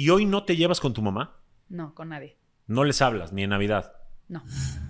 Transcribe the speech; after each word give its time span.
¿Y 0.00 0.08
hoy 0.08 0.24
no 0.24 0.44
te 0.44 0.56
llevas 0.56 0.80
con 0.80 0.94
tu 0.94 1.02
mamá? 1.02 1.36
No, 1.68 1.94
con 1.94 2.08
nadie. 2.08 2.38
No 2.66 2.84
les 2.84 3.02
hablas, 3.02 3.34
ni 3.34 3.42
en 3.42 3.50
Navidad. 3.50 3.92
No. 4.28 4.42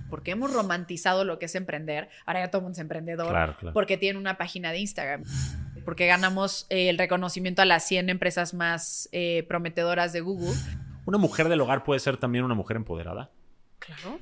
Porque 0.09 0.31
hemos 0.31 0.53
romantizado 0.53 1.25
lo 1.25 1.41
que 1.41 1.47
es 1.47 1.57
emprender. 1.57 2.09
Ahora 2.27 2.45
ya 2.45 2.51
todo 2.53 2.61
el 2.61 2.63
mundo 2.63 2.75
es 2.75 2.79
emprendedor. 2.79 3.57
Porque 3.75 3.97
tienen 3.97 4.21
una 4.21 4.39
página 4.39 4.71
de 4.71 4.79
Instagram. 4.79 5.25
Porque 5.85 6.07
ganamos 6.07 6.69
eh, 6.71 6.91
el 6.91 6.97
reconocimiento 6.97 7.61
a 7.61 7.65
las 7.65 7.89
100 7.89 8.09
empresas 8.09 8.55
más 8.55 9.09
eh, 9.11 9.45
prometedoras 9.49 10.13
de 10.13 10.21
Google. 10.21 10.55
¿Una 11.07 11.19
mujer 11.19 11.49
del 11.49 11.61
hogar 11.61 11.83
puede 11.83 11.99
ser 11.99 12.17
también 12.17 12.45
una 12.45 12.55
mujer 12.55 12.77
empoderada? 12.77 13.33
Claro. 13.81 14.21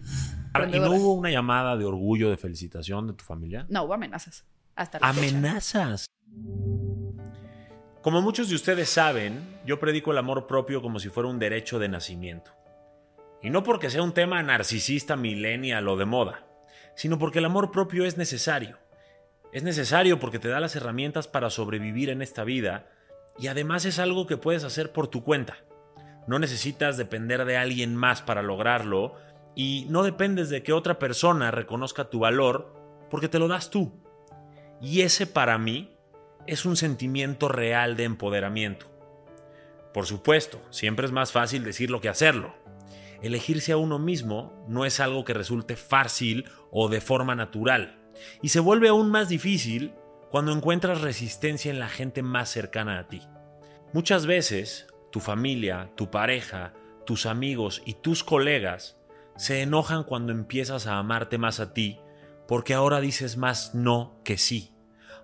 ¿Y 0.75 0.81
no 0.81 0.93
hubo 0.93 1.13
una 1.13 1.31
llamada 1.31 1.77
de 1.77 1.85
orgullo, 1.85 2.31
de 2.31 2.39
felicitación 2.39 3.09
de 3.09 3.13
tu 3.13 3.27
familia? 3.27 3.67
No, 3.69 3.83
hubo 3.83 3.93
amenazas. 3.93 4.47
Hasta 4.75 5.01
¿Amenazas? 5.03 6.07
Como 8.09 8.23
muchos 8.23 8.49
de 8.49 8.55
ustedes 8.55 8.89
saben, 8.89 9.61
yo 9.67 9.79
predico 9.79 10.13
el 10.13 10.17
amor 10.17 10.47
propio 10.47 10.81
como 10.81 10.99
si 10.99 11.11
fuera 11.11 11.29
un 11.29 11.39
derecho 11.39 11.79
de 11.79 11.91
nacimiento. 11.91 12.53
Y 13.43 13.51
no 13.51 13.63
porque 13.63 13.91
sea 13.91 14.03
un 14.03 14.15
tema 14.15 14.43
narcisista, 14.43 15.15
millennial 15.15 15.87
o 15.89 15.97
de 15.99 16.07
moda, 16.07 16.47
sino 16.95 17.19
porque 17.19 17.41
el 17.41 17.45
amor 17.45 17.71
propio 17.71 18.07
es 18.07 18.17
necesario. 18.17 18.79
Es 19.53 19.63
necesario 19.63 20.19
porque 20.19 20.39
te 20.39 20.49
da 20.49 20.59
las 20.59 20.75
herramientas 20.75 21.29
para 21.29 21.51
sobrevivir 21.51 22.09
en 22.09 22.23
esta 22.23 22.45
vida 22.45 22.89
y 23.39 23.49
además 23.49 23.85
es 23.85 23.99
algo 23.99 24.27
que 24.27 24.39
puedes 24.39 24.65
hacer 24.65 24.91
por 24.91 25.09
tu 25.09 25.23
cuenta. 25.23 25.59
No 26.27 26.39
necesitas 26.39 26.97
depender 26.97 27.45
de 27.45 27.59
alguien 27.59 27.95
más 27.95 28.23
para 28.23 28.41
lograrlo 28.41 29.17
y 29.55 29.85
no 29.91 30.03
dependes 30.03 30.49
de 30.49 30.63
que 30.63 30.73
otra 30.73 30.99
persona 30.99 31.51
reconozca 31.51 32.09
tu 32.09 32.21
valor 32.21 32.75
porque 33.11 33.29
te 33.29 33.39
lo 33.39 33.49
das 33.49 33.69
tú. 33.69 34.03
Y 34.81 35.03
ese 35.03 35.27
para 35.27 35.59
mí 35.59 35.98
es 36.49 36.65
un 36.65 36.77
sentimiento 36.77 37.49
real 37.49 37.97
de 37.97 38.05
empoderamiento. 38.05 38.87
Por 39.93 40.07
supuesto, 40.07 40.61
siempre 40.71 41.05
es 41.05 41.13
más 41.13 41.31
fácil 41.31 41.63
decirlo 41.63 42.01
que 42.01 42.09
hacerlo. 42.09 42.55
Elegirse 43.23 43.73
a 43.73 43.77
uno 43.77 43.99
mismo 43.99 44.65
no 44.67 44.87
es 44.87 44.99
algo 44.99 45.25
que 45.25 45.35
resulte 45.35 45.77
fácil 45.77 46.49
o 46.71 46.89
de 46.89 47.03
forma 47.03 47.35
natural, 47.35 47.99
y 48.41 48.49
se 48.49 48.61
vuelve 48.61 48.89
aún 48.89 49.11
más 49.11 49.29
difícil 49.29 49.93
cuando 50.31 50.53
encuentras 50.53 51.03
resistencia 51.03 51.71
en 51.71 51.79
la 51.79 51.89
gente 51.89 52.23
más 52.23 52.49
cercana 52.49 52.99
a 52.99 53.09
ti. 53.09 53.23
Muchas 53.93 54.27
veces, 54.27 54.87
tu 55.13 55.21
familia, 55.21 55.91
tu 55.97 56.11
pareja, 56.11 56.73
tus 57.05 57.27
amigos 57.27 57.83
y 57.85 57.95
tus 57.95 58.25
colegas 58.25 58.97
se 59.37 59.63
enojan 59.63 60.05
cuando 60.05 60.33
empiezas 60.33 60.87
a 60.87 60.99
amarte 60.99 61.39
más 61.39 61.61
a 61.61 61.75
ti 61.75 62.01
porque 62.47 62.73
ahora 62.73 63.01
dices 63.01 63.37
más 63.37 63.75
no 63.75 64.21
que 64.25 64.39
sí. 64.39 64.73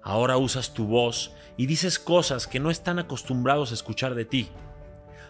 Ahora 0.04 0.36
usas 0.36 0.74
tu 0.74 0.86
voz 0.86 1.32
y 1.56 1.64
dices 1.64 1.98
cosas 1.98 2.46
que 2.46 2.60
no 2.60 2.70
están 2.70 2.98
acostumbrados 2.98 3.70
a 3.70 3.74
escuchar 3.74 4.14
de 4.14 4.26
ti. 4.26 4.50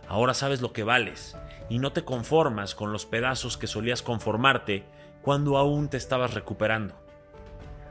Ahora 0.09 0.35
sabes 0.35 0.61
lo 0.61 0.73
que 0.73 0.83
vales 0.83 1.37
y 1.69 1.79
no 1.79 1.93
te 1.93 2.05
conformas 2.05 2.75
con 2.75 2.93
los 2.93 3.07
pedazos 3.07 3.57
que 3.57 3.69
solías 3.69 4.03
conformarte 4.03 4.85
cuando 5.23 5.59
aún 5.59 5.89
te 5.89 5.97
estabas 5.97 6.35
recuperando. 6.35 6.97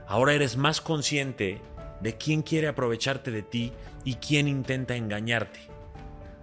Ahora 0.08 0.34
eres 0.34 0.58
más 0.58 0.82
consciente 0.82 1.62
de 2.02 2.18
quién 2.18 2.42
quiere 2.42 2.68
aprovecharte 2.68 3.32
de 3.32 3.44
ti 3.44 3.72
y 4.04 4.16
quién 4.16 4.50
intenta 4.50 4.98
engañarte. 4.98 5.62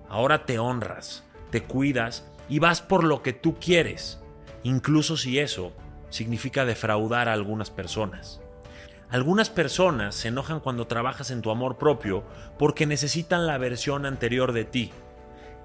Ahora 0.08 0.47
te 0.47 0.58
honras, 0.58 1.22
te 1.50 1.62
cuidas 1.64 2.27
y 2.48 2.60
vas 2.60 2.80
por 2.80 3.04
lo 3.04 3.22
que 3.22 3.34
tú 3.34 3.56
quieres 3.60 4.20
incluso 4.62 5.19
si 5.19 5.38
eso 5.38 5.72
significa 6.08 6.64
defraudar 6.64 7.28
a 7.28 7.34
algunas 7.34 7.70
personas. 7.70 8.41
Algunas 9.11 9.50
personas 9.50 10.14
se 10.14 10.28
enojan 10.28 10.61
cuando 10.61 10.86
trabajas 10.86 11.33
en 11.33 11.42
tu 11.42 11.50
amor 11.50 11.78
propio 11.78 12.22
porque 12.56 12.86
necesitan 12.86 13.44
la 13.44 13.58
versión 13.58 14.06
anterior 14.06 14.53
de 14.53 14.64
ti, 14.64 14.92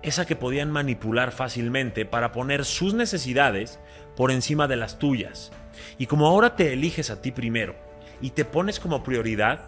esa 0.02 0.26
que 0.26 0.36
podían 0.36 0.72
manipular 0.72 1.32
fácilmente 1.32 2.06
para 2.08 2.32
poner 2.32 2.66
sus 2.66 2.96
necesidades 2.96 3.80
por 4.16 4.32
encima 4.32 4.68
de 4.68 4.78
las 4.78 4.98
tuyas. 4.98 5.52
Y 6.00 6.08
como 6.08 6.26
ahora 6.26 6.56
te 6.56 6.74
eliges 6.74 7.12
a 7.12 7.22
ti 7.22 7.32
primero 7.32 7.76
y 8.20 8.32
te 8.32 8.46
pones 8.46 8.80
como 8.80 9.04
prioridad, 9.04 9.66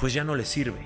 pues 0.00 0.12
ya 0.12 0.24
no 0.24 0.34
les 0.34 0.48
sirve. 0.48 0.84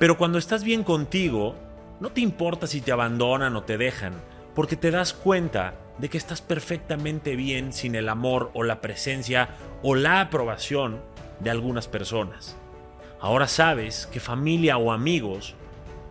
Pero 0.00 0.18
cuando 0.18 0.38
estás 0.38 0.64
bien 0.64 0.82
contigo, 0.82 1.54
no 2.00 2.10
te 2.10 2.22
importa 2.22 2.66
si 2.66 2.80
te 2.80 2.90
abandonan 2.90 3.54
o 3.54 3.62
te 3.62 3.78
dejan, 3.78 4.14
porque 4.56 4.74
te 4.74 4.90
das 4.90 5.12
cuenta 5.12 5.74
de 5.98 6.08
que 6.08 6.18
estás 6.18 6.40
perfectamente 6.42 7.36
bien 7.36 7.72
sin 7.72 7.94
el 7.94 8.08
amor 8.08 8.50
o 8.54 8.64
la 8.64 8.80
presencia 8.80 9.50
o 9.82 9.94
la 9.94 10.20
aprobación 10.20 11.12
de 11.42 11.50
algunas 11.50 11.88
personas. 11.88 12.56
Ahora 13.20 13.48
sabes 13.48 14.06
que 14.06 14.20
familia 14.20 14.76
o 14.76 14.92
amigos 14.92 15.54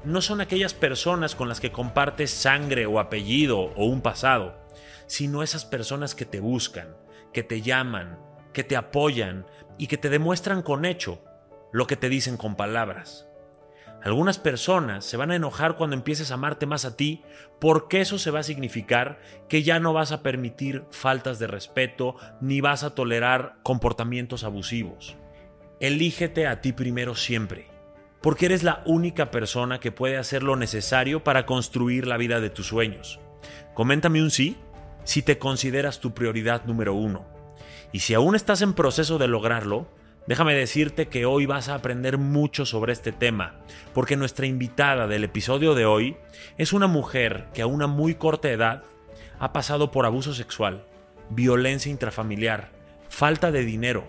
no 0.04 0.22
son 0.22 0.42
aquellas 0.42 0.74
personas 0.74 1.36
con 1.36 1.48
las 1.48 1.60
que 1.60 1.72
compartes 1.72 2.32
sangre 2.32 2.86
o 2.86 3.00
apellido 3.00 3.60
o 3.60 3.86
un 3.86 4.02
pasado, 4.02 4.58
sino 5.08 5.44
esas 5.44 5.66
personas 5.66 6.16
que 6.16 6.26
te 6.26 6.40
buscan, 6.40 6.96
que 7.34 7.44
te 7.44 7.62
llaman, 7.62 8.18
que 8.54 8.64
te 8.64 8.76
apoyan 8.76 9.46
y 9.78 9.88
que 9.88 9.98
te 9.98 10.10
demuestran 10.10 10.62
con 10.62 10.86
hecho 10.86 11.22
lo 11.72 11.88
que 11.88 11.96
te 11.96 12.10
dicen 12.10 12.38
con 12.38 12.56
palabras. 12.56 13.28
Algunas 14.04 14.40
personas 14.40 15.06
se 15.06 15.16
van 15.16 15.30
a 15.30 15.36
enojar 15.36 15.76
cuando 15.76 15.96
empieces 15.96 16.32
a 16.32 16.34
amarte 16.34 16.66
más 16.66 16.86
a 16.86 16.98
ti 16.98 17.24
porque 17.60 18.02
eso 18.02 18.18
se 18.18 18.32
va 18.32 18.40
a 18.40 18.44
significar 18.44 19.20
que 19.48 19.62
ya 19.62 19.80
no 19.80 19.94
vas 19.94 20.12
a 20.12 20.24
permitir 20.24 20.86
faltas 20.90 21.38
de 21.38 21.46
respeto 21.46 22.16
ni 22.42 22.62
vas 22.62 22.84
a 22.84 22.96
tolerar 22.96 23.58
comportamientos 23.62 24.44
abusivos. 24.44 25.18
Elígete 25.82 26.46
a 26.46 26.62
ti 26.62 26.74
primero 26.74 27.16
siempre, 27.16 27.66
porque 28.22 28.46
eres 28.46 28.62
la 28.62 28.84
única 28.86 29.32
persona 29.32 29.80
que 29.80 29.92
puede 29.92 30.18
hacer 30.18 30.44
lo 30.44 30.56
necesario 30.56 31.24
para 31.24 31.48
construir 31.48 32.06
la 32.06 32.18
vida 32.18 32.40
de 32.40 32.52
tus 32.52 32.68
sueños. 32.68 33.20
Coméntame 33.74 34.22
un 34.22 34.30
sí 34.30 34.58
si 35.06 35.24
te 35.24 35.40
consideras 35.40 36.00
tu 36.00 36.14
prioridad 36.14 36.66
número 36.66 36.94
uno. 36.94 37.26
Y 37.92 38.02
si 38.02 38.14
aún 38.14 38.36
estás 38.36 38.62
en 38.62 38.74
proceso 38.74 39.18
de 39.18 39.28
lograrlo, 39.28 39.88
Déjame 40.28 40.54
decirte 40.54 41.08
que 41.08 41.26
hoy 41.26 41.48
vas 41.48 41.68
a 41.68 41.74
aprender 41.74 42.20
mucho 42.20 42.68
sobre 42.68 42.94
este 42.94 43.12
tema, 43.12 43.56
porque 43.92 44.16
nuestra 44.16 44.46
invitada 44.46 45.08
del 45.08 45.24
episodio 45.24 45.74
de 45.74 45.88
hoy 45.88 46.16
es 46.60 46.74
una 46.74 46.86
mujer 46.86 47.48
que 47.56 47.64
a 47.64 47.66
una 47.66 47.88
muy 47.88 48.14
corta 48.14 48.52
edad 48.52 48.84
ha 49.40 49.52
pasado 49.52 49.90
por 49.90 50.06
abuso 50.06 50.36
sexual, 50.36 50.86
violencia 51.32 51.92
intrafamiliar, 51.92 52.70
falta 53.10 53.52
de 53.52 53.66
dinero, 53.66 54.08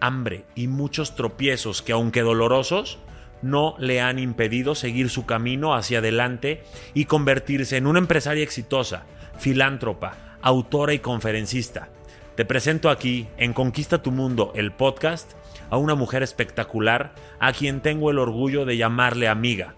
hambre 0.00 0.44
y 0.54 0.66
muchos 0.66 1.14
tropiezos 1.14 1.82
que 1.82 1.92
aunque 1.92 2.22
dolorosos, 2.22 2.98
no 3.42 3.74
le 3.78 4.00
han 4.00 4.18
impedido 4.18 4.74
seguir 4.74 5.08
su 5.08 5.26
camino 5.26 5.74
hacia 5.74 5.98
adelante 5.98 6.62
y 6.94 7.06
convertirse 7.06 7.76
en 7.76 7.86
una 7.86 7.98
empresaria 7.98 8.42
exitosa, 8.42 9.04
filántropa, 9.38 10.38
autora 10.42 10.92
y 10.92 10.98
conferencista. 10.98 11.88
Te 12.36 12.44
presento 12.44 12.90
aquí 12.90 13.28
en 13.36 13.52
Conquista 13.52 14.02
tu 14.02 14.12
Mundo, 14.12 14.52
el 14.54 14.72
podcast, 14.72 15.32
a 15.68 15.76
una 15.76 15.94
mujer 15.94 16.22
espectacular 16.22 17.14
a 17.38 17.52
quien 17.52 17.80
tengo 17.80 18.10
el 18.10 18.18
orgullo 18.18 18.64
de 18.64 18.76
llamarle 18.76 19.28
amiga, 19.28 19.74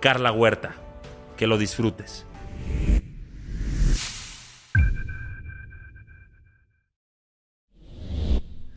Carla 0.00 0.32
Huerta. 0.32 0.74
Que 1.36 1.46
lo 1.46 1.56
disfrutes. 1.56 2.26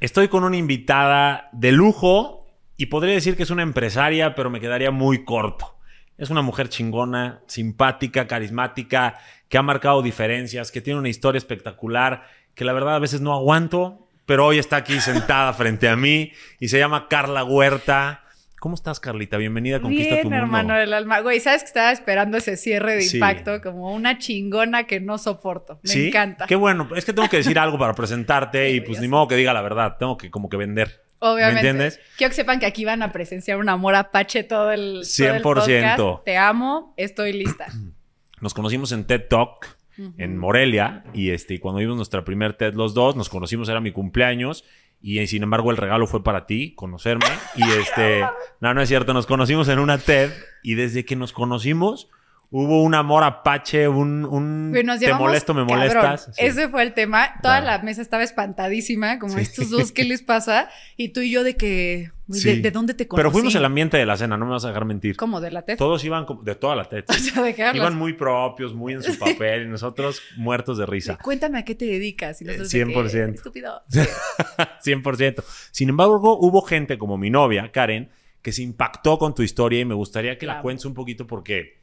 Estoy 0.03 0.27
con 0.27 0.43
una 0.43 0.57
invitada 0.57 1.47
de 1.53 1.71
lujo 1.71 2.45
y 2.75 2.87
podría 2.87 3.13
decir 3.13 3.37
que 3.37 3.43
es 3.43 3.51
una 3.51 3.63
empresaria, 3.63 4.35
pero 4.35 4.49
me 4.49 4.59
quedaría 4.59 4.91
muy 4.91 5.23
corto. 5.23 5.77
Es 6.17 6.29
una 6.29 6.41
mujer 6.41 6.67
chingona, 6.67 7.39
simpática, 7.47 8.27
carismática, 8.27 9.17
que 9.47 9.57
ha 9.57 9.61
marcado 9.61 10.01
diferencias, 10.01 10.73
que 10.73 10.81
tiene 10.81 10.99
una 10.99 11.07
historia 11.07 11.37
espectacular, 11.37 12.27
que 12.53 12.65
la 12.65 12.73
verdad 12.73 12.95
a 12.95 12.99
veces 12.99 13.21
no 13.21 13.31
aguanto, 13.31 14.05
pero 14.25 14.45
hoy 14.45 14.57
está 14.57 14.75
aquí 14.75 14.99
sentada 14.99 15.53
frente 15.53 15.87
a 15.87 15.95
mí 15.95 16.33
y 16.59 16.67
se 16.67 16.79
llama 16.79 17.07
Carla 17.07 17.45
Huerta. 17.45 18.22
¿Cómo 18.63 18.75
estás, 18.75 19.01
Carlita? 19.01 19.35
Bienvenida 19.35 19.75
a 19.75 19.81
Conquista 19.81 20.21
tu 20.21 20.29
Mundo. 20.29 20.37
hermano 20.37 20.75
del 20.75 20.93
alma. 20.93 21.19
Güey, 21.19 21.41
sabes 21.41 21.63
que 21.63 21.67
estaba 21.67 21.91
esperando 21.91 22.37
ese 22.37 22.55
cierre 22.55 22.95
de 22.95 23.03
impacto 23.03 23.61
como 23.61 23.93
una 23.93 24.19
chingona 24.19 24.87
que 24.87 25.01
no 25.01 25.17
soporto. 25.17 25.81
Me 25.83 26.07
encanta. 26.07 26.47
Qué 26.47 26.55
bueno. 26.55 26.87
Es 26.95 27.03
que 27.03 27.11
tengo 27.11 27.27
que 27.27 27.35
decir 27.35 27.59
algo 27.59 27.77
para 27.77 27.93
presentarte 27.93 28.71
y 28.71 28.79
pues 28.79 29.01
ni 29.01 29.09
modo 29.09 29.27
que 29.27 29.35
diga 29.35 29.51
la 29.51 29.61
verdad. 29.61 29.97
Tengo 29.99 30.15
que 30.15 30.31
como 30.31 30.47
que 30.47 30.55
vender. 30.55 31.03
Obviamente. 31.19 31.61
¿Me 31.61 31.69
entiendes? 31.71 31.99
Quiero 32.15 32.29
que 32.29 32.35
sepan 32.37 32.61
que 32.61 32.65
aquí 32.65 32.85
van 32.85 33.03
a 33.03 33.11
presenciar 33.11 33.57
un 33.57 33.67
amor 33.67 33.95
apache 33.95 34.45
todo 34.45 34.71
el, 34.71 35.01
100%. 35.01 36.23
Te 36.23 36.37
amo. 36.37 36.93
Estoy 36.95 37.33
lista. 37.33 37.67
Nos 38.39 38.53
conocimos 38.53 38.93
en 38.93 39.03
TED 39.03 39.23
Talk 39.27 39.75
en 40.17 40.37
Morelia. 40.37 41.03
Y 41.13 41.31
este, 41.31 41.59
cuando 41.59 41.79
vimos 41.79 41.95
nuestra 41.95 42.23
primer 42.23 42.53
TED 42.53 42.73
los 42.73 42.93
dos, 42.93 43.15
nos 43.15 43.29
conocimos, 43.29 43.69
era 43.69 43.79
mi 43.79 43.91
cumpleaños. 43.91 44.63
Y 45.05 45.27
sin 45.27 45.43
embargo, 45.43 45.69
el 45.69 45.75
regalo 45.75 46.07
fue 46.07 46.23
para 46.23 46.45
ti, 46.45 46.73
conocerme. 46.75 47.25
Y 47.55 47.63
este, 47.63 48.21
no, 48.61 48.73
no 48.73 48.81
es 48.81 48.87
cierto, 48.87 49.13
nos 49.13 49.25
conocimos 49.27 49.67
en 49.67 49.79
una 49.79 49.97
TED. 49.97 50.31
Y 50.63 50.75
desde 50.75 51.03
que 51.03 51.17
nos 51.17 51.33
conocimos, 51.33 52.07
hubo 52.55 52.83
un 52.83 52.93
amor 52.93 53.23
apache, 53.23 53.87
un, 53.87 54.25
un 54.25 54.71
te 54.73 55.13
molesto, 55.15 55.55
me 55.55 55.63
molestas. 55.63 56.29
Ese 56.37 56.69
fue 56.69 56.83
el 56.83 56.93
tema. 56.93 57.31
Toda 57.41 57.61
la 57.61 57.79
mesa 57.79 58.03
estaba 58.03 58.21
espantadísima, 58.21 59.17
como 59.17 59.39
estos 59.39 59.71
dos, 59.71 59.91
¿qué 59.91 60.03
les 60.03 60.21
pasa? 60.21 60.69
Y 60.95 61.09
tú 61.09 61.21
y 61.21 61.31
yo 61.31 61.43
de 61.43 61.55
que, 61.55 62.11
¿de, 62.27 62.69
dónde 62.69 62.93
te 62.93 63.07
conocí? 63.07 63.19
Pero 63.19 63.31
fuimos 63.31 63.55
el 63.55 63.65
ambiente 63.65 63.97
de 63.97 64.05
la 64.05 64.17
cena, 64.17 64.37
no 64.37 64.45
me 64.45 64.51
vas 64.51 64.65
a 64.65 64.67
dejar 64.67 64.85
mentir. 64.85 65.15
¿Cómo? 65.15 65.41
¿De 65.41 65.49
la 65.49 65.63
TED? 65.63 65.77
Todos 65.77 66.03
iban 66.05 66.27
de 66.43 66.53
toda 66.53 66.75
la 66.75 66.85
TED. 66.85 67.05
Iban 67.73 67.97
muy 67.97 68.13
propios, 68.13 68.75
muy 68.75 68.93
en 68.93 69.01
su 69.01 69.17
papel 69.17 69.63
y 69.63 69.69
nosotros 69.69 70.21
muertos 70.37 70.77
de 70.77 70.85
risa. 70.85 71.17
Cuéntame 71.17 71.57
a 71.57 71.65
qué 71.65 71.73
te 71.73 71.85
dedicas. 71.85 72.39
Y 72.43 72.45
100%. 72.45 73.33
Estúpido. 73.33 73.81
100%. 73.89 75.43
Sin 75.71 75.89
embargo, 75.89 76.37
hubo 76.37 76.61
gente 76.61 76.99
como 76.99 77.17
mi 77.17 77.31
novia, 77.31 77.71
Karen, 77.71 78.11
que 78.43 78.51
se 78.51 78.61
impactó 78.61 79.17
con 79.17 79.33
tu 79.33 79.41
historia 79.41 79.79
y 79.79 79.85
me 79.85 79.95
gustaría 79.95 80.37
que 80.37 80.45
la 80.45 80.61
cuentes 80.61 80.85
un 80.85 80.93
poquito 80.93 81.25
porque 81.25 81.81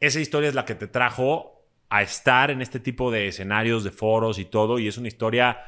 esa 0.00 0.20
historia 0.20 0.48
es 0.48 0.54
la 0.54 0.64
que 0.64 0.74
te 0.74 0.86
trajo 0.86 1.64
a 1.88 2.02
estar 2.02 2.50
en 2.50 2.62
este 2.62 2.80
tipo 2.80 3.10
de 3.10 3.28
escenarios, 3.28 3.84
de 3.84 3.90
foros 3.90 4.38
y 4.38 4.44
todo, 4.44 4.78
y 4.78 4.88
es 4.88 4.98
una 4.98 5.08
historia 5.08 5.58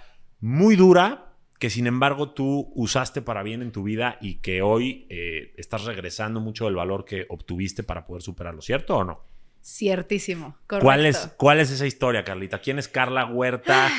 muy 0.40 0.76
dura 0.76 1.28
que 1.58 1.70
sin 1.70 1.86
embargo 1.86 2.30
tú 2.30 2.72
usaste 2.74 3.20
para 3.20 3.42
bien 3.42 3.62
en 3.62 3.72
tu 3.72 3.82
vida 3.82 4.16
y 4.20 4.36
que 4.36 4.62
hoy 4.62 5.06
eh, 5.10 5.52
estás 5.56 5.84
regresando 5.84 6.40
mucho 6.40 6.66
del 6.66 6.76
valor 6.76 7.04
que 7.04 7.26
obtuviste 7.28 7.82
para 7.82 8.06
poder 8.06 8.22
superarlo, 8.22 8.62
¿cierto 8.62 8.96
o 8.96 9.04
no? 9.04 9.24
Ciertísimo, 9.60 10.56
correcto. 10.66 10.84
¿Cuál 10.84 11.06
es, 11.06 11.34
cuál 11.36 11.60
es 11.60 11.70
esa 11.70 11.86
historia, 11.86 12.22
Carlita? 12.22 12.60
¿Quién 12.60 12.78
es 12.78 12.86
Carla 12.86 13.26
Huerta 13.26 13.90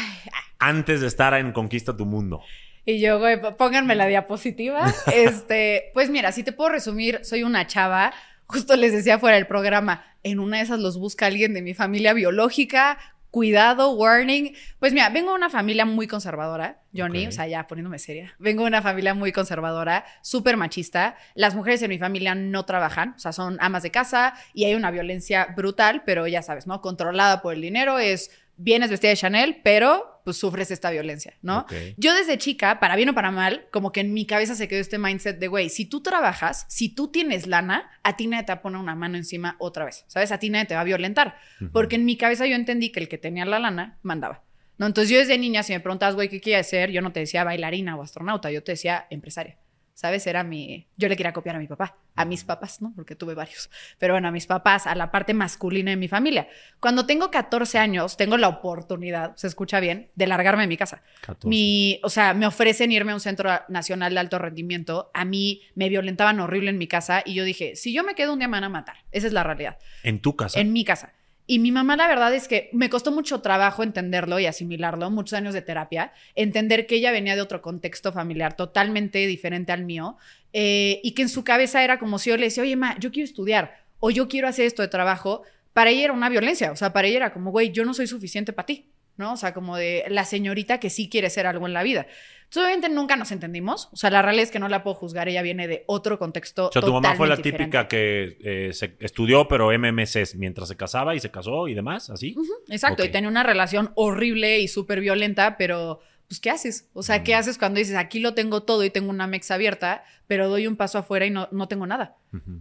antes 0.57 1.01
de 1.01 1.07
estar 1.07 1.33
en 1.33 1.51
Conquista 1.51 1.95
tu 1.95 2.05
Mundo? 2.05 2.41
Y 2.85 2.99
yo, 3.01 3.19
güey, 3.19 3.39
pónganme 3.57 3.93
la 3.93 4.07
diapositiva. 4.07 4.91
este, 5.13 5.91
pues 5.93 6.09
mira, 6.09 6.31
si 6.31 6.43
te 6.43 6.53
puedo 6.53 6.71
resumir, 6.71 7.19
soy 7.23 7.43
una 7.43 7.67
chava 7.67 8.13
Justo 8.49 8.75
les 8.75 8.91
decía 8.91 9.19
fuera 9.19 9.35
del 9.35 9.45
programa, 9.45 10.03
en 10.23 10.39
una 10.39 10.57
de 10.57 10.63
esas 10.63 10.79
los 10.79 10.97
busca 10.97 11.27
alguien 11.27 11.53
de 11.53 11.61
mi 11.61 11.75
familia 11.75 12.13
biológica, 12.13 12.97
cuidado, 13.29 13.91
warning. 13.91 14.55
Pues 14.79 14.91
mira, 14.91 15.09
vengo 15.09 15.29
de 15.29 15.35
una 15.35 15.51
familia 15.51 15.85
muy 15.85 16.07
conservadora, 16.07 16.81
Johnny, 16.91 17.27
o 17.27 17.31
sea, 17.31 17.47
ya 17.47 17.67
poniéndome 17.67 17.99
seria. 17.99 18.33
Vengo 18.39 18.63
de 18.63 18.69
una 18.69 18.81
familia 18.81 19.13
muy 19.13 19.31
conservadora, 19.31 20.03
súper 20.23 20.57
machista. 20.57 21.15
Las 21.35 21.53
mujeres 21.53 21.83
en 21.83 21.89
mi 21.89 21.99
familia 21.99 22.33
no 22.33 22.65
trabajan, 22.65 23.13
o 23.15 23.19
sea, 23.19 23.33
son 23.33 23.57
amas 23.61 23.83
de 23.83 23.91
casa 23.91 24.33
y 24.55 24.65
hay 24.65 24.73
una 24.73 24.89
violencia 24.89 25.53
brutal, 25.55 26.01
pero 26.03 26.25
ya 26.25 26.41
sabes, 26.41 26.65
¿no? 26.65 26.81
Controlada 26.81 27.43
por 27.43 27.53
el 27.53 27.61
dinero, 27.61 27.99
es 27.99 28.31
vienes 28.59 28.89
vestida 28.89 29.09
de 29.09 29.17
Chanel, 29.17 29.61
pero 29.63 30.21
pues 30.25 30.37
sufres 30.37 30.69
esta 30.69 30.91
violencia, 30.91 31.33
¿no? 31.41 31.65
Yo 31.97 32.13
desde 32.13 32.37
chica, 32.37 32.79
para 32.79 32.95
bien 32.95 33.09
o 33.09 33.15
para 33.15 33.31
mal, 33.31 33.67
como 33.71 33.91
que 33.91 34.01
en 34.01 34.13
mi 34.13 34.25
cabeza 34.25 34.53
se 34.53 34.67
quedó 34.67 34.81
este 34.81 34.99
mindset 34.99 35.39
de, 35.39 35.47
güey, 35.47 35.69
si 35.69 35.85
tú 35.85 36.03
trabajas, 36.03 36.65
si 36.69 36.89
tú 36.89 37.07
tienes 37.07 37.47
lana, 37.47 37.89
a 38.03 38.15
ti 38.15 38.27
nadie 38.27 38.43
te 38.43 38.51
va 38.51 38.59
a 38.59 38.61
poner 38.61 38.79
una 38.79 38.95
mano 38.95 39.17
encima 39.17 39.55
otra 39.59 39.85
vez, 39.85 40.03
¿sabes? 40.07 40.31
A 40.31 40.37
ti 40.37 40.49
nadie 40.49 40.65
te 40.65 40.75
va 40.75 40.81
a 40.81 40.83
violentar. 40.83 41.37
Porque 41.71 41.95
en 41.95 42.05
mi 42.05 42.17
cabeza 42.17 42.45
yo 42.45 42.55
entendí 42.55 42.91
que 42.91 42.99
el 42.99 43.07
que 43.07 43.17
tenía 43.17 43.45
la 43.45 43.59
lana 43.59 43.97
mandaba. 44.03 44.43
¿no? 44.77 44.85
Entonces 44.85 45.09
yo 45.09 45.17
desde 45.17 45.37
niña, 45.37 45.63
si 45.63 45.73
me 45.73 45.79
preguntas, 45.79 46.15
güey, 46.15 46.29
¿qué 46.29 46.39
quieres 46.39 46.67
ser? 46.67 46.91
Yo 46.91 47.01
no 47.01 47.11
te 47.11 47.21
decía 47.21 47.43
bailarina 47.43 47.95
o 47.95 48.03
astronauta, 48.03 48.51
yo 48.51 48.61
te 48.61 48.73
decía 48.73 49.07
empresaria. 49.09 49.57
¿Sabes? 49.99 50.25
Era 50.27 50.45
mi... 50.45 50.87
Yo 50.95 51.09
le 51.09 51.17
quería 51.17 51.33
copiar 51.33 51.57
a 51.57 51.59
mi 51.59 51.67
papá, 51.67 51.97
a 52.15 52.23
mis 52.23 52.45
papás, 52.45 52.81
¿no? 52.81 52.93
Porque 52.95 53.15
tuve 53.15 53.33
varios. 53.33 53.69
Pero 53.97 54.13
bueno, 54.13 54.29
a 54.29 54.31
mis 54.31 54.47
papás, 54.47 54.87
a 54.87 54.95
la 54.95 55.11
parte 55.11 55.33
masculina 55.33 55.91
de 55.91 55.97
mi 55.97 56.07
familia. 56.07 56.47
Cuando 56.79 57.05
tengo 57.05 57.29
14 57.29 57.79
años, 57.79 58.15
tengo 58.15 58.37
la 58.37 58.47
oportunidad, 58.47 59.35
se 59.35 59.47
escucha 59.47 59.81
bien, 59.81 60.09
de 60.15 60.25
largarme 60.25 60.63
de 60.63 60.67
mi 60.67 60.77
casa. 60.77 61.03
Mi, 61.43 61.99
o 62.01 62.09
sea, 62.09 62.33
me 62.33 62.47
ofrecen 62.47 62.93
irme 62.93 63.11
a 63.11 63.15
un 63.15 63.19
centro 63.19 63.49
nacional 63.67 64.13
de 64.13 64.21
alto 64.21 64.39
rendimiento. 64.39 65.11
A 65.13 65.25
mí 65.25 65.63
me 65.75 65.89
violentaban 65.89 66.39
horrible 66.39 66.69
en 66.69 66.77
mi 66.77 66.87
casa 66.87 67.21
y 67.25 67.33
yo 67.33 67.43
dije, 67.43 67.75
si 67.75 67.93
yo 67.93 68.05
me 68.05 68.15
quedo 68.15 68.31
un 68.31 68.39
día 68.39 68.47
me 68.47 68.53
van 68.53 68.63
a 68.63 68.69
matar. 68.69 68.95
Esa 69.11 69.27
es 69.27 69.33
la 69.33 69.43
realidad. 69.43 69.79
¿En 70.03 70.21
tu 70.21 70.37
casa? 70.37 70.61
En 70.61 70.71
mi 70.71 70.85
casa. 70.85 71.11
Y 71.51 71.57
mi 71.57 71.71
mamá, 71.71 71.95
la 71.95 72.07
verdad 72.07 72.31
es 72.35 72.47
que 72.47 72.69
me 72.73 72.91
costó 72.91 73.11
mucho 73.11 73.41
trabajo 73.41 73.81
entenderlo 73.81 74.37
y 74.37 74.45
asimilarlo, 74.45 75.09
muchos 75.09 75.33
años 75.33 75.55
de 75.55 75.63
terapia, 75.63 76.13
entender 76.35 76.85
que 76.85 76.93
ella 76.93 77.11
venía 77.11 77.35
de 77.35 77.41
otro 77.41 77.63
contexto 77.63 78.13
familiar 78.13 78.55
totalmente 78.55 79.25
diferente 79.25 79.71
al 79.71 79.83
mío 79.83 80.15
eh, 80.53 81.01
y 81.03 81.13
que 81.13 81.23
en 81.23 81.29
su 81.29 81.43
cabeza 81.43 81.83
era 81.83 81.97
como 81.97 82.19
si 82.19 82.29
yo 82.29 82.37
le 82.37 82.45
decía, 82.45 82.61
oye, 82.61 82.75
ma, 82.75 82.99
yo 82.99 83.09
quiero 83.09 83.25
estudiar 83.25 83.83
o 83.99 84.11
yo 84.11 84.27
quiero 84.27 84.47
hacer 84.47 84.67
esto 84.67 84.83
de 84.83 84.89
trabajo. 84.89 85.41
Para 85.73 85.89
ella 85.89 86.03
era 86.03 86.13
una 86.13 86.29
violencia, 86.29 86.71
o 86.71 86.75
sea, 86.75 86.93
para 86.93 87.07
ella 87.07 87.17
era 87.17 87.33
como, 87.33 87.49
güey, 87.49 87.71
yo 87.71 87.83
no 87.83 87.95
soy 87.95 88.05
suficiente 88.05 88.53
para 88.53 88.67
ti. 88.67 88.85
¿No? 89.19 89.33
O 89.33 89.37
sea, 89.37 89.53
como 89.53 89.77
de 89.77 90.05
la 90.09 90.25
señorita 90.25 90.79
que 90.79 90.89
sí 90.89 91.09
quiere 91.09 91.29
ser 91.29 91.45
algo 91.45 91.67
en 91.67 91.73
la 91.73 91.83
vida. 91.83 92.07
Entonces, 92.49 92.63
obviamente 92.63 92.89
nunca 92.89 93.15
nos 93.15 93.31
entendimos. 93.31 93.89
O 93.91 93.95
sea, 93.95 94.09
la 94.09 94.23
realidad 94.23 94.45
es 94.45 94.51
que 94.51 94.57
no 94.57 94.69
la 94.69 94.81
puedo 94.81 94.95
juzgar. 94.95 95.29
Ella 95.29 95.43
viene 95.43 95.67
de 95.67 95.83
otro 95.85 96.17
contexto. 96.17 96.69
O 96.69 96.71
sea, 96.71 96.81
tu 96.81 96.91
mamá 96.91 97.13
fue 97.13 97.27
la 97.27 97.37
típica 97.37 97.87
que 97.87 98.37
eh, 98.43 98.73
se 98.73 98.95
estudió, 99.01 99.47
pero 99.47 99.71
MMC 99.77 100.33
mientras 100.35 100.69
se 100.69 100.75
casaba 100.75 101.13
y 101.13 101.19
se 101.19 101.29
casó 101.29 101.67
y 101.67 101.75
demás, 101.75 102.09
¿así? 102.09 102.35
Exacto. 102.69 103.05
Y 103.05 103.09
tenía 103.09 103.29
una 103.29 103.43
relación 103.43 103.91
horrible 103.93 104.59
y 104.59 104.67
súper 104.67 104.99
violenta, 104.99 105.57
pero 105.57 105.99
pues, 106.29 106.39
¿qué 106.39 106.51
haces? 106.51 106.87
O 106.93 107.01
sea, 107.01 107.23
¿qué 107.23 107.33
haces 107.33 107.57
cuando 107.57 107.79
dices, 107.79 107.95
aquí 107.95 108.19
lo 108.19 108.35
tengo 108.35 108.61
todo 108.61 108.83
y 108.83 108.91
tengo 108.91 109.09
una 109.09 109.25
mex 109.25 109.49
abierta, 109.49 110.03
pero 110.27 110.47
doy 110.47 110.67
un 110.67 110.75
paso 110.75 110.99
afuera 110.99 111.25
y 111.25 111.31
no, 111.31 111.49
no 111.51 111.67
tengo 111.67 111.87
nada? 111.87 112.17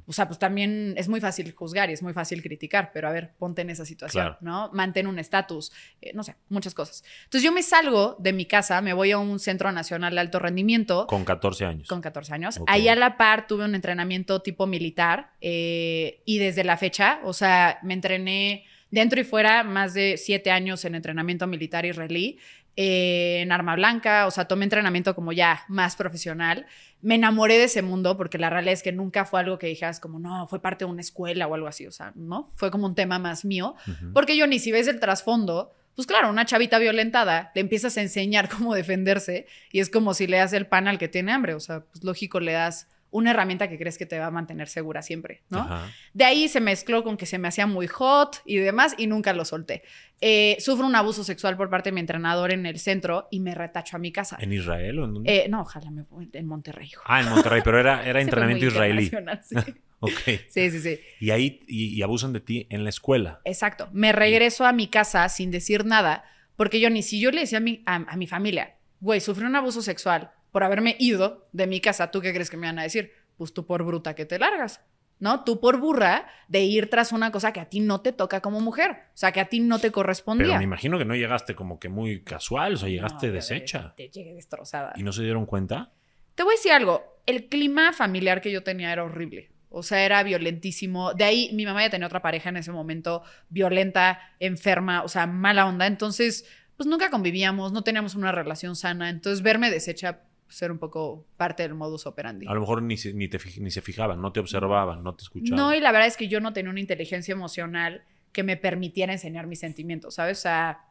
O 0.07 0.15
sea, 0.15 0.27
pues 0.27 0.39
también 0.39 0.95
es 0.97 1.07
muy 1.09 1.21
fácil 1.21 1.53
juzgar 1.53 1.91
y 1.91 1.93
es 1.93 2.03
muy 2.03 2.15
fácil 2.15 2.43
criticar, 2.43 2.91
pero 2.95 3.09
a 3.09 3.13
ver, 3.13 3.35
ponte 3.39 3.61
en 3.61 3.69
esa 3.69 3.85
situación, 3.85 4.39
¿no? 4.41 4.71
Mantén 4.73 5.07
un 5.07 5.19
estatus, 5.19 5.71
eh, 6.01 6.13
no 6.15 6.25
sé, 6.25 6.37
muchas 6.49 6.73
cosas. 6.73 7.05
Entonces 7.25 7.43
yo 7.43 7.53
me 7.53 7.63
salgo 7.63 8.17
de 8.19 8.33
mi 8.33 8.47
casa, 8.47 8.81
me 8.81 8.95
voy 8.95 9.11
a 9.11 9.19
un 9.19 9.39
centro 9.39 9.71
nacional 9.71 10.15
de 10.15 10.21
alto 10.21 10.39
rendimiento. 10.39 11.07
Con 11.07 11.27
14 11.27 11.67
años. 11.67 11.89
Con 11.89 12.01
14 12.01 12.33
años. 12.33 12.61
Ahí 12.67 12.89
a 12.89 12.97
la 12.97 13.19
par 13.19 13.47
tuve 13.47 13.67
un 13.67 13.75
entrenamiento 13.75 14.41
tipo 14.41 14.67
militar 14.67 15.33
eh, 15.43 16.23
y 16.25 16.39
desde 16.39 16.65
la 16.65 16.79
fecha, 16.79 17.21
o 17.23 17.35
sea, 17.35 17.81
me 17.83 17.93
entrené 17.93 18.65
dentro 18.91 19.21
y 19.21 19.25
fuera 19.25 19.65
más 19.65 19.93
de 19.93 20.17
siete 20.17 20.51
años 20.51 20.87
en 20.87 20.95
entrenamiento 20.95 21.47
militar 21.47 21.85
israelí. 21.85 22.39
Eh, 22.81 23.41
en 23.41 23.51
arma 23.51 23.75
blanca, 23.75 24.29
o 24.29 24.31
sea, 24.31 24.45
tomé 24.45 24.63
entrenamiento 24.63 25.13
como 25.17 25.33
ya 25.33 25.65
más 25.67 25.97
profesional. 25.97 26.65
Me 27.03 27.17
enamoré 27.17 27.59
de 27.59 27.65
ese 27.65 27.83
mundo 27.83 28.17
porque 28.17 28.39
la 28.39 28.51
realidad 28.51 28.75
es 28.75 28.85
que 28.85 28.93
nunca 28.93 29.25
fue 29.25 29.41
algo 29.41 29.59
que 29.59 29.67
dijeras 29.67 29.99
como, 29.99 30.21
no, 30.21 30.47
fue 30.47 30.63
parte 30.63 30.85
de 30.85 30.91
una 30.93 31.01
escuela 31.01 31.49
o 31.49 31.55
algo 31.55 31.67
así, 31.67 31.89
o 31.89 31.91
sea, 31.91 32.13
¿no? 32.15 32.53
Fue 32.55 32.71
como 32.71 32.87
un 32.87 32.95
tema 32.95 33.19
más 33.19 33.45
mío, 33.45 33.75
porque 34.15 34.37
yo 34.37 34.47
ni 34.47 34.61
si 34.61 34.71
ves 34.71 34.87
el 34.87 35.01
trasfondo, 35.01 35.73
pues 35.97 36.07
claro, 36.07 36.31
una 36.31 36.47
chavita 36.47 36.79
violentada, 36.79 37.51
le 37.53 37.63
empiezas 37.63 37.97
a 37.97 38.01
enseñar 38.01 38.49
cómo 38.57 38.73
defenderse 38.77 39.49
y 39.73 39.81
es 39.81 39.91
como 39.91 40.15
si 40.15 40.29
le 40.29 40.37
das 40.37 40.53
el 40.53 40.69
pan 40.69 40.87
al 40.87 40.99
que 40.99 41.09
tiene 41.09 41.33
hambre, 41.33 41.55
o 41.55 41.61
sea, 41.61 41.81
pues 41.81 42.05
lógico, 42.05 42.39
le 42.39 42.53
das 42.53 42.87
una 43.11 43.31
herramienta 43.31 43.69
que 43.69 43.79
crees 43.79 43.97
que 43.97 44.07
te 44.07 44.19
va 44.19 44.27
a 44.27 44.31
mantener 44.31 44.69
segura 44.69 45.03
siempre, 45.03 45.43
¿no? 45.49 45.67
De 46.13 46.25
ahí 46.25 46.49
se 46.49 46.61
mezcló 46.61 47.03
con 47.05 47.17
que 47.17 47.27
se 47.27 47.39
me 47.39 47.49
hacía 47.49 47.67
muy 47.67 47.87
hot 47.87 48.43
y 48.45 48.57
demás 48.57 48.95
y 48.99 49.07
nunca 49.07 49.33
lo 49.33 49.45
solté. 49.45 49.83
Eh, 50.21 50.57
sufro 50.61 50.87
un 50.87 50.95
abuso 50.95 51.25
sexual 51.25 51.57
por 51.57 51.71
parte 51.71 51.89
de 51.89 51.95
mi 51.95 52.01
entrenador 52.01 52.53
en 52.53 52.67
el 52.67 52.79
centro 52.79 53.29
y 53.31 53.41
me 53.41 53.55
retacho 53.55 53.97
a 53.97 54.01
mi 54.01 54.13
casa. 54.13 54.37
¿En 54.41 54.53
Israel 54.53 54.99
o 54.99 55.05
en 55.07 55.15
dónde? 55.15 55.35
Eh, 55.35 55.49
no, 55.49 55.63
ojalá 55.63 55.91
me 55.91 56.05
en 56.33 56.47
Monterrey. 56.47 56.91
Ah, 57.05 57.21
en 57.21 57.29
Monterrey, 57.31 57.63
pero 57.65 57.81
era, 57.81 58.05
era 58.07 58.21
entrenamiento 58.21 58.67
israelí. 58.67 59.11
Sí. 59.43 59.57
ok. 60.01 60.13
Sí, 60.49 60.71
sí, 60.71 60.81
sí. 60.81 61.01
Y 61.21 61.31
ahí 61.31 61.61
y, 61.67 62.03
abusan 62.03 62.33
de 62.33 62.41
ti 62.41 62.67
en 62.69 62.85
la 62.85 62.91
escuela. 62.91 63.41
Exacto. 63.45 63.89
Me 63.93 64.13
regreso 64.13 64.67
a 64.67 64.73
mi 64.73 64.89
casa 64.89 65.29
sin 65.29 65.51
decir 65.51 65.87
nada 65.87 66.25
porque 66.57 66.81
yo 66.81 66.91
ni 66.91 67.03
si 67.03 67.21
yo 67.21 67.31
le 67.31 67.41
decía 67.41 67.59
a 67.59 67.61
mi, 67.63 67.83
a, 67.87 67.95
a 67.95 68.17
mi 68.17 68.27
familia, 68.27 68.75
güey, 69.01 69.21
sufrí 69.21 69.47
un 69.47 69.57
abuso 69.57 69.81
sexual 69.81 70.33
por 70.51 70.65
haberme 70.65 70.97
ido 70.99 71.49
de 71.53 71.67
mi 71.67 71.81
casa, 71.81 72.11
¿tú 72.11 72.21
qué 72.21 72.33
crees 72.33 72.51
que 72.51 72.57
me 72.57 72.67
van 72.67 72.79
a 72.79 72.83
decir? 72.83 73.13
Pues 73.37 73.53
tú 73.53 73.67
por 73.67 73.85
bruta 73.85 74.15
que 74.15 74.27
te 74.27 74.39
largas. 74.39 74.81
¿no? 75.21 75.45
Tú 75.45 75.61
por 75.61 75.79
burra 75.79 76.29
de 76.49 76.61
ir 76.61 76.91
tras 76.91 77.13
una 77.13 77.31
cosa 77.33 77.53
que 77.53 77.61
a 77.61 77.67
ti 77.67 77.81
no 77.81 78.01
te 78.01 78.13
toca 78.13 78.41
como 78.41 78.61
mujer, 78.61 78.91
o 78.91 79.17
sea, 79.17 79.33
que 79.33 79.41
a 79.41 79.47
ti 79.47 79.61
no 79.61 79.79
te 79.79 79.91
correspondía. 79.91 80.47
Pero 80.47 80.59
me 80.59 80.65
imagino 80.65 80.99
que 80.99 81.05
no 81.05 81.15
llegaste 81.15 81.55
como 81.55 81.79
que 81.79 81.89
muy 81.89 82.23
casual, 82.23 82.75
o 82.75 82.77
sea, 82.77 82.89
llegaste 82.89 83.31
deshecha. 83.31 83.95
Te, 83.97 84.09
llegué 84.09 84.35
destrozada. 84.35 84.93
¿Y 84.97 85.03
no 85.03 85.13
se 85.13 85.23
dieron 85.23 85.47
cuenta? 85.47 85.93
Te 86.35 86.43
voy 86.43 86.55
a 86.55 86.57
decir 86.57 86.73
algo, 86.73 87.21
el 87.27 87.49
clima 87.49 87.93
familiar 87.93 88.41
que 88.41 88.53
yo 88.53 88.63
tenía 88.63 88.93
era 88.93 89.05
horrible. 89.05 89.51
O 89.71 89.83
sea, 89.83 90.03
era 90.03 90.23
violentísimo. 90.23 91.13
De 91.13 91.25
ahí 91.25 91.51
mi 91.53 91.67
mamá 91.67 91.83
ya 91.83 91.91
tenía 91.91 92.07
otra 92.07 92.23
pareja 92.23 92.49
en 92.49 92.57
ese 92.57 92.73
momento, 92.73 93.23
violenta, 93.51 94.19
enferma, 94.39 95.03
o 95.03 95.09
sea, 95.09 95.27
mala 95.27 95.67
onda. 95.67 95.87
Entonces, 95.87 96.47
pues 96.77 96.87
nunca 96.87 97.11
convivíamos, 97.11 97.73
no 97.73 97.83
teníamos 97.83 98.15
una 98.15 98.33
relación 98.33 98.77
sana. 98.77 99.11
Entonces, 99.11 99.43
verme 99.43 99.71
deshecha 99.71 100.23
ser 100.49 100.73
un 100.73 100.79
poco 100.79 101.27
parte 101.37 101.63
del 101.63 101.75
modus 101.75 102.07
operandi. 102.07 102.47
A 102.47 102.55
lo 102.55 102.61
mejor 102.61 102.83
ni, 102.83 102.97
ni, 103.15 103.29
te, 103.29 103.39
ni 103.61 103.71
se 103.71 103.81
fijaban, 103.81 104.21
no 104.21 104.33
te 104.33 104.41
observaban, 104.41 105.03
no 105.03 105.15
te 105.15 105.23
escuchaban. 105.23 105.57
No, 105.57 105.75
y 105.75 105.81
la 105.81 105.93
verdad 105.93 106.09
es 106.09 106.17
que 106.17 106.29
yo 106.29 106.41
no 106.41 106.53
tenía 106.53 106.71
una 106.71 106.81
inteligencia 106.81 107.33
emocional 107.33 108.03
que 108.33 108.43
me 108.43 108.57
permitiera 108.57 109.13
enseñar 109.13 109.47
mis 109.47 109.61
sentimientos, 109.61 110.15
¿sabes? 110.15 110.39
O 110.39 110.43
sea, 110.43 110.87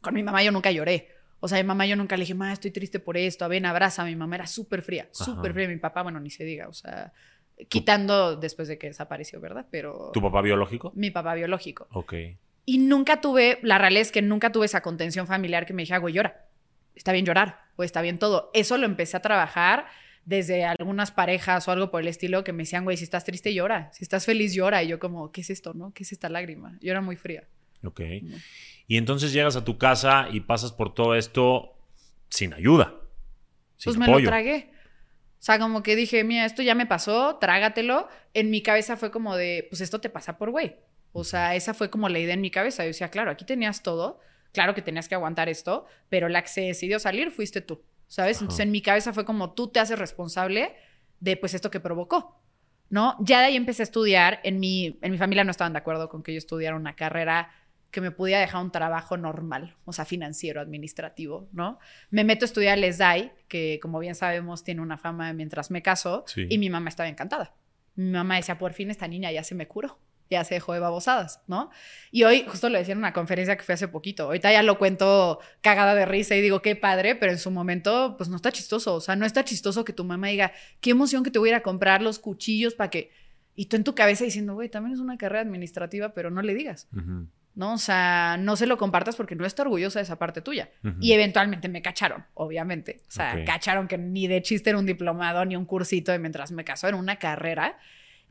con 0.00 0.14
mi 0.14 0.22
mamá 0.22 0.42
yo 0.42 0.52
nunca 0.52 0.70
lloré. 0.70 1.10
O 1.40 1.48
sea, 1.48 1.58
mi 1.58 1.64
mamá 1.64 1.86
yo 1.86 1.96
nunca 1.96 2.16
le 2.16 2.22
dije, 2.22 2.34
mamá, 2.34 2.52
estoy 2.52 2.70
triste 2.70 2.98
por 2.98 3.16
esto, 3.16 3.48
ven, 3.48 3.66
abraza. 3.66 4.04
Mi 4.04 4.16
mamá 4.16 4.36
era 4.36 4.46
súper 4.46 4.82
fría, 4.82 5.08
súper 5.12 5.52
fría. 5.52 5.68
Mi 5.68 5.76
papá, 5.76 6.02
bueno, 6.02 6.18
ni 6.20 6.30
se 6.30 6.44
diga, 6.44 6.68
o 6.68 6.72
sea, 6.72 7.12
quitando 7.68 8.36
después 8.36 8.68
de 8.68 8.78
que 8.78 8.88
desapareció, 8.88 9.40
¿verdad? 9.40 9.66
Pero... 9.70 10.10
¿Tu 10.12 10.22
papá 10.22 10.42
biológico? 10.42 10.92
Mi 10.94 11.10
papá 11.10 11.34
biológico. 11.34 11.86
Ok. 11.90 12.14
Y 12.64 12.78
nunca 12.78 13.20
tuve, 13.20 13.58
la 13.62 13.78
realidad 13.78 14.02
es 14.02 14.12
que 14.12 14.22
nunca 14.22 14.50
tuve 14.50 14.66
esa 14.66 14.80
contención 14.80 15.26
familiar 15.26 15.66
que 15.66 15.72
me 15.72 15.82
dije, 15.82 15.96
güey, 15.98 16.14
llora. 16.14 16.45
Está 16.96 17.12
bien 17.12 17.24
llorar 17.24 17.60
o 17.76 17.84
está 17.84 18.02
bien 18.02 18.18
todo. 18.18 18.50
Eso 18.54 18.76
lo 18.78 18.86
empecé 18.86 19.16
a 19.16 19.20
trabajar 19.20 19.86
desde 20.24 20.64
algunas 20.64 21.12
parejas 21.12 21.68
o 21.68 21.70
algo 21.70 21.90
por 21.90 22.02
el 22.02 22.08
estilo 22.08 22.42
que 22.42 22.52
me 22.52 22.64
decían, 22.64 22.82
güey, 22.82 22.96
si 22.96 23.04
estás 23.04 23.24
triste 23.24 23.54
llora, 23.54 23.90
si 23.92 24.02
estás 24.02 24.26
feliz 24.26 24.52
llora. 24.52 24.82
Y 24.82 24.88
yo 24.88 24.98
como, 24.98 25.30
¿qué 25.30 25.42
es 25.42 25.50
esto, 25.50 25.72
no? 25.72 25.92
¿Qué 25.92 26.02
es 26.02 26.10
esta 26.10 26.28
lágrima? 26.28 26.76
Yo 26.80 26.90
era 26.90 27.00
muy 27.00 27.16
fría. 27.16 27.44
Ok. 27.84 28.00
Y 28.88 28.96
entonces 28.96 29.32
llegas 29.32 29.54
a 29.54 29.64
tu 29.64 29.78
casa 29.78 30.28
y 30.32 30.40
pasas 30.40 30.72
por 30.72 30.94
todo 30.94 31.14
esto 31.14 31.76
sin 32.28 32.54
ayuda. 32.54 32.94
pues 33.84 33.96
me 33.96 34.08
lo 34.08 34.20
tragué. 34.22 34.70
O 35.38 35.42
sea, 35.46 35.58
como 35.58 35.82
que 35.82 35.94
dije, 35.94 36.24
mira, 36.24 36.44
esto 36.44 36.62
ya 36.62 36.74
me 36.74 36.86
pasó, 36.86 37.36
trágatelo. 37.36 38.08
En 38.34 38.50
mi 38.50 38.62
cabeza 38.62 38.96
fue 38.96 39.10
como 39.10 39.36
de, 39.36 39.66
pues 39.70 39.80
esto 39.80 40.00
te 40.00 40.10
pasa 40.10 40.38
por 40.38 40.50
güey. 40.50 40.76
O 41.12 41.24
sea, 41.24 41.54
esa 41.54 41.72
fue 41.72 41.88
como 41.88 42.08
la 42.08 42.18
idea 42.18 42.34
en 42.34 42.40
mi 42.40 42.50
cabeza. 42.50 42.82
Yo 42.82 42.88
decía, 42.88 43.10
claro, 43.10 43.30
aquí 43.30 43.44
tenías 43.44 43.82
todo, 43.82 44.20
claro 44.52 44.74
que 44.74 44.82
tenías 44.82 45.08
que 45.08 45.14
aguantar 45.14 45.48
esto, 45.48 45.86
pero 46.08 46.28
la 46.28 46.42
que 46.42 46.48
se 46.48 46.60
decidió 46.62 46.98
salir 46.98 47.30
fuiste 47.30 47.60
tú, 47.60 47.82
¿sabes? 48.06 48.40
Entonces 48.40 48.64
en 48.64 48.70
mi 48.70 48.82
cabeza 48.82 49.12
fue 49.12 49.24
como 49.24 49.52
tú 49.52 49.68
te 49.68 49.80
haces 49.80 49.98
responsable 49.98 50.74
de 51.20 51.36
pues 51.36 51.54
esto 51.54 51.70
que 51.70 51.80
provocó, 51.80 52.40
¿no? 52.88 53.16
Ya 53.20 53.40
de 53.40 53.46
ahí 53.46 53.56
empecé 53.56 53.82
a 53.82 53.84
estudiar. 53.84 54.40
En 54.44 54.60
mi, 54.60 54.98
en 55.02 55.12
mi 55.12 55.18
familia 55.18 55.44
no 55.44 55.50
estaban 55.50 55.72
de 55.72 55.78
acuerdo 55.78 56.08
con 56.08 56.22
que 56.22 56.32
yo 56.32 56.38
estudiara 56.38 56.76
una 56.76 56.94
carrera 56.94 57.50
que 57.90 58.00
me 58.00 58.10
pudiera 58.10 58.40
dejar 58.40 58.62
un 58.62 58.72
trabajo 58.72 59.16
normal, 59.16 59.76
o 59.86 59.92
sea, 59.92 60.04
financiero, 60.04 60.60
administrativo, 60.60 61.48
¿no? 61.52 61.78
Me 62.10 62.24
meto 62.24 62.44
a 62.44 62.46
estudiar 62.46 62.76
el 62.76 62.92
SDAI, 62.92 63.32
que 63.48 63.78
como 63.80 63.98
bien 63.98 64.14
sabemos 64.14 64.64
tiene 64.64 64.82
una 64.82 64.98
fama 64.98 65.32
mientras 65.32 65.70
me 65.70 65.82
caso, 65.82 66.24
y 66.36 66.58
mi 66.58 66.68
mamá 66.68 66.90
estaba 66.90 67.08
encantada. 67.08 67.54
Mi 67.94 68.10
mamá 68.10 68.36
decía, 68.36 68.58
por 68.58 68.74
fin 68.74 68.90
esta 68.90 69.08
niña 69.08 69.32
ya 69.32 69.42
se 69.44 69.54
me 69.54 69.66
curó, 69.66 69.98
ya 70.30 70.44
se 70.44 70.54
dejó 70.54 70.72
de 70.72 70.80
babosadas, 70.80 71.40
¿no? 71.46 71.70
Y 72.10 72.24
hoy, 72.24 72.44
justo 72.48 72.68
lo 72.68 72.78
decía 72.78 72.92
en 72.92 72.98
una 72.98 73.12
conferencia 73.12 73.56
que 73.56 73.62
fue 73.62 73.74
hace 73.74 73.88
poquito, 73.88 74.24
ahorita 74.24 74.50
ya 74.52 74.62
lo 74.62 74.78
cuento 74.78 75.40
cagada 75.60 75.94
de 75.94 76.06
risa 76.06 76.34
y 76.34 76.42
digo, 76.42 76.62
qué 76.62 76.76
padre, 76.76 77.14
pero 77.14 77.32
en 77.32 77.38
su 77.38 77.50
momento, 77.50 78.16
pues 78.16 78.28
no 78.28 78.36
está 78.36 78.52
chistoso, 78.52 78.94
o 78.94 79.00
sea, 79.00 79.16
no 79.16 79.26
está 79.26 79.44
chistoso 79.44 79.84
que 79.84 79.92
tu 79.92 80.04
mamá 80.04 80.28
diga, 80.28 80.52
qué 80.80 80.90
emoción 80.90 81.22
que 81.22 81.30
te 81.30 81.38
voy 81.38 81.50
a 81.50 81.52
ir 81.52 81.56
a 81.56 81.62
comprar 81.62 82.02
los 82.02 82.18
cuchillos 82.18 82.74
para 82.74 82.90
que... 82.90 83.10
Y 83.54 83.66
tú 83.66 83.76
en 83.76 83.84
tu 83.84 83.94
cabeza 83.94 84.24
diciendo, 84.24 84.52
güey, 84.54 84.68
también 84.68 84.94
es 84.94 85.00
una 85.00 85.16
carrera 85.16 85.40
administrativa, 85.40 86.10
pero 86.10 86.30
no 86.30 86.42
le 86.42 86.54
digas. 86.54 86.88
¿no? 87.56 87.72
O 87.72 87.78
sea, 87.78 88.36
no 88.38 88.54
se 88.54 88.66
lo 88.66 88.76
compartas 88.76 89.16
porque 89.16 89.34
no 89.34 89.46
está 89.46 89.62
orgullosa 89.62 89.98
de 89.98 90.04
esa 90.04 90.18
parte 90.18 90.42
tuya. 90.42 90.70
Y 91.00 91.12
eventualmente 91.12 91.68
me 91.68 91.82
cacharon, 91.82 92.24
obviamente. 92.34 93.00
O 93.08 93.10
sea, 93.10 93.44
cacharon 93.44 93.88
que 93.88 93.96
ni 93.98 94.28
de 94.28 94.42
chiste 94.42 94.70
era 94.70 94.78
un 94.78 94.86
diplomado 94.86 95.44
ni 95.44 95.56
un 95.56 95.64
cursito 95.64 96.12
de 96.12 96.18
mientras 96.18 96.52
me 96.52 96.64
casó, 96.64 96.86
era 96.86 96.98
una 96.98 97.16
carrera. 97.16 97.78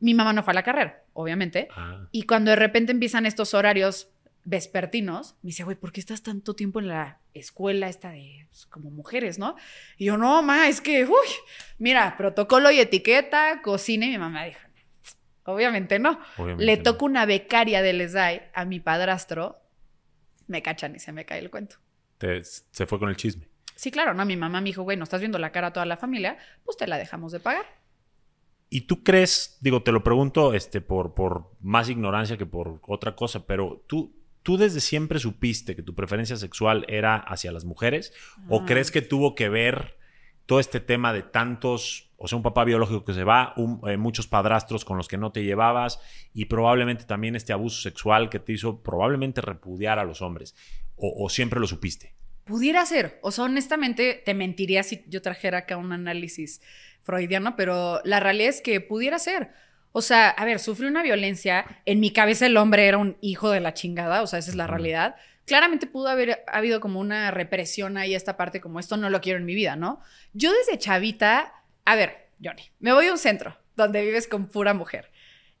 Mi 0.00 0.14
mamá 0.14 0.32
no 0.32 0.42
fue 0.42 0.52
a 0.52 0.54
la 0.54 0.62
carrera, 0.62 1.04
obviamente. 1.12 1.68
Ah. 1.76 2.06
Y 2.12 2.24
cuando 2.24 2.50
de 2.50 2.56
repente 2.56 2.92
empiezan 2.92 3.26
estos 3.26 3.54
horarios 3.54 4.10
vespertinos, 4.44 5.34
me 5.42 5.48
dice, 5.48 5.64
güey, 5.64 5.76
¿por 5.76 5.92
qué 5.92 6.00
estás 6.00 6.22
tanto 6.22 6.54
tiempo 6.54 6.78
en 6.78 6.88
la 6.88 7.20
escuela 7.34 7.88
esta 7.88 8.10
de 8.10 8.46
pues, 8.48 8.66
como 8.66 8.90
mujeres, 8.90 9.38
no? 9.38 9.56
Y 9.96 10.06
yo, 10.06 10.16
no, 10.16 10.42
ma, 10.42 10.68
es 10.68 10.80
que, 10.80 11.04
uy, 11.04 11.28
mira, 11.78 12.16
protocolo 12.16 12.70
y 12.70 12.78
etiqueta, 12.78 13.60
cocina. 13.62 14.06
Y 14.06 14.10
mi 14.10 14.18
mamá 14.18 14.44
dijo, 14.44 14.60
Obviamente 15.46 15.98
no. 15.98 16.18
Le 16.58 16.76
toca 16.76 17.04
una 17.04 17.24
becaria 17.24 17.80
del 17.80 18.00
ESAI 18.00 18.50
a 18.52 18.64
mi 18.64 18.80
padrastro. 18.80 19.60
Me 20.48 20.60
cachan 20.60 20.94
y 20.96 20.98
se 20.98 21.12
me 21.12 21.24
cae 21.24 21.38
el 21.38 21.50
cuento. 21.50 21.76
se 22.18 22.86
fue 22.86 22.98
con 22.98 23.08
el 23.08 23.16
chisme. 23.16 23.48
Sí, 23.74 23.90
claro, 23.90 24.14
¿no? 24.14 24.24
Mi 24.24 24.36
mamá 24.36 24.60
me 24.60 24.66
dijo, 24.66 24.82
güey, 24.82 24.96
no 24.96 25.04
estás 25.04 25.20
viendo 25.20 25.38
la 25.38 25.52
cara 25.52 25.68
a 25.68 25.72
toda 25.72 25.86
la 25.86 25.96
familia, 25.96 26.36
pues 26.64 26.76
te 26.76 26.86
la 26.86 26.98
dejamos 26.98 27.30
de 27.30 27.40
pagar. 27.40 27.64
¿Y 28.68 28.82
tú 28.82 29.02
crees, 29.02 29.58
digo, 29.60 29.82
te 29.82 29.92
lo 29.92 30.02
pregunto 30.02 30.54
este, 30.54 30.80
por, 30.80 31.14
por 31.14 31.52
más 31.60 31.88
ignorancia 31.88 32.36
que 32.36 32.46
por 32.46 32.80
otra 32.86 33.14
cosa, 33.14 33.46
pero 33.46 33.84
tú, 33.86 34.14
tú 34.42 34.56
desde 34.56 34.80
siempre 34.80 35.18
supiste 35.18 35.76
que 35.76 35.82
tu 35.82 35.94
preferencia 35.94 36.36
sexual 36.36 36.84
era 36.88 37.16
hacia 37.16 37.52
las 37.52 37.64
mujeres? 37.64 38.12
¿O 38.48 38.60
ah. 38.60 38.64
crees 38.66 38.90
que 38.90 39.02
tuvo 39.02 39.34
que 39.34 39.48
ver 39.48 39.96
todo 40.46 40.60
este 40.60 40.80
tema 40.80 41.12
de 41.12 41.22
tantos, 41.22 42.12
o 42.16 42.28
sea, 42.28 42.36
un 42.36 42.42
papá 42.42 42.64
biológico 42.64 43.04
que 43.04 43.12
se 43.12 43.24
va, 43.24 43.54
eh, 43.88 43.96
muchos 43.96 44.28
padrastros 44.28 44.84
con 44.84 44.96
los 44.96 45.08
que 45.08 45.18
no 45.18 45.32
te 45.32 45.42
llevabas 45.42 46.00
y 46.32 46.46
probablemente 46.46 47.04
también 47.04 47.34
este 47.34 47.52
abuso 47.52 47.82
sexual 47.82 48.30
que 48.30 48.38
te 48.38 48.52
hizo 48.52 48.82
probablemente 48.82 49.40
repudiar 49.40 49.98
a 49.98 50.04
los 50.04 50.22
hombres, 50.22 50.54
o, 50.94 51.28
siempre 51.28 51.60
lo 51.60 51.66
supiste. 51.66 52.14
Pudiera 52.46 52.86
ser, 52.86 53.18
o 53.22 53.30
sea, 53.30 53.44
honestamente 53.44 54.22
te 54.24 54.32
mentiría 54.32 54.82
si 54.82 55.04
yo 55.08 55.20
trajera 55.20 55.58
acá 55.58 55.76
un 55.76 55.92
análisis 55.92 56.62
freudiano, 57.02 57.56
pero 57.56 58.00
la 58.04 58.20
realidad 58.20 58.50
es 58.50 58.60
que 58.62 58.80
pudiera 58.80 59.18
ser. 59.18 59.50
O 59.92 60.00
sea, 60.00 60.30
a 60.30 60.44
ver, 60.44 60.58
sufrí 60.58 60.86
una 60.86 61.02
violencia, 61.02 61.82
en 61.84 62.00
mi 62.00 62.12
cabeza 62.12 62.46
el 62.46 62.56
hombre 62.56 62.86
era 62.86 62.98
un 62.98 63.16
hijo 63.20 63.50
de 63.50 63.60
la 63.60 63.74
chingada, 63.74 64.22
o 64.22 64.26
sea, 64.26 64.38
esa 64.38 64.50
es 64.50 64.56
la 64.56 64.66
realidad 64.66 65.16
claramente 65.46 65.86
pudo 65.86 66.08
haber 66.08 66.44
habido 66.48 66.80
como 66.80 67.00
una 67.00 67.30
represión 67.30 67.96
ahí, 67.96 68.14
esta 68.14 68.36
parte 68.36 68.60
como 68.60 68.80
esto 68.80 68.96
no 68.98 69.08
lo 69.08 69.20
quiero 69.20 69.38
en 69.38 69.46
mi 69.46 69.54
vida, 69.54 69.76
¿no? 69.76 70.00
Yo 70.34 70.52
desde 70.52 70.78
chavita, 70.78 71.54
a 71.84 71.94
ver, 71.94 72.28
Johnny, 72.42 72.62
me 72.80 72.92
voy 72.92 73.06
a 73.06 73.12
un 73.12 73.18
centro 73.18 73.56
donde 73.76 74.04
vives 74.04 74.26
con 74.26 74.48
pura 74.48 74.74
mujer. 74.74 75.10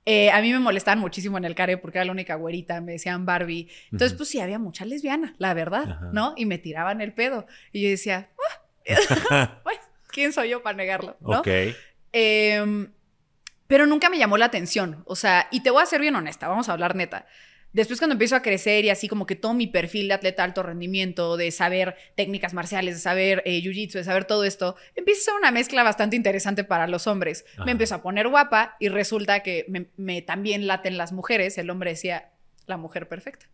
Eh, 0.08 0.30
a 0.30 0.40
mí 0.40 0.52
me 0.52 0.60
molestaban 0.60 1.00
muchísimo 1.00 1.36
en 1.36 1.44
el 1.44 1.56
care 1.56 1.78
porque 1.78 1.98
era 1.98 2.04
la 2.04 2.12
única 2.12 2.36
güerita, 2.36 2.80
me 2.80 2.92
decían 2.92 3.26
Barbie. 3.26 3.68
Entonces, 3.90 4.16
pues 4.16 4.28
sí, 4.28 4.40
había 4.40 4.60
mucha 4.60 4.84
lesbiana, 4.84 5.34
la 5.38 5.52
verdad, 5.52 6.00
¿no? 6.12 6.32
Y 6.36 6.46
me 6.46 6.58
tiraban 6.58 7.00
el 7.00 7.12
pedo. 7.12 7.46
Y 7.72 7.82
yo 7.82 7.88
decía, 7.88 8.30
ah, 8.88 9.62
¿quién 10.12 10.32
soy 10.32 10.50
yo 10.50 10.62
para 10.62 10.76
negarlo? 10.76 11.16
¿no? 11.20 11.40
Ok. 11.40 11.48
Em, 12.12 12.92
pero 13.66 13.86
nunca 13.86 14.08
me 14.08 14.16
llamó 14.16 14.38
la 14.38 14.46
atención. 14.46 15.02
O 15.06 15.16
sea, 15.16 15.48
y 15.50 15.60
te 15.60 15.70
voy 15.70 15.82
a 15.82 15.86
ser 15.86 16.00
bien 16.00 16.14
honesta, 16.14 16.46
vamos 16.46 16.68
a 16.68 16.72
hablar 16.72 16.94
neta. 16.94 17.26
Después 17.76 18.00
cuando 18.00 18.14
empiezo 18.14 18.34
a 18.36 18.40
crecer 18.40 18.86
y 18.86 18.88
así 18.88 19.06
como 19.06 19.26
que 19.26 19.36
todo 19.36 19.52
mi 19.52 19.66
perfil 19.66 20.08
de 20.08 20.14
atleta 20.14 20.42
alto 20.42 20.62
rendimiento, 20.62 21.36
de 21.36 21.50
saber 21.50 21.94
técnicas 22.14 22.54
marciales, 22.54 22.94
de 22.94 23.00
saber 23.02 23.42
eh, 23.44 23.60
jiu-jitsu, 23.60 23.98
de 23.98 24.04
saber 24.04 24.24
todo 24.24 24.44
esto, 24.44 24.76
empieza 24.94 25.20
a 25.20 25.24
ser 25.24 25.34
una 25.34 25.50
mezcla 25.50 25.82
bastante 25.82 26.16
interesante 26.16 26.64
para 26.64 26.86
los 26.86 27.06
hombres. 27.06 27.44
Me 27.66 27.72
empiezo 27.72 27.96
a 27.96 28.00
poner 28.00 28.28
guapa 28.28 28.76
y 28.80 28.88
resulta 28.88 29.40
que 29.40 29.66
me, 29.98 30.22
también 30.22 30.66
laten 30.66 30.96
las 30.96 31.12
mujeres. 31.12 31.58
El 31.58 31.68
hombre 31.68 31.90
decía, 31.90 32.32
la 32.64 32.78
mujer 32.78 33.08
perfecta. 33.08 33.44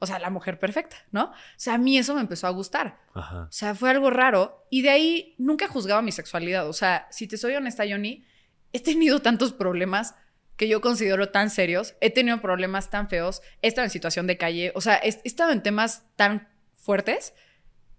O 0.00 0.06
sea, 0.06 0.18
la 0.18 0.30
mujer 0.30 0.58
perfecta, 0.58 0.96
¿no? 1.12 1.26
O 1.26 1.34
sea, 1.56 1.74
a 1.74 1.78
mí 1.78 1.96
eso 1.96 2.16
me 2.16 2.22
empezó 2.22 2.48
a 2.48 2.50
gustar. 2.50 3.02
O 3.14 3.52
sea, 3.52 3.76
fue 3.76 3.88
algo 3.88 4.10
raro. 4.10 4.66
Y 4.68 4.82
de 4.82 4.90
ahí 4.90 5.36
nunca 5.38 5.68
juzgaba 5.68 6.02
mi 6.02 6.10
sexualidad. 6.10 6.68
O 6.68 6.72
sea, 6.72 7.06
si 7.12 7.28
te 7.28 7.36
soy 7.36 7.54
honesta, 7.54 7.84
Johnny, 7.88 8.24
he 8.72 8.80
tenido 8.80 9.22
tantos 9.22 9.52
problemas 9.52 10.16
que 10.56 10.68
yo 10.68 10.80
considero 10.80 11.30
tan 11.30 11.50
serios, 11.50 11.96
he 12.00 12.10
tenido 12.10 12.40
problemas 12.40 12.90
tan 12.90 13.08
feos, 13.08 13.42
he 13.62 13.68
estado 13.68 13.84
en 13.84 13.90
situación 13.90 14.26
de 14.26 14.36
calle, 14.36 14.72
o 14.74 14.80
sea, 14.80 14.96
he, 14.96 15.08
estado 15.24 15.52
en 15.52 15.62
temas 15.62 16.04
tan 16.16 16.48
fuertes 16.74 17.34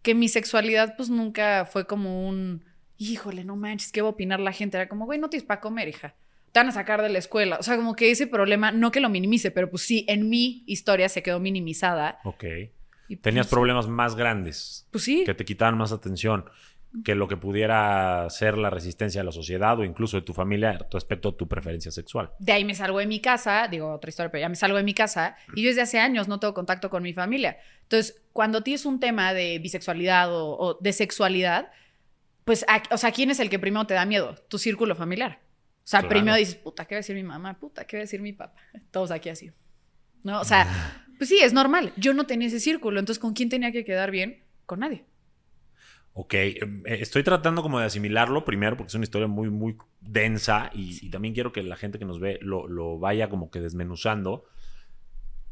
que 0.02 0.16
mi 0.16 0.30
sexualidad 0.30 0.96
pues 0.96 1.10
nunca 1.10 1.66
fue 1.66 1.86
como 1.86 2.28
un, 2.28 2.64
híjole, 2.98 3.44
no 3.44 3.56
manches, 3.56 3.92
¿qué 3.92 4.02
va 4.02 4.10
a 4.10 4.12
opinar 4.12 4.40
la 4.40 4.52
gente? 4.52 4.78
Era 4.78 4.88
como, 4.88 5.06
güey, 5.06 5.20
no 5.20 5.30
tienes 5.30 5.46
para 5.46 5.62
comer, 5.62 5.88
hija. 5.88 6.16
Te 6.52 6.60
van 6.60 6.70
a 6.70 6.72
sacar 6.72 7.02
de 7.02 7.10
la 7.10 7.18
escuela. 7.18 7.58
O 7.60 7.64
sea, 7.64 7.76
como 7.76 7.96
que 7.96 8.12
ese 8.12 8.28
problema, 8.28 8.72
no 8.72 8.92
que 8.92 9.02
lo 9.02 9.10
minimice, 9.10 9.52
pero 9.52 9.70
pues 9.70 9.82
sí, 9.82 10.06
en 10.08 10.30
mi 10.30 10.64
historia 10.68 11.10
se 11.10 11.22
quedó 11.22 11.40
minimizada. 11.40 12.20
Ok. 12.24 12.46
Tenías 13.22 13.48
pues, 13.48 13.48
problemas 13.48 13.88
más 13.88 14.16
grandes. 14.16 14.88
Pues 14.92 15.04
sí. 15.04 15.24
Que 15.26 15.34
te 15.34 15.44
quitaban 15.44 15.78
más 15.78 15.92
atención 15.92 16.46
que 17.04 17.16
lo 17.16 17.28
que 17.28 17.38
pudiera 17.38 18.28
ser 18.30 18.58
la 18.58 18.70
resistencia 18.70 19.22
de 19.22 19.26
la 19.26 19.32
sociedad 19.32 19.80
o 19.80 19.84
incluso 19.84 20.18
de 20.18 20.24
tu 20.24 20.34
familia 20.34 20.80
respecto 20.92 21.30
a 21.30 21.38
tu 21.38 21.48
preferencia 21.48 21.92
sexual. 21.92 22.32
De 22.40 22.52
ahí 22.52 22.64
me 22.64 22.76
salgo 22.76 23.00
de 23.00 23.08
mi 23.08 23.20
casa, 23.20 23.68
digo 23.70 23.92
otra 23.92 24.10
historia, 24.10 24.32
pero 24.32 24.42
ya 24.42 24.50
me 24.50 24.56
salgo 24.56 24.78
de 24.78 24.84
mi 24.84 24.94
casa 24.94 25.36
y 25.56 25.64
yo 25.64 25.70
desde 25.70 25.82
hace 25.82 26.00
años 26.00 26.28
no 26.28 26.40
tengo 26.40 26.54
contacto 26.54 26.90
con 26.90 27.04
mi 27.04 27.14
familia. 27.14 27.58
Entonces, 27.84 28.22
cuando 28.34 28.62
tienes 28.62 28.86
un 28.86 29.00
tema 29.00 29.34
de 29.34 29.60
bisexualidad 29.60 30.30
o, 30.32 30.78
de 30.82 30.94
sexualidad, 30.94 31.72
pues, 32.44 32.66
o 32.92 32.98
sea, 32.98 33.12
¿quién 33.12 33.32
es 33.32 33.40
el 33.40 33.50
que 33.50 33.60
primero 33.60 33.86
te 33.88 33.94
da 33.94 34.06
miedo? 34.06 34.36
Tu 34.48 34.58
círculo 34.58 34.96
familiar. 34.96 35.40
O 35.86 35.88
sea, 35.88 36.08
primero 36.08 36.36
dices, 36.36 36.56
puta, 36.56 36.86
¿qué 36.86 36.96
va 36.96 36.98
a 36.98 37.02
decir 37.02 37.16
mi 37.16 37.24
mamá? 37.24 37.60
Puta, 37.60 37.86
¿qué 37.86 37.98
va 37.98 38.02
a 38.02 38.06
decir 38.06 38.22
mi 38.22 38.34
papá? 38.34 38.60
Todos 38.92 39.12
aquí 39.12 39.30
así. 39.30 39.52
¿No? 40.24 40.42
O 40.42 40.44
sea, 40.44 41.06
pues 41.18 41.30
sí, 41.30 41.40
es 41.40 41.54
normal. 41.54 41.94
Yo 41.96 42.14
no 42.14 42.26
tenía 42.26 42.48
ese 42.48 42.60
círculo, 42.60 43.00
entonces 43.00 43.22
¿con 43.22 43.34
quién 43.34 43.50
tenía 43.50 43.72
que 43.72 43.84
quedar 43.84 44.10
bien? 44.10 44.44
Con 44.66 44.80
nadie. 44.80 45.06
Ok, 46.18 46.34
em, 46.34 46.82
eh, 46.86 47.00
estoy 47.02 47.24
tratando 47.24 47.62
como 47.62 47.78
de 47.78 47.86
asimilarlo 47.86 48.46
primero 48.46 48.78
porque 48.78 48.88
es 48.88 48.96
una 48.96 49.04
historia 49.04 49.28
muy, 49.28 49.50
muy 49.50 49.76
densa 50.00 50.72
y, 50.74 51.10
también 51.10 51.34
quiero 51.34 51.52
que 51.52 51.62
la 51.62 51.76
gente 51.76 52.00
que 52.00 52.06
nos 52.06 52.22
ve 52.22 52.40
lo, 52.42 52.98
vaya 52.98 53.28
como 53.28 53.52
que 53.52 53.60
desmenuzando. 53.60 54.46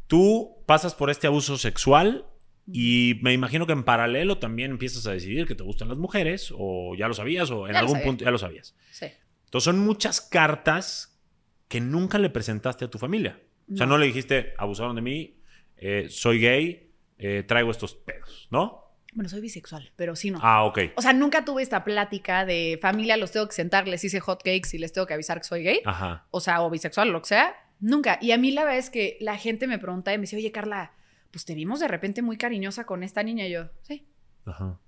Tú 0.07 0.63
pasas 0.65 0.95
por 0.95 1.09
este 1.09 1.27
abuso 1.27 1.57
sexual 1.57 2.27
y 2.65 3.19
me 3.21 3.33
imagino 3.33 3.67
que 3.67 3.73
en 3.73 3.83
paralelo 3.83 4.37
también 4.37 4.71
empiezas 4.71 5.05
a 5.05 5.11
decidir 5.11 5.47
que 5.47 5.55
te 5.55 5.63
gustan 5.63 5.89
las 5.89 5.97
mujeres 5.97 6.53
o 6.57 6.95
ya 6.95 7.09
lo 7.09 7.13
sabías 7.13 7.51
o 7.51 7.67
en 7.67 7.75
algún 7.75 8.01
punto 8.01 8.23
ya 8.23 8.31
lo 8.31 8.37
sabías. 8.37 8.73
Sí. 8.89 9.07
Entonces 9.43 9.65
son 9.65 9.79
muchas 9.79 10.21
cartas 10.21 11.21
que 11.67 11.81
nunca 11.81 12.17
le 12.19 12.29
presentaste 12.29 12.85
a 12.85 12.89
tu 12.89 12.99
familia. 12.99 13.37
O 13.69 13.75
sea, 13.75 13.85
no 13.85 13.97
le 13.97 14.05
dijiste, 14.05 14.53
abusaron 14.57 14.95
de 14.95 15.01
mí, 15.01 15.41
eh, 15.75 16.07
soy 16.09 16.39
gay, 16.39 16.93
eh, 17.17 17.43
traigo 17.45 17.69
estos 17.69 17.95
pedos, 17.95 18.47
¿no? 18.49 18.82
Bueno, 19.15 19.29
soy 19.29 19.41
bisexual, 19.41 19.91
pero 19.95 20.15
sí 20.15 20.31
no. 20.31 20.39
Ah, 20.41 20.63
ok. 20.63 20.79
O 20.95 21.01
sea, 21.01 21.13
nunca 21.13 21.45
tuve 21.45 21.61
esta 21.61 21.83
plática 21.83 22.45
de 22.45 22.79
familia, 22.81 23.17
los 23.17 23.31
tengo 23.31 23.47
que 23.47 23.53
sentar, 23.53 23.87
les 23.87 24.03
hice 24.03 24.19
hot 24.19 24.41
cakes 24.43 24.69
y 24.73 24.77
les 24.77 24.93
tengo 24.93 25.07
que 25.07 25.13
avisar 25.13 25.39
que 25.39 25.47
soy 25.47 25.63
gay. 25.63 25.81
Ajá. 25.85 26.25
O 26.31 26.39
sea, 26.39 26.61
o 26.61 26.69
bisexual, 26.69 27.09
lo 27.09 27.21
que 27.21 27.29
sea. 27.29 27.55
Nunca. 27.79 28.17
Y 28.21 28.31
a 28.31 28.37
mí 28.37 28.51
la 28.51 28.63
verdad 28.63 28.79
es 28.79 28.89
que 28.89 29.17
la 29.19 29.37
gente 29.37 29.67
me 29.67 29.79
pregunta 29.79 30.13
y 30.13 30.17
me 30.17 30.23
dice, 30.23 30.37
oye, 30.37 30.51
Carla, 30.51 30.93
pues 31.31 31.45
te 31.45 31.55
vimos 31.55 31.79
de 31.79 31.87
repente 31.87 32.21
muy 32.21 32.37
cariñosa 32.37 32.85
con 32.85 33.03
esta 33.03 33.23
niña. 33.23 33.47
Y 33.47 33.51
yo, 33.51 33.69
sí. 33.81 34.07
Ajá. 34.45 34.79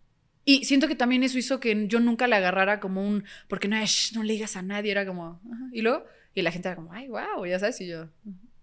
Y 0.46 0.66
siento 0.66 0.88
que 0.88 0.96
también 0.96 1.24
eso 1.24 1.40
hizo 1.40 1.60
que 1.60 1.88
yo 1.88 2.00
nunca 2.00 2.28
le 2.28 2.36
agarrara 2.36 2.80
como 2.80 3.06
un, 3.06 3.26
porque 3.48 3.68
no, 3.68 3.78
no 4.14 4.24
le 4.24 4.34
digas 4.34 4.56
a 4.56 4.62
nadie, 4.62 4.92
era 4.92 5.06
como, 5.06 5.42
y 5.72 5.82
luego, 5.82 6.06
y 6.36 6.44
la 6.44 6.52
gente 6.52 6.70
era 6.70 6.76
como, 6.76 6.94
ay, 6.94 7.08
wow, 7.08 7.44
ya 7.48 7.58
sabes, 7.58 7.82
y 7.82 7.88
yo, 7.88 8.10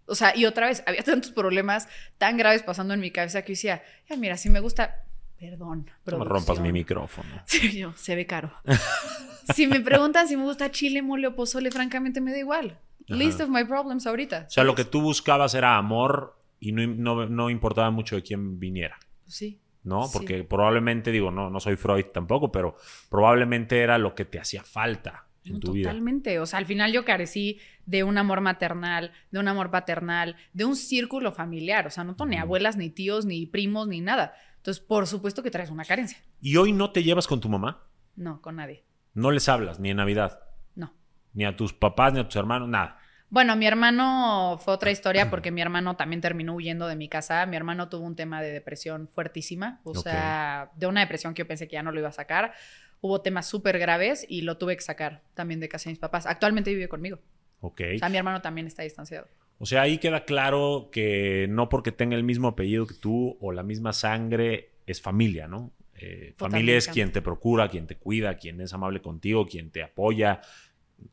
o 0.07 0.15
sea, 0.15 0.37
y 0.37 0.45
otra 0.45 0.67
vez, 0.67 0.83
había 0.87 1.03
tantos 1.03 1.33
problemas 1.33 1.89
tan 2.19 2.37
graves 2.37 2.63
pasando 2.63 2.95
en 2.95 3.01
mi 3.01 3.11
cabeza 3.11 3.43
que 3.43 3.53
decía, 3.53 3.83
ya 4.09 4.17
mira, 4.17 4.37
si 4.37 4.49
me 4.49 4.61
gusta, 4.61 5.05
perdón. 5.43 5.91
No 6.07 6.19
me 6.19 6.25
rompas 6.25 6.61
mi 6.61 6.73
micrófono. 6.73 7.29
Sí, 7.47 7.79
yo, 7.79 7.93
se 7.97 8.15
ve 8.15 8.27
caro. 8.27 8.53
si 9.55 9.67
me 9.67 9.81
preguntan 9.81 10.29
si 10.29 10.37
me 10.37 10.45
gusta 10.45 10.71
chile, 10.71 11.03
mole 11.03 11.27
o 11.27 11.35
pozole, 11.35 11.71
francamente 11.71 12.21
me 12.21 12.31
da 12.31 12.39
igual. 12.39 12.79
List 13.09 13.41
of 13.41 13.49
my 13.49 13.65
problems 13.65 14.07
ahorita. 14.07 14.45
O 14.47 14.51
sea, 14.51 14.63
lo 14.63 14.77
que 14.77 14.85
tú 14.85 15.03
buscabas 15.03 15.55
era 15.55 15.77
amor 15.77 16.39
y 16.61 16.71
no, 16.71 17.27
no, 17.27 17.51
importaba 17.51 17.91
mucho 17.91 18.15
de 18.15 18.23
quién 18.23 18.61
viniera. 18.61 18.99
Sí. 19.27 19.61
¿No? 19.83 20.09
Porque 20.13 20.45
probablemente, 20.45 21.11
digo, 21.11 21.33
no, 21.33 21.51
no 21.51 21.59
soy 21.59 21.75
Freud 21.75 22.07
tampoco, 22.15 22.53
pero 22.53 22.77
probablemente 23.11 23.81
era 23.81 23.99
lo 23.99 24.15
que 24.15 24.25
te 24.25 24.39
hacía 24.39 24.63
falta 24.63 25.27
en 25.45 25.59
tu 25.59 25.73
vida. 25.73 25.89
Totalmente. 25.89 26.39
O 26.39 26.47
sea, 26.47 26.61
al 26.61 26.67
final 26.67 26.93
yo 26.93 27.05
carecí 27.05 27.59
de 27.85 28.05
un 28.05 28.17
amor 28.17 28.41
maternal, 28.41 29.11
de 29.33 29.41
un 29.41 29.49
amor 29.49 29.73
paternal, 29.73 30.37
de 30.53 30.65
un 30.65 30.77
círculo 30.77 31.33
familiar. 31.33 31.89
O 31.89 31.91
sea, 31.91 32.05
no 32.05 32.15
tengo 32.15 32.31
ni 32.31 32.37
abuelas, 32.37 32.77
ni 32.77 32.91
tíos, 32.91 33.27
ni 33.27 33.47
primos, 33.47 33.89
ni 33.89 34.01
nada. 34.01 34.35
Entonces, 34.63 34.81
por 34.81 35.09
supuesto 35.09 35.43
que 35.43 35.51
traes 35.51 35.71
una 35.71 35.85
carencia. 35.85 36.19
¿Y 36.41 36.57
hoy 36.57 36.73
no 36.73 36.93
te 36.93 37.03
llevas 37.03 37.27
con 37.27 37.41
tu 37.41 37.49
mamá? 37.49 37.83
No, 38.15 38.41
con 38.41 38.55
nadie. 38.55 38.85
¿No 39.13 39.33
les 39.33 39.49
hablas 39.49 39.81
ni 39.81 39.91
en 39.91 39.97
Navidad? 39.97 40.39
No. 40.77 40.95
Ni 41.33 41.45
a 41.45 41.57
tus 41.57 41.73
papás, 41.73 42.13
ni 42.13 42.21
a 42.21 42.29
tus 42.29 42.37
hermanos, 42.37 42.69
nada. 42.69 42.97
Bueno, 43.29 43.57
mi 43.57 43.67
hermano 43.67 44.61
fue 44.63 44.73
otra 44.73 44.93
historia 44.93 45.31
porque 45.31 45.51
mi 45.51 45.61
hermano 45.61 45.97
también 45.97 46.21
terminó 46.21 46.55
huyendo 46.55 46.87
de 46.87 46.95
mi 46.95 47.09
casa. 47.09 47.45
Mi 47.47 47.57
hermano 47.57 47.89
tuvo 47.89 48.07
un 48.07 48.15
tema 48.15 48.41
de 48.41 48.53
depresión 48.53 49.09
fuertísima, 49.09 49.81
o 49.83 49.97
sea, 49.97 50.71
de 50.77 50.87
una 50.87 51.01
depresión 51.01 51.35
que 51.35 51.43
yo 51.43 51.49
pensé 51.49 51.67
que 51.67 51.75
ya 51.75 51.83
no 51.83 51.91
lo 51.91 51.99
iba 51.99 52.11
a 52.11 52.13
sacar. 52.13 52.53
Hubo 53.01 53.21
temas 53.21 53.49
súper 53.49 53.81
graves 53.81 54.25
y 54.29 54.43
lo 54.43 54.59
tuve 54.59 54.77
que 54.77 54.83
sacar 54.83 55.23
también 55.35 55.59
de 55.59 55.69
casa 55.69 55.87
de 55.87 55.95
mis 55.95 55.99
papás. 55.99 56.25
Actualmente 56.27 56.71
vive 56.71 56.89
conmigo. 56.89 57.19
Ok. 57.59 57.81
O 57.97 57.99
sea, 57.99 58.09
mi 58.09 58.17
hermano 58.17 58.43
también 58.43 58.69
está 58.69 58.85
distanciado. 58.85 59.27
O 59.63 59.67
sea, 59.67 59.83
ahí 59.83 59.99
queda 59.99 60.25
claro 60.25 60.89
que 60.91 61.47
no 61.49 61.69
porque 61.69 61.93
tenga 61.93 62.17
el 62.17 62.25
mismo 62.25 62.49
apellido 62.49 62.85
que 62.85 62.95
tú 62.95 63.37
o 63.41 63.53
la 63.53 63.63
misma 63.63 63.93
sangre 63.93 64.71
es 64.87 65.01
familia, 65.01 65.47
¿no? 65.47 65.71
Eh, 65.95 66.35
familia 66.37 66.77
es 66.77 66.89
quien 66.89 67.13
te 67.13 67.23
procura, 67.23 67.69
quien 67.69 67.87
te 67.87 67.97
cuida, 67.97 68.35
quien 68.39 68.61
es 68.61 68.73
amable 68.73 69.01
contigo, 69.01 69.47
quien 69.47 69.71
te 69.71 69.85
apoya, 69.85 70.41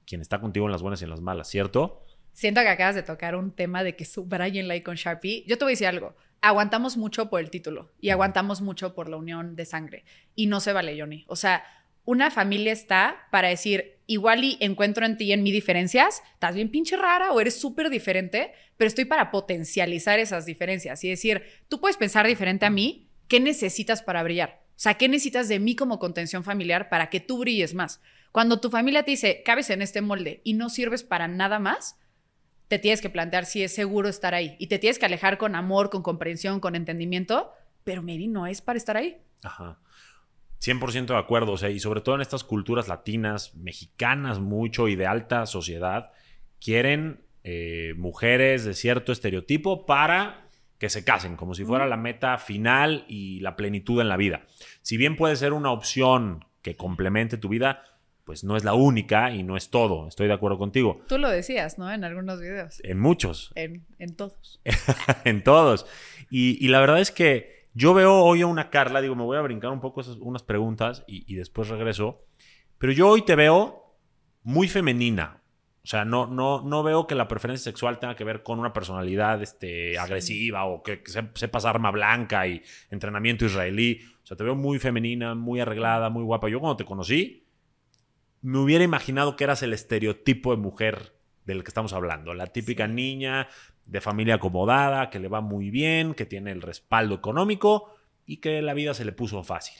quien 0.03 0.21
está 0.21 0.41
contigo 0.41 0.65
en 0.65 0.71
las 0.71 0.81
buenas 0.81 0.99
y 0.99 1.03
en 1.03 1.11
las 1.11 1.21
malas, 1.21 1.47
¿cierto? 1.47 2.03
Siento 2.33 2.61
que 2.61 2.69
acabas 2.69 2.95
de 2.95 3.03
tocar 3.03 3.35
un 3.35 3.51
tema 3.51 3.83
de 3.83 3.95
que 3.95 4.03
subrayen 4.03 4.67
like 4.67 4.83
con 4.83 4.95
Sharpie. 4.95 5.43
Yo 5.45 5.59
te 5.59 5.65
voy 5.65 5.73
a 5.73 5.73
decir 5.73 5.85
algo. 5.85 6.15
Aguantamos 6.41 6.97
mucho 6.97 7.29
por 7.29 7.41
el 7.41 7.51
título 7.51 7.91
y 8.01 8.09
aguantamos 8.09 8.61
mucho 8.61 8.95
por 8.95 9.09
la 9.09 9.17
unión 9.17 9.55
de 9.55 9.65
sangre. 9.65 10.05
Y 10.33 10.47
no 10.47 10.59
se 10.59 10.73
vale, 10.73 10.99
Johnny. 10.99 11.23
O 11.27 11.35
sea, 11.35 11.63
una 12.05 12.31
familia 12.31 12.71
está 12.71 13.27
para 13.31 13.49
decir, 13.49 13.99
igual 14.07 14.43
y 14.43 14.57
encuentro 14.59 15.05
en 15.05 15.17
ti 15.17 15.31
en 15.31 15.43
mi 15.43 15.51
diferencias, 15.51 16.23
estás 16.33 16.55
bien 16.55 16.71
pinche 16.71 16.97
rara 16.97 17.31
o 17.31 17.39
eres 17.39 17.59
súper 17.59 17.89
diferente, 17.89 18.53
pero 18.77 18.87
estoy 18.87 19.05
para 19.05 19.29
potencializar 19.29 20.19
esas 20.19 20.45
diferencias 20.45 21.03
y 21.03 21.09
decir, 21.09 21.43
tú 21.67 21.79
puedes 21.79 21.97
pensar 21.97 22.25
diferente 22.25 22.65
a 22.65 22.71
mí, 22.71 23.11
¿qué 23.27 23.39
necesitas 23.39 24.01
para 24.01 24.23
brillar? 24.23 24.63
O 24.69 24.81
sea, 24.81 24.95
¿qué 24.95 25.07
necesitas 25.07 25.47
de 25.47 25.59
mí 25.59 25.75
como 25.75 25.99
contención 25.99 26.43
familiar 26.43 26.89
para 26.89 27.09
que 27.09 27.19
tú 27.19 27.37
brilles 27.37 27.73
más? 27.73 28.01
Cuando 28.31 28.59
tu 28.59 28.69
familia 28.69 29.03
te 29.03 29.11
dice, 29.11 29.43
cabes 29.43 29.69
en 29.69 29.81
este 29.81 30.01
molde 30.01 30.41
y 30.43 30.53
no 30.53 30.69
sirves 30.69 31.03
para 31.03 31.27
nada 31.27 31.59
más, 31.59 31.99
te 32.67 32.79
tienes 32.79 33.01
que 33.01 33.09
plantear 33.09 33.45
si 33.45 33.63
es 33.63 33.73
seguro 33.73 34.09
estar 34.09 34.33
ahí 34.33 34.55
y 34.59 34.67
te 34.67 34.79
tienes 34.79 34.97
que 34.99 35.05
alejar 35.05 35.37
con 35.37 35.55
amor, 35.55 35.89
con 35.89 36.01
comprensión, 36.01 36.59
con 36.59 36.75
entendimiento, 36.75 37.51
pero 37.83 38.01
maybe 38.01 38.27
no 38.27 38.47
es 38.47 38.61
para 38.61 38.77
estar 38.77 38.95
ahí. 38.95 39.17
Ajá. 39.43 39.79
100% 40.61 41.07
de 41.07 41.17
acuerdo, 41.17 41.53
o 41.53 41.57
sea, 41.57 41.69
y 41.69 41.79
sobre 41.79 42.01
todo 42.01 42.15
en 42.15 42.21
estas 42.21 42.43
culturas 42.43 42.87
latinas, 42.87 43.55
mexicanas 43.55 44.39
mucho 44.39 44.87
y 44.87 44.95
de 44.95 45.07
alta 45.07 45.45
sociedad, 45.45 46.11
quieren 46.59 47.21
eh, 47.43 47.93
mujeres 47.97 48.65
de 48.65 48.73
cierto 48.73 49.11
estereotipo 49.11 49.85
para 49.85 50.49
que 50.77 50.89
se 50.89 51.03
casen, 51.03 51.35
como 51.35 51.55
si 51.55 51.63
fuera 51.63 51.87
la 51.87 51.97
meta 51.97 52.37
final 52.37 53.05
y 53.07 53.39
la 53.39 53.55
plenitud 53.55 54.01
en 54.01 54.09
la 54.09 54.17
vida. 54.17 54.45
Si 54.81 54.97
bien 54.97 55.15
puede 55.15 55.35
ser 55.35 55.53
una 55.53 55.71
opción 55.71 56.45
que 56.61 56.75
complemente 56.75 57.37
tu 57.37 57.49
vida, 57.49 57.83
pues 58.25 58.43
no 58.43 58.55
es 58.57 58.63
la 58.63 58.73
única 58.73 59.31
y 59.31 59.43
no 59.43 59.57
es 59.57 59.69
todo. 59.69 60.07
Estoy 60.07 60.27
de 60.27 60.33
acuerdo 60.33 60.57
contigo. 60.57 61.01
Tú 61.07 61.17
lo 61.17 61.29
decías, 61.29 61.77
¿no? 61.77 61.91
En 61.91 62.03
algunos 62.03 62.39
videos. 62.39 62.81
En 62.83 62.99
muchos. 62.99 63.51
En, 63.55 63.85
todos. 64.15 64.61
en 65.25 65.43
todos. 65.43 65.85
y 66.29 66.67
la 66.67 66.79
verdad 66.79 66.99
es 66.99 67.11
que 67.11 67.58
yo 67.79 67.93
veo 67.93 68.13
hoy 68.13 68.41
a 68.41 68.47
una 68.47 68.69
Carla, 68.69 68.99
digo, 68.99 69.15
me 69.15 69.23
voy 69.23 69.37
a 69.37 69.41
brincar 69.41 69.71
un 69.71 69.79
poco 69.79 70.01
esas, 70.01 70.17
unas 70.17 70.43
preguntas 70.43 71.05
y, 71.07 71.33
después 71.35 71.69
regreso. 71.69 72.25
Pero 72.77 72.91
yo 72.91 73.07
hoy 73.07 73.21
te 73.21 73.37
veo 73.37 73.95
muy 74.43 74.67
femenina. 74.67 75.41
O 75.81 75.87
sea, 75.87 76.03
no, 76.03 76.27
no, 76.27 76.61
no 76.61 76.83
veo 76.83 77.07
que 77.07 77.15
la 77.15 77.29
preferencia 77.29 77.71
sexual 77.71 77.97
tenga 77.97 78.17
que 78.17 78.25
ver 78.25 78.43
con 78.43 78.59
una 78.59 78.73
personalidad 78.73 79.41
este, 79.41 79.97
agresiva 79.97 80.65
o 80.65 80.83
que, 80.83 81.01
sepas 81.35 81.63
arma 81.63 81.89
blanca 81.89 82.45
y 82.47 82.61
entrenamiento 82.89 83.45
israelí. 83.45 84.01
O 84.23 84.27
sea, 84.27 84.35
te 84.35 84.43
veo 84.43 84.55
muy 84.55 84.77
femenina, 84.77 85.33
muy 85.33 85.61
arreglada, 85.61 86.09
muy 86.09 86.23
guapa. 86.23 86.49
Yo 86.49 86.59
cuando 86.59 86.75
te 86.75 86.83
conocí, 86.83 87.45
me 88.41 88.59
hubiera 88.59 88.83
imaginado 88.83 89.37
que 89.37 89.45
eras 89.45 89.63
el 89.63 89.71
estereotipo 89.71 90.51
de 90.51 90.61
mujer 90.61 91.13
del 91.45 91.63
que 91.63 91.69
estamos 91.69 91.93
hablando. 91.93 92.33
La 92.33 92.47
típica 92.47 92.87
niña 92.87 93.47
de 93.89 94.01
familia 94.01 94.35
acomodada, 94.35 95.09
que 95.09 95.19
le 95.19 95.27
va 95.27 95.41
muy 95.41 95.71
bien, 95.71 96.13
que 96.13 96.27
tiene 96.27 96.51
el 96.51 96.61
respaldo 96.61 97.15
económico 97.15 97.95
y 98.25 98.37
que 98.37 98.61
la 98.61 98.75
vida 98.75 98.93
se 98.93 99.03
le 99.03 99.11
puso 99.11 99.43
fácil. 99.43 99.79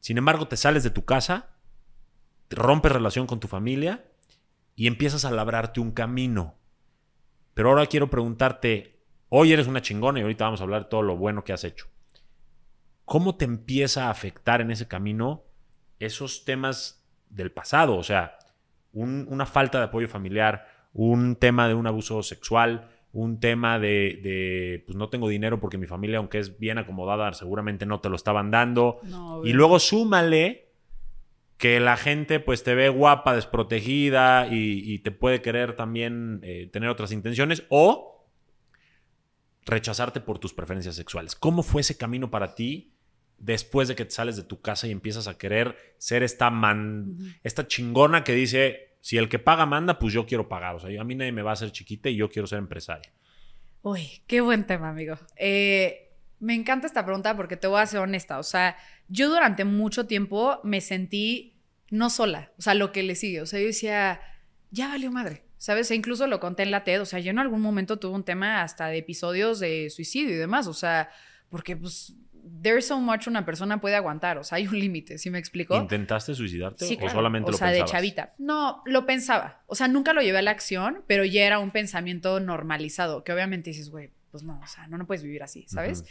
Sin 0.00 0.16
embargo, 0.16 0.48
te 0.48 0.56
sales 0.56 0.82
de 0.82 0.90
tu 0.90 1.04
casa, 1.04 1.50
rompes 2.48 2.92
relación 2.92 3.26
con 3.26 3.40
tu 3.40 3.48
familia 3.48 4.04
y 4.74 4.86
empiezas 4.86 5.26
a 5.26 5.30
labrarte 5.30 5.80
un 5.80 5.92
camino. 5.92 6.54
Pero 7.52 7.68
ahora 7.68 7.86
quiero 7.86 8.08
preguntarte, 8.08 9.02
hoy 9.28 9.52
eres 9.52 9.66
una 9.66 9.82
chingona 9.82 10.20
y 10.20 10.22
ahorita 10.22 10.46
vamos 10.46 10.60
a 10.60 10.64
hablar 10.64 10.84
de 10.84 10.88
todo 10.88 11.02
lo 11.02 11.16
bueno 11.16 11.44
que 11.44 11.52
has 11.52 11.64
hecho. 11.64 11.86
¿Cómo 13.04 13.36
te 13.36 13.44
empieza 13.44 14.06
a 14.06 14.10
afectar 14.10 14.62
en 14.62 14.70
ese 14.70 14.88
camino 14.88 15.44
esos 15.98 16.46
temas 16.46 17.06
del 17.28 17.52
pasado? 17.52 17.96
O 17.96 18.02
sea, 18.02 18.38
una 18.92 19.44
falta 19.44 19.78
de 19.78 19.84
apoyo 19.84 20.08
familiar, 20.08 20.66
un 20.94 21.36
tema 21.36 21.68
de 21.68 21.74
un 21.74 21.86
abuso 21.86 22.22
sexual, 22.22 22.88
un 23.14 23.38
tema 23.38 23.78
de, 23.78 24.82
pues 24.86 24.96
no 24.96 25.08
tengo 25.08 25.28
dinero 25.28 25.60
porque 25.60 25.78
mi 25.78 25.86
familia, 25.86 26.18
aunque 26.18 26.38
es 26.38 26.58
bien 26.58 26.78
acomodada, 26.78 27.32
seguramente 27.32 27.86
no 27.86 28.00
te 28.00 28.08
lo 28.08 28.16
estaban 28.16 28.50
dando. 28.50 29.00
y 29.44 29.52
luego 29.52 29.78
súmale 29.78 30.72
que 31.56 31.78
la 31.78 31.96
gente 31.96 32.40
pues 32.40 32.64
te 32.64 32.74
ve 32.74 32.88
guapa, 32.88 33.34
desprotegida 33.34 34.48
y, 34.50 34.98
te 34.98 35.12
puede 35.12 35.40
querer 35.40 35.76
también 35.76 36.40
eh, 36.42 36.68
tener 36.72 36.90
otras 36.90 37.12
intenciones 37.12 37.64
o 37.68 38.26
rechazarte 39.64 40.20
por 40.20 40.40
tus 40.40 40.52
preferencias 40.52 40.96
sexuales. 40.96 41.36
¿Cómo 41.36 41.62
fue 41.62 41.82
ese 41.82 41.96
camino 41.96 42.30
para 42.30 42.56
ti 42.56 42.94
después 43.38 43.86
de 43.86 43.94
que 43.94 44.04
te 44.04 44.10
sales 44.10 44.36
de 44.36 44.42
tu 44.42 44.60
casa 44.60 44.88
y 44.88 44.90
empiezas 44.90 45.28
a 45.28 45.38
querer 45.38 45.76
ser 45.98 46.24
esta 46.24 46.50
man, 46.50 47.16
esta 47.44 47.68
chingona 47.68 48.24
que 48.24 48.34
dice 48.34 48.93
si 49.04 49.18
el 49.18 49.28
que 49.28 49.38
paga 49.38 49.66
manda, 49.66 49.98
pues 49.98 50.14
yo 50.14 50.24
quiero 50.24 50.48
pagar. 50.48 50.76
O 50.76 50.80
sea, 50.80 50.98
a 50.98 51.04
mí 51.04 51.14
nadie 51.14 51.30
me 51.30 51.42
va 51.42 51.50
a 51.50 51.52
hacer 51.52 51.70
chiquita 51.70 52.08
y 52.08 52.16
yo 52.16 52.30
quiero 52.30 52.46
ser 52.46 52.58
empresaria. 52.58 53.12
Uy, 53.82 54.22
qué 54.26 54.40
buen 54.40 54.66
tema, 54.66 54.88
amigo. 54.88 55.18
Eh, 55.36 56.10
me 56.40 56.54
encanta 56.54 56.86
esta 56.86 57.04
pregunta 57.04 57.36
porque 57.36 57.58
te 57.58 57.66
voy 57.66 57.82
a 57.82 57.86
ser 57.86 58.00
honesta. 58.00 58.38
O 58.38 58.42
sea, 58.42 58.78
yo 59.08 59.28
durante 59.28 59.66
mucho 59.66 60.06
tiempo 60.06 60.58
me 60.64 60.80
sentí 60.80 61.60
no 61.90 62.08
sola. 62.08 62.52
O 62.56 62.62
sea, 62.62 62.72
lo 62.72 62.92
que 62.92 63.02
le 63.02 63.14
sigue. 63.14 63.42
O 63.42 63.46
sea, 63.46 63.60
yo 63.60 63.66
decía, 63.66 64.22
ya 64.70 64.88
valió 64.88 65.12
madre. 65.12 65.44
¿Sabes? 65.58 65.90
E 65.90 65.96
incluso 65.96 66.26
lo 66.26 66.40
conté 66.40 66.62
en 66.62 66.70
la 66.70 66.82
TED. 66.82 67.02
O 67.02 67.04
sea, 67.04 67.18
yo 67.18 67.30
en 67.30 67.38
algún 67.38 67.60
momento 67.60 67.98
tuve 67.98 68.14
un 68.14 68.24
tema 68.24 68.62
hasta 68.62 68.86
de 68.86 68.96
episodios 68.96 69.60
de 69.60 69.90
suicidio 69.90 70.32
y 70.32 70.38
demás. 70.38 70.66
O 70.66 70.72
sea, 70.72 71.10
porque 71.50 71.76
pues 71.76 72.14
there's 72.44 72.86
so 72.86 73.00
much 73.00 73.26
una 73.26 73.44
persona 73.44 73.80
puede 73.80 73.96
aguantar, 73.96 74.38
o 74.38 74.44
sea, 74.44 74.56
hay 74.56 74.66
un 74.66 74.78
límite, 74.78 75.18
¿sí 75.18 75.30
me 75.30 75.38
explico? 75.38 75.76
¿Intentaste 75.76 76.34
suicidarte 76.34 76.84
o 77.02 77.08
solamente 77.08 77.50
lo 77.50 77.58
pensabas? 77.58 77.74
O 77.74 77.76
sea, 77.76 77.84
de 77.84 77.90
chavita. 77.90 78.34
No, 78.38 78.82
lo 78.84 79.06
pensaba. 79.06 79.62
O 79.66 79.74
sea, 79.74 79.88
nunca 79.88 80.12
lo 80.12 80.22
llevé 80.22 80.38
a 80.38 80.42
la 80.42 80.50
acción, 80.50 81.02
pero 81.06 81.24
ya 81.24 81.44
era 81.44 81.58
un 81.58 81.70
pensamiento 81.70 82.40
normalizado, 82.40 83.24
que 83.24 83.32
obviamente 83.32 83.70
dices, 83.70 83.90
güey, 83.90 84.10
pues 84.30 84.42
no, 84.42 84.60
o 84.62 84.66
sea, 84.66 84.86
no, 84.88 84.98
no 84.98 85.06
puedes 85.06 85.22
vivir 85.22 85.42
así, 85.42 85.64
¿sabes? 85.68 86.04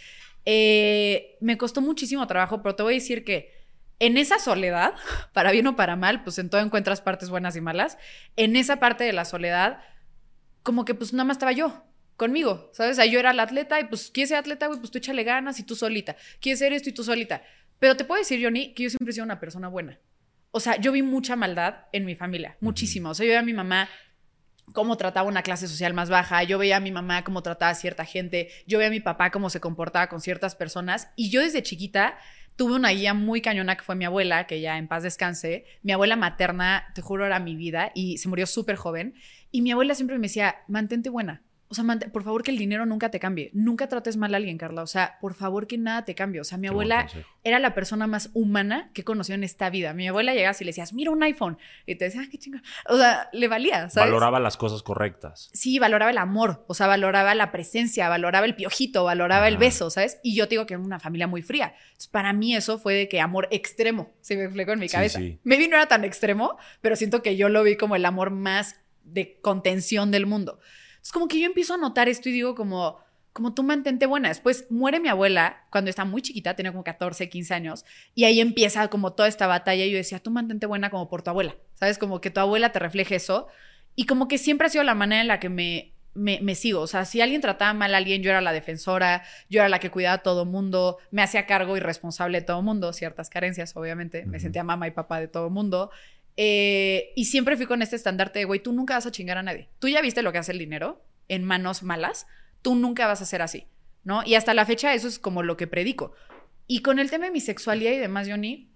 Eh, 0.46 1.38
me 1.42 1.58
costó 1.58 1.82
muchísimo 1.82 2.26
trabajo, 2.28 2.62
pero 2.62 2.76
te 2.76 2.84
voy 2.84 2.94
a 2.94 2.96
decir 2.96 3.24
que 3.24 3.52
en 4.00 4.18
esa 4.18 4.40
soledad, 4.40 4.94
para 5.34 5.52
bien 5.52 5.68
o 5.68 5.76
para 5.76 5.96
mal, 5.96 6.24
pues 6.24 6.40
en 6.40 6.50
todo 6.50 6.62
encuentras 6.62 7.02
partes 7.02 7.30
buenas 7.30 7.56
y 7.56 7.62
malas, 7.62 7.98
en 8.36 8.56
esa 8.56 8.78
parte 8.78 9.04
de 9.04 9.14
la 9.14 9.26
soledad, 9.26 9.80
como 10.64 10.86
que 10.86 10.96
pues 10.96 11.14
nada 11.14 11.26
más 11.26 11.36
estaba 11.36 11.52
yo 11.52 11.84
conmigo, 12.18 12.70
¿sabes? 12.74 12.94
O 12.94 12.96
sea, 12.96 13.06
yo 13.06 13.20
era 13.20 13.34
la 13.34 13.44
atleta 13.44 13.80
y 13.80 13.86
pues, 13.86 14.12
¿quieres 14.12 14.30
ser 14.30 14.38
atleta, 14.38 14.68
güey? 14.68 14.80
Pues 14.80 14.92
tú 14.92 14.98
échale 14.98 15.24
ganas 15.24 15.60
y 15.60 15.64
tú 15.64 15.76
solita. 15.76 16.16
¿Quieres 16.40 16.60
ser 16.60 16.74
esto 16.74 16.90
y 16.90 16.94
tú 16.94 17.04
solita? 17.04 17.44
Pero 17.80 17.98
te 17.98 18.06
puedo 18.06 18.20
decir, 18.20 18.44
Johnny, 18.44 18.74
que 18.74 18.84
yo 18.84 18.90
siempre 18.90 19.12
he 19.12 19.14
sido 19.14 19.26
una 19.26 19.40
persona 19.40 19.68
buena. 19.68 20.00
O 20.52 20.60
sea, 20.60 20.78
yo 20.80 20.92
vi 20.92 21.02
mucha 21.02 21.36
maldad 21.36 21.86
en 21.92 22.06
mi 22.06 22.16
familia, 22.16 22.58
muchísima. 22.62 23.10
O 23.10 23.14
sea, 23.14 23.26
yo 23.26 23.32
veía 23.32 23.40
a 23.40 23.44
mi 23.44 23.54
mamá 23.54 23.90
cómo 24.72 24.96
trataba 24.98 25.28
una 25.28 25.42
clase 25.42 25.68
social 25.68 25.94
más 25.94 26.10
baja, 26.10 26.44
yo 26.44 26.58
veía 26.58 26.78
a 26.78 26.80
mi 26.80 26.92
mamá 26.92 27.24
cómo 27.24 27.44
trataba 27.44 27.72
a 27.72 27.76
cierta 27.76 28.06
gente, 28.06 28.50
yo 28.66 28.78
veía 28.78 28.88
a 28.88 28.92
mi 28.92 29.02
papá 29.02 29.32
cómo 29.32 29.50
se 29.50 29.60
comportaba 29.60 30.08
con 30.08 30.22
ciertas 30.22 30.56
personas 30.56 31.10
y 31.18 31.30
yo 31.30 31.42
desde 31.42 31.64
chiquita 31.64 32.18
tuve 32.56 32.76
una 32.76 32.90
guía 32.90 33.14
muy 33.14 33.42
cañona 33.42 33.76
que 33.76 33.84
fue 33.84 33.96
mi 33.96 34.06
abuela, 34.06 34.48
que 34.48 34.62
ya 34.62 34.78
en 34.78 34.88
paz 34.88 35.04
descanse. 35.04 35.66
Mi 35.82 35.92
abuela 35.92 36.16
materna, 36.16 36.86
te 36.94 37.02
juro, 37.02 37.26
era 37.26 37.40
mi 37.40 37.56
vida 37.56 37.92
y 37.96 38.18
se 38.18 38.30
murió 38.30 38.46
súper 38.46 38.76
joven. 38.76 39.16
Y 39.52 39.62
mi 39.62 39.72
abuela 39.72 39.96
siempre 39.96 40.18
me 40.18 40.28
decía, 40.28 40.58
mantente 40.68 41.10
buena. 41.10 41.42
O 41.80 41.84
sea, 41.84 42.00
por 42.12 42.24
favor 42.24 42.44
que 42.44 42.52
el 42.52 42.58
dinero 42.58 42.86
nunca 42.86 43.10
te 43.10 43.20
cambie. 43.20 43.50
Nunca 43.54 43.90
trates 43.90 44.16
mal 44.16 44.32
a 44.36 44.38
alguien, 44.38 44.60
Carla. 44.60 44.84
O 44.84 44.88
sea, 44.88 45.18
por 45.20 45.34
favor 45.34 45.66
que 45.66 45.80
nada 45.80 46.06
te 46.06 46.14
cambie. 46.14 46.40
O 46.40 46.44
sea, 46.44 46.60
mi 46.60 46.68
abuela 46.68 47.08
era 47.44 47.58
la 47.58 47.74
persona 47.74 48.06
más 48.06 48.30
humana 48.34 48.92
que 48.94 49.04
conoció 49.04 49.34
en 49.34 49.44
esta 49.44 49.72
vida. 49.72 49.94
Mi 49.94 50.08
abuela 50.08 50.36
llegaba 50.36 50.56
y 50.60 50.64
le 50.64 50.70
decías, 50.70 50.94
mira 50.94 51.10
un 51.10 51.24
iPhone. 51.24 51.58
Y 51.88 51.96
te 51.96 52.06
decía, 52.06 52.22
ah, 52.24 52.28
qué 52.30 52.38
chinga. 52.38 52.62
O 52.88 52.96
sea, 52.96 53.28
le 53.34 53.48
valía, 53.48 53.90
¿sabes? 53.90 54.12
Valoraba 54.12 54.40
las 54.40 54.56
cosas 54.56 54.84
correctas. 54.84 55.50
Sí, 55.52 55.80
valoraba 55.80 56.12
el 56.12 56.20
amor. 56.20 56.64
O 56.68 56.76
sea, 56.76 56.86
valoraba 56.86 57.34
la 57.34 57.52
presencia, 57.52 58.08
valoraba 58.08 58.46
el 58.46 58.56
piojito, 58.56 59.04
valoraba 59.04 59.48
el 59.48 59.58
beso, 59.58 59.90
¿sabes? 59.90 60.20
Y 60.22 60.36
yo 60.36 60.46
digo 60.46 60.68
que 60.68 60.76
era 60.76 60.84
una 60.84 61.00
familia 61.00 61.26
muy 61.26 61.42
fría. 61.42 61.74
Entonces, 61.86 62.08
para 62.08 62.34
mí 62.34 62.56
eso 62.56 62.78
fue 62.78 62.94
de 62.94 63.10
que 63.10 63.20
amor 63.20 63.48
extremo. 63.50 64.14
Se 64.22 64.38
me 64.38 64.48
flecó 64.50 64.74
en 64.74 64.80
mi 64.80 64.90
cabeza. 64.90 65.18
Sí, 65.18 65.32
sí. 65.32 65.40
Maybe 65.44 65.68
no 65.68 65.78
era 65.78 65.88
tan 65.88 66.04
extremo, 66.04 66.58
pero 66.82 66.96
siento 66.96 67.24
que 67.24 67.36
yo 67.36 67.50
lo 67.50 67.64
vi 67.64 67.78
como 67.78 67.96
el 67.96 68.06
amor 68.06 68.30
más 68.30 68.80
de 69.04 69.40
contención 69.42 70.12
del 70.12 70.26
mundo. 70.26 70.60
Es 71.04 71.12
como 71.12 71.28
que 71.28 71.40
yo 71.40 71.46
empiezo 71.46 71.74
a 71.74 71.78
notar 71.78 72.08
esto 72.08 72.30
y 72.30 72.32
digo 72.32 72.56
como, 72.56 72.98
como 73.34 73.54
tú 73.54 73.64
mantente 73.64 74.06
buena. 74.06 74.30
Después 74.30 74.66
muere 74.70 75.00
mi 75.00 75.10
abuela 75.10 75.66
cuando 75.70 75.90
está 75.90 76.06
muy 76.06 76.22
chiquita, 76.22 76.56
tenía 76.56 76.72
como 76.72 76.84
14, 76.84 77.30
15 77.30 77.54
años, 77.54 77.86
y 78.16 78.24
ahí 78.24 78.40
empieza 78.40 78.88
como 78.88 79.14
toda 79.14 79.28
esta 79.28 79.48
batalla 79.48 79.86
y 79.86 79.92
yo 79.92 79.98
decía, 79.98 80.20
tú 80.20 80.32
mantente 80.32 80.66
buena 80.66 80.90
como 80.90 81.10
por 81.10 81.22
tu 81.22 81.32
abuela, 81.32 81.56
¿sabes? 81.76 81.98
Como 81.98 82.22
que 82.22 82.30
tu 82.30 82.40
abuela 82.40 82.72
te 82.72 82.80
refleje 82.80 83.16
eso. 83.16 83.48
Y 83.96 84.06
como 84.06 84.28
que 84.28 84.38
siempre 84.38 84.68
ha 84.68 84.70
sido 84.70 84.84
la 84.84 84.96
manera 84.96 85.22
en 85.22 85.28
la 85.28 85.40
que 85.40 85.50
me, 85.50 85.94
me, 86.16 86.56
sigo. 86.56 86.82
O 86.82 86.88
sea, 86.88 87.06
si 87.06 87.22
alguien 87.22 87.42
trataba 87.42 87.74
mal 87.74 87.94
a 87.94 87.98
alguien, 87.98 88.22
yo 88.22 88.30
era 88.30 88.42
la 88.42 88.54
defensora, 88.54 89.24
yo 89.50 89.60
era 89.60 89.70
la 89.70 89.80
que 89.80 89.92
cuidaba 89.92 90.16
a 90.16 90.24
todo 90.24 90.46
mundo, 90.46 90.98
me 91.12 91.22
hacía 91.22 91.46
cargo 91.46 91.78
y 91.78 91.80
responsable 91.80 92.40
de 92.40 92.46
todo 92.46 92.62
mundo, 92.62 92.94
ciertas 92.94 93.30
carencias, 93.30 93.76
obviamente. 93.76 94.26
Me 94.26 94.40
sentía 94.40 94.64
mamá 94.64 94.88
y 94.88 94.92
papá 94.92 95.20
de 95.20 95.28
todo 95.28 95.50
mundo. 95.50 95.92
Eh, 96.36 97.12
y 97.16 97.26
siempre 97.26 97.58
fui 97.58 97.66
con 97.66 97.82
este 97.82 97.96
estandarte 97.96 98.40
de, 98.40 98.46
güey, 98.46 98.60
tú 98.60 98.74
nunca 98.74 98.96
vas 98.96 99.06
a 99.06 99.12
chingar 99.12 99.38
a 99.38 99.44
nadie. 99.44 99.70
Tú 99.80 99.88
ya 99.88 100.02
viste 100.02 100.22
lo 100.22 100.32
que 100.32 100.40
hace 100.40 100.52
el 100.52 100.60
dinero 100.60 101.04
en 101.28 101.44
manos 101.44 101.84
malas, 101.84 102.28
tú 102.62 102.76
nunca 102.76 103.08
vas 103.08 103.22
a 103.22 103.26
ser 103.26 103.42
así, 103.42 103.68
¿no? 104.04 104.24
Y 104.26 104.36
hasta 104.36 104.54
la 104.54 104.66
fecha 104.66 104.94
eso 104.94 105.08
es 105.08 105.20
como 105.20 105.44
lo 105.44 105.58
que 105.58 105.68
predico. 105.68 106.14
Y 106.68 106.82
con 106.82 107.00
el 107.00 107.10
tema 107.10 107.26
de 107.26 107.32
mi 107.32 107.40
sexualidad 107.40 107.92
y 107.92 107.98
demás, 107.98 108.28
Johnny, 108.30 108.70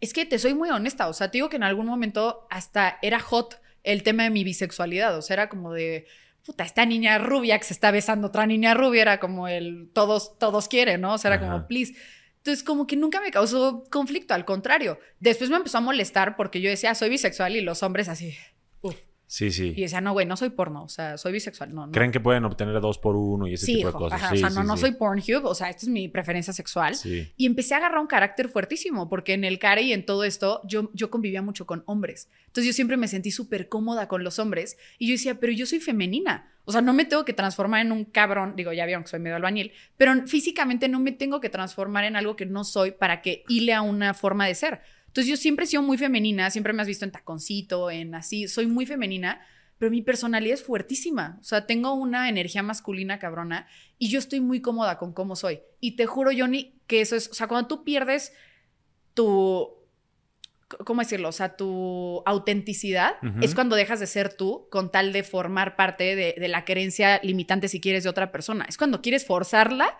es 0.00 0.12
que 0.12 0.26
te 0.26 0.38
soy 0.38 0.54
muy 0.54 0.70
honesta, 0.70 1.08
o 1.08 1.12
sea, 1.12 1.30
te 1.30 1.38
digo 1.38 1.48
que 1.48 1.56
en 1.56 1.62
algún 1.62 1.86
momento 1.86 2.46
hasta 2.50 2.98
era 3.02 3.20
hot 3.20 3.60
el 3.82 4.02
tema 4.02 4.24
de 4.24 4.30
mi 4.30 4.44
bisexualidad, 4.44 5.16
o 5.16 5.22
sea, 5.22 5.34
era 5.34 5.48
como 5.48 5.72
de, 5.72 6.06
puta, 6.44 6.64
esta 6.64 6.86
niña 6.86 7.18
rubia 7.18 7.58
que 7.58 7.64
se 7.64 7.74
está 7.74 7.90
besando 7.90 8.28
otra 8.28 8.46
niña 8.46 8.74
rubia, 8.74 9.02
era 9.02 9.20
como 9.20 9.48
el, 9.48 9.90
todos, 9.92 10.38
todos 10.38 10.68
quieren, 10.68 11.00
¿no? 11.00 11.14
O 11.14 11.18
sea, 11.18 11.34
era 11.34 11.40
como, 11.40 11.66
please. 11.66 11.94
Entonces, 12.40 12.64
como 12.64 12.86
que 12.86 12.96
nunca 12.96 13.20
me 13.20 13.30
causó 13.30 13.84
conflicto, 13.90 14.32
al 14.32 14.46
contrario. 14.46 14.98
Después 15.18 15.50
me 15.50 15.56
empezó 15.56 15.76
a 15.76 15.82
molestar 15.82 16.36
porque 16.36 16.62
yo 16.62 16.70
decía, 16.70 16.94
soy 16.94 17.10
bisexual 17.10 17.54
y 17.54 17.60
los 17.60 17.82
hombres 17.82 18.08
así. 18.08 18.34
Sí, 19.30 19.52
sí. 19.52 19.74
Y 19.76 19.82
decía, 19.82 20.00
no, 20.00 20.12
güey, 20.12 20.26
no 20.26 20.36
soy 20.36 20.50
porno, 20.50 20.82
o 20.82 20.88
sea, 20.88 21.16
soy 21.16 21.30
bisexual. 21.30 21.72
No, 21.72 21.88
Creen 21.92 22.10
que 22.10 22.18
pueden 22.18 22.44
obtener 22.44 22.80
dos 22.80 22.98
por 22.98 23.14
uno 23.14 23.46
y 23.46 23.54
ese 23.54 23.66
tipo 23.66 23.86
de 23.86 23.92
cosas. 23.92 24.20
sí, 24.28 24.34
o 24.34 24.36
sea, 24.38 24.50
no, 24.50 24.64
no 24.64 24.76
soy 24.76 24.90
Pornhub, 24.90 25.44
o 25.44 25.54
sea, 25.54 25.70
esta 25.70 25.82
es 25.82 25.88
mi 25.88 26.08
preferencia 26.08 26.52
sexual. 26.52 26.96
Y 27.36 27.46
empecé 27.46 27.74
a 27.74 27.76
agarrar 27.76 28.00
un 28.00 28.08
carácter 28.08 28.48
fuertísimo, 28.48 29.08
porque 29.08 29.34
en 29.34 29.44
el 29.44 29.60
care 29.60 29.82
y 29.82 29.92
en 29.92 30.04
todo 30.04 30.24
esto, 30.24 30.60
yo, 30.64 30.90
yo 30.94 31.10
convivía 31.10 31.42
mucho 31.42 31.64
con 31.64 31.84
hombres. 31.86 32.28
Entonces 32.46 32.66
yo 32.66 32.72
siempre 32.72 32.96
me 32.96 33.06
sentí 33.06 33.30
súper 33.30 33.68
cómoda 33.68 34.08
con 34.08 34.24
los 34.24 34.40
hombres. 34.40 34.76
Y 34.98 35.06
yo 35.06 35.12
decía, 35.12 35.38
pero 35.38 35.52
yo 35.52 35.64
soy 35.64 35.78
femenina. 35.78 36.50
O 36.64 36.72
sea, 36.72 36.80
no 36.82 36.92
me 36.92 37.04
tengo 37.04 37.24
que 37.24 37.32
transformar 37.32 37.86
en 37.86 37.92
un 37.92 38.06
cabrón. 38.06 38.54
Digo, 38.56 38.72
ya 38.72 38.84
vieron 38.84 39.04
que 39.04 39.10
soy 39.10 39.20
medio 39.20 39.36
albañil, 39.36 39.70
pero 39.96 40.26
físicamente 40.26 40.88
no 40.88 40.98
me 40.98 41.12
tengo 41.12 41.40
que 41.40 41.50
transformar 41.50 42.02
en 42.02 42.16
algo 42.16 42.34
que 42.34 42.46
no 42.46 42.64
soy 42.64 42.90
para 42.90 43.22
que 43.22 43.44
hile 43.46 43.74
a 43.74 43.82
una 43.82 44.12
forma 44.12 44.48
de 44.48 44.56
ser. 44.56 44.80
Entonces 45.10 45.26
yo 45.26 45.36
siempre 45.36 45.64
he 45.64 45.68
sido 45.68 45.82
muy 45.82 45.98
femenina, 45.98 46.50
siempre 46.50 46.72
me 46.72 46.82
has 46.82 46.88
visto 46.88 47.04
en 47.04 47.12
taconcito, 47.12 47.90
en 47.90 48.14
así, 48.14 48.48
soy 48.48 48.66
muy 48.66 48.86
femenina 48.86 49.40
pero 49.80 49.90
mi 49.90 50.02
personalidad 50.02 50.54
es 50.54 50.62
fuertísima. 50.62 51.38
O 51.40 51.42
sea, 51.42 51.64
tengo 51.64 51.94
una 51.94 52.28
energía 52.28 52.62
masculina 52.62 53.18
cabrona 53.18 53.66
y 53.98 54.10
yo 54.10 54.18
estoy 54.18 54.40
muy 54.42 54.60
cómoda 54.60 54.98
con 54.98 55.14
cómo 55.14 55.36
soy. 55.36 55.60
Y 55.80 55.96
te 55.96 56.04
juro, 56.04 56.30
Johnny, 56.36 56.78
que 56.86 57.00
eso 57.00 57.16
es, 57.16 57.30
o 57.30 57.34
sea, 57.34 57.48
cuando 57.48 57.66
tú 57.66 57.82
pierdes 57.82 58.34
tu, 59.14 59.70
¿cómo 60.84 61.00
decirlo? 61.00 61.30
O 61.30 61.32
sea, 61.32 61.56
tu 61.56 62.22
autenticidad 62.26 63.14
es 63.40 63.54
cuando 63.54 63.74
dejas 63.74 64.00
de 64.00 64.06
ser 64.06 64.34
tú 64.34 64.68
con 64.70 64.92
tal 64.92 65.14
de 65.14 65.22
formar 65.22 65.76
parte 65.76 66.14
de, 66.14 66.34
de 66.38 66.48
la 66.48 66.66
creencia 66.66 67.18
limitante, 67.22 67.66
si 67.66 67.80
quieres, 67.80 68.04
de 68.04 68.10
otra 68.10 68.30
persona. 68.30 68.66
Es 68.68 68.76
cuando 68.76 69.00
quieres 69.00 69.24
forzarla 69.24 69.96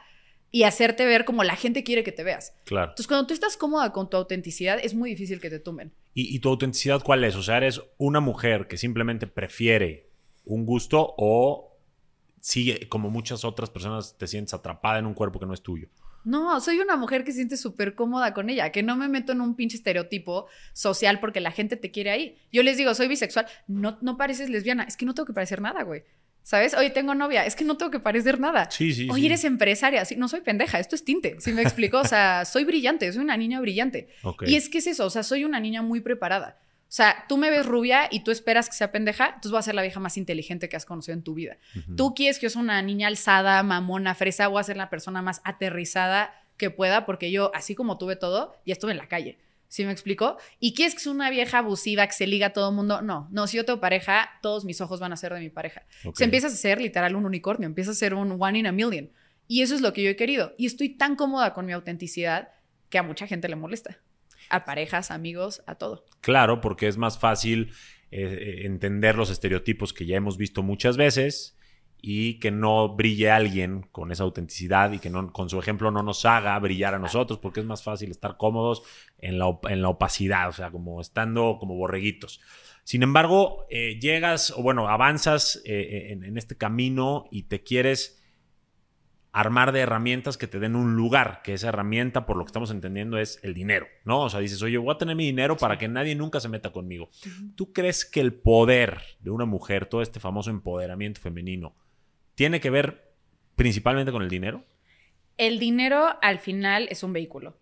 y 0.50 0.64
hacerte 0.64 1.04
ver 1.06 1.24
como 1.24 1.44
la 1.44 1.56
gente 1.56 1.84
quiere 1.84 2.02
que 2.02 2.12
te 2.12 2.24
veas. 2.24 2.54
Claro. 2.64 2.90
Entonces, 2.90 3.06
cuando 3.06 3.26
tú 3.26 3.34
estás 3.34 3.56
cómoda 3.56 3.92
con 3.92 4.10
tu 4.10 4.16
autenticidad, 4.16 4.78
es 4.82 4.94
muy 4.94 5.10
difícil 5.10 5.40
que 5.40 5.50
te 5.50 5.60
tumben. 5.60 5.92
¿Y, 6.12 6.38
tu 6.40 6.48
autenticidad 6.48 7.02
cuál 7.02 7.22
es? 7.24 7.36
O 7.36 7.42
sea, 7.42 7.58
¿eres 7.58 7.80
una 7.96 8.20
mujer 8.20 8.66
que 8.66 8.76
simplemente 8.76 9.26
prefiere 9.28 10.08
un 10.44 10.66
gusto 10.66 11.14
o 11.16 11.76
sigue, 12.40 12.88
como 12.88 13.10
muchas 13.10 13.44
otras 13.44 13.70
personas, 13.70 14.18
te 14.18 14.26
sientes 14.26 14.54
atrapada 14.54 14.98
en 14.98 15.06
un 15.06 15.14
cuerpo 15.14 15.38
que 15.38 15.46
no 15.46 15.54
es 15.54 15.62
tuyo? 15.62 15.88
No, 16.24 16.60
soy 16.60 16.80
una 16.80 16.96
mujer 16.96 17.24
que 17.24 17.30
se 17.30 17.36
siente 17.36 17.56
súper 17.56 17.94
cómoda 17.94 18.34
con 18.34 18.50
ella, 18.50 18.72
que 18.72 18.82
no 18.82 18.96
me 18.96 19.08
meto 19.08 19.32
en 19.32 19.40
un 19.40 19.54
pinche 19.54 19.76
estereotipo 19.76 20.48
social 20.74 21.18
porque 21.20 21.40
la 21.40 21.52
gente 21.52 21.76
te 21.76 21.90
quiere 21.90 22.10
ahí. 22.10 22.38
Yo 22.52 22.62
les 22.62 22.76
digo, 22.76 22.92
soy 22.94 23.08
bisexual, 23.08 23.46
no, 23.68 23.96
no 24.02 24.18
pareces 24.18 24.50
lesbiana, 24.50 24.82
es 24.82 24.96
que 24.96 25.06
no 25.06 25.14
tengo 25.14 25.26
que 25.26 25.32
parecer 25.32 25.62
nada, 25.62 25.82
güey. 25.82 26.02
¿Sabes? 26.42 26.74
Oye, 26.74 26.90
tengo 26.90 27.14
novia, 27.14 27.44
es 27.44 27.55
que 27.55 27.64
no 27.64 27.76
tengo 27.76 27.90
que 27.90 28.00
parecer 28.00 28.40
nada. 28.40 28.70
Sí, 28.70 28.92
sí. 28.92 29.09
Oye, 29.11 29.26
eres 29.26 29.44
empresaria. 29.44 30.05
Sí, 30.05 30.16
no 30.16 30.29
soy 30.29 30.40
pendeja, 30.40 30.81
esto 30.81 30.96
es 30.96 31.05
tinte. 31.05 31.37
Si 31.40 31.53
me 31.53 31.62
explico, 31.62 31.98
o 31.98 32.05
sea, 32.05 32.44
soy 32.46 32.64
brillante, 32.64 33.12
soy 33.12 33.22
una 33.22 33.37
niña 33.37 33.61
brillante. 33.61 34.09
Y 34.46 34.57
es 34.57 34.68
que 34.68 34.79
es 34.79 34.87
eso, 34.87 35.07
o 35.07 35.11
sea, 35.11 35.22
soy 35.22 35.44
una 35.44 35.61
niña 35.61 35.83
muy 35.83 36.00
preparada. 36.00 36.59
O 36.90 36.92
sea, 36.92 37.24
tú 37.29 37.37
me 37.37 37.50
ves 37.50 37.66
rubia 37.66 38.09
y 38.11 38.24
tú 38.24 38.33
esperas 38.33 38.68
que 38.68 38.74
sea 38.74 38.90
pendeja, 38.90 39.26
entonces 39.26 39.53
voy 39.53 39.61
a 39.61 39.62
ser 39.62 39.76
la 39.76 39.83
vieja 39.83 40.00
más 40.00 40.16
inteligente 40.16 40.68
que 40.68 40.76
has 40.76 40.85
conocido 40.85 41.14
en 41.14 41.22
tu 41.22 41.35
vida. 41.35 41.57
Tú 41.96 42.14
quieres 42.14 42.40
que 42.40 42.46
yo 42.46 42.50
sea 42.50 42.61
una 42.61 42.83
niña 42.83 43.07
alzada, 43.07 43.62
mamona, 43.62 44.16
fresa, 44.16 44.48
voy 44.48 44.61
a 44.61 44.64
ser 44.64 44.76
la 44.76 44.90
persona 44.90 45.22
más 45.22 45.40
aterrizada 45.44 46.35
que 46.57 46.68
pueda, 46.70 47.07
porque 47.07 47.31
yo, 47.31 47.53
así 47.55 47.76
como 47.76 47.96
tuve 47.96 48.16
todo, 48.16 48.57
ya 48.66 48.72
estuve 48.72 48.90
en 48.90 48.98
la 48.98 49.07
calle. 49.07 49.38
¿Sí 49.70 49.85
me 49.85 49.92
explico? 49.92 50.37
¿Y 50.59 50.74
qué 50.74 50.85
es 50.85 50.94
que 50.94 50.98
es 50.98 51.06
una 51.06 51.30
vieja 51.30 51.59
abusiva 51.59 52.04
que 52.04 52.12
se 52.12 52.26
liga 52.26 52.48
a 52.48 52.52
todo 52.52 52.70
el 52.70 52.74
mundo? 52.74 53.02
No, 53.02 53.28
no, 53.30 53.46
si 53.46 53.56
yo 53.56 53.64
tengo 53.64 53.78
pareja, 53.78 54.28
todos 54.42 54.64
mis 54.64 54.80
ojos 54.80 54.98
van 54.98 55.12
a 55.12 55.16
ser 55.16 55.33
de 55.33 55.38
mi 55.38 55.48
pareja. 55.48 55.87
Se 56.12 56.24
empieza 56.24 56.48
a 56.48 56.50
ser 56.50 56.80
literal 56.80 57.14
un 57.14 57.24
unicornio, 57.24 57.66
empieza 57.66 57.92
a 57.92 57.94
ser 57.94 58.14
un 58.14 58.37
one 58.37 58.59
in 58.59 58.66
a 58.66 58.72
million. 58.72 59.12
Y 59.46 59.62
eso 59.62 59.76
es 59.76 59.80
lo 59.80 59.92
que 59.92 60.02
yo 60.02 60.11
he 60.11 60.16
querido. 60.16 60.56
Y 60.59 60.66
estoy 60.66 60.88
tan 60.88 61.14
cómoda 61.14 61.54
con 61.54 61.66
mi 61.66 61.72
autenticidad 61.72 62.48
que 62.88 62.98
a 62.98 63.04
mucha 63.04 63.28
gente 63.28 63.48
le 63.48 63.54
molesta. 63.54 63.98
A 64.48 64.64
parejas, 64.64 65.12
amigos, 65.12 65.62
a 65.68 65.76
todo. 65.76 66.04
Claro, 66.20 66.61
porque 66.61 66.88
es 66.88 66.96
más 66.96 67.20
fácil 67.20 67.72
eh, 68.11 68.22
eh, 68.22 68.66
entender 68.66 69.14
los 69.14 69.30
estereotipos 69.30 69.92
que 69.92 70.04
ya 70.04 70.16
hemos 70.16 70.37
visto 70.37 70.64
muchas 70.64 70.96
veces 70.96 71.56
y 72.02 72.38
que 72.38 72.50
no 72.50 72.88
brille 72.88 73.30
alguien 73.30 73.86
con 73.92 74.12
esa 74.12 74.24
autenticidad 74.24 74.92
y 74.92 74.98
que 74.98 75.10
no, 75.10 75.32
con 75.32 75.48
su 75.48 75.58
ejemplo 75.58 75.90
no 75.90 76.02
nos 76.02 76.24
haga 76.24 76.58
brillar 76.58 76.94
a 76.94 76.98
nosotros, 76.98 77.38
porque 77.38 77.60
es 77.60 77.66
más 77.66 77.82
fácil 77.82 78.10
estar 78.10 78.36
cómodos 78.36 78.82
en 79.18 79.38
la, 79.38 79.58
en 79.68 79.82
la 79.82 79.88
opacidad, 79.88 80.48
o 80.48 80.52
sea, 80.52 80.70
como 80.70 81.00
estando 81.00 81.58
como 81.58 81.74
borreguitos. 81.74 82.40
Sin 82.84 83.02
embargo, 83.02 83.66
eh, 83.70 83.98
llegas, 84.00 84.52
o 84.56 84.62
bueno, 84.62 84.88
avanzas 84.88 85.60
eh, 85.64 86.08
en, 86.10 86.24
en, 86.24 86.38
este 86.38 86.56
camino 86.56 87.26
y 87.30 87.44
te 87.44 87.62
quieres 87.62 88.20
armar 89.32 89.72
de 89.72 89.80
herramientas 89.80 90.36
que 90.36 90.46
te 90.46 90.58
den 90.58 90.74
un 90.74 90.96
lugar, 90.96 91.42
que 91.42 91.54
esa 91.54 91.68
herramienta, 91.68 92.26
por 92.26 92.36
lo 92.36 92.44
que 92.44 92.48
estamos 92.48 92.70
entendiendo, 92.70 93.18
es 93.18 93.38
el 93.42 93.54
dinero, 93.54 93.86
¿no? 94.04 94.22
O 94.22 94.30
sea, 94.30 94.40
dices, 94.40 94.60
oye, 94.62 94.76
voy 94.76 94.92
a 94.92 94.98
tener 94.98 95.14
mi 95.14 95.24
dinero 95.24 95.56
para 95.56 95.78
que 95.78 95.88
nadie 95.88 96.14
nunca 96.14 96.40
se 96.40 96.48
meta 96.48 96.72
conmigo. 96.72 97.10
¿Tú 97.54 97.72
crees 97.72 98.04
que 98.04 98.20
el 98.20 98.34
poder 98.34 99.00
de 99.20 99.30
una 99.30 99.44
mujer, 99.44 99.86
todo 99.86 100.02
este 100.02 100.18
famoso 100.18 100.50
empoderamiento 100.50 101.20
femenino, 101.20 101.76
tiene 102.40 102.62
que 102.62 102.70
ver 102.70 103.12
principalmente 103.55 104.12
con 104.12 104.22
el 104.22 104.31
dinero? 104.31 104.64
El 105.37 105.59
dinero 105.59 106.16
al 106.22 106.38
final 106.38 106.88
es 106.90 107.03
un 107.03 107.12
vehículo, 107.12 107.61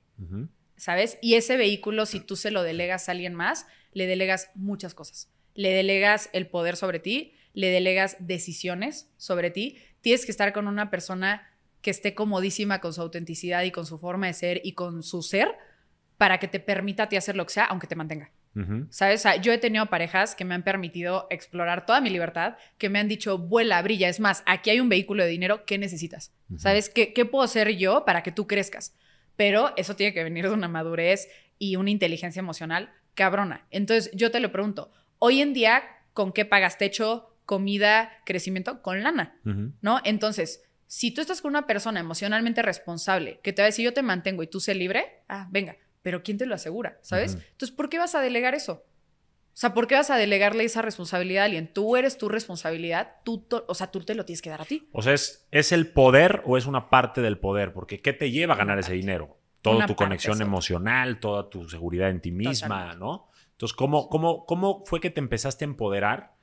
¿sabes? 0.76 1.18
Y 1.20 1.34
ese 1.34 1.56
vehículo, 1.56 2.06
si 2.06 2.20
tú 2.20 2.36
se 2.36 2.52
lo 2.52 2.62
delegas 2.62 3.08
a 3.08 3.10
alguien 3.10 3.34
más, 3.34 3.66
le 3.92 4.06
delegas 4.06 4.52
muchas 4.54 4.94
cosas. 4.94 5.32
Le 5.54 5.70
delegas 5.70 6.30
el 6.32 6.46
poder 6.46 6.76
sobre 6.76 7.00
ti, 7.00 7.34
le 7.54 7.70
delegas 7.70 8.18
decisiones 8.20 9.10
sobre 9.16 9.50
ti. 9.50 9.78
Tienes 10.00 10.24
que 10.24 10.30
estar 10.30 10.52
con 10.52 10.68
una 10.68 10.90
persona 10.90 11.50
que 11.82 11.90
esté 11.90 12.14
comodísima 12.14 12.80
con 12.80 12.94
su 12.94 13.00
autenticidad 13.00 13.64
y 13.64 13.72
con 13.72 13.84
su 13.84 13.98
forma 13.98 14.28
de 14.28 14.34
ser 14.34 14.60
y 14.62 14.74
con 14.74 15.02
su 15.02 15.22
ser 15.22 15.56
para 16.18 16.38
que 16.38 16.46
te 16.46 16.60
permita 16.60 17.02
a 17.02 17.08
ti 17.08 17.16
hacer 17.16 17.34
lo 17.34 17.44
que 17.46 17.54
sea, 17.54 17.64
aunque 17.64 17.88
te 17.88 17.96
mantenga. 17.96 18.30
¿Sabes? 18.90 19.24
yo 19.40 19.52
he 19.52 19.58
tenido 19.58 19.86
parejas 19.86 20.34
que 20.34 20.44
me 20.44 20.54
han 20.54 20.64
permitido 20.64 21.28
explorar 21.30 21.86
toda 21.86 22.00
mi 22.00 22.10
libertad, 22.10 22.56
que 22.76 22.88
me 22.88 22.98
han 22.98 23.06
dicho, 23.06 23.38
vuela, 23.38 23.80
brilla. 23.82 24.08
Es 24.08 24.18
más, 24.18 24.42
aquí 24.46 24.70
hay 24.70 24.80
un 24.80 24.88
vehículo 24.88 25.22
de 25.22 25.30
dinero, 25.30 25.64
¿qué 25.64 25.78
necesitas? 25.78 26.32
¿Sabes? 26.56 26.88
¿Qué, 26.88 27.12
¿Qué 27.12 27.24
puedo 27.24 27.44
hacer 27.44 27.76
yo 27.76 28.04
para 28.04 28.22
que 28.22 28.32
tú 28.32 28.46
crezcas? 28.46 28.94
Pero 29.36 29.72
eso 29.76 29.94
tiene 29.94 30.12
que 30.12 30.24
venir 30.24 30.48
de 30.48 30.54
una 30.54 30.66
madurez 30.66 31.28
y 31.58 31.76
una 31.76 31.90
inteligencia 31.90 32.40
emocional 32.40 32.90
cabrona. 33.14 33.66
Entonces, 33.70 34.10
yo 34.12 34.30
te 34.30 34.40
lo 34.40 34.50
pregunto, 34.50 34.90
hoy 35.18 35.40
en 35.40 35.52
día, 35.54 35.82
¿con 36.12 36.32
qué 36.32 36.44
pagas 36.44 36.78
techo, 36.78 37.36
comida, 37.46 38.10
crecimiento? 38.24 38.82
Con 38.82 39.02
lana, 39.02 39.38
¿no? 39.80 40.00
Entonces, 40.04 40.64
Si 40.90 41.10
tú 41.10 41.20
estás 41.20 41.42
con 41.42 41.50
una 41.50 41.66
persona 41.66 42.00
emocionalmente 42.00 42.62
responsable 42.62 43.40
que 43.42 43.52
te 43.52 43.60
va 43.60 43.66
a 43.66 43.70
decir 43.70 43.84
yo 43.84 43.92
te 43.92 44.02
mantengo 44.02 44.42
y 44.42 44.46
tú 44.46 44.58
sé 44.58 44.74
libre, 44.74 45.20
ah, 45.28 45.46
venga, 45.50 45.76
pero 46.08 46.22
¿quién 46.22 46.38
te 46.38 46.46
lo 46.46 46.54
asegura? 46.54 46.96
¿Sabes? 47.02 47.34
Entonces, 47.34 47.70
¿por 47.70 47.90
qué 47.90 47.98
vas 47.98 48.14
a 48.14 48.22
delegar 48.22 48.54
eso? 48.54 48.72
O 48.72 49.52
sea, 49.52 49.74
¿por 49.74 49.86
qué 49.86 49.94
vas 49.94 50.08
a 50.08 50.16
delegarle 50.16 50.64
esa 50.64 50.80
responsabilidad 50.80 51.42
a 51.42 51.44
alguien? 51.44 51.70
Tú 51.70 51.98
eres 51.98 52.16
tu 52.16 52.30
responsabilidad, 52.30 53.16
tú, 53.24 53.46
o 53.66 53.74
sea, 53.74 53.90
tú 53.90 54.00
te 54.00 54.14
lo 54.14 54.24
tienes 54.24 54.40
que 54.40 54.48
dar 54.48 54.62
a 54.62 54.64
ti. 54.64 54.88
O 54.92 55.02
sea, 55.02 55.12
¿es, 55.12 55.46
¿es 55.50 55.70
el 55.70 55.92
poder 55.92 56.40
o 56.46 56.56
es 56.56 56.64
una 56.64 56.88
parte 56.88 57.20
del 57.20 57.36
poder? 57.36 57.74
Porque 57.74 58.00
¿qué 58.00 58.14
te 58.14 58.30
lleva 58.30 58.54
a 58.54 58.56
ganar 58.56 58.78
ese 58.78 58.94
dinero? 58.94 59.36
Toda 59.60 59.84
tu 59.84 59.96
conexión 59.96 60.40
emocional, 60.40 61.20
toda 61.20 61.50
tu 61.50 61.68
seguridad 61.68 62.08
en 62.08 62.22
ti 62.22 62.32
misma, 62.32 62.94
¿no? 62.94 63.28
Entonces, 63.50 63.76
¿cómo, 63.76 64.08
cómo, 64.08 64.46
¿cómo 64.46 64.82
fue 64.86 65.00
que 65.02 65.10
te 65.10 65.20
empezaste 65.20 65.66
a 65.66 65.68
empoderar 65.68 66.37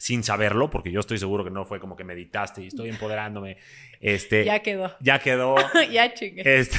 sin 0.00 0.24
saberlo? 0.24 0.70
Porque 0.70 0.90
yo 0.90 0.98
estoy 0.98 1.18
seguro 1.18 1.44
que 1.44 1.50
no 1.50 1.66
fue 1.66 1.78
como 1.78 1.94
que 1.94 2.04
meditaste 2.04 2.62
y 2.62 2.68
estoy 2.68 2.88
empoderándome. 2.88 3.58
Este, 4.00 4.44
ya 4.44 4.60
quedó. 4.60 4.96
Ya 5.00 5.18
quedó. 5.18 5.56
ya 5.92 6.12
chingue. 6.14 6.42
Este, 6.44 6.78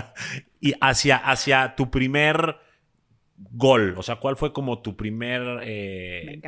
y 0.60 0.72
hacia, 0.80 1.16
hacia 1.16 1.74
tu 1.74 1.90
primer 1.90 2.56
gol? 3.50 3.94
O 3.98 4.02
sea, 4.02 4.16
¿cuál 4.16 4.36
fue 4.36 4.52
como 4.52 4.80
tu 4.80 4.96
primer 4.96 5.60
eh, 5.64 6.40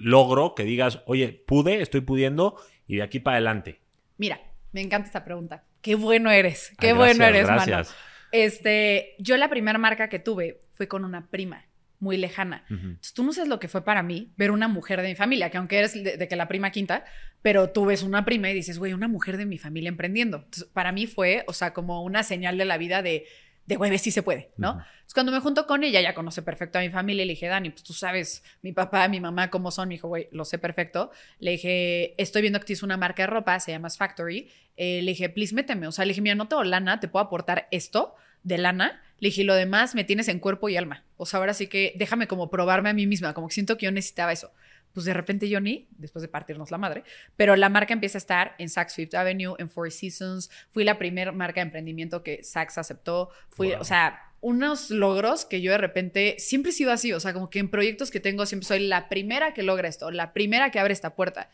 logro 0.00 0.54
que 0.54 0.64
digas, 0.64 1.00
oye, 1.06 1.44
pude, 1.46 1.80
estoy 1.80 2.00
pudiendo 2.00 2.56
y 2.88 2.96
de 2.96 3.02
aquí 3.04 3.20
para 3.20 3.36
adelante? 3.36 3.80
Mira, 4.18 4.40
me 4.72 4.80
encanta 4.80 5.06
esta 5.06 5.24
pregunta. 5.24 5.64
Qué 5.80 5.94
bueno 5.94 6.30
eres, 6.30 6.72
qué 6.80 6.92
bueno 6.92 7.24
eres, 7.24 7.46
gracias. 7.46 7.94
Este, 8.32 9.14
yo 9.20 9.36
la 9.36 9.48
primera 9.48 9.78
marca 9.78 10.08
que 10.08 10.18
tuve 10.18 10.58
fue 10.72 10.88
con 10.88 11.04
una 11.04 11.28
prima 11.30 11.65
muy 12.00 12.16
lejana. 12.16 12.64
Entonces, 12.68 13.14
tú 13.14 13.22
no 13.24 13.32
sabes 13.32 13.48
lo 13.48 13.58
que 13.58 13.68
fue 13.68 13.84
para 13.84 14.02
mí 14.02 14.32
ver 14.36 14.50
una 14.50 14.68
mujer 14.68 15.02
de 15.02 15.08
mi 15.08 15.14
familia, 15.14 15.50
que 15.50 15.58
aunque 15.58 15.78
eres 15.78 15.94
de, 15.94 16.28
que 16.28 16.36
la 16.36 16.48
prima 16.48 16.70
quinta, 16.70 17.04
pero 17.42 17.70
tú 17.70 17.86
ves 17.86 18.02
una 18.02 18.24
prima 18.24 18.50
y 18.50 18.54
dices, 18.54 18.78
güey, 18.78 18.92
una 18.92 19.08
mujer 19.08 19.36
de 19.36 19.46
mi 19.46 19.58
familia 19.58 19.88
emprendiendo. 19.88 20.38
Entonces, 20.38 20.64
para 20.64 20.92
mí 20.92 21.06
fue, 21.06 21.44
o 21.46 21.52
sea, 21.52 21.72
como 21.72 22.02
una 22.02 22.22
señal 22.22 22.58
de 22.58 22.64
la 22.64 22.78
vida 22.78 23.02
de, 23.02 23.26
de 23.66 23.76
güey, 23.76 23.96
sí 23.98 24.10
se 24.10 24.22
puede, 24.22 24.50
¿no? 24.56 24.70
Entonces, 24.70 25.14
cuando 25.14 25.32
me 25.32 25.40
junto 25.40 25.66
con 25.66 25.84
ella, 25.84 26.00
ya 26.00 26.14
conoce 26.14 26.42
perfecto 26.42 26.78
a 26.78 26.82
mi 26.82 26.90
familia, 26.90 27.24
le 27.24 27.32
dije, 27.32 27.46
Dani, 27.46 27.70
pues 27.70 27.82
tú 27.82 27.92
sabes 27.92 28.42
mi 28.62 28.72
papá, 28.72 29.08
mi 29.08 29.20
mamá, 29.20 29.50
cómo 29.50 29.70
son. 29.70 29.88
Me 29.88 29.94
dijo, 29.94 30.08
güey, 30.08 30.28
lo 30.32 30.44
sé 30.44 30.58
perfecto. 30.58 31.10
Le 31.38 31.52
dije, 31.52 32.20
estoy 32.20 32.42
viendo 32.42 32.58
que 32.60 32.66
tienes 32.66 32.82
una 32.82 32.96
marca 32.96 33.22
de 33.22 33.28
ropa, 33.28 33.58
se 33.60 33.72
llama 33.72 33.90
Factory. 33.90 34.50
Eh, 34.76 35.00
le 35.02 35.12
dije, 35.12 35.28
please, 35.28 35.54
méteme. 35.54 35.86
O 35.86 35.92
sea, 35.92 36.04
le 36.04 36.10
dije, 36.10 36.20
mira, 36.20 36.34
no 36.34 36.48
tengo 36.48 36.64
lana, 36.64 37.00
te 37.00 37.08
puedo 37.08 37.24
aportar 37.24 37.68
esto 37.70 38.14
de 38.46 38.58
lana. 38.58 39.02
Le 39.18 39.28
dije, 39.28 39.44
lo 39.44 39.54
demás 39.54 39.94
me 39.94 40.04
tienes 40.04 40.28
en 40.28 40.38
cuerpo 40.38 40.68
y 40.68 40.76
alma. 40.76 41.04
O 41.16 41.26
sea, 41.26 41.38
ahora 41.38 41.54
sí 41.54 41.66
que 41.66 41.94
déjame 41.96 42.26
como 42.26 42.50
probarme 42.50 42.90
a 42.90 42.92
mí 42.94 43.06
misma, 43.06 43.34
como 43.34 43.48
que 43.48 43.54
siento 43.54 43.76
que 43.76 43.86
yo 43.86 43.92
necesitaba 43.92 44.32
eso 44.32 44.52
pues 44.96 45.04
de 45.04 45.12
repente 45.12 45.46
Johnny, 45.52 45.86
después 45.98 46.22
de 46.22 46.28
partirnos 46.28 46.70
la 46.70 46.78
madre, 46.78 47.04
pero 47.36 47.54
la 47.54 47.68
marca 47.68 47.92
empieza 47.92 48.16
a 48.16 48.20
estar 48.20 48.54
en 48.56 48.70
Saks 48.70 48.94
Fifth 48.94 49.14
Avenue, 49.14 49.54
en 49.58 49.68
Four 49.68 49.92
Seasons, 49.92 50.50
fui 50.70 50.84
la 50.84 50.96
primera 50.96 51.32
marca 51.32 51.60
de 51.60 51.66
emprendimiento 51.66 52.22
que 52.22 52.42
Saks 52.42 52.78
aceptó, 52.78 53.28
fui, 53.50 53.74
o 53.74 53.84
sea, 53.84 54.22
unos 54.40 54.88
logros 54.88 55.44
que 55.44 55.60
yo 55.60 55.70
de 55.70 55.76
repente 55.76 56.36
siempre 56.38 56.70
he 56.70 56.72
sido 56.72 56.92
así, 56.92 57.12
o 57.12 57.20
sea, 57.20 57.34
como 57.34 57.50
que 57.50 57.58
en 57.58 57.68
proyectos 57.68 58.10
que 58.10 58.20
tengo 58.20 58.46
siempre 58.46 58.66
soy 58.66 58.86
la 58.86 59.10
primera 59.10 59.52
que 59.52 59.62
logra 59.62 59.86
esto, 59.86 60.10
la 60.10 60.32
primera 60.32 60.70
que 60.70 60.78
abre 60.78 60.94
esta 60.94 61.14
puerta. 61.14 61.50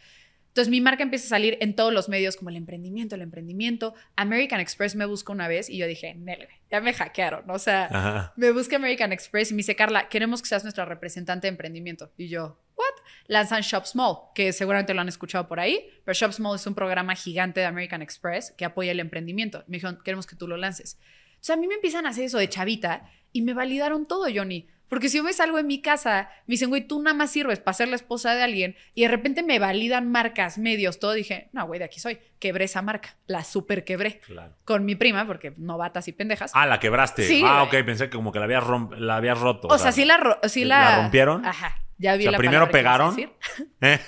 Entonces 0.52 0.70
mi 0.70 0.82
marca 0.82 1.02
empieza 1.02 1.24
a 1.24 1.28
salir 1.30 1.56
en 1.62 1.74
todos 1.74 1.94
los 1.94 2.10
medios 2.10 2.36
como 2.36 2.50
el 2.50 2.56
emprendimiento, 2.56 3.14
el 3.14 3.22
emprendimiento. 3.22 3.94
American 4.16 4.60
Express 4.60 4.94
me 4.94 5.06
buscó 5.06 5.32
una 5.32 5.48
vez 5.48 5.70
y 5.70 5.78
yo 5.78 5.86
dije, 5.86 6.14
Nele, 6.14 6.46
ya 6.70 6.82
me 6.82 6.92
hackearon. 6.92 7.48
O 7.48 7.58
sea, 7.58 8.34
me 8.36 8.52
busca 8.52 8.76
American 8.76 9.14
Express 9.14 9.50
y 9.50 9.54
me 9.54 9.58
dice, 9.58 9.74
Carla, 9.74 10.10
queremos 10.10 10.42
que 10.42 10.48
seas 10.48 10.62
nuestra 10.62 10.84
representante 10.84 11.46
de 11.46 11.52
emprendimiento. 11.52 12.12
Y 12.18 12.28
yo, 12.28 12.60
¿what? 12.76 13.02
Lanzan 13.28 13.62
Shop 13.62 13.86
Small, 13.86 14.16
que 14.34 14.52
seguramente 14.52 14.92
lo 14.92 15.00
han 15.00 15.08
escuchado 15.08 15.48
por 15.48 15.58
ahí, 15.58 15.88
pero 16.04 16.12
Shop 16.12 16.32
Small 16.32 16.56
es 16.56 16.66
un 16.66 16.74
programa 16.74 17.14
gigante 17.14 17.60
de 17.60 17.66
American 17.66 18.02
Express 18.02 18.52
que 18.54 18.66
apoya 18.66 18.92
el 18.92 19.00
emprendimiento. 19.00 19.64
Me 19.68 19.78
dijeron, 19.78 20.00
queremos 20.04 20.26
que 20.26 20.36
tú 20.36 20.46
lo 20.46 20.58
lances. 20.58 20.98
O 21.36 21.44
sea, 21.44 21.54
a 21.54 21.58
mí 21.58 21.66
me 21.66 21.76
empiezan 21.76 22.04
a 22.04 22.10
hacer 22.10 22.24
eso 22.24 22.36
de 22.36 22.50
chavita 22.50 23.10
y 23.32 23.40
me 23.40 23.54
validaron 23.54 24.06
todo, 24.06 24.26
Johnny. 24.32 24.68
Porque 24.92 25.08
si 25.08 25.16
yo 25.16 25.24
ves 25.24 25.40
algo 25.40 25.58
en 25.58 25.66
mi 25.66 25.80
casa, 25.80 26.28
me 26.46 26.52
dicen, 26.52 26.68
güey, 26.68 26.86
tú 26.86 27.00
nada 27.00 27.16
más 27.16 27.30
sirves 27.30 27.60
para 27.60 27.72
ser 27.72 27.88
la 27.88 27.96
esposa 27.96 28.34
de 28.34 28.42
alguien 28.42 28.76
y 28.94 29.00
de 29.00 29.08
repente 29.08 29.42
me 29.42 29.58
validan 29.58 30.10
marcas, 30.10 30.58
medios, 30.58 30.98
todo. 30.98 31.14
Dije, 31.14 31.48
no, 31.54 31.66
güey, 31.66 31.78
de 31.78 31.86
aquí 31.86 31.98
soy. 31.98 32.18
Quebré 32.38 32.66
esa 32.66 32.82
marca. 32.82 33.16
La 33.26 33.42
super 33.42 33.84
quebré. 33.84 34.20
Claro. 34.20 34.54
Con 34.66 34.84
mi 34.84 34.94
prima, 34.94 35.26
porque 35.26 35.54
novatas 35.56 36.08
y 36.08 36.12
pendejas. 36.12 36.50
Ah, 36.52 36.66
la 36.66 36.78
quebraste. 36.78 37.22
Sí, 37.22 37.42
ah, 37.42 37.62
ok, 37.62 37.74
pensé 37.86 38.10
que 38.10 38.16
como 38.18 38.32
que 38.32 38.38
la 38.38 38.44
habías, 38.44 38.64
la 38.98 39.16
habías 39.16 39.40
roto. 39.40 39.68
O, 39.68 39.78
sea, 39.78 39.92
sí 39.92 40.04
la, 40.04 40.38
sí 40.46 40.66
la... 40.66 40.80
¿La 40.82 41.02
rompieron? 41.04 41.46
Ajá. 41.46 41.74
Ya 41.96 42.14
vi 42.16 42.26
o 42.26 42.30
sea, 42.30 42.38
primero 42.38 42.70
pegaron. 42.70 43.18
¿Eh? 43.80 43.98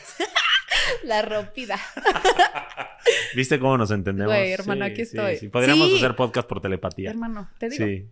la 1.04 1.22
rompida. 1.22 1.78
¿Viste 3.34 3.58
cómo 3.58 3.78
nos 3.78 3.90
entendemos? 3.90 4.34
Güey, 4.34 4.52
hermano, 4.52 4.84
aquí 4.84 5.00
estoy. 5.00 5.38
Sí, 5.38 5.48
Podríamos 5.48 5.94
hacer 5.94 6.14
podcast 6.14 6.46
por 6.46 6.60
telepatía. 6.60 7.08
Hermano, 7.08 7.48
te 7.56 7.70
digo. 7.70 7.86
Sí. 7.86 8.06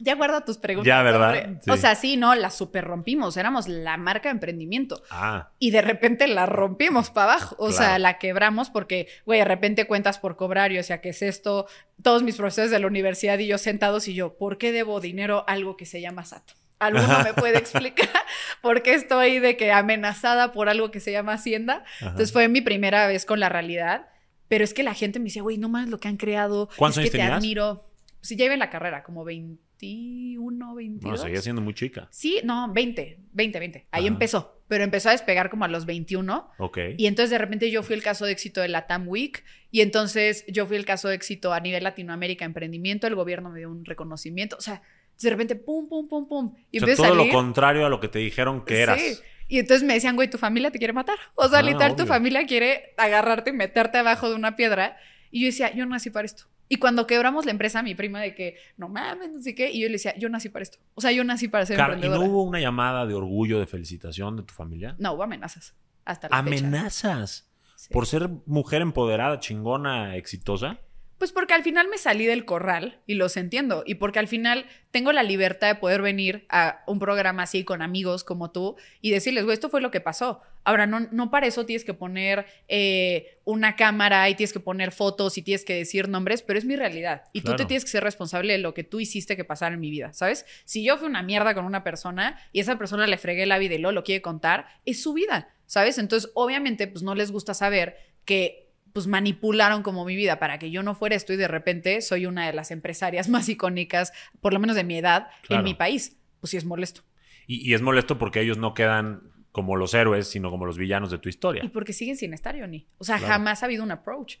Ya 0.00 0.14
guarda 0.14 0.44
tus 0.44 0.58
preguntas. 0.58 0.86
Ya, 0.86 1.02
¿verdad? 1.02 1.60
O 1.68 1.76
sea, 1.76 1.94
sí, 1.94 2.16
no, 2.16 2.34
la 2.34 2.50
super 2.50 2.84
rompimos. 2.84 3.36
Éramos 3.36 3.66
la 3.66 3.96
marca 3.96 4.28
de 4.28 4.34
emprendimiento. 4.34 5.02
Ah. 5.10 5.50
Y 5.58 5.72
de 5.72 5.82
repente 5.82 6.28
la 6.28 6.46
rompimos 6.46 7.10
para 7.10 7.32
abajo. 7.32 7.56
O 7.58 7.72
sea, 7.72 7.98
la 7.98 8.18
quebramos 8.18 8.70
porque, 8.70 9.08
güey, 9.26 9.40
de 9.40 9.44
repente 9.44 9.86
cuentas 9.86 10.18
por 10.18 10.36
cobrar. 10.36 10.70
o 10.72 10.82
sea, 10.82 11.00
¿qué 11.00 11.10
es 11.10 11.22
esto? 11.22 11.66
Todos 12.02 12.22
mis 12.22 12.36
profesores 12.36 12.70
de 12.70 12.78
la 12.78 12.86
universidad 12.86 13.38
y 13.38 13.46
yo 13.46 13.58
sentados 13.58 14.06
y 14.06 14.14
yo, 14.14 14.36
¿por 14.36 14.56
qué 14.58 14.70
debo 14.70 15.00
dinero 15.00 15.44
a 15.48 15.52
algo 15.52 15.76
que 15.76 15.86
se 15.86 16.00
llama 16.00 16.24
SAT? 16.24 16.52
¿Alguno 16.78 17.24
me 17.24 17.34
puede 17.34 17.58
explicar 17.58 18.08
por 18.62 18.82
qué 18.82 18.94
estoy 18.94 19.40
de 19.40 19.56
que 19.56 19.72
amenazada 19.72 20.52
por 20.52 20.68
algo 20.68 20.92
que 20.92 21.00
se 21.00 21.10
llama 21.10 21.32
Hacienda? 21.32 21.84
Entonces 22.00 22.32
fue 22.32 22.46
mi 22.46 22.60
primera 22.60 23.08
vez 23.08 23.24
con 23.24 23.40
la 23.40 23.48
realidad. 23.48 24.06
Pero 24.46 24.64
es 24.64 24.72
que 24.74 24.84
la 24.84 24.94
gente 24.94 25.18
me 25.18 25.26
dice, 25.26 25.40
güey, 25.40 25.58
no 25.58 25.68
más 25.68 25.88
lo 25.88 25.98
que 25.98 26.08
han 26.08 26.16
creado. 26.16 26.68
¿Cuántos 26.76 27.04
es 27.04 27.10
que 27.10 27.18
te 27.18 27.22
admiro. 27.22 27.84
Sí, 28.20 28.36
ya 28.36 28.44
iba 28.44 28.54
en 28.54 28.60
la 28.60 28.70
carrera, 28.70 29.02
como 29.02 29.24
20 29.24 29.67
21, 29.80 30.74
22. 30.74 31.12
No, 31.12 31.24
seguía 31.24 31.40
siendo 31.40 31.62
muy 31.62 31.74
chica. 31.74 32.08
Sí, 32.10 32.40
no, 32.44 32.72
20, 32.72 33.18
20, 33.32 33.58
20. 33.58 33.86
Ahí 33.90 34.06
empezó. 34.06 34.62
Pero 34.66 34.84
empezó 34.84 35.08
a 35.08 35.12
despegar 35.12 35.48
como 35.48 35.64
a 35.64 35.68
los 35.68 35.86
21. 35.86 36.50
Ok. 36.58 36.78
Y 36.96 37.06
entonces 37.06 37.30
de 37.30 37.38
repente 37.38 37.70
yo 37.70 37.82
fui 37.82 37.94
el 37.94 38.02
caso 38.02 38.26
de 38.26 38.32
éxito 38.32 38.60
de 38.60 38.68
la 38.68 38.86
TAM 38.86 39.08
Week. 39.08 39.44
Y 39.70 39.80
entonces 39.80 40.44
yo 40.48 40.66
fui 40.66 40.76
el 40.76 40.84
caso 40.84 41.08
de 41.08 41.14
éxito 41.14 41.52
a 41.52 41.60
nivel 41.60 41.84
Latinoamérica 41.84 42.44
Emprendimiento. 42.44 43.06
El 43.06 43.14
gobierno 43.14 43.50
me 43.50 43.60
dio 43.60 43.70
un 43.70 43.84
reconocimiento. 43.84 44.56
O 44.56 44.60
sea, 44.60 44.82
de 45.20 45.30
repente, 45.30 45.56
pum, 45.56 45.88
pum, 45.88 46.08
pum, 46.08 46.28
pum. 46.28 46.54
Y 46.70 46.82
o 46.82 46.86
sea, 46.86 46.96
todo 46.96 47.14
lo 47.14 47.28
contrario 47.30 47.86
a 47.86 47.88
lo 47.88 48.00
que 48.00 48.08
te 48.08 48.18
dijeron 48.18 48.64
que 48.64 48.80
eras. 48.80 49.00
Sí. 49.00 49.18
Y 49.48 49.58
entonces 49.58 49.86
me 49.86 49.94
decían, 49.94 50.14
güey, 50.14 50.28
tu 50.28 50.36
familia 50.36 50.70
te 50.70 50.78
quiere 50.78 50.92
matar. 50.92 51.18
O 51.34 51.48
sea, 51.48 51.60
ah, 51.60 51.62
literal, 51.62 51.96
tu 51.96 52.04
familia 52.04 52.44
quiere 52.46 52.92
agarrarte 52.98 53.50
y 53.50 53.54
meterte 53.54 53.96
abajo 53.96 54.28
de 54.28 54.34
una 54.34 54.56
piedra. 54.56 54.98
Y 55.30 55.40
yo 55.40 55.46
decía, 55.46 55.74
yo 55.74 55.86
no 55.86 55.92
nací 55.92 56.10
para 56.10 56.26
esto. 56.26 56.44
Y 56.68 56.76
cuando 56.76 57.06
quebramos 57.06 57.44
la 57.44 57.50
empresa, 57.50 57.82
mi 57.82 57.94
prima 57.94 58.20
de 58.20 58.34
que, 58.34 58.56
no 58.76 58.88
mames, 58.88 59.32
no 59.32 59.40
sé 59.40 59.54
qué, 59.54 59.70
y 59.70 59.80
yo 59.80 59.88
le 59.88 59.92
decía, 59.92 60.14
yo 60.16 60.28
nací 60.28 60.48
para 60.48 60.62
esto. 60.62 60.78
O 60.94 61.00
sea, 61.00 61.12
yo 61.12 61.24
nací 61.24 61.48
para 61.48 61.64
ser 61.64 61.78
emprendedora. 61.78 62.16
¿Y 62.16 62.20
no 62.20 62.30
hubo 62.30 62.42
una 62.42 62.60
llamada 62.60 63.06
de 63.06 63.14
orgullo, 63.14 63.58
de 63.58 63.66
felicitación 63.66 64.36
de 64.36 64.42
tu 64.42 64.54
familia? 64.54 64.94
No, 64.98 65.12
hubo 65.12 65.22
amenazas. 65.22 65.74
Hasta 66.04 66.28
la 66.28 66.38
¿Amenazas? 66.38 67.50
¿Por 67.90 68.06
ser 68.06 68.28
mujer 68.46 68.82
empoderada, 68.82 69.38
chingona, 69.38 70.16
exitosa? 70.16 70.80
Pues 71.18 71.32
porque 71.32 71.52
al 71.52 71.64
final 71.64 71.88
me 71.88 71.98
salí 71.98 72.26
del 72.26 72.44
corral 72.44 73.00
y 73.06 73.14
los 73.14 73.36
entiendo. 73.36 73.82
Y 73.84 73.96
porque 73.96 74.20
al 74.20 74.28
final 74.28 74.66
tengo 74.92 75.12
la 75.12 75.24
libertad 75.24 75.66
de 75.66 75.74
poder 75.74 76.00
venir 76.00 76.46
a 76.48 76.82
un 76.86 77.00
programa 77.00 77.42
así 77.42 77.64
con 77.64 77.82
amigos 77.82 78.22
como 78.22 78.52
tú 78.52 78.76
y 79.00 79.10
decirles, 79.10 79.44
güey, 79.44 79.54
esto 79.54 79.68
fue 79.68 79.80
lo 79.80 79.90
que 79.90 80.00
pasó. 80.00 80.40
Ahora, 80.68 80.86
no, 80.86 81.00
no 81.12 81.30
para 81.30 81.46
eso 81.46 81.64
tienes 81.64 81.82
que 81.82 81.94
poner 81.94 82.44
eh, 82.68 83.38
una 83.46 83.74
cámara 83.74 84.28
y 84.28 84.34
tienes 84.34 84.52
que 84.52 84.60
poner 84.60 84.92
fotos 84.92 85.38
y 85.38 85.42
tienes 85.42 85.64
que 85.64 85.74
decir 85.74 86.10
nombres, 86.10 86.42
pero 86.42 86.58
es 86.58 86.66
mi 86.66 86.76
realidad. 86.76 87.22
Y 87.32 87.40
tú 87.40 87.56
te 87.56 87.64
tienes 87.64 87.86
que 87.86 87.90
ser 87.90 88.04
responsable 88.04 88.52
de 88.52 88.58
lo 88.58 88.74
que 88.74 88.84
tú 88.84 89.00
hiciste 89.00 89.34
que 89.34 89.46
pasara 89.46 89.76
en 89.76 89.80
mi 89.80 89.90
vida, 89.90 90.12
¿sabes? 90.12 90.44
Si 90.66 90.84
yo 90.84 90.98
fui 90.98 91.08
una 91.08 91.22
mierda 91.22 91.54
con 91.54 91.64
una 91.64 91.84
persona 91.84 92.38
y 92.52 92.60
esa 92.60 92.76
persona 92.76 93.06
le 93.06 93.16
fregué 93.16 93.46
la 93.46 93.56
vida 93.56 93.76
y 93.76 93.78
lo, 93.78 93.92
lo 93.92 94.04
quiere 94.04 94.20
contar, 94.20 94.66
es 94.84 95.02
su 95.02 95.14
vida, 95.14 95.48
¿sabes? 95.64 95.96
Entonces, 95.96 96.30
obviamente, 96.34 96.86
pues 96.86 97.02
no 97.02 97.14
les 97.14 97.30
gusta 97.30 97.54
saber 97.54 97.96
que 98.26 98.68
pues 98.92 99.06
manipularon 99.06 99.82
como 99.82 100.04
mi 100.04 100.16
vida 100.16 100.38
para 100.38 100.58
que 100.58 100.70
yo 100.70 100.82
no 100.82 100.94
fuera 100.94 101.16
esto 101.16 101.32
y 101.32 101.36
de 101.36 101.48
repente 101.48 102.02
soy 102.02 102.26
una 102.26 102.46
de 102.46 102.52
las 102.52 102.70
empresarias 102.70 103.28
más 103.30 103.48
icónicas, 103.48 104.12
por 104.42 104.52
lo 104.52 104.60
menos 104.60 104.76
de 104.76 104.84
mi 104.84 104.98
edad, 104.98 105.28
en 105.48 105.64
mi 105.64 105.72
país. 105.72 106.18
Pues 106.40 106.50
sí 106.50 106.58
es 106.58 106.66
molesto. 106.66 107.00
Y, 107.46 107.72
es 107.72 107.80
molesto 107.80 108.18
porque 108.18 108.42
ellos 108.42 108.58
no 108.58 108.74
quedan 108.74 109.37
como 109.58 109.74
los 109.74 109.92
héroes, 109.92 110.28
sino 110.28 110.52
como 110.52 110.66
los 110.66 110.78
villanos 110.78 111.10
de 111.10 111.18
tu 111.18 111.28
historia. 111.28 111.64
Y 111.64 111.68
porque 111.68 111.92
siguen 111.92 112.16
sin 112.16 112.32
estar, 112.32 112.54
Yoni. 112.54 112.86
O 112.98 113.02
sea, 113.02 113.18
jamás 113.18 113.64
ha 113.64 113.66
habido 113.66 113.82
un 113.82 113.90
approach. 113.90 114.36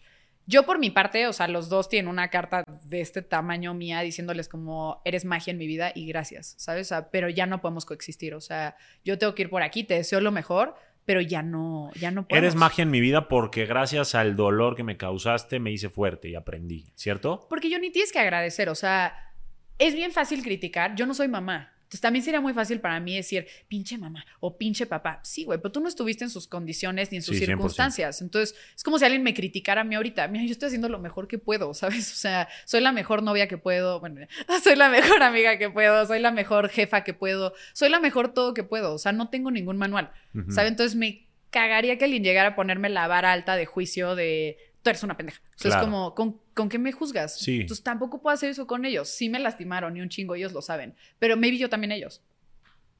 Yo 0.46 0.64
por 0.64 0.78
mi 0.78 0.90
parte, 0.90 1.26
o 1.26 1.32
sea, 1.32 1.48
los 1.48 1.68
dos 1.68 1.88
tienen 1.88 2.08
una 2.08 2.28
carta 2.28 2.62
de 2.84 3.00
este 3.00 3.20
tamaño 3.20 3.74
mía 3.74 4.00
diciéndoles 4.02 4.48
como 4.48 5.02
eres 5.04 5.24
magia 5.24 5.50
en 5.50 5.58
mi 5.58 5.66
vida 5.66 5.90
y 5.92 6.06
gracias, 6.06 6.54
¿sabes? 6.56 6.86
O 6.86 6.88
sea, 6.90 7.10
pero 7.10 7.28
ya 7.28 7.46
no 7.46 7.60
podemos 7.60 7.84
coexistir. 7.84 8.32
O 8.32 8.40
sea, 8.40 8.76
yo 9.04 9.18
tengo 9.18 9.34
que 9.34 9.42
ir 9.42 9.50
por 9.50 9.64
aquí, 9.64 9.82
te 9.82 9.94
deseo 9.94 10.20
lo 10.20 10.30
mejor, 10.30 10.76
pero 11.04 11.20
ya 11.20 11.42
no, 11.42 11.90
ya 11.98 12.12
no 12.12 12.26
Eres 12.28 12.54
magia 12.54 12.82
en 12.82 12.90
mi 12.90 13.00
vida 13.00 13.26
porque 13.26 13.66
gracias 13.66 14.14
al 14.14 14.36
dolor 14.36 14.76
que 14.76 14.84
me 14.84 14.96
causaste 14.96 15.58
me 15.58 15.72
hice 15.72 15.88
fuerte 15.88 16.28
y 16.28 16.36
aprendí, 16.36 16.92
¿cierto? 16.94 17.44
Porque 17.50 17.68
yo 17.68 17.80
ni 17.80 17.90
tienes 17.90 18.12
que 18.12 18.20
agradecer, 18.20 18.68
o 18.68 18.76
sea, 18.76 19.32
es 19.78 19.96
bien 19.96 20.12
fácil 20.12 20.44
criticar, 20.44 20.94
yo 20.94 21.06
no 21.06 21.14
soy 21.14 21.26
mamá, 21.26 21.74
Entonces 21.88 22.02
también 22.02 22.22
sería 22.22 22.42
muy 22.42 22.52
fácil 22.52 22.80
para 22.80 23.00
mí 23.00 23.16
decir, 23.16 23.46
pinche 23.66 23.96
mamá 23.96 24.22
o 24.40 24.58
pinche 24.58 24.84
papá. 24.84 25.20
Sí, 25.22 25.44
güey, 25.44 25.58
pero 25.58 25.72
tú 25.72 25.80
no 25.80 25.88
estuviste 25.88 26.22
en 26.22 26.28
sus 26.28 26.46
condiciones 26.46 27.10
ni 27.10 27.16
en 27.16 27.22
sus 27.22 27.38
circunstancias. 27.38 28.20
Entonces 28.20 28.54
es 28.76 28.82
como 28.82 28.98
si 28.98 29.06
alguien 29.06 29.22
me 29.22 29.32
criticara 29.32 29.80
a 29.80 29.84
mí 29.84 29.94
ahorita. 29.94 30.28
Mira, 30.28 30.44
yo 30.44 30.52
estoy 30.52 30.66
haciendo 30.66 30.90
lo 30.90 30.98
mejor 30.98 31.28
que 31.28 31.38
puedo, 31.38 31.72
¿sabes? 31.74 32.12
O 32.12 32.16
sea, 32.16 32.46
soy 32.66 32.82
la 32.82 32.92
mejor 32.92 33.22
novia 33.22 33.48
que 33.48 33.56
puedo, 33.56 34.00
bueno, 34.00 34.20
soy 34.62 34.76
la 34.76 34.90
mejor 34.90 35.22
amiga 35.22 35.56
que 35.56 35.70
puedo, 35.70 36.06
soy 36.06 36.18
la 36.18 36.30
mejor 36.30 36.68
jefa 36.68 37.04
que 37.04 37.14
puedo, 37.14 37.54
soy 37.72 37.88
la 37.88 38.00
mejor 38.00 38.34
todo 38.34 38.52
que 38.52 38.64
puedo. 38.64 38.92
O 38.92 38.98
sea, 38.98 39.12
no 39.12 39.30
tengo 39.30 39.50
ningún 39.50 39.78
manual, 39.78 40.10
¿sabes? 40.50 40.70
Entonces 40.70 40.94
me 40.94 41.26
cagaría 41.48 41.96
que 41.96 42.04
alguien 42.04 42.22
llegara 42.22 42.50
a 42.50 42.54
ponerme 42.54 42.90
la 42.90 43.08
vara 43.08 43.32
alta 43.32 43.56
de 43.56 43.64
juicio 43.64 44.14
de 44.14 44.58
tú 44.82 44.90
eres 44.90 45.02
una 45.02 45.16
pendeja. 45.16 45.40
O 45.64 45.68
es 45.68 45.76
como, 45.76 46.14
¿con, 46.14 46.38
¿con, 46.58 46.68
qué 46.68 46.78
me 46.78 46.92
juzgas? 46.92 47.38
Sí. 47.38 47.60
Entonces 47.60 47.84
tampoco 47.84 48.20
puedo 48.20 48.34
hacer 48.34 48.50
eso 48.50 48.66
con 48.66 48.84
ellos. 48.84 49.08
Sí 49.08 49.28
me 49.28 49.38
lastimaron 49.38 49.96
y 49.96 50.00
un 50.00 50.08
chingo, 50.08 50.34
ellos 50.34 50.52
lo 50.52 50.60
saben. 50.60 50.94
Pero 51.18 51.36
maybe 51.36 51.56
yo 51.56 51.68
también 51.68 51.92
ellos. 51.92 52.22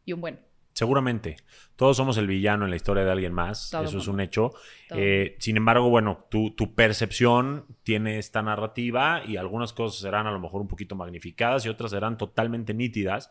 Y 0.05 0.13
un 0.13 0.21
buen. 0.21 0.41
Seguramente. 0.73 1.37
Todos 1.75 1.97
somos 1.97 2.19
el 2.19 2.29
villano 2.29 2.65
en 2.65 2.71
la 2.71 2.77
historia 2.77 3.05
de 3.05 3.11
alguien 3.11 3.33
más. 3.33 3.75
eso 3.75 3.99
es 3.99 4.07
un 4.07 4.21
hecho. 4.21 4.53
Eh, 4.91 5.37
sin 5.41 5.57
embargo, 5.57 5.91
bueno, 5.91 6.27
tu, 6.31 6.53
tu, 6.53 6.77
percepción 6.77 7.67
tiene 7.83 8.19
esta 8.19 8.43
narrativa 8.43 9.23
y 9.27 9.37
algunas 9.39 9.73
cosas 9.73 10.01
serán 10.01 10.29
a 10.29 10.31
lo 10.31 10.39
mejor 10.39 10.61
un 10.61 10.69
poquito 10.69 10.95
magnificadas 10.95 11.67
y 11.67 11.69
otras 11.69 11.91
serán 11.91 12.17
totalmente 12.17 12.75
nítidas. 12.75 13.29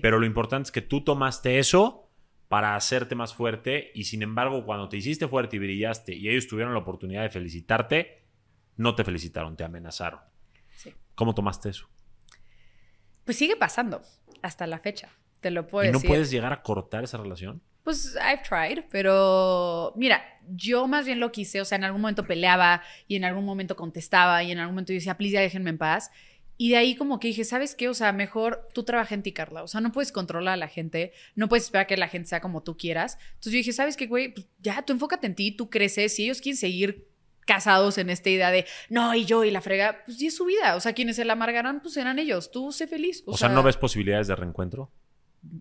Pero 0.00 0.18
lo 0.18 0.24
importante 0.24 0.68
es 0.68 0.72
que 0.72 0.80
tú 0.80 1.04
tomaste 1.04 1.58
eso 1.58 2.08
para 2.48 2.76
hacerte 2.76 3.14
más 3.14 3.34
fuerte 3.34 3.90
y 3.94 4.04
sin 4.04 4.22
embargo 4.22 4.64
cuando 4.64 4.88
te 4.88 4.96
hiciste 4.96 5.26
fuerte 5.26 5.56
y 5.56 5.58
brillaste 5.58 6.14
y 6.14 6.28
ellos 6.28 6.46
tuvieron 6.46 6.72
la 6.74 6.80
oportunidad 6.80 7.22
de 7.22 7.30
felicitarte, 7.30 8.25
no 8.76 8.94
te 8.94 9.04
felicitaron, 9.04 9.56
te 9.56 9.64
amenazaron. 9.64 10.20
¿Cómo 11.14 11.34
tomaste 11.34 11.70
eso? 11.70 11.88
Pues 13.24 13.38
sigue 13.38 13.56
pasando 13.56 14.02
hasta 14.42 14.66
la 14.66 14.78
fecha, 14.78 15.08
te 15.40 15.50
lo 15.50 15.66
puedo 15.66 15.88
¿Y 15.88 15.92
no 15.92 16.00
puedes 16.00 16.30
llegar 16.30 16.52
a 16.52 16.62
cortar 16.62 17.04
esa 17.04 17.16
relación? 17.16 17.62
Pues 17.82 18.16
I've 18.16 18.42
tried, 18.42 18.84
pero 18.90 19.92
mira, 19.96 20.22
yo 20.48 20.86
más 20.88 21.06
bien 21.06 21.20
lo 21.20 21.32
quise, 21.32 21.60
o 21.60 21.64
sea, 21.64 21.76
en 21.76 21.84
algún 21.84 22.02
momento 22.02 22.26
peleaba 22.26 22.82
y 23.08 23.16
en 23.16 23.24
algún 23.24 23.44
momento 23.44 23.76
contestaba 23.76 24.42
y 24.42 24.52
en 24.52 24.58
algún 24.58 24.74
momento 24.74 24.92
decía, 24.92 25.16
please 25.16 25.34
ya 25.34 25.40
déjenme 25.40 25.70
en 25.70 25.78
paz. 25.78 26.10
Y 26.58 26.70
de 26.70 26.76
ahí 26.76 26.96
como 26.96 27.20
que 27.20 27.28
dije, 27.28 27.44
¿sabes 27.44 27.74
qué? 27.74 27.88
O 27.88 27.94
sea, 27.94 28.12
mejor 28.12 28.68
tú 28.72 28.82
trabaja 28.82 29.14
en 29.14 29.22
ti, 29.22 29.32
Carla. 29.32 29.62
O 29.62 29.68
sea, 29.68 29.80
no 29.80 29.92
puedes 29.92 30.10
controlar 30.10 30.54
a 30.54 30.56
la 30.56 30.68
gente, 30.68 31.12
no 31.34 31.48
puedes 31.48 31.64
esperar 31.64 31.86
que 31.86 31.96
la 31.96 32.08
gente 32.08 32.28
sea 32.28 32.40
como 32.40 32.62
tú 32.62 32.78
quieras. 32.78 33.18
Entonces 33.34 33.52
yo 33.52 33.58
dije, 33.58 33.72
¿sabes 33.72 33.96
qué, 33.96 34.06
güey? 34.06 34.32
Pues 34.32 34.46
ya, 34.58 34.82
tú 34.82 34.92
enfócate 34.94 35.26
en 35.26 35.34
ti, 35.34 35.50
tú 35.50 35.68
creces. 35.68 36.14
Si 36.14 36.24
ellos 36.24 36.40
quieren 36.40 36.56
seguir 36.56 37.05
casados 37.46 37.96
en 37.98 38.10
esta 38.10 38.28
idea 38.28 38.50
de, 38.50 38.66
no, 38.90 39.14
y 39.14 39.24
yo 39.24 39.44
y 39.44 39.50
la 39.50 39.60
frega, 39.60 40.02
pues 40.04 40.20
y 40.20 40.26
es 40.26 40.36
su 40.36 40.44
vida. 40.44 40.76
O 40.76 40.80
sea, 40.80 40.92
quienes 40.92 41.16
se 41.16 41.24
la 41.24 41.32
amargarán, 41.32 41.80
pues 41.80 41.94
serán 41.94 42.18
ellos. 42.18 42.50
Tú 42.50 42.72
sé 42.72 42.86
feliz. 42.86 43.22
O, 43.26 43.36
sea, 43.36 43.48
¿no 43.48 43.62
ves 43.62 43.76
posibilidades 43.76 44.26
de 44.26 44.36
reencuentro? 44.36 44.90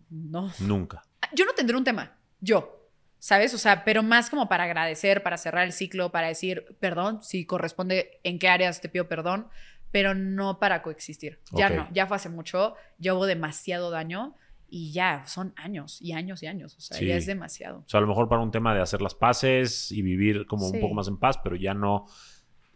No. 0.10 0.52
Nunca. 0.60 1.04
Yo 1.34 1.46
no 1.46 1.54
tendré 1.54 1.78
un 1.78 1.84
tema. 1.84 2.18
Yo. 2.42 2.82
¿Sabes? 3.20 3.54
O 3.54 3.58
sea, 3.58 3.86
pero 3.86 4.04
más 4.04 4.30
como 4.30 4.50
para 4.50 4.66
agradecer, 4.66 5.24
para 5.24 5.38
cerrar 5.38 5.66
el 5.66 5.72
ciclo, 5.72 6.12
para 6.12 6.28
decir, 6.28 6.78
perdón, 6.80 7.24
si 7.24 7.46
corresponde 7.46 8.20
en 8.24 8.38
qué 8.38 8.50
áreas 8.50 8.82
te 8.82 8.90
pido 8.90 9.08
perdón 9.08 9.48
pero 9.96 10.14
no 10.14 10.60
para 10.60 10.82
coexistir. 10.82 11.40
Ya 11.54 11.70
no, 11.70 11.88
ya 11.94 12.06
fue 12.06 12.18
hace 12.18 12.28
mucho, 12.28 12.76
ya 12.98 13.14
hubo 13.14 13.26
demasiado 13.26 13.92
daño 13.92 14.36
y 14.78 14.92
ya 14.92 15.24
son 15.26 15.54
años 15.56 16.02
y 16.02 16.12
años 16.12 16.44
y 16.44 16.48
años, 16.48 16.76
o 16.76 16.82
sea, 16.82 17.00
ya 17.00 17.16
es 17.16 17.26
demasiado. 17.26 17.78
O 17.78 17.88
sea, 17.88 18.00
a 18.00 18.02
lo 18.02 18.08
mejor 18.08 18.28
para 18.28 18.42
un 18.42 18.52
tema 18.52 18.76
de 18.76 18.82
hacer 18.82 19.02
las 19.02 19.16
paces 19.16 19.90
y 19.90 20.02
vivir 20.02 20.48
como 20.48 20.68
un 20.68 20.82
poco 20.82 20.94
más 20.94 21.08
en 21.08 21.16
paz, 21.16 21.40
pero 21.42 21.56
ya 21.56 21.74
no, 21.74 22.08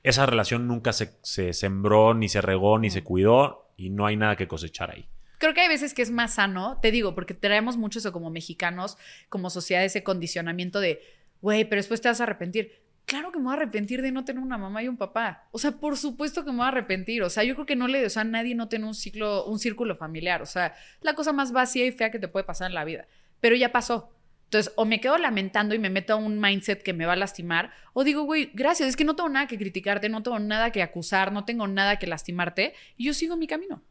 esa 0.01 0.25
relación 0.25 0.65
nunca 0.65 0.93
se, 0.93 1.51
sembró, 1.51 2.13
ni 2.13 2.29
se 2.29 2.39
regó, 2.39 2.79
ni 2.79 2.89
se 2.89 3.03
cuidó 3.03 3.73
y 3.75 3.89
no 3.89 4.05
hay 4.05 4.15
nada 4.15 4.37
que 4.37 4.47
cosechar 4.47 4.91
ahí. 4.91 5.09
Creo 5.39 5.53
que 5.53 5.59
hay 5.59 5.67
veces 5.67 5.93
que 5.93 6.01
es 6.01 6.09
más 6.09 6.35
sano, 6.35 6.79
te 6.81 6.89
digo, 6.91 7.15
porque 7.15 7.33
traemos 7.33 7.75
mucho 7.75 7.99
eso 7.99 8.13
como 8.13 8.29
mexicanos, 8.29 8.97
como 9.27 9.49
sociedad, 9.49 9.83
ese 9.83 10.01
condicionamiento 10.01 10.79
de, 10.79 11.01
güey, 11.41 11.65
pero 11.65 11.81
después 11.81 11.99
te 11.99 12.07
vas 12.07 12.21
a 12.21 12.23
arrepentir 12.23 12.81
claro 13.09 13.31
que 13.31 13.39
me 13.39 13.45
voy 13.45 13.53
a 13.53 13.57
arrepentir 13.57 14.03
de 14.03 14.11
no 14.11 14.23
tener 14.23 14.41
una 14.41 14.57
mamá 14.57 14.83
y 14.83 14.87
un 14.87 14.95
papá. 14.95 15.47
O 15.51 15.57
sea, 15.57 15.71
por 15.71 15.97
supuesto 15.97 16.45
que 16.45 16.51
me 16.51 16.57
voy 16.57 16.65
a 16.65 16.69
arrepentir. 16.69 17.23
O 17.23 17.29
sea, 17.29 17.43
yo 17.43 17.55
creo 17.55 17.65
que 17.65 17.75
no 17.75 17.87
le, 17.87 18.05
o 18.05 18.09
sea, 18.09 18.23
nadie 18.23 18.53
no 18.53 18.69
tiene 18.69 18.85
un 18.85 18.93
ciclo, 18.93 19.45
un 19.45 19.57
círculo 19.57 19.95
familiar. 19.95 20.43
O 20.43 20.45
sea, 20.45 20.75
la 21.01 21.15
cosa 21.15 21.33
más 21.33 21.51
vacía 21.51 21.87
y 21.87 21.91
fea 21.91 22.11
que 22.11 22.19
te 22.19 22.27
puede 22.27 22.45
pasar 22.45 22.69
en 22.69 22.75
la 22.75 22.85
vida. 22.85 23.07
Pero 23.41 23.55
ya 23.55 23.71
pasó. 23.71 24.11
Entonces, 24.45 24.71
o 24.75 24.85
me 24.85 25.01
quedo 25.01 25.17
lamentando 25.17 25.73
y 25.73 25.79
me 25.79 25.89
meto 25.89 26.13
a 26.13 26.17
un 26.17 26.39
mindset 26.39 26.83
que 26.83 26.93
me 26.93 27.05
va 27.05 27.13
a 27.13 27.15
lastimar, 27.15 27.71
o 27.93 28.03
digo, 28.03 28.23
güey, 28.23 28.49
gracias, 28.55 28.89
es 28.89 28.95
que 28.95 29.03
no 29.03 29.15
tengo 29.15 29.29
nada 29.29 29.45
que 29.45 29.59
criticarte, 29.59 30.09
no 30.09 30.23
tengo 30.23 30.39
nada 30.39 30.71
que 30.71 30.81
acusar, 30.81 31.31
no 31.31 31.45
tengo 31.45 31.67
nada 31.67 31.97
que 31.97 32.07
lastimarte, 32.07 32.73
y 32.97 33.05
yo 33.05 33.13
sigo 33.13 33.37
mi 33.37 33.45
camino. 33.45 33.83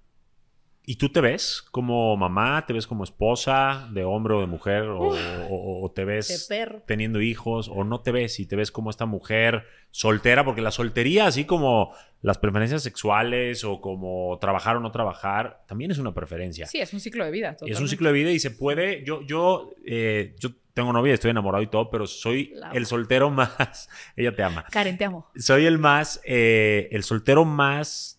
¿Y 0.91 0.97
tú 0.97 1.11
te 1.11 1.21
ves 1.21 1.63
como 1.71 2.17
mamá? 2.17 2.65
¿Te 2.65 2.73
ves 2.73 2.87
como 2.87 3.05
esposa 3.05 3.91
de 3.93 4.05
hombre 4.05 4.33
o 4.33 4.41
de 4.41 4.47
mujer? 4.47 4.85
O, 4.89 5.93
te 5.95 6.07
ves 6.07 6.49
teniendo 6.87 7.21
hijos? 7.21 7.69
¿O 7.69 7.85
no 7.85 8.01
te 8.01 8.11
ves 8.11 8.41
y 8.41 8.47
te 8.47 8.57
ves 8.57 8.73
como 8.73 8.89
esta 8.89 9.05
mujer 9.05 9.67
soltera? 9.91 10.47
Porque 10.47 10.63
la 10.63 10.71
soltería, 10.71 11.27
así 11.27 11.45
como 11.45 11.93
las 12.23 12.39
preferencias 12.39 12.83
sexuales 12.83 13.65
o 13.65 13.83
como 13.83 14.39
trabajar 14.41 14.79
o 14.79 14.81
no 14.81 14.91
trabajar, 14.91 15.63
también 15.69 15.91
es 15.91 15.99
una 15.99 16.15
preferencia. 16.15 16.65
Sí, 16.65 16.81
es 16.81 16.91
un 16.95 17.01
ciclo 17.01 17.27
de 17.27 17.33
vida. 17.33 17.59
Es 17.67 17.81
un 17.81 17.89
ciclo 17.89 18.09
de 18.09 18.15
vida 18.15 18.31
y 18.31 18.39
se 18.39 18.51
puede... 18.51 19.05
Yo, 19.05 19.21
yo, 19.21 19.75
eh, 19.85 20.37
yo 20.39 20.53
tengo 20.73 20.95
novia, 20.95 21.13
estoy 21.13 21.33
enamorado 21.33 21.63
y 21.63 21.67
todo, 21.67 21.91
pero 21.91 22.07
soy 22.07 22.55
el 22.73 22.87
soltero 22.87 23.29
más... 23.31 23.91
Ella 24.17 24.35
te 24.35 24.43
ama. 24.43 24.65
Karen, 24.71 24.97
te 24.97 25.05
amo. 25.05 25.31
Soy 25.37 25.67
el 25.67 25.77
más... 25.77 26.23
Eh, 26.25 26.89
el 26.93 27.03
soltero 27.03 27.45
más 27.45 28.18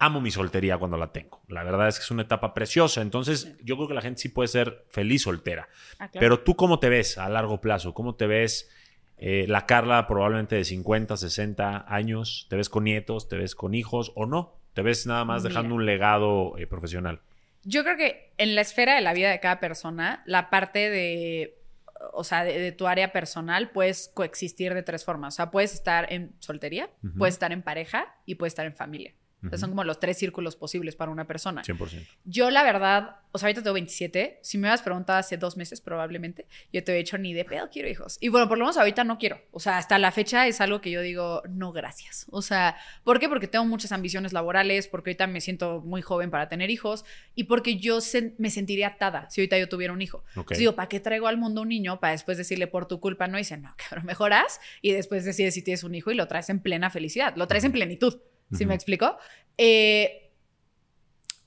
amo 0.00 0.20
mi 0.20 0.30
soltería 0.30 0.78
cuando 0.78 0.96
la 0.96 1.12
tengo. 1.12 1.42
La 1.48 1.62
verdad 1.62 1.86
es 1.86 1.98
que 1.98 2.04
es 2.04 2.10
una 2.10 2.22
etapa 2.22 2.54
preciosa. 2.54 3.02
Entonces, 3.02 3.54
yo 3.62 3.76
creo 3.76 3.86
que 3.86 3.94
la 3.94 4.00
gente 4.00 4.20
sí 4.20 4.30
puede 4.30 4.48
ser 4.48 4.84
feliz 4.88 5.22
soltera. 5.22 5.68
Ah, 5.98 6.08
Pero 6.12 6.40
tú, 6.40 6.56
¿cómo 6.56 6.80
te 6.80 6.88
ves 6.88 7.18
a 7.18 7.28
largo 7.28 7.60
plazo? 7.60 7.92
¿Cómo 7.92 8.14
te 8.14 8.26
ves 8.26 8.70
eh, 9.18 9.44
la 9.46 9.66
Carla 9.66 10.06
probablemente 10.06 10.56
de 10.56 10.64
50, 10.64 11.18
60 11.18 11.84
años? 11.86 12.46
¿Te 12.48 12.56
ves 12.56 12.70
con 12.70 12.84
nietos? 12.84 13.28
¿Te 13.28 13.36
ves 13.36 13.54
con 13.54 13.74
hijos 13.74 14.12
o 14.16 14.24
no? 14.24 14.54
¿Te 14.72 14.80
ves 14.80 15.06
nada 15.06 15.26
más 15.26 15.42
dejando 15.42 15.74
un 15.74 15.84
legado 15.84 16.56
eh, 16.56 16.66
profesional? 16.66 17.20
Yo 17.64 17.84
creo 17.84 17.98
que 17.98 18.32
en 18.38 18.54
la 18.54 18.62
esfera 18.62 18.94
de 18.94 19.02
la 19.02 19.12
vida 19.12 19.30
de 19.30 19.38
cada 19.38 19.60
persona, 19.60 20.22
la 20.24 20.48
parte 20.48 20.88
de 20.88 21.58
o 22.14 22.24
sea, 22.24 22.44
de, 22.44 22.72
tu 22.72 22.86
área 22.86 23.12
personal, 23.12 23.70
puedes 23.72 24.10
coexistir 24.14 24.72
de 24.72 24.82
tres 24.82 25.04
formas. 25.04 25.34
O 25.34 25.36
sea, 25.36 25.50
puedes 25.50 25.74
estar 25.74 26.10
en 26.10 26.32
soltería, 26.38 26.88
puedes 27.18 27.34
estar 27.34 27.52
en 27.52 27.60
pareja 27.60 28.14
y 28.24 28.36
puedes 28.36 28.52
estar 28.52 28.64
en 28.64 28.74
familia 28.74 29.12
son 29.56 29.70
como 29.70 29.84
los 29.84 30.00
tres 30.00 30.18
círculos 30.18 30.56
posibles 30.56 30.96
para 30.96 31.10
una 31.10 31.26
persona. 31.26 31.62
100%. 31.62 32.06
Yo, 32.24 32.50
la 32.50 32.62
verdad, 32.62 33.16
o 33.32 33.38
sea, 33.38 33.46
ahorita 33.46 33.62
tengo 33.62 33.74
27. 33.74 34.40
Si 34.42 34.58
me 34.58 34.62
hubieras 34.62 34.82
preguntado 34.82 35.18
hace 35.18 35.36
dos 35.36 35.56
meses, 35.56 35.80
probablemente, 35.80 36.46
yo 36.72 36.82
te 36.82 36.92
he 36.92 36.96
dicho 36.96 37.16
ni 37.18 37.32
de 37.32 37.44
pedo 37.44 37.68
quiero 37.70 37.88
hijos. 37.88 38.18
Y 38.20 38.28
bueno, 38.28 38.48
por 38.48 38.58
lo 38.58 38.64
menos 38.64 38.76
ahorita 38.76 39.04
no 39.04 39.18
quiero. 39.18 39.40
O 39.52 39.60
sea, 39.60 39.78
hasta 39.78 39.98
la 39.98 40.12
fecha 40.12 40.46
es 40.46 40.60
algo 40.60 40.80
que 40.80 40.90
yo 40.90 41.00
digo, 41.00 41.42
no, 41.48 41.72
gracias. 41.72 42.26
O 42.30 42.42
sea, 42.42 42.76
¿por 43.04 43.18
qué? 43.20 43.28
Porque 43.28 43.48
tengo 43.48 43.64
muchas 43.64 43.92
ambiciones 43.92 44.32
laborales, 44.32 44.88
porque 44.88 45.10
ahorita 45.10 45.26
me 45.26 45.40
siento 45.40 45.80
muy 45.80 46.02
joven 46.02 46.30
para 46.30 46.48
tener 46.48 46.70
hijos 46.70 47.04
y 47.34 47.44
porque 47.44 47.76
yo 47.76 47.98
me 48.38 48.50
sentiría 48.50 48.88
atada 48.88 49.28
si 49.30 49.40
ahorita 49.40 49.58
yo 49.58 49.68
tuviera 49.68 49.92
un 49.92 50.02
hijo. 50.02 50.24
digo, 50.56 50.74
¿para 50.74 50.88
qué 50.88 51.00
traigo 51.00 51.26
al 51.26 51.36
mundo 51.36 51.62
un 51.62 51.68
niño 51.68 52.00
para 52.00 52.12
después 52.12 52.38
decirle 52.38 52.66
por 52.66 52.86
tu 52.86 53.00
culpa? 53.00 53.28
No, 53.28 53.38
dice, 53.38 53.56
no, 53.56 53.74
cabrón, 53.76 54.06
mejoras 54.06 54.60
y 54.82 54.92
después 54.92 55.24
decides 55.24 55.54
si 55.54 55.62
tienes 55.62 55.84
un 55.84 55.94
hijo 55.94 56.10
y 56.10 56.14
lo 56.14 56.26
traes 56.26 56.50
en 56.50 56.60
plena 56.60 56.90
felicidad, 56.90 57.34
lo 57.36 57.46
traes 57.46 57.64
en 57.64 57.72
plenitud. 57.72 58.20
¿Sí 58.52 58.66
me 58.66 58.74
explico? 58.74 59.16
Eh, 59.58 60.30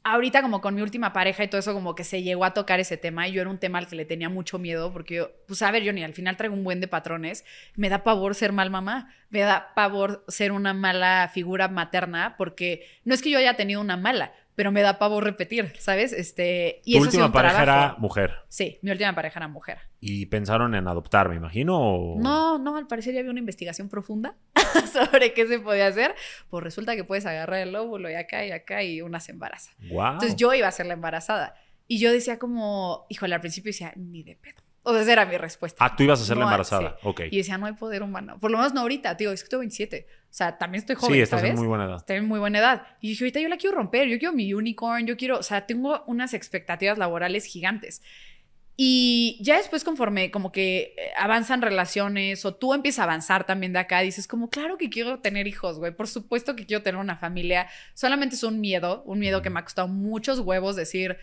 ahorita 0.04 0.42
como 0.42 0.62
con 0.62 0.76
mi 0.76 0.82
última 0.82 1.14
pareja 1.14 1.44
y 1.44 1.48
todo 1.48 1.60
eso 1.60 1.74
como 1.74 1.96
que 1.96 2.04
se 2.04 2.24
llegó 2.24 2.44
a 2.46 2.54
tocar 2.54 2.80
ese 2.80 2.98
tema 2.98 3.28
y 3.28 3.32
yo 3.32 3.42
era 3.42 3.50
un 3.50 3.58
tema 3.58 3.80
al 3.80 3.88
que 3.88 3.96
le 3.96 4.06
tenía 4.06 4.30
mucho 4.30 4.60
miedo 4.60 4.92
porque 4.92 5.16
yo, 5.16 5.32
pues 5.48 5.62
a 5.62 5.72
ver, 5.72 5.92
ni 5.94 6.04
al 6.04 6.14
final 6.14 6.36
traigo 6.36 6.56
un 6.56 6.64
buen 6.64 6.82
de 6.82 6.88
patrones, 6.88 7.46
me 7.76 7.90
da 7.90 8.04
pavor 8.04 8.36
ser 8.36 8.52
mal 8.52 8.70
mamá, 8.70 9.14
me 9.30 9.40
da 9.40 9.74
pavor 9.76 10.26
ser 10.28 10.52
una 10.52 10.74
mala 10.74 11.30
figura 11.34 11.70
materna 11.70 12.36
porque 12.38 12.86
no 13.06 13.14
es 13.14 13.22
que 13.22 13.30
yo 13.30 13.38
haya 13.38 13.56
tenido 13.56 13.80
una 13.80 13.96
mala, 13.96 14.34
pero 14.56 14.72
me 14.72 14.82
da 14.82 15.00
pavo 15.00 15.22
repetir, 15.22 15.74
¿sabes? 15.80 16.14
Este, 16.14 16.82
y 16.86 16.98
¿Tu 16.98 17.04
última 17.04 17.32
pareja 17.32 17.64
era 17.64 17.96
mujer? 17.98 18.34
Sí, 18.50 18.80
mi 18.82 18.92
última 18.92 19.14
pareja 19.16 19.40
era 19.40 19.48
mujer. 19.48 19.80
¿Y 20.00 20.28
pensaron 20.28 20.76
en 20.76 20.88
adoptar, 20.88 21.30
me 21.30 21.36
imagino? 21.36 22.16
No, 22.18 22.58
no, 22.60 22.78
al 22.78 22.88
parecer 22.88 23.14
ya 23.14 23.20
había 23.20 23.32
una 23.32 23.40
investigación 23.40 23.90
profunda 23.90 24.36
sobre 24.94 25.34
qué 25.34 25.48
se 25.48 25.60
podía 25.60 25.88
hacer. 25.88 26.16
Pues 26.50 26.64
resulta 26.64 26.96
que 26.96 27.04
puedes 27.04 27.26
agarrar 27.26 27.60
el 27.60 27.76
óvulo 27.76 28.10
y 28.10 28.16
acá 28.16 28.46
y 28.46 28.52
acá 28.52 28.84
y 28.84 29.02
una 29.02 29.20
se 29.20 29.32
embaraza. 29.32 29.72
Entonces 29.80 30.36
yo 30.36 30.54
iba 30.54 30.68
a 30.68 30.72
ser 30.72 30.86
la 30.86 30.94
embarazada. 30.94 31.56
Y 31.88 32.00
yo 32.00 32.12
decía 32.12 32.40
como, 32.40 33.06
híjole, 33.10 33.36
al 33.36 33.42
principio 33.42 33.70
decía, 33.70 33.94
ni 33.96 34.24
de 34.24 34.36
pedo. 34.36 34.63
O 34.84 34.92
sea, 34.92 35.02
esa 35.02 35.14
era 35.14 35.26
mi 35.26 35.38
respuesta. 35.38 35.84
Ah, 35.84 35.96
tú 35.96 36.04
ibas 36.04 36.22
a 36.22 36.26
ser 36.26 36.36
la 36.36 36.44
embarazada. 36.44 36.98
Ok. 37.04 37.22
Y 37.32 37.38
decía, 37.38 37.58
no 37.58 37.66
hay 37.66 37.74
poder 37.74 38.04
humano. 38.04 38.38
Por 38.40 38.52
lo 38.52 38.58
menos 38.58 38.74
no 38.74 38.82
ahorita, 38.82 39.16
tío, 39.16 39.32
es 39.32 39.44
que 39.44 39.50
tengo 39.50 39.60
27. 39.60 40.06
O 40.10 40.26
sea, 40.30 40.58
también 40.58 40.80
estoy 40.80 40.96
joven. 40.96 41.16
Sí, 41.16 41.22
estás 41.22 41.44
en 41.44 41.56
muy 41.56 41.68
buena 41.68 41.86
edad. 41.86 41.98
Estoy 41.98 42.18
en 42.18 42.28
muy 42.28 42.40
buena 42.40 42.60
edad. 42.60 42.88
Y 43.00 43.10
dije, 43.10 43.24
ahorita 43.24 43.40
yo 43.40 43.48
la 43.48 43.58
quiero 43.58 43.78
romper. 43.78 44.08
Yo 44.10 44.20
quiero 44.20 44.34
mi 44.34 44.54
unicorn. 44.54 45.08
Yo 45.08 45.16
quiero, 45.16 45.40
o 45.40 45.44
sea, 45.44 45.66
tengo 45.66 46.04
unas 46.06 46.34
expectativas 46.34 46.98
laborales 46.98 47.46
gigantes. 47.46 48.02
Y 48.76 49.38
ya 49.40 49.58
después, 49.58 49.84
conforme 49.84 50.32
como 50.32 50.52
que 50.52 50.96
eh, 50.98 51.12
avanzan 51.18 51.62
relaciones 51.62 52.44
o 52.44 52.56
tú 52.56 52.74
empiezas 52.74 53.00
a 53.00 53.04
avanzar 53.04 53.46
también 53.46 53.72
de 53.72 53.80
acá, 53.80 54.00
dices 54.00 54.28
como, 54.28 54.50
claro 54.50 54.78
que 54.78 54.90
quiero 54.90 55.20
tener 55.20 55.48
hijos, 55.48 55.78
güey, 55.78 55.96
por 55.96 56.08
supuesto 56.08 56.56
que 56.56 56.66
quiero 56.66 56.82
tener 56.82 57.00
una 57.00 57.18
familia, 57.18 57.68
solamente 57.94 58.36
es 58.36 58.44
un 58.44 58.60
miedo, 58.60 59.04
un 59.06 59.20
miedo 59.20 59.44
que 59.44 59.52
me 59.52 59.60
ha 59.60 59.64
costado 59.64 59.88
muchos 59.88 60.40
huevos 60.40 60.76
decir, 60.76 61.18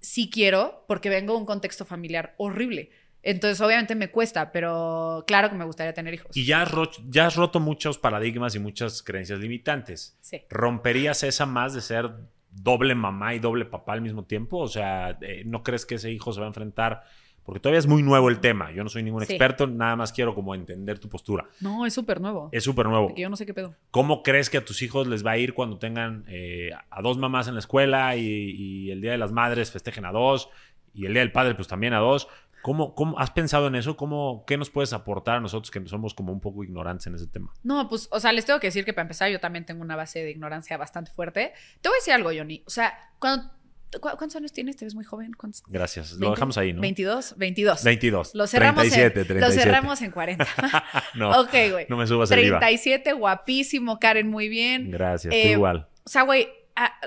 sí 0.00 0.30
quiero 0.30 0.84
porque 0.88 1.08
vengo 1.08 1.34
de 1.34 1.40
un 1.40 1.46
contexto 1.46 1.84
familiar 1.84 2.34
horrible. 2.38 2.90
Entonces, 3.22 3.60
obviamente 3.60 3.94
me 3.94 4.10
cuesta, 4.10 4.50
pero 4.50 5.24
claro 5.26 5.50
que 5.50 5.56
me 5.56 5.64
gustaría 5.64 5.92
tener 5.92 6.14
hijos. 6.14 6.34
Y 6.34 6.46
ya 6.46 6.62
has, 6.62 6.72
ya 7.08 7.26
has 7.26 7.36
roto 7.36 7.60
muchos 7.60 7.98
paradigmas 7.98 8.54
y 8.54 8.58
muchas 8.58 9.02
creencias 9.02 9.38
limitantes. 9.38 10.16
Sí. 10.20 10.42
¿Romperías 10.48 11.22
esa 11.22 11.44
más 11.44 11.74
de 11.74 11.82
ser 11.82 12.10
doble 12.50 12.94
mamá 12.94 13.34
y 13.34 13.38
doble 13.38 13.66
papá 13.66 13.92
al 13.92 14.00
mismo 14.00 14.24
tiempo? 14.24 14.58
O 14.58 14.68
sea, 14.68 15.18
eh, 15.20 15.42
¿no 15.44 15.62
crees 15.62 15.84
que 15.84 15.96
ese 15.96 16.10
hijo 16.10 16.32
se 16.32 16.40
va 16.40 16.46
a 16.46 16.48
enfrentar? 16.48 17.04
Porque 17.50 17.62
todavía 17.62 17.80
es 17.80 17.88
muy 17.88 18.04
nuevo 18.04 18.28
el 18.28 18.38
tema. 18.38 18.70
Yo 18.70 18.84
no 18.84 18.88
soy 18.88 19.02
ningún 19.02 19.24
experto, 19.24 19.66
nada 19.66 19.96
más 19.96 20.12
quiero 20.12 20.36
como 20.36 20.54
entender 20.54 21.00
tu 21.00 21.08
postura. 21.08 21.48
No, 21.60 21.84
es 21.84 21.92
súper 21.92 22.20
nuevo. 22.20 22.48
Es 22.52 22.62
súper 22.62 22.86
nuevo. 22.86 23.08
Porque 23.08 23.22
yo 23.22 23.28
no 23.28 23.34
sé 23.34 23.44
qué 23.44 23.52
pedo. 23.52 23.74
¿Cómo 23.90 24.22
crees 24.22 24.48
que 24.50 24.58
a 24.58 24.64
tus 24.64 24.82
hijos 24.82 25.08
les 25.08 25.26
va 25.26 25.32
a 25.32 25.36
ir 25.36 25.52
cuando 25.52 25.76
tengan 25.76 26.24
eh, 26.28 26.70
a 26.90 27.02
dos 27.02 27.18
mamás 27.18 27.48
en 27.48 27.54
la 27.54 27.58
escuela 27.58 28.14
y, 28.14 28.22
y 28.22 28.92
el 28.92 29.00
Día 29.00 29.10
de 29.10 29.18
las 29.18 29.32
Madres 29.32 29.72
festejen 29.72 30.04
a 30.04 30.12
dos 30.12 30.48
y 30.94 31.06
el 31.06 31.12
Día 31.12 31.22
del 31.22 31.32
Padre 31.32 31.56
pues 31.56 31.66
también 31.66 31.92
a 31.92 31.98
dos? 31.98 32.28
¿Cómo, 32.62 32.94
¿Cómo, 32.94 33.18
has 33.18 33.32
pensado 33.32 33.66
en 33.66 33.74
eso? 33.74 33.96
¿Cómo, 33.96 34.44
¿Qué 34.46 34.56
nos 34.56 34.70
puedes 34.70 34.92
aportar 34.92 35.38
a 35.38 35.40
nosotros 35.40 35.72
que 35.72 35.84
somos 35.88 36.14
como 36.14 36.32
un 36.32 36.40
poco 36.40 36.62
ignorantes 36.62 37.08
en 37.08 37.16
ese 37.16 37.26
tema? 37.26 37.52
No, 37.64 37.88
pues, 37.88 38.08
o 38.12 38.20
sea, 38.20 38.32
les 38.32 38.44
tengo 38.44 38.60
que 38.60 38.68
decir 38.68 38.84
que 38.84 38.92
para 38.92 39.02
empezar 39.02 39.28
yo 39.28 39.40
también 39.40 39.64
tengo 39.66 39.82
una 39.82 39.96
base 39.96 40.22
de 40.22 40.30
ignorancia 40.30 40.76
bastante 40.76 41.10
fuerte. 41.10 41.52
Te 41.80 41.88
voy 41.88 41.96
a 41.96 41.98
decir 41.98 42.14
algo, 42.14 42.30
Johnny. 42.32 42.62
O 42.66 42.70
sea, 42.70 42.96
cuando, 43.18 43.50
¿cuántos 43.98 44.36
años 44.36 44.52
tienes? 44.52 44.76
Te 44.76 44.84
ves 44.84 44.94
muy 44.94 45.04
joven. 45.04 45.32
Gracias. 45.68 46.12
Lo 46.12 46.30
dejamos 46.30 46.56
ahí, 46.58 46.72
¿no? 46.72 46.80
22, 46.80 47.34
22. 47.36 47.84
22. 47.84 48.34
Lo 48.34 48.46
cerramos, 48.46 48.82
37, 48.82 49.20
en, 49.20 49.26
37. 49.26 49.40
Lo 49.40 49.62
cerramos 49.62 50.02
en 50.02 50.10
40. 50.10 50.46
no, 51.14 51.40
ok, 51.40 51.54
güey. 51.72 51.86
No 51.88 51.96
me 51.96 52.06
subas 52.06 52.28
37, 52.28 53.12
guapísimo, 53.14 53.98
Karen, 53.98 54.28
muy 54.28 54.48
bien. 54.48 54.90
Gracias, 54.90 55.34
eh, 55.34 55.52
igual. 55.52 55.88
O 56.04 56.08
sea, 56.08 56.22
güey, 56.22 56.48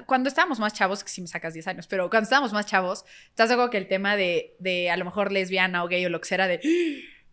cuando 0.06 0.30
estábamos 0.30 0.60
más 0.60 0.74
chavos, 0.74 1.04
que 1.04 1.10
si 1.10 1.22
me 1.22 1.28
sacas 1.28 1.54
10 1.54 1.68
años, 1.68 1.88
pero 1.88 2.10
cuando 2.10 2.26
estábamos 2.26 2.54
más 2.54 2.66
chavos, 2.66 3.06
estás 3.30 3.50
algo 3.52 3.70
que 3.70 3.78
el 3.78 3.88
tema 3.88 4.16
de, 4.16 4.56
de 4.60 4.90
a 4.90 4.98
lo 4.98 5.06
mejor 5.06 5.32
lesbiana 5.32 5.84
o 5.84 5.88
gay 5.88 6.06
o 6.06 6.10
lo 6.10 6.20
que 6.22 6.28
sea 6.28 6.48
de, 6.48 6.60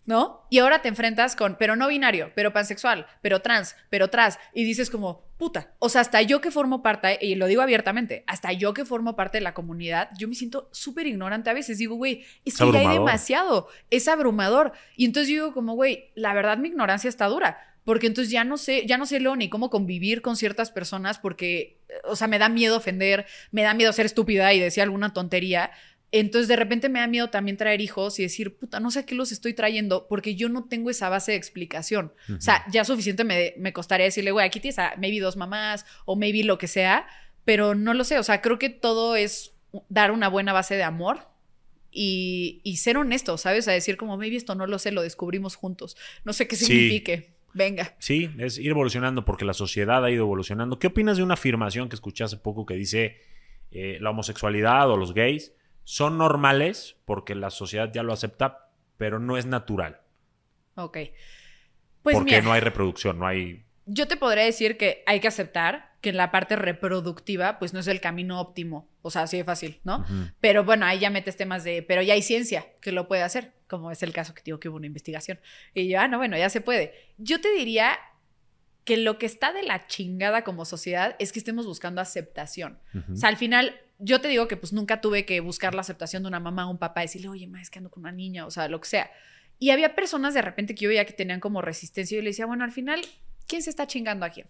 ¿no? 0.07 0.47
Y 0.51 0.59
ahora 0.59 0.83
te 0.83 0.89
enfrentas 0.89 1.37
con, 1.37 1.57
pero 1.57 1.77
no 1.77 1.89
binario, 1.89 2.33
pero 2.35 2.53
pansexual, 2.53 3.07
pero 3.23 3.41
trans, 3.41 3.77
pero 3.91 4.09
tras, 4.09 4.39
y 4.55 4.65
dices 4.65 4.91
como, 4.91 5.25
puta, 5.37 5.75
o 5.79 5.89
sea, 5.89 6.01
hasta 6.01 6.23
yo 6.23 6.41
que 6.41 6.51
formo 6.51 6.83
parte, 6.83 7.19
y 7.21 7.35
lo 7.35 7.47
digo 7.47 7.63
abiertamente, 7.63 8.25
hasta 8.27 8.53
yo 8.53 8.75
que 8.75 8.85
formo 8.85 9.17
parte 9.17 9.39
de 9.39 9.43
la 9.43 9.55
comunidad, 9.55 10.11
yo 10.19 10.29
me 10.29 10.35
siento 10.35 10.69
súper 10.73 11.07
ignorante 11.07 11.51
a 11.51 11.55
veces, 11.55 11.79
digo, 11.79 11.95
güey, 11.97 12.25
es 12.45 12.57
que 12.57 12.73
ya 12.73 12.81
hay 12.81 12.89
demasiado, 12.89 13.69
es 13.91 14.09
abrumador, 14.09 14.73
y 14.97 15.05
entonces 15.05 15.29
yo 15.29 15.45
digo 15.45 15.55
como, 15.55 15.75
güey, 15.75 16.11
la 16.15 16.35
verdad 16.35 16.59
mi 16.59 16.69
ignorancia 16.69 17.09
está 17.09 17.27
dura, 17.27 17.71
porque 17.85 18.07
entonces 18.07 18.31
ya 18.31 18.45
no 18.45 18.59
sé, 18.59 18.87
ya 18.87 18.99
no 18.99 19.07
sé 19.07 19.21
lo 19.21 19.37
ni 19.37 19.49
cómo 19.49 19.71
convivir 19.71 20.23
con 20.23 20.37
ciertas 20.37 20.71
personas 20.71 21.19
porque, 21.19 21.81
o 22.05 22.15
sea, 22.15 22.29
me 22.29 22.39
da 22.39 22.49
miedo 22.49 22.77
ofender, 22.77 23.27
me 23.51 23.63
da 23.63 23.75
miedo 23.75 23.93
ser 23.93 24.07
estúpida 24.07 24.53
y 24.53 24.61
decir 24.61 24.83
alguna 24.83 25.13
tontería. 25.13 25.71
Entonces 26.13 26.49
de 26.49 26.57
repente 26.57 26.89
me 26.89 26.99
da 26.99 27.07
miedo 27.07 27.29
también 27.29 27.57
traer 27.57 27.81
hijos 27.81 28.19
y 28.19 28.25
decir, 28.25 28.57
puta, 28.57 28.81
no 28.81 28.91
sé 28.91 29.01
a 29.01 29.07
qué 29.07 29.15
los 29.15 29.31
estoy 29.31 29.55
trayendo 29.55 30.09
porque 30.09 30.35
yo 30.35 30.49
no 30.49 30.65
tengo 30.65 30.91
esa 30.91 31.09
base 31.09 31.33
de 31.33 31.39
explicación. 31.39 32.13
O 32.37 32.41
sea, 32.41 32.65
ya 32.73 32.85
suficiente 32.85 33.23
me, 33.23 33.55
me 33.59 33.73
costaría 33.73 34.07
decirle, 34.07 34.33
güey, 34.33 34.45
aquí 34.45 34.59
tienes 34.59 34.79
a 34.81 34.95
maybe 34.99 35.21
dos 35.21 35.37
mamás 35.37 35.87
o 36.07 36.17
maybe 36.17 36.43
lo 36.43 36.59
que 36.59 36.67
sea, 36.67 37.07
pero 37.45 37.77
no 37.77 37.95
lo 37.95 38.03
sé. 38.03 38.19
O 38.19 38.25
sea, 38.25 38.43
creo 38.43 38.59
que 38.59 38.71
todo 38.71 39.15
es 39.15 39.55
dar 39.89 40.11
una 40.11 40.29
buena 40.29 40.53
base 40.53 40.75
de 40.75 40.83
amor 40.83 41.29
y, 41.93 42.61
y 42.65 42.79
ser 42.79 42.97
honesto, 42.97 43.39
¿sabes? 43.39 43.69
A 43.69 43.73
decir 43.73 43.97
como, 43.97 44.17
maybe 44.17 44.37
esto 44.37 44.57
no 44.57 44.67
lo 44.67 44.81
sé, 44.81 44.91
lo 44.91 45.03
descubrimos 45.03 45.55
juntos. 45.55 45.97
No 46.25 46.33
sé 46.33 46.49
qué 46.49 46.57
signifique. 46.57 47.35
Venga. 47.53 47.95
Sí, 47.99 48.31
es 48.39 48.59
ir 48.59 48.71
evolucionando 48.71 49.25
porque 49.25 49.45
la 49.45 49.55
sociedad 49.55 50.05
ha 50.05 50.11
ido 50.11 50.25
evolucionando. 50.25 50.79
¿Qué 50.81 50.89
opinas 50.89 51.17
de 51.17 51.23
una 51.23 51.35
afirmación 51.35 51.89
que 51.89 51.95
escuché 51.95 52.25
hace 52.25 52.37
poco 52.37 52.67
que 52.67 52.75
dice 52.75 53.21
eh, 53.71 53.99
la 54.01 54.11
homosexualidad 54.11 54.91
o 54.91 54.97
los 54.97 55.15
gays 55.15 55.53
son 55.85 56.19
normales 56.19 56.97
porque 57.05 57.35
la 57.35 57.51
sociedad 57.51 57.91
ya 57.93 58.03
lo 58.03 58.13
acepta, 58.13 58.71
pero 58.97 59.19
no 59.19 59.37
es 59.37 59.47
natural? 59.47 60.01
Ok. 60.75 60.99
Pues 62.03 62.17
porque 62.17 62.43
no 62.43 62.53
hay 62.53 62.61
reproducción, 62.61 63.19
no 63.19 63.27
hay 63.27 63.65
yo 63.93 64.07
te 64.07 64.17
podría 64.17 64.45
decir 64.45 64.77
que 64.77 65.03
hay 65.07 65.19
que 65.19 65.27
aceptar 65.27 65.91
que 66.01 66.11
en 66.11 66.17
la 66.17 66.31
parte 66.31 66.55
reproductiva, 66.55 67.59
pues 67.59 67.73
no 67.73 67.81
es 67.81 67.89
el 67.89 68.01
camino 68.01 68.41
óptimo. 68.41 68.89
O 69.03 69.11
sea, 69.11 69.23
así 69.23 69.37
de 69.37 69.45
fácil, 69.45 69.81
¿no? 69.83 70.07
Pero 70.41 70.65
bueno, 70.65 70.87
ahí 70.87 71.01
ya 71.01 71.11
metes 71.11 71.37
temas 71.37 71.65
de, 71.65 71.83
pero 71.83 72.01
ya 72.01 72.15
hay 72.15 72.23
ciencia 72.23 72.67
que 72.81 72.93
lo 72.93 73.09
puede 73.09 73.23
hacer, 73.23 73.53
como 73.67 73.91
es 73.91 74.03
el 74.03 74.13
caso 74.13 74.33
que 74.33 74.43
digo 74.45 74.61
que 74.61 74.69
hubo 74.69 74.77
una 74.77 74.87
investigación. 74.87 75.41
Y 75.75 75.89
yo, 75.89 75.99
ah, 75.99 76.07
no, 76.07 76.19
bueno, 76.19 76.39
ya 76.39 76.49
se 76.51 76.61
puede. 76.61 76.95
Yo 77.19 77.41
te 77.41 77.53
diría 77.53 77.99
que 78.85 78.97
lo 78.97 79.19
que 79.19 79.27
está 79.27 79.53
de 79.53 79.63
la 79.65 79.87
chingada 79.89 80.43
como 80.43 80.65
sociedad 80.65 81.17
es 81.19 81.33
que 81.33 81.41
estemos 81.41 81.67
buscando 81.67 82.01
aceptación. 82.01 82.79
O 83.13 83.17
sea, 83.17 83.29
al 83.29 83.37
final, 83.37 83.81
yo 84.01 84.21
te 84.21 84.29
digo 84.29 84.49
que 84.49 84.57
pues 84.57 84.73
nunca 84.73 85.01
tuve 85.01 85.25
que 85.25 85.41
buscar 85.41 85.75
la 85.75 85.83
aceptación 85.83 86.23
de 86.23 86.29
una 86.29 86.41
mamá 86.41 86.67
o 86.67 86.71
un 86.71 86.79
papá, 86.79 87.03
decirle, 87.03 87.29
oye, 87.29 87.47
ma, 87.47 87.61
es 87.61 87.71
que 87.71 87.79
ando 87.79 87.91
con 87.91 88.03
una 88.03 88.13
niña, 88.13 88.47
o 88.47 88.51
sea, 88.51 88.69
lo 88.69 88.81
que 88.81 88.89
sea. 88.89 89.11
Y 89.59 89.71
había 89.71 89.95
personas 89.95 90.35
de 90.35 90.43
repente 90.43 90.75
que 90.75 90.85
yo 90.85 90.89
veía 90.89 91.05
que 91.05 91.13
tenían 91.13 91.41
como 91.41 91.61
resistencia 91.63 92.15
y 92.15 92.19
yo 92.19 92.23
le 92.23 92.31
decía, 92.31 92.47
bueno, 92.47 92.65
al 92.65 92.73
final 92.73 93.03
¿quién 93.51 93.63
se 93.63 93.71
está 93.71 93.87
chingando 93.87 94.25
a 94.25 94.31
quién? 94.31 94.47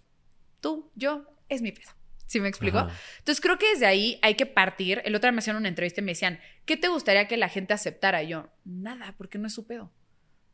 Tú, 0.61 0.91
yo, 0.95 1.25
es 1.49 1.63
mi 1.63 1.73
pedo. 1.73 1.91
¿Sí 2.27 2.39
me 2.39 2.49
explico? 2.49 2.87
Entonces 3.19 3.41
creo 3.41 3.59
que 3.59 3.71
desde 3.71 3.87
ahí 3.87 4.21
hay 4.23 4.35
que 4.35 4.47
partir. 4.47 5.03
El 5.05 5.17
otro 5.17 5.27
día 5.27 5.33
me 5.33 5.41
hacían 5.41 5.57
una 5.57 5.69
entrevista 5.69 6.01
y 6.01 6.05
me 6.05 6.13
decían, 6.13 6.39
¿qué 6.65 6.77
te 6.77 6.87
gustaría 6.87 7.27
que 7.27 7.37
la 7.37 7.49
gente 7.49 7.75
aceptara? 7.75 8.23
Y 8.23 8.29
yo, 8.29 8.51
nada, 8.65 9.15
porque 9.17 9.39
no 9.39 9.49
es 9.49 9.55
su 9.55 9.67
pedo. 9.67 9.91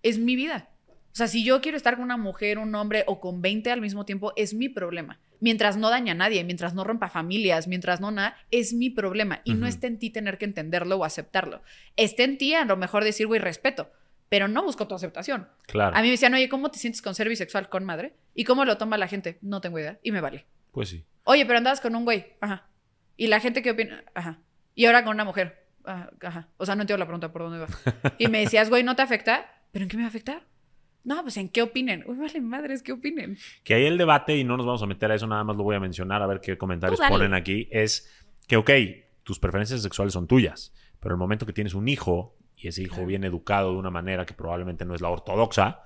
Es 0.02 0.18
mi 0.18 0.36
vida. 0.36 0.70
O 0.88 1.16
sea, 1.16 1.26
si 1.26 1.44
yo 1.44 1.60
quiero 1.60 1.76
estar 1.76 1.96
con 1.96 2.04
una 2.04 2.16
mujer, 2.16 2.58
un 2.58 2.74
hombre 2.74 3.04
o 3.06 3.20
con 3.20 3.42
20 3.42 3.70
al 3.70 3.82
mismo 3.82 4.06
tiempo, 4.06 4.32
es 4.36 4.54
mi 4.54 4.70
problema. 4.70 5.20
Mientras 5.40 5.76
no 5.76 5.90
daña 5.90 6.12
a 6.12 6.16
nadie, 6.16 6.44
mientras 6.44 6.74
no 6.74 6.84
rompa 6.84 7.08
familias, 7.08 7.68
mientras 7.68 8.00
no 8.00 8.10
nada, 8.10 8.36
es 8.50 8.72
mi 8.72 8.90
problema. 8.90 9.40
Y 9.44 9.54
no 9.54 9.66
está 9.66 9.86
en 9.86 9.98
ti 9.98 10.10
tener 10.10 10.38
que 10.38 10.44
entenderlo 10.44 10.96
o 10.96 11.04
aceptarlo. 11.04 11.62
Está 11.96 12.24
en 12.24 12.38
ti 12.38 12.54
a 12.54 12.64
lo 12.64 12.76
mejor 12.76 13.04
decir, 13.04 13.26
güey, 13.26 13.40
respeto 13.40 13.90
pero 14.28 14.48
no 14.48 14.62
busco 14.62 14.88
tu 14.88 14.94
aceptación. 14.94 15.48
Claro. 15.66 15.96
A 15.96 16.00
mí 16.00 16.08
me 16.08 16.12
decían, 16.12 16.34
oye, 16.34 16.48
¿cómo 16.48 16.70
te 16.70 16.78
sientes 16.78 17.02
con 17.02 17.14
ser 17.14 17.28
bisexual 17.28 17.68
con 17.68 17.84
madre? 17.84 18.14
¿Y 18.34 18.44
cómo 18.44 18.64
lo 18.64 18.76
toma 18.76 18.98
la 18.98 19.08
gente? 19.08 19.38
No 19.40 19.60
tengo 19.60 19.78
idea. 19.78 19.98
Y 20.02 20.12
me 20.12 20.20
vale. 20.20 20.46
Pues 20.72 20.88
sí. 20.88 21.04
Oye, 21.24 21.46
pero 21.46 21.58
andabas 21.58 21.80
con 21.80 21.94
un 21.94 22.04
güey. 22.04 22.34
Ajá. 22.40 22.68
¿Y 23.16 23.28
la 23.28 23.40
gente 23.40 23.62
qué 23.62 23.70
opina? 23.70 24.04
Ajá. 24.14 24.40
Y 24.74 24.86
ahora 24.86 25.04
con 25.04 25.14
una 25.14 25.24
mujer. 25.24 25.66
Ajá. 25.84 26.48
O 26.56 26.66
sea, 26.66 26.74
no 26.74 26.82
entiendo 26.82 26.98
la 26.98 27.06
pregunta 27.06 27.32
por 27.32 27.42
dónde 27.42 27.60
va. 27.60 27.68
Y 28.18 28.28
me 28.28 28.40
decías, 28.40 28.68
güey, 28.68 28.82
¿no 28.82 28.96
te 28.96 29.02
afecta? 29.02 29.46
¿Pero 29.72 29.84
en 29.84 29.88
qué 29.88 29.96
me 29.96 30.02
va 30.02 30.08
a 30.08 30.10
afectar? 30.10 30.42
No, 31.06 31.22
pues 31.22 31.36
en 31.36 31.48
qué 31.48 31.62
opinen. 31.62 32.02
Uy, 32.08 32.16
vale, 32.16 32.40
madres, 32.40 32.82
¿qué 32.82 32.90
opinen? 32.90 33.38
Que 33.62 33.74
ahí 33.74 33.86
el 33.86 33.96
debate, 33.96 34.36
y 34.36 34.42
no 34.42 34.56
nos 34.56 34.66
vamos 34.66 34.82
a 34.82 34.86
meter 34.86 35.12
a 35.12 35.14
eso, 35.14 35.28
nada 35.28 35.44
más 35.44 35.56
lo 35.56 35.62
voy 35.62 35.76
a 35.76 35.80
mencionar, 35.80 36.20
a 36.20 36.26
ver 36.26 36.40
qué 36.40 36.58
comentarios 36.58 37.00
ponen 37.08 37.32
aquí, 37.32 37.68
es 37.70 38.10
que, 38.48 38.56
ok, 38.56 38.70
tus 39.22 39.38
preferencias 39.38 39.82
sexuales 39.82 40.12
son 40.12 40.26
tuyas, 40.26 40.74
pero 40.98 41.14
el 41.14 41.18
momento 41.18 41.46
que 41.46 41.52
tienes 41.52 41.74
un 41.74 41.86
hijo 41.86 42.36
y 42.56 42.66
ese 42.66 42.82
hijo 42.82 43.06
viene 43.06 43.28
educado 43.28 43.70
de 43.72 43.78
una 43.78 43.90
manera 43.90 44.26
que 44.26 44.34
probablemente 44.34 44.84
no 44.84 44.96
es 44.96 45.00
la 45.00 45.08
ortodoxa, 45.08 45.84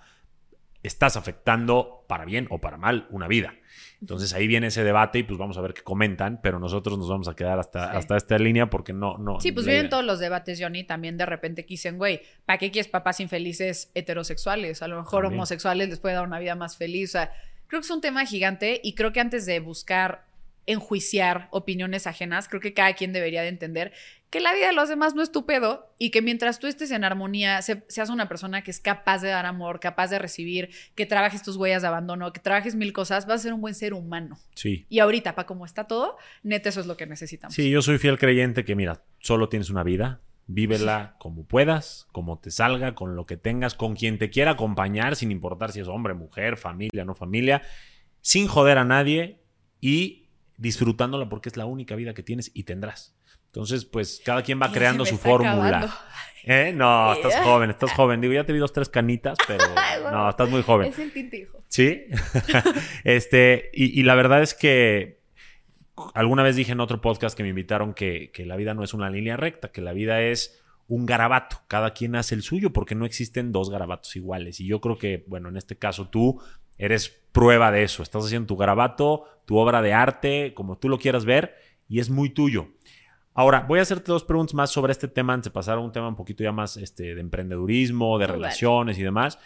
estás 0.83 1.17
afectando 1.17 2.05
para 2.09 2.25
bien 2.25 2.47
o 2.51 2.61
para 2.61 2.77
mal 2.77 3.07
una 3.11 3.29
vida. 3.29 3.55
Entonces 4.01 4.33
ahí 4.33 4.47
viene 4.47 4.69
ese 4.69 4.83
debate 4.83 5.19
y 5.19 5.23
pues 5.25 5.39
vamos 5.39 5.59
a 5.59 5.61
ver 5.61 5.75
qué 5.75 5.83
comentan, 5.83 6.41
pero 6.43 6.59
nosotros 6.59 6.99
nos 6.99 7.09
vamos 7.09 7.29
a 7.29 7.37
quedar 7.37 7.59
hasta, 7.59 7.91
hasta 7.91 8.17
esta 8.17 8.39
línea 8.39 8.71
porque 8.71 8.95
no... 8.95 9.19
no 9.19 9.41
sí, 9.41 9.53
pues 9.53 9.67
vienen 9.67 9.91
todos 9.91 10.05
los 10.05 10.19
debates, 10.19 10.59
Johnny, 10.61 10.85
también 10.85 11.19
de 11.19 11.27
repente 11.27 11.67
dicen, 11.69 11.99
güey, 11.99 12.23
¿para 12.47 12.59
qué 12.59 12.71
quieres 12.71 12.91
papás 12.91 13.21
infelices 13.21 13.91
heterosexuales? 13.95 14.83
A 14.83 14.89
lo 14.89 14.97
mejor 14.97 15.27
homosexuales 15.27 15.91
les 15.91 16.01
puede 16.01 16.15
dar 16.15 16.27
una 16.27 16.39
vida 16.39 16.55
más 16.55 16.79
feliz. 16.79 17.11
O 17.11 17.13
sea, 17.13 17.33
creo 17.67 17.81
que 17.81 17.85
es 17.85 17.91
un 17.91 18.01
tema 18.01 18.25
gigante 18.25 18.81
y 18.83 18.95
creo 18.95 19.13
que 19.13 19.21
antes 19.21 19.45
de 19.45 19.61
buscar 19.61 20.25
enjuiciar 20.67 21.49
opiniones 21.51 22.07
ajenas, 22.07 22.49
creo 22.49 22.61
que 22.61 22.73
cada 22.73 22.95
quien 22.95 23.13
debería 23.13 23.43
de 23.43 23.49
entender 23.49 23.93
que 24.31 24.39
la 24.39 24.55
vida 24.55 24.69
de 24.69 24.73
los 24.73 24.89
demás 24.89 25.15
no 25.17 25.23
es 25.23 25.33
tu 25.33 25.45
pedo 25.45 25.93
y 25.99 26.11
que 26.11 26.23
mientras 26.23 26.61
tú 26.61 26.69
estés 26.69 26.93
en 26.93 27.03
armonía, 27.03 27.61
seas 27.63 28.11
una 28.11 28.29
persona 28.29 28.63
que 28.63 28.71
es 28.71 28.79
capaz 28.79 29.23
de 29.23 29.29
dar 29.29 29.45
amor, 29.45 29.81
capaz 29.81 30.09
de 30.09 30.21
recibir, 30.21 30.71
que 30.95 31.05
trabajes 31.05 31.43
tus 31.43 31.57
huellas 31.57 31.83
de 31.83 31.89
abandono, 31.89 32.33
que 32.33 32.41
trabajes 32.41 32.77
mil 32.77 32.93
cosas, 32.93 33.27
vas 33.27 33.41
a 33.41 33.43
ser 33.43 33.53
un 33.53 33.61
buen 33.61 33.75
ser 33.75 33.93
humano. 33.93 34.39
Sí. 34.55 34.87
Y 34.89 35.01
ahorita, 35.01 35.35
para 35.35 35.47
cómo 35.47 35.65
está 35.67 35.89
todo, 35.89 36.17
neta, 36.45 36.69
eso 36.69 36.81
es 36.81 36.87
lo 36.87 36.97
que 36.97 37.07
necesitamos. 37.07 37.55
Sí, 37.55 37.71
yo 37.71 37.83
soy 37.83 37.99
fiel 37.99 38.19
creyente 38.19 38.65
que, 38.65 38.77
mira, 38.77 39.03
solo 39.19 39.49
tienes 39.49 39.69
una 39.69 39.83
vida, 39.83 40.21
vívela 40.47 41.17
como 41.19 41.45
puedas, 41.45 42.07
como 42.13 42.39
te 42.39 42.53
salga, 42.53 42.95
con 42.95 43.17
lo 43.17 43.27
que 43.27 43.37
tengas, 43.37 43.75
con 43.75 43.97
quien 43.97 44.19
te 44.19 44.31
quiera 44.31 44.53
acompañar, 44.53 45.17
sin 45.17 45.33
importar 45.33 45.73
si 45.73 45.81
es 45.81 45.89
hombre, 45.89 46.15
mujer, 46.15 46.57
familia, 46.57 47.05
no 47.05 47.17
familia, 47.17 47.63
sin 48.21 48.47
joder 48.47 48.79
a 48.79 48.85
nadie 48.85 49.41
y 49.81 50.29
disfrutándola 50.57 51.29
porque 51.29 51.49
es 51.49 51.57
la 51.57 51.67
única 51.67 51.97
vida 51.97 52.15
que 52.15 52.23
tienes 52.23 52.53
y 52.55 52.63
tendrás. 52.63 53.17
Entonces, 53.51 53.85
pues 53.85 54.23
cada 54.25 54.43
quien 54.43 54.61
va 54.63 54.71
creando 54.71 55.05
su 55.05 55.19
fórmula. 55.19 55.93
¿Eh? 56.45 56.73
No, 56.75 57.13
estás 57.13 57.37
joven, 57.37 57.71
estás 57.71 57.93
joven. 57.93 58.21
Digo, 58.21 58.33
ya 58.33 58.45
te 58.45 58.53
vi 58.53 58.61
dos, 58.61 58.73
tres 58.73 58.89
canitas, 58.89 59.37
pero 59.47 59.65
no, 60.11 60.31
estás 60.31 60.49
muy 60.49 60.63
joven. 60.63 60.89
Es 60.89 60.99
el 60.99 61.13
tintijo. 61.13 61.63
Sí. 61.69 62.05
este, 63.05 63.71
y, 63.73 64.03
la 64.05 64.15
verdad 64.15 64.43
es 64.43 64.55
que 64.55 65.21
alguna 66.15 66.43
vez 66.43 66.57
dije 66.57 66.73
en 66.73 66.81
otro 66.81 67.01
podcast 67.01 67.37
que 67.37 67.43
me 67.43 67.51
invitaron 67.51 67.93
que, 67.93 68.31
que 68.33 68.47
la 68.47 68.57
vida 68.57 68.73
no 68.73 68.85
es 68.85 68.95
una 68.95 69.11
línea 69.11 69.37
recta, 69.37 69.73
que 69.73 69.81
la 69.81 69.93
vida 69.93 70.23
es 70.23 70.63
un 70.87 71.07
garabato. 71.07 71.59
Cada 71.69 71.93
quien 71.93 72.17
hace 72.17 72.35
el 72.35 72.43
suyo 72.43 72.73
porque 72.73 72.95
no 72.95 73.05
existen 73.05 73.53
dos 73.53 73.69
garabatos 73.69 74.15
iguales. 74.17 74.61
Y 74.61 74.67
yo 74.67 74.81
creo 74.81 74.97
que, 74.97 75.25
bueno, 75.27 75.49
en 75.49 75.57
este 75.57 75.77
caso 75.77 76.09
tú 76.09 76.41
eres 76.79 77.09
prueba 77.33 77.71
de 77.71 77.83
eso. 77.83 78.03
Estás 78.03 78.25
haciendo 78.25 78.47
tu 78.47 78.57
garabato, 78.57 79.25
tu 79.45 79.59
obra 79.59 79.83
de 79.83 79.93
arte, 79.93 80.55
como 80.55 80.79
tú 80.79 80.89
lo 80.89 80.99
quieras 80.99 81.25
ver, 81.25 81.57
y 81.89 82.01
es 82.01 82.09
muy 82.09 82.31
tuyo. 82.31 82.69
Ahora, 83.35 83.61
voy 83.61 83.79
a 83.79 83.83
hacerte 83.83 84.11
dos 84.11 84.25
preguntas 84.25 84.55
más 84.55 84.71
sobre 84.71 84.93
este 84.93 85.09
tema 85.09 85.33
antes 85.33 85.45
de 85.47 85.51
pasar 85.53 85.79
a 85.79 85.81
un 85.81 85.93
tema 85.93 86.09
un 86.09 86.17
poquito 86.17 86.43
ya 86.43 86.53
más 86.53 86.77
este, 86.77 87.15
de 87.15 87.21
emprendedurismo, 87.21 88.19
de 88.19 88.27
relaciones 88.27 88.99
y 88.99 89.03
demás. 89.03 89.39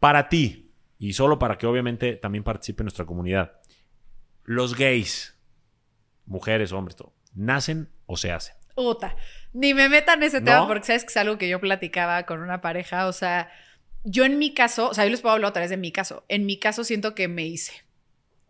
Para 0.00 0.28
ti, 0.28 0.72
y 0.98 1.12
solo 1.12 1.38
para 1.38 1.56
que 1.56 1.66
obviamente 1.66 2.16
también 2.16 2.44
participe 2.44 2.82
nuestra 2.82 3.06
comunidad, 3.06 3.52
los 4.44 4.76
gays, 4.76 5.38
mujeres, 6.26 6.72
hombres, 6.72 6.96
todo, 6.96 7.14
¿nacen 7.34 7.88
o 8.06 8.16
se 8.16 8.32
hacen? 8.32 8.56
Puta, 8.74 9.16
ni 9.52 9.72
me 9.72 9.88
metan 9.88 10.22
ese 10.22 10.40
tema 10.40 10.66
porque 10.66 10.86
sabes 10.86 11.04
que 11.04 11.10
es 11.10 11.16
algo 11.16 11.38
que 11.38 11.48
yo 11.48 11.60
platicaba 11.60 12.26
con 12.26 12.42
una 12.42 12.60
pareja, 12.60 13.06
o 13.06 13.12
sea, 13.12 13.50
yo 14.04 14.24
en 14.24 14.38
mi 14.38 14.52
caso, 14.52 14.90
o 14.90 14.94
sea, 14.94 15.04
yo 15.04 15.10
les 15.10 15.22
puedo 15.22 15.34
hablar 15.34 15.50
otra 15.50 15.62
vez 15.62 15.70
de 15.70 15.78
mi 15.78 15.92
caso, 15.92 16.24
en 16.28 16.44
mi 16.44 16.58
caso 16.58 16.84
siento 16.84 17.14
que 17.14 17.28
me 17.28 17.46
hice. 17.46 17.85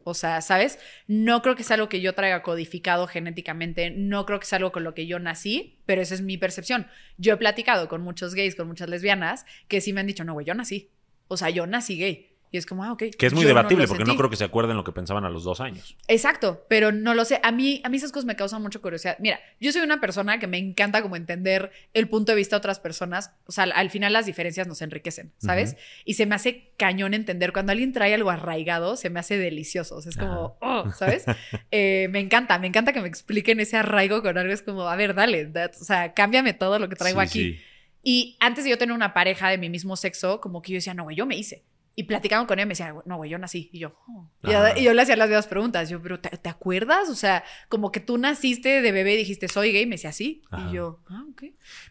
O 0.09 0.15
sea, 0.15 0.41
¿sabes? 0.41 0.79
No 1.09 1.43
creo 1.43 1.57
que 1.57 1.65
sea 1.65 1.75
algo 1.75 1.89
que 1.89 2.01
yo 2.01 2.15
traiga 2.15 2.45
codificado 2.45 3.09
genéticamente, 3.09 3.91
no 3.91 4.25
creo 4.25 4.39
que 4.39 4.47
sea 4.47 4.59
algo 4.59 4.71
con 4.71 4.85
lo 4.85 4.95
que 4.95 5.09
yo 5.09 5.19
nací, 5.19 5.81
pero 5.85 6.01
esa 6.01 6.15
es 6.15 6.21
mi 6.21 6.39
percepción. 6.39 6.87
Yo 7.19 7.35
he 7.35 7.37
platicado 7.37 7.89
con 7.89 8.03
muchos 8.03 8.33
gays, 8.37 8.55
con 8.55 8.69
muchas 8.69 8.89
lesbianas, 8.89 9.47
que 9.67 9.81
sí 9.81 9.93
me 9.93 9.99
han 9.99 10.07
dicho, 10.07 10.23
no, 10.23 10.35
güey, 10.35 10.47
yo 10.47 10.55
nací. 10.55 10.93
O 11.27 11.37
sea, 11.37 11.51
yo 11.51 11.67
nací 11.67 11.99
gay. 11.99 12.36
Y 12.51 12.59
es 12.59 12.67
como, 12.67 12.85
ah, 12.85 12.93
ok. 12.93 13.05
Que 13.19 13.27
es 13.27 13.33
muy 13.33 13.45
debatible 13.45 13.87
porque 13.89 14.05
no 14.05 14.17
creo 14.17 14.31
que 14.31 14.37
se 14.37 14.45
acuerden 14.45 14.77
lo 14.77 14.85
que 14.85 14.93
pensaban 14.93 15.25
a 15.25 15.31
los 15.31 15.45
dos 15.45 15.61
años. 15.61 15.97
Exacto, 16.09 16.65
pero 16.69 16.93
no 16.93 17.15
lo 17.15 17.25
sé. 17.25 17.41
A 17.43 17.53
mí, 17.53 17.81
a 17.85 17.89
mí 17.89 17.97
esas 17.97 18.13
cosas 18.13 18.27
me 18.27 18.37
causan 18.37 18.63
mucha 18.63 18.79
curiosidad. 18.79 19.17
Mira, 19.19 19.41
yo 19.61 19.73
soy 19.73 19.83
una 19.83 20.01
persona 20.01 20.39
que 20.39 20.47
me 20.47 20.59
encanta 20.59 21.03
como 21.03 21.17
entender 21.17 21.71
el 21.95 22.09
punto 22.09 22.33
de 22.33 22.37
vista 22.37 22.57
de 22.57 22.59
otras 22.59 22.81
personas. 22.81 23.33
O 23.47 23.53
sea, 23.53 23.65
al 23.65 23.91
final 23.91 24.13
las 24.13 24.27
diferencias 24.27 24.67
nos 24.67 24.83
enriquecen, 24.83 25.33
¿sabes? 25.39 25.77
Y 26.05 26.15
se 26.15 26.27
me 26.27 26.35
hace 26.35 26.73
cañón 26.77 27.15
entender 27.15 27.53
cuando 27.53 27.73
alguien 27.73 27.93
trae 27.93 28.15
algo 28.15 28.31
arraigado, 28.31 28.97
se 28.97 29.11
me 29.11 29.21
hace 29.21 29.39
delicioso. 29.39 29.97
O 29.97 30.03
sea, 30.03 30.11
es 30.11 30.17
como, 30.17 30.57
oh, 30.61 30.91
¿sabes? 30.93 31.25
Eh, 31.71 32.09
me 32.11 32.21
encanta, 32.21 32.59
me 32.59 32.69
encanta 32.69 32.93
que 32.93 33.01
me 33.01 33.09
expliquen 33.09 33.61
ese 33.61 33.77
arraigo 33.77 34.23
con 34.23 34.39
algo. 34.39 34.53
Es 34.53 34.63
como, 34.63 34.83
a 34.83 34.97
ver, 34.97 35.15
dale, 35.15 35.51
o 35.55 35.85
sea, 35.85 36.15
cámbiame 36.15 36.55
todo 36.55 36.79
lo 36.79 36.89
que 36.89 36.97
traigo 36.97 37.21
aquí. 37.21 37.61
Y 38.03 38.37
antes 38.39 38.63
de 38.63 38.71
yo 38.71 38.79
tener 38.79 38.95
una 38.95 39.13
pareja 39.13 39.49
de 39.49 39.59
mi 39.59 39.69
mismo 39.69 39.97
sexo, 39.97 40.41
como 40.41 40.63
que 40.63 40.73
yo 40.73 40.77
decía, 40.77 40.95
no, 40.95 41.03
güey, 41.03 41.17
yo 41.17 41.27
me 41.27 41.37
hice. 41.37 41.65
Y 41.99 42.05
platicamos 42.05 42.47
con 42.47 42.59
él, 42.59 42.67
me 42.67 42.73
decía, 42.73 42.95
no, 43.07 43.17
güey, 43.17 43.31
yo 43.31 43.39
nací. 43.39 43.71
Y 43.73 43.79
yo, 43.79 43.97
oh". 44.07 44.31
y, 44.77 44.85
yo 44.85 44.93
le 44.93 45.03
hacía 45.03 45.17
las 45.17 45.29
mismas 45.29 45.47
preguntas. 45.47 45.89
Yo, 45.89 46.03
pero 46.03 46.21
¿te, 46.21 46.49
acuerdas? 46.49 47.09
O 47.09 47.15
sea, 47.15 47.43
como 47.71 47.91
que 47.91 48.01
tú 48.01 48.19
naciste 48.19 48.83
de 48.83 48.93
bebé 48.93 49.15
y 49.15 49.17
dijiste, 49.17 49.49
soy 49.49 49.73
gay. 49.73 49.87
Me 49.87 49.97
decía, 49.97 50.13
sí. 50.13 50.43
Y 50.69 50.75
yo, 50.75 51.01
ah, 51.09 51.25
ok. 51.31 51.45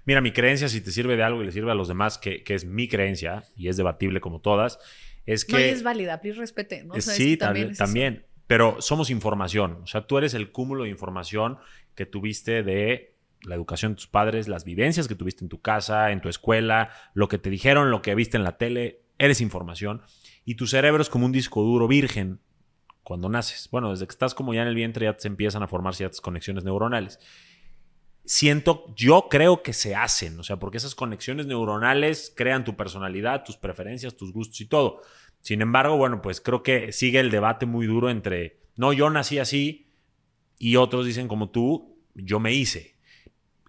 Mira, 0.05 0.21
mi 0.21 0.31
creencia, 0.31 0.69
si 0.69 0.79
te 0.79 0.91
sirve 0.91 1.17
de 1.17 1.23
algo 1.23 1.41
y 1.41 1.47
le 1.47 1.51
sirve 1.51 1.71
a 1.71 1.75
los 1.75 1.87
demás, 1.87 2.19
que, 2.19 2.43
que 2.43 2.53
es 2.53 2.65
mi 2.65 2.87
creencia, 2.87 3.43
y 3.57 3.67
es 3.67 3.77
debatible 3.77 4.21
como 4.21 4.41
todas, 4.41 4.77
es 5.25 5.43
que. 5.43 5.53
No, 5.53 5.57
es 5.57 5.81
válida, 5.81 6.21
please 6.21 6.39
respete, 6.39 6.83
¿no? 6.83 6.93
sí, 7.01 7.35
también. 7.35 7.75
también 7.75 8.25
pero 8.47 8.81
somos 8.81 9.09
información. 9.09 9.79
O 9.83 9.87
sea, 9.87 10.05
tú 10.05 10.17
eres 10.17 10.33
el 10.33 10.51
cúmulo 10.51 10.83
de 10.83 10.89
información 10.89 11.57
que 11.95 12.05
tuviste 12.05 12.63
de 12.63 13.15
la 13.41 13.55
educación 13.55 13.93
de 13.93 13.95
tus 13.97 14.07
padres, 14.07 14.47
las 14.47 14.65
vivencias 14.65 15.07
que 15.07 15.15
tuviste 15.15 15.43
en 15.43 15.49
tu 15.49 15.61
casa, 15.61 16.11
en 16.11 16.21
tu 16.21 16.29
escuela, 16.29 16.89
lo 17.13 17.27
que 17.27 17.37
te 17.37 17.49
dijeron, 17.49 17.91
lo 17.91 18.01
que 18.01 18.15
viste 18.15 18.37
en 18.37 18.43
la 18.43 18.57
tele 18.57 19.01
eres 19.17 19.41
información 19.41 20.01
y 20.45 20.55
tu 20.55 20.67
cerebro 20.67 21.01
es 21.01 21.09
como 21.09 21.25
un 21.25 21.31
disco 21.31 21.63
duro 21.63 21.87
virgen 21.87 22.39
cuando 23.03 23.29
naces. 23.29 23.69
Bueno, 23.71 23.91
desde 23.91 24.07
que 24.07 24.11
estás 24.11 24.33
como 24.33 24.53
ya 24.53 24.61
en 24.61 24.67
el 24.67 24.75
vientre 24.75 25.05
ya 25.05 25.15
se 25.17 25.27
empiezan 25.27 25.63
a 25.63 25.67
formar 25.67 25.95
ciertas 25.95 26.21
conexiones 26.21 26.63
neuronales. 26.63 27.19
Siento, 28.25 28.93
yo 28.95 29.27
creo 29.29 29.61
que 29.61 29.73
se 29.73 29.95
hacen, 29.95 30.39
o 30.39 30.43
sea, 30.43 30.57
porque 30.57 30.77
esas 30.77 30.95
conexiones 30.95 31.45
neuronales 31.45 32.33
crean 32.35 32.63
tu 32.63 32.75
personalidad, 32.75 33.43
tus 33.43 33.57
preferencias, 33.57 34.17
tus 34.17 34.33
gustos 34.33 34.59
y 34.61 34.65
todo. 34.65 35.01
Sin 35.41 35.61
embargo, 35.61 35.97
bueno, 35.97 36.21
pues 36.23 36.41
creo 36.41 36.63
que 36.63 36.91
sigue 36.91 37.19
el 37.19 37.29
debate 37.29 37.67
muy 37.67 37.85
duro 37.85 38.09
entre, 38.09 38.59
no, 38.75 38.93
yo 38.93 39.11
nací 39.11 39.37
así 39.37 39.91
y 40.57 40.75
otros 40.77 41.05
dicen 41.05 41.27
como 41.27 41.51
tú, 41.51 41.99
yo 42.15 42.39
me 42.39 42.53
hice. 42.53 42.95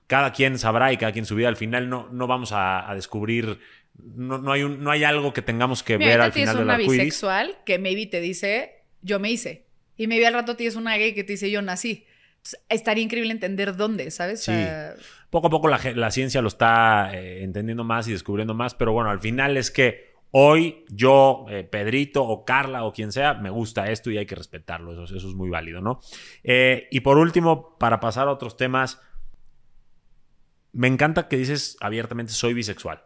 Cada 0.06 0.32
quien 0.32 0.58
sabrá 0.58 0.92
y 0.92 0.96
cada 0.96 1.12
quien 1.12 1.26
su 1.26 1.34
vida. 1.34 1.48
Al 1.48 1.56
final 1.56 1.90
no, 1.90 2.08
no 2.10 2.26
vamos 2.26 2.52
a 2.52 2.90
descubrir 2.94 3.58
no, 3.98 4.52
hay, 4.52 4.64
no 4.64 4.90
hay 4.90 5.04
algo 5.04 5.32
que 5.32 5.42
tengamos 5.42 5.82
que 5.82 5.96
ver 5.96 6.20
al 6.20 6.32
final 6.32 6.56
del 6.56 6.64
una 6.64 6.76
bisexual 6.76 7.58
que 7.64 7.78
maybe 7.78 8.06
te 8.06 8.20
dice, 8.20 8.84
yo 9.02 9.18
me 9.20 9.30
hice. 9.30 9.66
Y 9.96 10.06
maybe 10.06 10.26
al 10.26 10.34
rato 10.34 10.56
tienes 10.56 10.76
una 10.76 10.96
gay 10.96 11.14
que 11.14 11.24
te 11.24 11.32
dice, 11.32 11.50
yo 11.50 11.62
nací. 11.62 12.06
estaría 12.68 13.02
increíble 13.02 13.32
entender 13.32 13.76
dónde, 13.76 14.10
¿sabes? 14.10 14.44
Sí. 14.44 14.52
poco 15.30 15.48
a 15.48 15.50
poco 15.50 15.68
la, 15.68 16.10
ciencia 16.10 16.42
lo 16.42 16.48
está 16.48 17.10
eh, 17.14 17.42
entendiendo 17.42 17.84
más 17.84 18.08
y 18.08 18.12
descubriendo 18.12 18.54
más, 18.54 18.74
pero 18.74 18.92
bueno, 18.92 19.10
al 19.10 19.20
final 19.20 19.56
es 19.56 19.70
que 19.70 20.14
hoy 20.30 20.84
yo, 20.90 21.46
eh, 21.48 21.64
Pedrito 21.64 22.22
o 22.22 22.44
Carla 22.44 22.84
o 22.84 22.92
quien 22.92 23.12
sea, 23.12 23.34
me 23.34 23.50
gusta 23.50 23.90
esto 23.90 24.10
y 24.10 24.18
hay 24.18 24.26
que 24.26 24.34
respetarlo. 24.34 24.92
Eso, 24.92 25.16
eso 25.16 25.28
es 25.28 25.34
muy 25.34 25.48
válido, 25.48 25.80
¿no? 25.80 26.00
Eh, 26.44 26.88
y 26.90 27.00
por 27.00 27.16
último, 27.16 27.76
para 27.78 28.00
pasar 28.00 28.28
a 28.28 28.32
otros 28.32 28.56
temas, 28.56 29.00
me 30.72 30.88
encanta 30.88 31.28
que 31.28 31.38
dices 31.38 31.78
abiertamente 31.80 32.32
soy 32.32 32.52
bisexual. 32.52 33.05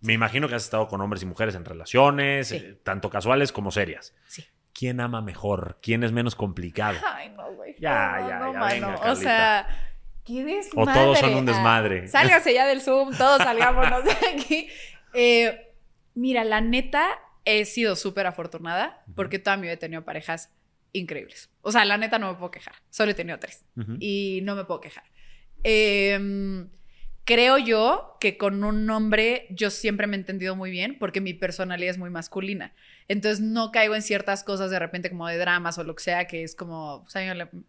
Me 0.00 0.14
imagino 0.14 0.48
que 0.48 0.54
has 0.54 0.64
estado 0.64 0.88
con 0.88 1.00
hombres 1.00 1.22
y 1.22 1.26
mujeres 1.26 1.54
en 1.54 1.64
relaciones, 1.64 2.52
eh, 2.52 2.78
tanto 2.82 3.10
casuales 3.10 3.52
como 3.52 3.70
serias. 3.70 4.14
Sí. 4.26 4.44
¿Quién 4.72 5.00
ama 5.00 5.20
mejor? 5.20 5.78
¿Quién 5.82 6.04
es 6.04 6.12
menos 6.12 6.34
complicado? 6.34 6.98
Ay, 7.06 7.28
no, 7.30 7.52
güey. 7.52 7.74
Ya, 7.78 8.16
ya, 8.20 8.52
ya. 8.52 8.66
Venga, 8.66 8.94
o 9.10 9.16
sea, 9.16 9.68
¿qué 10.24 10.44
desmadre? 10.44 10.90
O 10.90 10.94
todos 10.94 11.18
son 11.18 11.34
un 11.34 11.44
desmadre. 11.44 12.04
Ah, 12.04 12.08
sálgase 12.08 12.54
ya 12.54 12.66
del 12.66 12.80
Zoom, 12.80 13.14
todos 13.16 13.38
salgámonos 13.42 14.04
de 14.04 14.12
aquí. 14.34 14.68
Eh, 15.12 15.74
mira, 16.14 16.44
la 16.44 16.62
neta, 16.62 17.18
he 17.44 17.66
sido 17.66 17.94
súper 17.94 18.26
afortunada 18.26 19.04
porque 19.14 19.38
toda 19.38 19.56
mi 19.56 19.62
vida 19.62 19.72
he 19.72 19.76
tenido 19.76 20.04
parejas 20.04 20.50
increíbles. 20.92 21.50
O 21.60 21.72
sea, 21.72 21.84
la 21.84 21.98
neta 21.98 22.18
no 22.18 22.28
me 22.28 22.38
puedo 22.38 22.50
quejar. 22.50 22.76
Solo 22.88 23.10
he 23.10 23.14
tenido 23.14 23.38
tres. 23.38 23.66
Y 23.98 24.40
no 24.44 24.54
me 24.54 24.64
puedo 24.64 24.80
quejar. 24.80 25.04
Eh 25.62 26.66
creo 27.30 27.58
yo 27.58 28.16
que 28.18 28.36
con 28.36 28.64
un 28.64 28.90
hombre 28.90 29.46
yo 29.50 29.70
siempre 29.70 30.08
me 30.08 30.16
he 30.16 30.18
entendido 30.18 30.56
muy 30.56 30.72
bien 30.72 30.98
porque 30.98 31.20
mi 31.20 31.32
personalidad 31.32 31.92
es 31.92 31.96
muy 31.96 32.10
masculina. 32.10 32.74
Entonces 33.06 33.40
no 33.40 33.70
caigo 33.70 33.94
en 33.94 34.02
ciertas 34.02 34.42
cosas 34.42 34.72
de 34.72 34.80
repente 34.80 35.10
como 35.10 35.28
de 35.28 35.38
dramas 35.38 35.78
o 35.78 35.84
lo 35.84 35.94
que 35.94 36.02
sea, 36.02 36.26
que 36.26 36.42
es 36.42 36.56
como, 36.56 36.94
o 36.94 37.06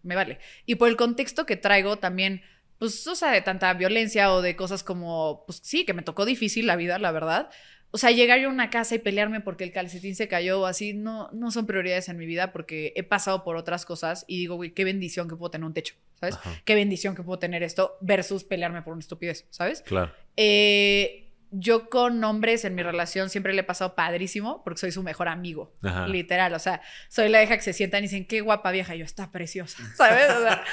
me 0.02 0.16
vale. 0.16 0.40
Y 0.66 0.76
por 0.76 0.90
el 0.90 0.96
contexto 0.96 1.46
que 1.46 1.58
traigo 1.58 2.00
también, 2.00 2.42
pues, 2.80 3.06
o 3.06 3.14
sea, 3.14 3.30
de 3.34 3.42
tanta 3.44 3.72
violencia 3.76 4.34
o 4.34 4.42
de 4.42 4.56
cosas 4.56 4.82
como, 4.84 5.44
pues 5.46 5.60
sí, 5.62 5.86
que 5.86 5.94
me 5.94 6.02
tocó 6.02 6.26
difícil 6.26 6.66
la 6.66 6.76
vida, 6.76 6.98
la 6.98 7.12
verdad. 7.12 7.52
O 7.92 7.98
sea, 7.98 8.12
llegar 8.12 8.40
yo 8.40 8.48
a 8.48 8.52
una 8.52 8.70
casa 8.70 8.96
y 8.96 9.00
pelearme 9.00 9.42
porque 9.42 9.64
el 9.64 9.72
calcetín 9.72 10.16
se 10.16 10.28
cayó 10.28 10.62
o 10.62 10.66
así, 10.66 10.94
no, 10.94 11.30
no 11.34 11.52
son 11.52 11.66
prioridades 11.66 12.08
en 12.10 12.18
mi 12.18 12.26
vida 12.26 12.52
porque 12.54 12.94
he 12.96 13.04
pasado 13.04 13.44
por 13.44 13.58
otras 13.58 13.86
cosas 13.86 14.24
y 14.28 14.38
digo, 14.38 14.56
güey, 14.56 14.72
qué 14.72 14.84
bendición 14.84 15.28
que 15.28 15.36
puedo 15.36 15.52
tener 15.52 15.66
un 15.66 15.74
techo, 15.74 15.96
¿sabes? 16.20 16.38
Qué 16.64 16.76
bendición 16.76 17.16
que 17.16 17.24
puedo 17.24 17.40
tener 17.40 17.64
esto 17.64 17.98
versus 18.02 18.44
pelearme 18.44 18.82
por 18.82 18.94
una 18.94 19.02
estupidez, 19.02 19.46
¿sabes? 19.50 19.82
Claro. 19.82 20.12
Eh, 20.38 21.32
yo 21.52 21.90
con 21.90 22.24
hombres 22.24 22.64
en 22.64 22.76
mi 22.76 22.82
relación 22.82 23.30
siempre 23.30 23.54
le 23.54 23.62
he 23.62 23.66
pasado 23.66 23.94
padrísimo 23.94 24.64
porque 24.64 24.80
soy 24.80 24.92
su 24.94 25.04
mejor 25.04 25.28
amigo, 25.28 25.74
literal. 26.08 26.54
O 26.54 26.60
sea, 26.60 26.82
soy 27.10 27.28
la 27.28 27.44
hija 27.44 27.58
que 27.58 27.64
se 27.64 27.74
sientan 27.74 28.00
y 28.00 28.04
dicen, 28.04 28.26
qué 28.26 28.40
guapa 28.40 28.72
vieja. 28.72 28.96
Y 28.96 29.00
yo, 29.00 29.06
está 29.06 29.32
preciosa, 29.32 29.78
¿sabes? 29.96 30.30
O 30.30 30.42
sea, 30.42 30.64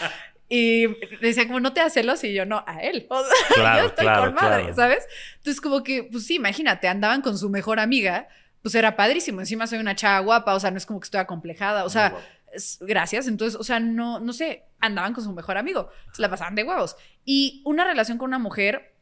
y 0.48 0.86
decía 1.20 1.46
como, 1.46 1.60
no 1.60 1.72
te 1.72 1.80
hace 1.80 2.00
celos 2.00 2.24
y 2.24 2.32
yo 2.32 2.46
no, 2.46 2.64
a 2.66 2.80
él. 2.80 3.06
O 3.10 3.20
sea, 3.20 3.32
claro, 3.54 3.82
yo 3.82 3.88
estoy 3.88 4.06
con 4.06 4.34
madre, 4.34 4.74
¿sabes? 4.74 5.06
Entonces 5.36 5.60
como 5.60 5.82
que, 5.82 6.04
pues 6.04 6.26
sí, 6.26 6.36
imagínate, 6.36 6.88
andaban 6.88 7.20
con 7.20 7.36
su 7.36 7.50
mejor 7.50 7.80
amiga, 7.80 8.28
pues 8.62 8.74
era 8.74 8.96
padrísimo. 8.96 9.40
Encima 9.40 9.66
soy 9.66 9.78
una 9.78 9.94
chava 9.94 10.20
guapa, 10.20 10.54
o 10.54 10.60
sea, 10.60 10.70
no 10.70 10.78
es 10.78 10.86
como 10.86 11.00
que 11.00 11.04
estoy 11.04 11.20
acomplejada, 11.20 11.84
o 11.84 11.90
sea, 11.90 12.16
gracias. 12.80 13.28
Entonces, 13.28 13.60
o 13.60 13.64
sea, 13.64 13.78
no, 13.78 14.20
no 14.20 14.32
sé, 14.32 14.64
andaban 14.80 15.12
con 15.12 15.22
su 15.22 15.32
mejor 15.32 15.58
amigo, 15.58 15.90
se 16.12 16.22
la 16.22 16.30
pasaban 16.30 16.54
de 16.54 16.64
huevos. 16.64 16.96
Y 17.24 17.62
una 17.66 17.84
relación 17.84 18.16
con 18.16 18.28
una 18.28 18.38
mujer 18.38 18.94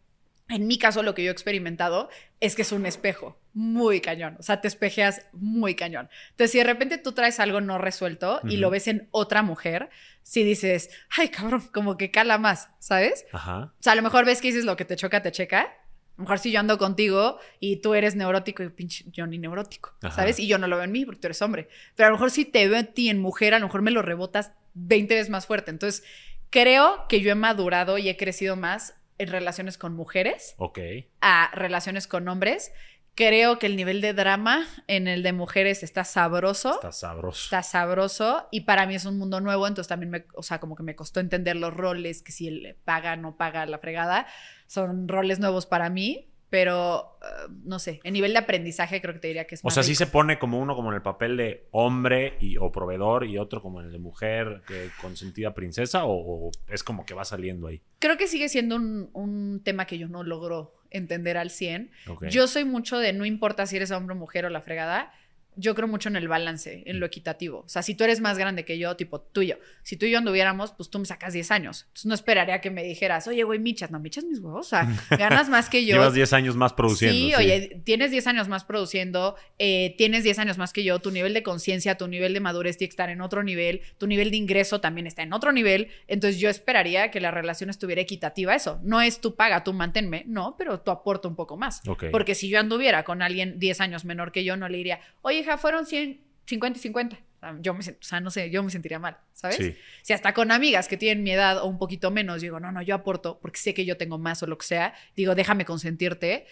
en 0.48 0.66
mi 0.66 0.78
caso, 0.78 1.02
lo 1.02 1.14
que 1.14 1.24
yo 1.24 1.30
he 1.30 1.32
experimentado 1.32 2.08
es 2.40 2.54
que 2.54 2.62
es 2.62 2.70
un 2.70 2.86
espejo 2.86 3.40
muy 3.52 4.00
cañón. 4.00 4.36
O 4.38 4.42
sea, 4.42 4.60
te 4.60 4.68
espejeas 4.68 5.26
muy 5.32 5.74
cañón. 5.74 6.08
Entonces, 6.30 6.52
si 6.52 6.58
de 6.58 6.64
repente 6.64 6.98
tú 6.98 7.12
traes 7.12 7.40
algo 7.40 7.60
no 7.60 7.78
resuelto 7.78 8.40
y 8.44 8.58
lo 8.58 8.70
ves 8.70 8.86
en 8.86 9.08
otra 9.10 9.42
mujer, 9.42 9.90
si 10.22 10.44
dices, 10.44 10.90
ay, 11.10 11.30
cabrón, 11.30 11.62
como 11.72 11.96
que 11.96 12.10
cala 12.10 12.38
más, 12.38 12.70
¿sabes? 12.78 13.26
Ajá. 13.32 13.72
O 13.78 13.82
sea, 13.82 13.94
a 13.94 13.96
lo 13.96 14.02
mejor 14.02 14.24
ves 14.24 14.40
que 14.40 14.48
dices 14.48 14.64
lo 14.64 14.76
que 14.76 14.84
te 14.84 14.94
choca, 14.94 15.20
te 15.20 15.32
checa. 15.32 15.62
A 15.62 16.18
lo 16.18 16.22
mejor 16.24 16.38
si 16.38 16.52
yo 16.52 16.60
ando 16.60 16.78
contigo 16.78 17.38
y 17.58 17.76
tú 17.76 17.94
eres 17.94 18.14
neurótico 18.14 18.62
y 18.62 18.70
pinche, 18.70 19.04
yo 19.08 19.26
ni 19.26 19.38
neurótico, 19.38 19.94
¿sabes? 20.14 20.38
Y 20.38 20.46
yo 20.46 20.58
no 20.58 20.66
lo 20.66 20.76
veo 20.76 20.84
en 20.84 20.92
mí 20.92 21.04
porque 21.04 21.20
tú 21.20 21.26
eres 21.26 21.42
hombre. 21.42 21.68
Pero 21.94 22.06
a 22.06 22.10
lo 22.10 22.16
mejor 22.16 22.30
si 22.30 22.44
te 22.44 22.66
veo 22.68 22.78
en 22.78 22.94
ti 22.94 23.10
en 23.10 23.20
mujer, 23.20 23.52
a 23.52 23.58
lo 23.58 23.66
mejor 23.66 23.82
me 23.82 23.90
lo 23.90 24.00
rebotas 24.00 24.52
20 24.74 25.14
veces 25.14 25.28
más 25.28 25.46
fuerte. 25.46 25.70
Entonces, 25.70 26.04
creo 26.50 27.06
que 27.08 27.20
yo 27.20 27.30
he 27.32 27.34
madurado 27.34 27.98
y 27.98 28.08
he 28.08 28.16
crecido 28.16 28.56
más 28.56 28.94
en 29.18 29.28
relaciones 29.28 29.78
con 29.78 29.94
mujeres 29.94 30.54
Ok. 30.58 30.78
a 31.20 31.50
relaciones 31.54 32.06
con 32.06 32.28
hombres. 32.28 32.72
Creo 33.14 33.58
que 33.58 33.64
el 33.64 33.76
nivel 33.76 34.02
de 34.02 34.12
drama 34.12 34.66
en 34.88 35.08
el 35.08 35.22
de 35.22 35.32
mujeres 35.32 35.82
está 35.82 36.04
sabroso. 36.04 36.74
Está 36.74 36.92
sabroso. 36.92 37.44
Está 37.44 37.62
sabroso. 37.62 38.46
Y 38.50 38.62
para 38.62 38.84
mí 38.86 38.94
es 38.94 39.06
un 39.06 39.16
mundo 39.18 39.40
nuevo, 39.40 39.66
entonces 39.66 39.88
también 39.88 40.10
me, 40.10 40.26
o 40.34 40.42
sea, 40.42 40.60
como 40.60 40.76
que 40.76 40.82
me 40.82 40.94
costó 40.94 41.20
entender 41.20 41.56
los 41.56 41.72
roles, 41.72 42.22
que 42.22 42.32
si 42.32 42.48
él 42.48 42.76
paga, 42.84 43.16
no 43.16 43.38
paga 43.38 43.64
la 43.64 43.78
fregada. 43.78 44.26
Son 44.66 45.08
roles 45.08 45.38
nuevos 45.40 45.64
para 45.64 45.88
mí. 45.88 46.30
Pero 46.50 47.18
uh, 47.20 47.52
no 47.64 47.78
sé, 47.78 48.00
en 48.04 48.12
nivel 48.12 48.32
de 48.32 48.38
aprendizaje 48.38 49.00
creo 49.00 49.14
que 49.14 49.20
te 49.20 49.28
diría 49.28 49.46
que 49.46 49.56
es 49.56 49.60
O 49.64 49.70
sea, 49.70 49.82
sí 49.82 49.94
se 49.94 50.06
pone 50.06 50.38
como 50.38 50.60
uno 50.60 50.76
como 50.76 50.90
en 50.90 50.96
el 50.96 51.02
papel 51.02 51.36
de 51.36 51.66
hombre 51.72 52.36
y, 52.40 52.56
o 52.56 52.70
proveedor 52.70 53.26
y 53.26 53.38
otro 53.38 53.60
como 53.62 53.80
en 53.80 53.86
el 53.86 53.92
de 53.92 53.98
mujer 53.98 54.62
que 54.66 54.90
consentida 55.00 55.54
princesa 55.54 56.02
o, 56.04 56.50
es 56.68 56.84
como 56.84 57.04
que 57.04 57.14
va 57.14 57.24
saliendo 57.24 57.66
ahí. 57.66 57.82
Creo 57.98 58.16
que 58.16 58.28
sigue 58.28 58.48
siendo 58.48 58.76
un, 58.76 59.62
tema 59.64 59.86
que 59.86 59.98
yo 59.98 60.08
no 60.08 60.22
logro 60.22 60.74
entender 60.90 61.36
al 61.36 61.50
100. 61.50 61.90
Yo 62.28 62.46
soy 62.46 62.64
mucho 62.64 62.98
de 62.98 63.12
no 63.12 63.24
importa 63.24 63.66
si 63.66 63.76
eres 63.76 63.90
hombre 63.90 64.14
o 64.14 64.18
mujer 64.18 64.44
o 64.44 64.50
la 64.50 64.60
fregada, 64.60 65.12
yo 65.56 65.74
creo 65.74 65.88
mucho 65.88 66.08
en 66.08 66.16
el 66.16 66.28
balance, 66.28 66.82
en 66.86 67.00
lo 67.00 67.06
equitativo. 67.06 67.60
O 67.60 67.68
sea, 67.68 67.82
si 67.82 67.94
tú 67.94 68.04
eres 68.04 68.20
más 68.20 68.38
grande 68.38 68.64
que 68.64 68.78
yo, 68.78 68.96
tipo 68.96 69.20
tú 69.20 69.42
y 69.42 69.48
yo, 69.48 69.56
si 69.82 69.96
tú 69.96 70.06
y 70.06 70.10
yo 70.10 70.18
anduviéramos, 70.18 70.72
pues 70.72 70.90
tú 70.90 70.98
me 70.98 71.06
sacas 71.06 71.32
10 71.32 71.50
años. 71.50 71.84
Entonces 71.88 72.06
no 72.06 72.14
esperaría 72.14 72.60
que 72.60 72.70
me 72.70 72.82
dijeras, 72.82 73.26
oye, 73.26 73.42
güey, 73.44 73.58
michas. 73.58 73.90
No, 73.90 73.98
michas 73.98 74.24
mis 74.24 74.38
huevos. 74.40 74.66
O 74.66 74.68
sea, 74.68 74.88
ganas 75.18 75.48
más 75.48 75.68
que 75.70 75.84
yo. 75.84 75.94
Llevas 75.94 76.14
10 76.14 76.32
años 76.34 76.56
más 76.56 76.72
produciendo. 76.72 77.16
Sí, 77.16 77.34
oye, 77.34 77.80
tienes 77.84 78.10
10 78.10 78.26
años 78.26 78.48
más 78.48 78.64
produciendo, 78.64 79.36
eh, 79.58 79.94
tienes 79.96 80.24
10 80.24 80.38
años 80.38 80.58
más 80.58 80.72
que 80.72 80.84
yo, 80.84 80.98
tu 80.98 81.10
nivel 81.10 81.34
de 81.34 81.42
conciencia, 81.42 81.96
tu 81.96 82.08
nivel 82.08 82.34
de 82.34 82.40
madurez 82.40 82.76
tiene 82.76 82.88
que 82.88 82.92
estar 82.92 83.10
en 83.10 83.20
otro 83.20 83.42
nivel, 83.42 83.80
tu 83.98 84.06
nivel 84.06 84.30
de 84.30 84.36
ingreso 84.36 84.80
también 84.80 85.06
está 85.06 85.22
en 85.22 85.32
otro 85.32 85.52
nivel. 85.52 85.88
Entonces 86.06 86.40
yo 86.40 86.50
esperaría 86.50 87.10
que 87.10 87.20
la 87.20 87.30
relación 87.30 87.70
estuviera 87.70 88.02
equitativa 88.02 88.54
eso. 88.54 88.80
No 88.82 89.00
es 89.00 89.20
tu 89.20 89.34
paga, 89.34 89.64
tú 89.64 89.72
manténme, 89.72 90.24
no, 90.26 90.56
pero 90.58 90.80
tú 90.80 90.90
aporta 90.90 91.28
un 91.28 91.36
poco 91.36 91.56
más. 91.56 91.82
Porque 92.10 92.34
si 92.34 92.48
yo 92.48 92.60
anduviera 92.60 93.04
con 93.04 93.22
alguien 93.22 93.58
10 93.58 93.80
años 93.80 94.04
menor 94.04 94.32
que 94.32 94.44
yo, 94.44 94.56
no 94.56 94.68
le 94.68 94.78
diría, 94.78 95.00
oye, 95.22 95.45
fueron 95.56 95.86
100, 95.86 96.20
50 96.46 96.78
y 96.78 96.82
50. 96.82 97.18
Yo 97.60 97.74
me, 97.74 97.80
o 97.80 97.94
sea, 98.00 98.20
no 98.20 98.30
sé, 98.30 98.50
yo 98.50 98.62
me 98.62 98.70
sentiría 98.70 98.98
mal, 98.98 99.18
¿sabes? 99.32 99.76
Si 100.02 100.12
hasta 100.12 100.34
con 100.34 100.50
amigas 100.50 100.88
que 100.88 100.96
tienen 100.96 101.22
mi 101.22 101.30
edad 101.30 101.58
o 101.58 101.66
un 101.66 101.78
poquito 101.78 102.10
menos, 102.10 102.40
digo, 102.40 102.58
no, 102.58 102.72
no, 102.72 102.82
yo 102.82 102.94
aporto 102.94 103.38
porque 103.40 103.58
sé 103.58 103.74
que 103.74 103.84
yo 103.84 103.96
tengo 103.96 104.18
más 104.18 104.42
o 104.42 104.46
lo 104.46 104.58
que 104.58 104.66
sea, 104.66 104.94
digo, 105.14 105.34
déjame 105.34 105.64
consentirte. 105.64 106.46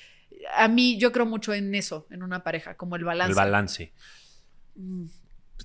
A 0.57 0.69
mí, 0.69 0.99
yo 0.99 1.11
creo 1.11 1.27
mucho 1.27 1.53
en 1.53 1.75
eso, 1.75 2.07
en 2.11 2.23
una 2.23 2.45
pareja, 2.45 2.77
como 2.77 2.97
el 2.97 3.05
balance. 3.05 3.31
El 3.31 3.37
balance. 3.37 3.93
Mm. 4.77 5.07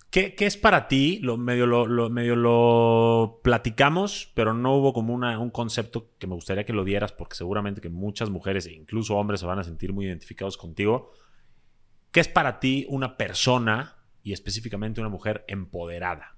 ¿Qué, 0.09 0.35
es 0.39 0.57
para 0.57 0.87
ti? 0.87 1.19
Lo, 1.21 1.37
medio, 1.37 1.67
lo, 1.67 2.09
medio 2.09 2.35
lo 2.35 3.41
platicamos, 3.43 4.31
pero 4.33 4.55
no 4.55 4.75
hubo 4.75 4.91
como 4.91 5.13
una, 5.13 5.37
un 5.37 5.51
concepto 5.51 6.11
que 6.17 6.25
me 6.25 6.33
gustaría 6.33 6.65
que 6.65 6.73
lo 6.73 6.83
dieras, 6.83 7.11
porque 7.11 7.35
seguramente 7.35 7.79
que 7.79 7.89
muchas 7.89 8.31
mujeres 8.31 8.65
e 8.65 8.73
incluso 8.73 9.15
hombres 9.15 9.39
se 9.39 9.45
van 9.45 9.59
a 9.59 9.63
sentir 9.63 9.93
muy 9.93 10.05
identificados 10.05 10.57
contigo. 10.57 11.11
¿Qué 12.11 12.19
es 12.19 12.27
para 12.27 12.59
ti 12.59 12.85
una 12.89 13.17
persona 13.17 13.97
y 14.23 14.33
específicamente 14.33 14.99
una 14.99 15.09
mujer 15.09 15.45
empoderada? 15.47 16.35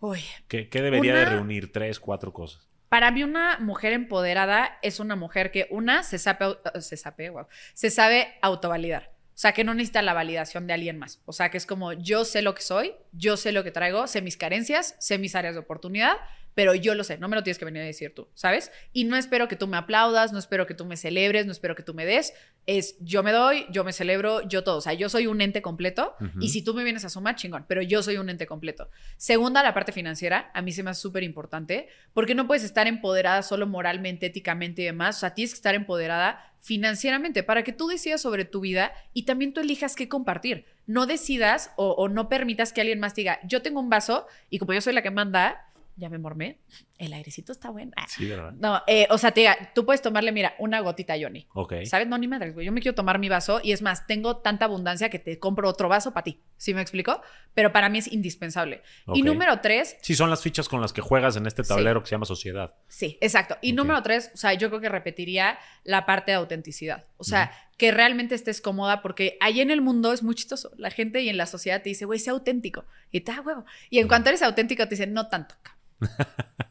Uy, 0.00 0.20
¿Qué, 0.48 0.68
debería 0.70 1.14
de 1.14 1.24
reunir? 1.24 1.72
Tres, 1.72 1.98
cuatro 1.98 2.32
cosas. 2.32 2.68
Para 2.88 3.10
mí 3.10 3.22
una 3.22 3.58
mujer 3.58 3.92
empoderada 3.92 4.78
es 4.82 5.00
una 5.00 5.16
mujer 5.16 5.50
que, 5.50 5.66
una, 5.70 6.02
se 6.02 6.18
sabe, 6.18 6.56
se 6.80 6.96
sabe, 6.96 7.32
se 7.74 7.90
sabe 7.90 8.34
autovalidar. 8.40 9.17
O 9.38 9.40
sea, 9.40 9.52
que 9.52 9.62
no 9.62 9.72
necesita 9.72 10.02
la 10.02 10.14
validación 10.14 10.66
de 10.66 10.72
alguien 10.72 10.98
más. 10.98 11.22
O 11.24 11.32
sea, 11.32 11.48
que 11.48 11.58
es 11.58 11.64
como 11.64 11.92
yo 11.92 12.24
sé 12.24 12.42
lo 12.42 12.56
que 12.56 12.62
soy, 12.62 12.96
yo 13.12 13.36
sé 13.36 13.52
lo 13.52 13.62
que 13.62 13.70
traigo, 13.70 14.08
sé 14.08 14.20
mis 14.20 14.36
carencias, 14.36 14.96
sé 14.98 15.16
mis 15.16 15.36
áreas 15.36 15.54
de 15.54 15.60
oportunidad 15.60 16.16
pero 16.58 16.74
yo 16.74 16.96
lo 16.96 17.04
sé, 17.04 17.18
no 17.18 17.28
me 17.28 17.36
lo 17.36 17.44
tienes 17.44 17.56
que 17.56 17.64
venir 17.64 17.82
a 17.82 17.84
decir 17.84 18.12
tú, 18.12 18.26
¿sabes? 18.34 18.72
Y 18.92 19.04
no 19.04 19.16
espero 19.16 19.46
que 19.46 19.54
tú 19.54 19.68
me 19.68 19.76
aplaudas, 19.76 20.32
no 20.32 20.40
espero 20.40 20.66
que 20.66 20.74
tú 20.74 20.86
me 20.86 20.96
celebres, 20.96 21.46
no 21.46 21.52
espero 21.52 21.76
que 21.76 21.84
tú 21.84 21.94
me 21.94 22.04
des, 22.04 22.34
es 22.66 22.96
yo 22.98 23.22
me 23.22 23.30
doy, 23.30 23.66
yo 23.70 23.84
me 23.84 23.92
celebro, 23.92 24.42
yo 24.42 24.64
todo, 24.64 24.78
o 24.78 24.80
sea, 24.80 24.92
yo 24.92 25.08
soy 25.08 25.28
un 25.28 25.40
ente 25.40 25.62
completo 25.62 26.16
y 26.40 26.48
si 26.48 26.62
tú 26.62 26.74
me 26.74 26.82
vienes 26.82 27.04
a 27.04 27.10
sumar, 27.10 27.36
chingón, 27.36 27.64
pero 27.68 27.80
yo 27.80 28.02
soy 28.02 28.16
un 28.16 28.28
ente 28.28 28.48
completo. 28.48 28.90
Segunda, 29.16 29.62
la 29.62 29.72
parte 29.72 29.92
financiera, 29.92 30.50
a 30.52 30.60
mí 30.60 30.72
se 30.72 30.82
me 30.82 30.90
hace 30.90 31.00
súper 31.00 31.22
importante, 31.22 31.86
porque 32.12 32.34
no 32.34 32.48
puedes 32.48 32.64
estar 32.64 32.88
empoderada 32.88 33.42
solo 33.42 33.68
moralmente, 33.68 34.26
éticamente 34.26 34.82
y 34.82 34.86
demás, 34.86 35.18
o 35.18 35.20
sea, 35.20 35.34
tienes 35.34 35.52
que 35.52 35.58
estar 35.58 35.76
empoderada 35.76 36.47
financieramente 36.60 37.42
para 37.42 37.62
que 37.62 37.72
tú 37.72 37.88
decidas 37.88 38.20
sobre 38.20 38.44
tu 38.44 38.60
vida 38.60 38.92
y 39.14 39.24
también 39.24 39.52
tú 39.52 39.60
elijas 39.60 39.96
qué 39.96 40.08
compartir. 40.08 40.66
No 40.86 41.06
decidas 41.06 41.72
o, 41.76 41.92
o 41.92 42.08
no 42.08 42.28
permitas 42.28 42.72
que 42.72 42.80
alguien 42.80 43.00
más 43.00 43.14
diga, 43.14 43.40
yo 43.44 43.62
tengo 43.62 43.80
un 43.80 43.90
vaso 43.90 44.26
y 44.50 44.58
como 44.58 44.72
yo 44.72 44.80
soy 44.80 44.92
la 44.92 45.02
que 45.02 45.10
manda, 45.10 45.67
ya 45.98 46.08
me 46.08 46.18
mormé. 46.18 46.60
El 46.96 47.12
airecito 47.12 47.52
está 47.52 47.70
bueno. 47.70 47.92
Sí, 48.08 48.28
¿verdad? 48.28 48.52
No, 48.52 48.82
eh, 48.86 49.06
o 49.10 49.18
sea, 49.18 49.32
te 49.32 49.40
diga, 49.40 49.72
tú 49.74 49.84
puedes 49.84 50.00
tomarle, 50.00 50.32
mira, 50.32 50.54
una 50.58 50.80
gotita 50.80 51.14
a 51.14 51.18
Johnny. 51.20 51.46
Ok. 51.54 51.74
¿Sabes? 51.84 52.06
No, 52.06 52.16
ni 52.18 52.28
madre, 52.28 52.52
güey. 52.52 52.64
Yo 52.66 52.72
me 52.72 52.80
quiero 52.80 52.94
tomar 52.94 53.18
mi 53.18 53.28
vaso 53.28 53.60
y 53.62 53.72
es 53.72 53.82
más, 53.82 54.06
tengo 54.06 54.38
tanta 54.38 54.64
abundancia 54.64 55.10
que 55.10 55.18
te 55.18 55.38
compro 55.38 55.68
otro 55.68 55.88
vaso 55.88 56.12
para 56.12 56.24
ti. 56.24 56.40
¿Sí 56.56 56.72
me 56.72 56.80
explico? 56.80 57.20
Pero 57.54 57.72
para 57.72 57.88
mí 57.88 57.98
es 57.98 58.12
indispensable. 58.12 58.82
Y 59.14 59.22
número 59.22 59.60
tres. 59.60 59.96
Sí, 60.00 60.14
son 60.14 60.30
las 60.30 60.42
fichas 60.42 60.68
con 60.68 60.80
las 60.80 60.92
que 60.92 61.00
juegas 61.00 61.36
en 61.36 61.46
este 61.46 61.62
tablero 61.62 62.00
que 62.00 62.08
se 62.08 62.14
llama 62.14 62.26
sociedad. 62.26 62.74
Sí, 62.88 63.18
exacto. 63.20 63.58
Y 63.60 63.72
número 63.72 64.02
tres, 64.02 64.30
o 64.34 64.36
sea, 64.36 64.54
yo 64.54 64.68
creo 64.68 64.80
que 64.80 64.88
repetiría 64.88 65.58
la 65.84 66.06
parte 66.06 66.30
de 66.30 66.36
autenticidad. 66.36 67.06
O 67.16 67.24
sea, 67.24 67.50
que 67.76 67.92
realmente 67.92 68.34
estés 68.34 68.60
cómoda 68.60 69.02
porque 69.02 69.36
ahí 69.40 69.60
en 69.60 69.70
el 69.70 69.80
mundo 69.80 70.12
es 70.12 70.22
muy 70.22 70.34
chistoso. 70.34 70.72
La 70.76 70.90
gente 70.90 71.22
y 71.22 71.28
en 71.28 71.36
la 71.36 71.46
sociedad 71.46 71.82
te 71.82 71.88
dice, 71.88 72.04
güey, 72.04 72.18
sé 72.18 72.30
auténtico. 72.30 72.84
Y 73.10 73.20
te 73.20 73.32
da 73.32 73.40
huevo. 73.40 73.64
Y 73.88 73.98
en 73.98 74.08
cuanto 74.08 74.28
eres 74.28 74.42
auténtico, 74.42 74.84
te 74.84 74.90
dicen, 74.90 75.12
no 75.12 75.28
tanto. 75.28 75.54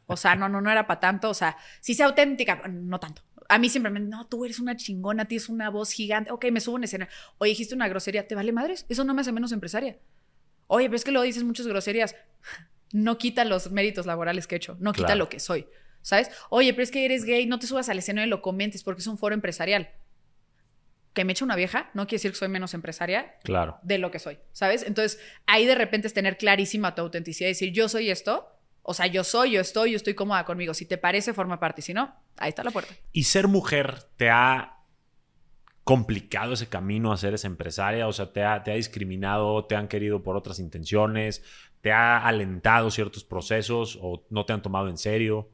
O 0.08 0.16
sea, 0.16 0.36
no, 0.36 0.50
no, 0.50 0.62
no 0.62 0.72
era 0.72 0.88
para 0.88 1.00
tanto. 1.00 1.30
O 1.30 1.34
sea, 1.34 1.58
si 1.82 1.94
sea 1.94 2.08
auténtica, 2.08 2.62
no 2.68 3.00
tanto. 3.00 3.22
A 3.50 3.58
mí 3.60 3.70
siempre 3.70 3.92
me 3.92 4.00
no, 4.00 4.28
tú 4.28 4.44
eres 4.46 4.60
una 4.60 4.76
chingona, 4.76 5.26
tienes 5.26 5.50
una 5.50 5.70
voz 5.70 5.92
gigante. 5.92 6.32
Ok, 6.32 6.46
me 6.52 6.60
subo 6.60 6.78
en 6.78 6.86
escena. 6.86 7.08
Oye, 7.38 7.52
dijiste 7.52 7.76
una 7.76 7.88
grosería, 7.88 8.28
¿te 8.28 8.36
vale 8.36 8.52
madres? 8.52 8.86
Eso 8.90 9.04
no 9.04 9.14
me 9.14 9.22
hace 9.22 9.32
menos 9.32 9.52
empresaria. 9.52 9.98
Oye, 10.68 10.88
pero 10.88 10.98
es 10.98 11.04
que 11.04 11.12
luego 11.12 11.26
dices 11.26 11.44
muchas 11.44 11.68
groserías. 11.68 12.16
No 12.94 13.18
quita 13.18 13.44
los 13.44 13.70
méritos 13.70 14.06
laborales 14.06 14.48
que 14.48 14.56
he 14.56 14.60
hecho, 14.60 14.78
no 14.80 14.94
quita 14.94 15.14
lo 15.16 15.28
que 15.28 15.42
soy. 15.42 15.68
¿Sabes? 16.02 16.32
Oye, 16.50 16.72
pero 16.72 16.84
es 16.84 16.90
que 16.90 17.04
eres 17.04 17.26
gay, 17.26 17.46
no 17.46 17.60
te 17.60 17.68
subas 17.68 17.90
al 17.90 18.00
escenario 18.00 18.28
y 18.28 18.30
lo 18.30 18.42
comentes 18.42 18.82
porque 18.82 19.02
es 19.02 19.08
un 19.08 19.18
foro 19.18 19.36
empresarial. 19.36 19.90
Que 21.12 21.26
me 21.26 21.34
echa 21.34 21.44
una 21.44 21.58
vieja 21.58 21.90
no 21.94 22.08
quiere 22.08 22.20
decir 22.20 22.32
que 22.32 22.38
soy 22.38 22.48
menos 22.48 22.74
empresaria 22.74 23.36
claro. 23.44 23.78
de 23.84 23.98
lo 23.98 24.10
que 24.10 24.20
soy, 24.20 24.40
¿sabes? 24.54 24.84
Entonces, 24.84 25.20
ahí 25.48 25.66
de 25.66 25.76
repente 25.76 26.08
es 26.08 26.14
tener 26.14 26.38
clarísima 26.38 26.96
tu 26.96 27.02
autenticidad 27.02 27.50
y 27.50 27.52
decir, 27.52 27.74
yo 27.74 27.90
soy 27.90 28.10
esto, 28.10 28.57
o 28.90 28.94
sea, 28.94 29.06
yo 29.08 29.26
soy, 29.26 29.52
yo 29.52 29.60
estoy, 29.60 29.92
yo 29.92 29.98
estoy 29.98 30.14
cómoda 30.14 30.46
conmigo. 30.46 30.74
Si 30.74 30.86
te 30.86 30.98
parece, 30.98 31.34
forma 31.34 31.60
parte. 31.60 31.82
Si 31.82 31.94
no, 31.94 32.16
ahí 32.38 32.48
está 32.48 32.64
la 32.64 32.72
puerta. 32.72 32.96
¿Y 33.12 33.26
ser 33.26 33.50
mujer 33.50 34.04
te 34.16 34.30
ha 34.30 34.78
complicado 35.84 36.54
ese 36.54 36.70
camino 36.70 37.12
a 37.12 37.18
ser 37.18 37.34
esa 37.34 37.48
empresaria? 37.48 38.08
O 38.08 38.14
sea, 38.14 38.32
¿te 38.32 38.46
ha, 38.46 38.64
te 38.64 38.72
ha 38.72 38.76
discriminado, 38.76 39.66
te 39.66 39.76
han 39.76 39.90
querido 39.90 40.24
por 40.24 40.38
otras 40.38 40.60
intenciones, 40.60 41.44
te 41.82 41.92
ha 41.92 42.26
alentado 42.26 42.90
ciertos 42.90 43.26
procesos 43.26 44.00
o 44.02 44.26
no 44.30 44.46
te 44.46 44.54
han 44.54 44.62
tomado 44.62 44.88
en 44.88 44.98
serio? 44.98 45.50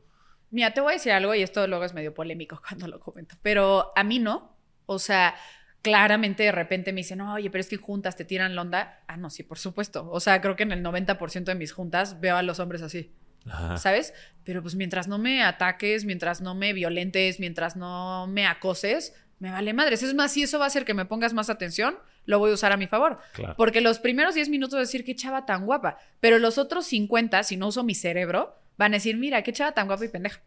Mira, 0.51 0.71
te 0.75 0.81
voy 0.81 0.91
a 0.91 0.93
decir 0.97 1.11
algo 1.11 1.33
y 1.33 1.41
esto 1.41 1.65
luego 1.65 1.85
es 1.85 1.95
medio 1.95 2.13
polémico 2.13 2.61
cuando 2.69 2.85
lo 2.85 2.99
comento, 2.99 3.35
pero 3.41 3.93
a 3.95 4.03
mí 4.03 4.19
no. 4.19 4.55
O 4.85 4.99
sea, 4.99 5.33
claramente 5.81 6.43
de 6.43 6.51
repente 6.51 6.93
me 6.93 6.97
dicen, 6.97 7.19
oye, 7.21 7.49
pero 7.49 7.61
es 7.61 7.67
que 7.67 7.77
juntas 7.77 8.15
te 8.15 8.25
tiran 8.25 8.53
la 8.53 8.61
onda. 8.61 9.03
Ah, 9.07 9.17
no, 9.17 9.31
sí, 9.31 9.41
por 9.41 9.57
supuesto. 9.57 10.07
O 10.11 10.19
sea, 10.19 10.39
creo 10.39 10.55
que 10.55 10.61
en 10.61 10.71
el 10.71 10.83
90% 10.83 11.45
de 11.45 11.55
mis 11.55 11.71
juntas 11.71 12.19
veo 12.19 12.37
a 12.37 12.43
los 12.43 12.59
hombres 12.59 12.83
así. 12.83 13.11
¿Sabes? 13.77 14.13
Pero 14.43 14.61
pues 14.61 14.75
mientras 14.75 15.07
no 15.07 15.17
me 15.17 15.43
ataques, 15.43 16.05
mientras 16.05 16.41
no 16.41 16.55
me 16.55 16.73
violentes, 16.73 17.39
mientras 17.39 17.75
no 17.75 18.27
me 18.27 18.45
acoses, 18.45 19.13
me 19.39 19.51
vale 19.51 19.73
madres. 19.73 20.03
Es 20.03 20.13
más, 20.13 20.31
si 20.31 20.43
eso 20.43 20.59
va 20.59 20.65
a 20.65 20.67
hacer 20.67 20.85
que 20.85 20.93
me 20.93 21.05
pongas 21.05 21.33
más 21.33 21.49
atención, 21.49 21.97
lo 22.25 22.39
voy 22.39 22.51
a 22.51 22.53
usar 22.53 22.71
a 22.71 22.77
mi 22.77 22.87
favor. 22.87 23.19
Porque 23.57 23.81
los 23.81 23.99
primeros 23.99 24.35
10 24.35 24.49
minutos 24.49 24.79
decir 24.79 25.03
qué 25.03 25.15
chava 25.15 25.45
tan 25.45 25.65
guapa, 25.65 25.97
pero 26.19 26.39
los 26.39 26.57
otros 26.57 26.85
50, 26.85 27.43
si 27.43 27.57
no 27.57 27.67
uso 27.67 27.83
mi 27.83 27.95
cerebro, 27.95 28.55
van 28.77 28.93
a 28.93 28.97
decir, 28.97 29.17
mira, 29.17 29.41
qué 29.41 29.53
chava 29.53 29.73
tan 29.73 29.87
guapa 29.87 30.05
y 30.05 30.09
pendeja. 30.09 30.41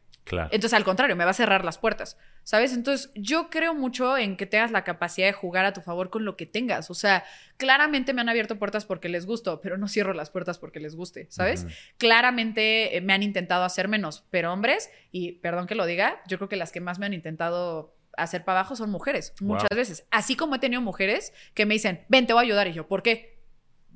Entonces, 0.51 0.75
al 0.75 0.85
contrario, 0.85 1.15
me 1.15 1.25
va 1.25 1.31
a 1.31 1.35
cerrar 1.35 1.65
las 1.65 1.79
puertas, 1.79 2.19
¿sabes? 2.43 2.73
Entonces, 2.73 3.11
yo 3.15 3.49
creo 3.49 3.75
mucho 3.75 4.19
en 4.19 4.37
que 4.37 4.47
tengas 4.47 4.71
la 4.73 4.83
capacidad 4.83 5.27
de 5.27 5.33
jugar 5.33 5.65
a 5.65 5.73
tu 5.73 5.81
favor 5.81 6.11
con 6.11 6.25
lo 6.25 6.37
que 6.37 6.47
tengas. 6.47 6.91
O 6.91 6.95
sea, 6.95 7.25
claramente 7.57 8.13
me 8.13 8.21
han 8.21 8.29
abierto 8.29 8.59
puertas 8.59 8.85
porque 8.85 9.09
les 9.09 9.25
gusto, 9.25 9.61
pero 9.61 9.79
no 9.79 9.89
cierro 9.89 10.15
las 10.15 10.31
puertas 10.31 10.59
porque 10.59 10.81
les 10.81 10.97
guste, 10.97 11.27
¿sabes? 11.31 11.67
Claramente 11.99 12.97
eh, 12.97 13.01
me 13.01 13.13
han 13.13 13.23
intentado 13.23 13.65
hacer 13.65 13.89
menos, 13.89 14.25
pero 14.31 14.53
hombres, 14.53 14.91
y 15.13 15.33
perdón 15.33 15.67
que 15.67 15.75
lo 15.75 15.87
diga, 15.87 16.21
yo 16.27 16.39
creo 16.39 16.49
que 16.49 16.57
las 16.57 16.73
que 16.73 16.81
más 16.81 16.99
me 16.99 17.07
han 17.07 17.15
intentado 17.15 17.95
hacer 18.17 18.45
para 18.45 18.61
abajo 18.61 18.77
son 18.77 18.91
mujeres, 18.91 19.33
muchas 19.41 19.69
veces. 19.75 20.07
Así 20.11 20.37
como 20.37 20.57
he 20.57 20.59
tenido 20.59 20.83
mujeres 20.83 21.33
que 21.55 21.67
me 21.67 21.75
dicen, 21.75 22.05
ven, 22.09 22.27
te 22.27 22.33
voy 22.33 22.41
a 22.41 22.45
ayudar, 22.45 22.67
y 22.67 22.73
yo, 22.73 22.89
¿por 22.89 23.03
qué? 23.03 23.43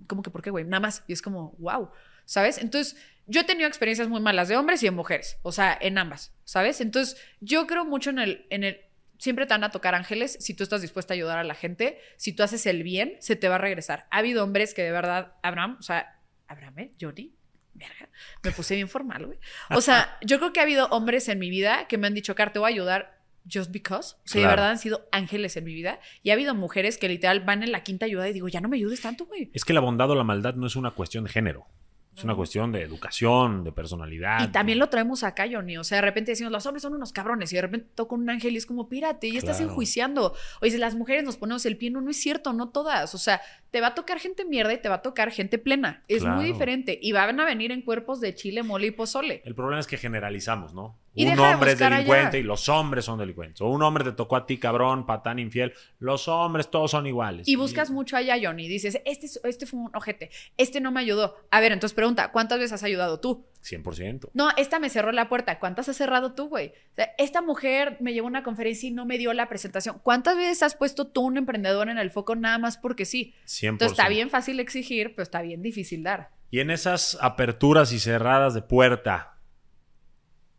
¿Cómo 0.07 0.23
que 0.23 0.31
por 0.31 0.43
qué, 0.43 0.51
güey? 0.51 0.65
Nada 0.65 0.81
más. 0.81 1.05
Y 1.09 1.13
es 1.13 1.23
como, 1.23 1.55
wow, 1.59 1.91
¿sabes? 2.25 2.59
Entonces, 2.59 2.97
yo 3.31 3.43
he 3.43 3.45
tenido 3.45 3.69
experiencias 3.69 4.09
muy 4.09 4.21
malas 4.21 4.49
de 4.49 4.57
hombres 4.57 4.83
y 4.83 4.87
de 4.87 4.91
mujeres, 4.91 5.39
o 5.43 5.53
sea, 5.53 5.79
en 5.81 5.99
ambas, 5.99 6.35
¿sabes? 6.45 6.81
Entonces, 6.81 7.17
yo 7.41 7.69
creo 7.69 7.85
mucho 7.85 8.11
en 8.11 8.19
el, 8.19 8.47
en 8.51 8.65
el, 8.65 8.81
siempre 9.19 9.47
te 9.47 9.55
van 9.55 9.63
a 9.63 9.71
tocar 9.71 9.95
ángeles 9.95 10.37
si 10.41 10.53
tú 10.53 10.65
estás 10.65 10.83
dispuesta 10.83 11.15
a 11.15 11.17
ayudar 11.17 11.39
a 11.39 11.45
la 11.45 11.55
gente, 11.55 12.01
si 12.17 12.33
tú 12.33 12.43
haces 12.43 12.67
el 12.67 12.83
bien, 12.83 13.17
se 13.21 13.37
te 13.37 13.49
va 13.49 13.55
a 13.55 13.59
regresar. 13.59 14.09
Ha 14.11 14.19
habido 14.19 14.43
hombres 14.43 14.75
que 14.75 14.83
de 14.83 14.91
verdad, 14.91 15.35
Abraham, 15.43 15.77
o 15.79 15.83
sea, 15.83 16.19
Abraham, 16.49 16.79
¿eh? 16.81 16.93
Johnny, 17.01 17.33
verga, 17.73 18.09
me 18.43 18.51
puse 18.51 18.75
bien 18.75 18.89
formal, 18.89 19.27
güey. 19.27 19.39
O 19.71 19.81
sea, 19.81 20.19
yo 20.23 20.39
creo 20.39 20.53
que 20.53 20.59
ha 20.59 20.65
habido 20.65 20.89
hombres 20.89 21.29
en 21.29 21.39
mi 21.39 21.51
vida 21.51 21.87
que 21.87 21.99
me 21.99 22.09
han 22.09 22.15
dicho, 22.15 22.35
Car, 22.35 22.53
te 22.53 22.59
voy 22.59 22.73
a 22.73 22.75
ayudar 22.75 23.21
just 23.49 23.71
because. 23.71 24.17
O 24.25 24.29
sea, 24.29 24.41
de 24.43 24.49
verdad 24.49 24.71
han 24.71 24.79
sido 24.79 25.09
ángeles 25.13 25.57
en 25.57 25.65
mi 25.65 25.75
vida. 25.75 26.01
Y 26.25 26.31
ha 26.31 26.33
habido 26.33 26.55
mujeres 26.57 26.99
que 26.99 27.09
literal 27.09 27.41
van 27.41 27.63
en 27.63 27.71
la 27.71 27.85
quinta 27.85 28.07
ayuda 28.07 28.29
y 28.29 28.33
digo, 28.33 28.49
ya 28.49 28.61
no 28.61 28.69
me 28.69 28.77
ayudes 28.77 29.01
tanto, 29.01 29.27
güey. 29.27 29.51
Es 29.55 29.65
que 29.65 29.73
la 29.73 29.81
bondad 29.81 30.11
o 30.11 30.17
la 30.17 30.25
maldad 30.25 30.55
no 30.55 30.67
es 30.67 30.75
una 30.75 30.91
cuestión 30.91 31.25
de 31.25 31.31
género. 31.31 31.69
Es 32.17 32.25
una 32.25 32.35
cuestión 32.35 32.71
de 32.71 32.83
educación, 32.83 33.65
de 33.65 33.73
personalidad. 33.73 34.43
Y 34.43 34.49
también 34.49 34.79
lo 34.79 34.89
traemos 34.89 35.23
acá, 35.23 35.47
Johnny. 35.51 35.79
O 35.79 35.85
sea, 35.85 35.97
de 35.97 36.03
repente 36.03 36.33
decimos, 36.33 36.53
los 36.53 36.67
hombres 36.67 36.83
son 36.83 36.95
unos 36.95 37.13
cabrones. 37.13 37.53
Y 37.53 37.57
de 37.57 37.63
repente 37.63 37.89
toca 37.95 38.15
un 38.15 38.29
ángel 38.29 38.55
y 38.55 38.57
es 38.59 38.67
como, 38.67 38.89
pírate, 38.89 39.29
y 39.29 39.37
estás 39.37 39.61
enjuiciando. 39.61 40.35
O 40.61 40.65
dices, 40.65 40.81
las 40.81 40.95
mujeres 40.95 41.25
nos 41.25 41.37
ponemos 41.37 41.65
el 41.65 41.77
pie. 41.77 41.91
No, 41.91 42.01
no 42.01 42.11
es 42.11 42.21
cierto, 42.21 42.53
no 42.53 42.69
todas. 42.69 43.15
O 43.15 43.19
sea, 43.19 43.41
te 43.71 43.81
va 43.81 43.89
a 43.89 43.95
tocar 43.95 44.19
gente 44.19 44.45
mierda 44.45 44.75
y 44.75 44.79
te 44.79 44.89
va 44.89 44.97
a 44.97 45.03
tocar 45.03 45.31
gente 45.31 45.59
plena. 45.59 46.05
Es 46.09 46.25
muy 46.25 46.45
diferente. 46.45 46.99
Y 47.01 47.13
van 47.13 47.41
a 47.41 47.45
venir 47.45 47.73
en 47.73 47.83
cuerpos 47.83 48.21
de 48.21 48.35
chile, 48.35 48.63
mole 48.63 48.89
y 48.89 48.91
pozole. 48.91 49.41
El 49.45 49.55
problema 49.55 49.81
es 49.81 49.87
que 49.87 49.97
generalizamos, 49.97 50.75
¿no? 50.75 51.00
Un 51.15 51.39
hombre 51.39 51.73
es 51.73 51.79
delincuente 51.79 52.39
y 52.39 52.43
los 52.43 52.69
hombres 52.69 53.05
son 53.05 53.19
delincuentes. 53.19 53.61
O 53.61 53.67
un 53.69 53.83
hombre 53.83 54.05
te 54.05 54.13
tocó 54.13 54.37
a 54.37 54.47
ti, 54.47 54.59
cabrón, 54.59 55.07
patán 55.07 55.39
infiel. 55.39 55.73
Los 55.99 56.29
hombres 56.29 56.71
todos 56.71 56.93
son 56.93 57.07
iguales. 57.07 57.49
Y 57.49 57.57
buscas 57.57 57.91
mucho 57.91 58.17
allá, 58.17 58.37
Johnny. 58.41 58.69
Dices, 58.69 59.01
este, 59.05 59.27
este 59.45 59.67
fue 59.67 59.81
un 59.81 59.91
ojete. 59.95 60.31
Este 60.57 60.81
no 60.81 60.93
me 60.93 61.01
ayudó. 61.01 61.37
A 61.51 61.61
ver, 61.61 61.73
entonces 61.73 61.95
pregunta, 61.95 62.31
¿cuántas 62.31 62.59
veces 62.59 62.73
has 62.73 62.83
ayudado 62.85 63.21
tú? 63.21 63.47
100%. 63.63 64.31
No, 64.33 64.51
esta 64.57 64.79
me 64.79 64.89
cerró 64.89 65.13
la 65.13 65.29
puerta. 65.29 65.59
¿Cuántas 65.59 65.89
has 65.89 65.97
cerrado 65.97 66.33
tú, 66.33 66.49
güey? 66.49 66.69
O 66.69 66.95
sea, 66.97 67.11
esta 67.19 67.43
mujer 67.43 67.97
me 68.01 68.13
llevó 68.13 68.27
a 68.27 68.31
una 68.31 68.43
conferencia 68.43 68.89
y 68.89 68.93
no 68.93 69.05
me 69.05 69.19
dio 69.19 69.33
la 69.35 69.49
presentación. 69.49 70.01
¿Cuántas 70.03 70.37
veces 70.37 70.63
has 70.63 70.77
puesto 70.77 71.09
tú 71.09 71.23
un 71.23 71.37
emprendedor 71.37 71.89
en 71.89 71.99
el 71.99 72.11
foco 72.11 72.37
nada 72.37 72.59
más 72.59 72.79
porque 72.79 73.05
sí? 73.05 73.35
100%. 73.47 73.69
Entonces 73.69 73.99
está 73.99 74.09
bien 74.09 74.31
fácil 74.31 74.61
exigir, 74.61 75.15
pero 75.15 75.25
está 75.25 75.43
bien 75.43 75.63
difícil 75.63 76.03
dar. 76.03 76.31
Y 76.51 76.61
en 76.61 76.71
esas 76.71 77.19
aperturas 77.21 77.93
y 77.93 78.01
cerradas 78.01 78.55
de 78.55 78.63
puerta, 78.63 79.40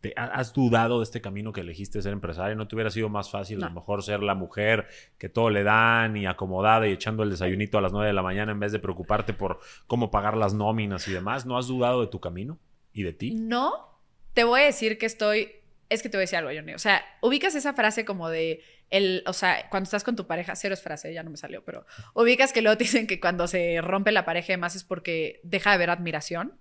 ¿te 0.02 0.12
¿has 0.16 0.52
dudado 0.52 0.98
de 0.98 1.04
este 1.04 1.20
camino 1.20 1.52
que 1.52 1.60
elegiste 1.60 2.02
ser 2.02 2.12
empresario? 2.12 2.56
¿No 2.56 2.66
te 2.66 2.74
hubiera 2.74 2.90
sido 2.90 3.08
más 3.08 3.30
fácil 3.30 3.62
a 3.62 3.68
lo 3.68 3.74
mejor 3.74 4.02
ser 4.02 4.20
la 4.20 4.34
mujer 4.34 4.88
que 5.16 5.28
todo 5.28 5.48
le 5.48 5.62
dan 5.62 6.16
y 6.16 6.26
acomodada 6.26 6.88
y 6.88 6.92
echando 6.92 7.22
el 7.22 7.30
desayunito 7.30 7.78
a 7.78 7.80
las 7.80 7.92
9 7.92 8.08
de 8.08 8.12
la 8.12 8.22
mañana 8.22 8.52
en 8.52 8.58
vez 8.58 8.72
de 8.72 8.80
preocuparte 8.80 9.32
por 9.32 9.60
cómo 9.86 10.10
pagar 10.10 10.36
las 10.36 10.54
nóminas 10.54 11.06
y 11.06 11.12
demás? 11.12 11.46
¿No 11.46 11.56
has 11.56 11.68
dudado 11.68 12.00
de 12.00 12.08
tu 12.08 12.20
camino? 12.20 12.58
¿Y 12.92 13.04
de 13.04 13.12
ti? 13.12 13.32
No, 13.34 14.00
te 14.34 14.42
voy 14.42 14.62
a 14.62 14.64
decir 14.64 14.98
que 14.98 15.06
estoy, 15.06 15.52
es 15.88 16.02
que 16.02 16.08
te 16.08 16.16
voy 16.16 16.22
a 16.22 16.24
decir 16.24 16.38
algo, 16.38 16.50
Johnny. 16.52 16.74
O 16.74 16.80
sea, 16.80 17.00
ubicas 17.20 17.54
esa 17.54 17.72
frase 17.72 18.04
como 18.04 18.28
de, 18.28 18.60
el, 18.90 19.22
o 19.26 19.32
sea, 19.32 19.68
cuando 19.70 19.84
estás 19.84 20.02
con 20.02 20.16
tu 20.16 20.26
pareja, 20.26 20.56
cero 20.56 20.74
es 20.74 20.82
frase, 20.82 21.14
ya 21.14 21.22
no 21.22 21.30
me 21.30 21.36
salió, 21.36 21.64
pero 21.64 21.86
ubicas 22.14 22.52
que 22.52 22.60
luego 22.60 22.76
te 22.76 22.84
dicen 22.84 23.06
que 23.06 23.20
cuando 23.20 23.46
se 23.46 23.80
rompe 23.80 24.10
la 24.10 24.24
pareja 24.24 24.52
y 24.52 24.56
demás 24.56 24.74
es 24.74 24.82
porque 24.82 25.40
deja 25.44 25.70
de 25.70 25.74
haber 25.74 25.90
admiración. 25.90 26.58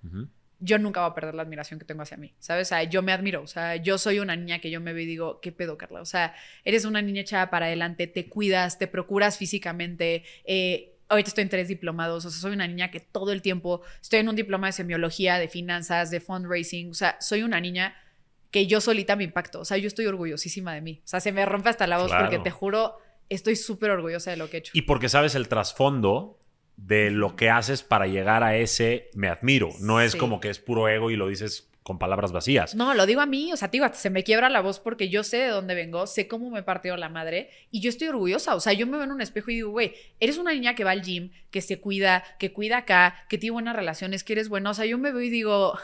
Yo 0.63 0.77
nunca 0.77 1.01
voy 1.01 1.11
a 1.11 1.15
perder 1.15 1.35
la 1.35 1.41
admiración 1.41 1.79
que 1.79 1.85
tengo 1.85 2.03
hacia 2.03 2.17
mí, 2.17 2.33
¿sabes? 2.39 2.67
O 2.67 2.69
sea, 2.69 2.83
yo 2.83 3.01
me 3.01 3.11
admiro, 3.11 3.41
o 3.41 3.47
sea, 3.47 3.75
yo 3.75 3.97
soy 3.97 4.19
una 4.19 4.35
niña 4.35 4.59
que 4.59 4.69
yo 4.69 4.79
me 4.79 4.93
veo 4.93 5.03
y 5.03 5.07
digo, 5.07 5.41
¿qué 5.41 5.51
pedo, 5.51 5.77
Carla? 5.77 6.01
O 6.01 6.05
sea, 6.05 6.35
eres 6.63 6.85
una 6.85 7.01
niña 7.01 7.21
echada 7.21 7.49
para 7.49 7.65
adelante, 7.65 8.07
te 8.07 8.29
cuidas, 8.29 8.77
te 8.77 8.87
procuras 8.87 9.37
físicamente, 9.37 10.23
eh, 10.45 10.93
ahorita 11.09 11.29
estoy 11.29 11.41
en 11.43 11.49
tres 11.49 11.67
diplomados, 11.67 12.25
o 12.25 12.29
sea, 12.29 12.39
soy 12.39 12.53
una 12.53 12.67
niña 12.67 12.91
que 12.91 12.99
todo 12.99 13.31
el 13.31 13.41
tiempo 13.41 13.81
estoy 14.01 14.19
en 14.19 14.29
un 14.29 14.35
diploma 14.35 14.67
de 14.67 14.73
semiología, 14.73 15.39
de 15.39 15.49
finanzas, 15.49 16.09
de 16.11 16.19
fundraising, 16.19 16.91
o 16.91 16.93
sea, 16.93 17.17
soy 17.19 17.43
una 17.43 17.59
niña 17.59 17.95
que 18.51 18.67
yo 18.67 18.81
solita 18.81 19.15
me 19.15 19.23
impacto, 19.23 19.61
o 19.61 19.65
sea, 19.65 19.77
yo 19.77 19.87
estoy 19.87 20.05
orgullosísima 20.05 20.73
de 20.73 20.81
mí, 20.81 21.01
o 21.03 21.07
sea, 21.07 21.19
se 21.19 21.31
me 21.31 21.45
rompe 21.45 21.69
hasta 21.69 21.87
la 21.87 21.97
voz 21.97 22.11
porque 22.11 22.39
te 22.39 22.51
juro, 22.51 22.97
estoy 23.29 23.55
súper 23.55 23.91
orgullosa 23.91 24.31
de 24.31 24.37
lo 24.37 24.49
que 24.49 24.57
he 24.57 24.59
hecho. 24.59 24.71
Y 24.75 24.83
porque 24.83 25.09
sabes 25.09 25.35
el 25.35 25.47
trasfondo 25.47 26.40
de 26.85 27.11
lo 27.11 27.35
que 27.35 27.49
haces 27.49 27.83
para 27.83 28.07
llegar 28.07 28.43
a 28.43 28.55
ese 28.55 29.09
me 29.13 29.27
admiro, 29.27 29.69
no 29.79 30.01
es 30.01 30.15
como 30.15 30.39
que 30.39 30.49
es 30.49 30.59
puro 30.59 30.87
ego 30.89 31.11
y 31.11 31.15
lo 31.15 31.27
dices 31.27 31.69
con 31.83 31.97
palabras 31.97 32.31
vacías. 32.31 32.75
No, 32.75 32.93
lo 32.93 33.05
digo 33.05 33.21
a 33.21 33.25
mí, 33.25 33.51
o 33.51 33.57
sea, 33.57 33.67
digo, 33.67 33.85
hasta 33.85 33.97
se 33.97 34.09
me 34.09 34.23
quiebra 34.23 34.49
la 34.49 34.61
voz 34.61 34.79
porque 34.79 35.09
yo 35.09 35.23
sé 35.23 35.37
de 35.37 35.47
dónde 35.47 35.73
vengo, 35.73 36.05
sé 36.05 36.27
cómo 36.27 36.49
me 36.51 36.63
partió 36.63 36.95
la 36.95 37.09
madre 37.09 37.49
y 37.71 37.81
yo 37.81 37.89
estoy 37.89 38.09
orgullosa. 38.09 38.55
O 38.55 38.59
sea, 38.59 38.73
yo 38.73 38.85
me 38.85 38.97
veo 38.97 39.03
en 39.03 39.11
un 39.11 39.21
espejo 39.21 39.51
y 39.51 39.55
digo, 39.55 39.71
güey, 39.71 39.93
eres 40.19 40.37
una 40.37 40.53
niña 40.53 40.75
que 40.75 40.83
va 40.83 40.91
al 40.91 41.01
gym, 41.01 41.31
que 41.49 41.61
se 41.61 41.79
cuida, 41.79 42.23
que 42.39 42.53
cuida 42.53 42.77
acá, 42.77 43.25
que 43.29 43.37
tiene 43.37 43.53
buenas 43.53 43.75
relaciones, 43.75 44.23
que 44.23 44.33
eres 44.33 44.49
buena. 44.49 44.69
O 44.69 44.73
sea, 44.73 44.85
yo 44.85 44.97
me 44.97 45.11
veo 45.11 45.21
y 45.21 45.29
digo, 45.29 45.77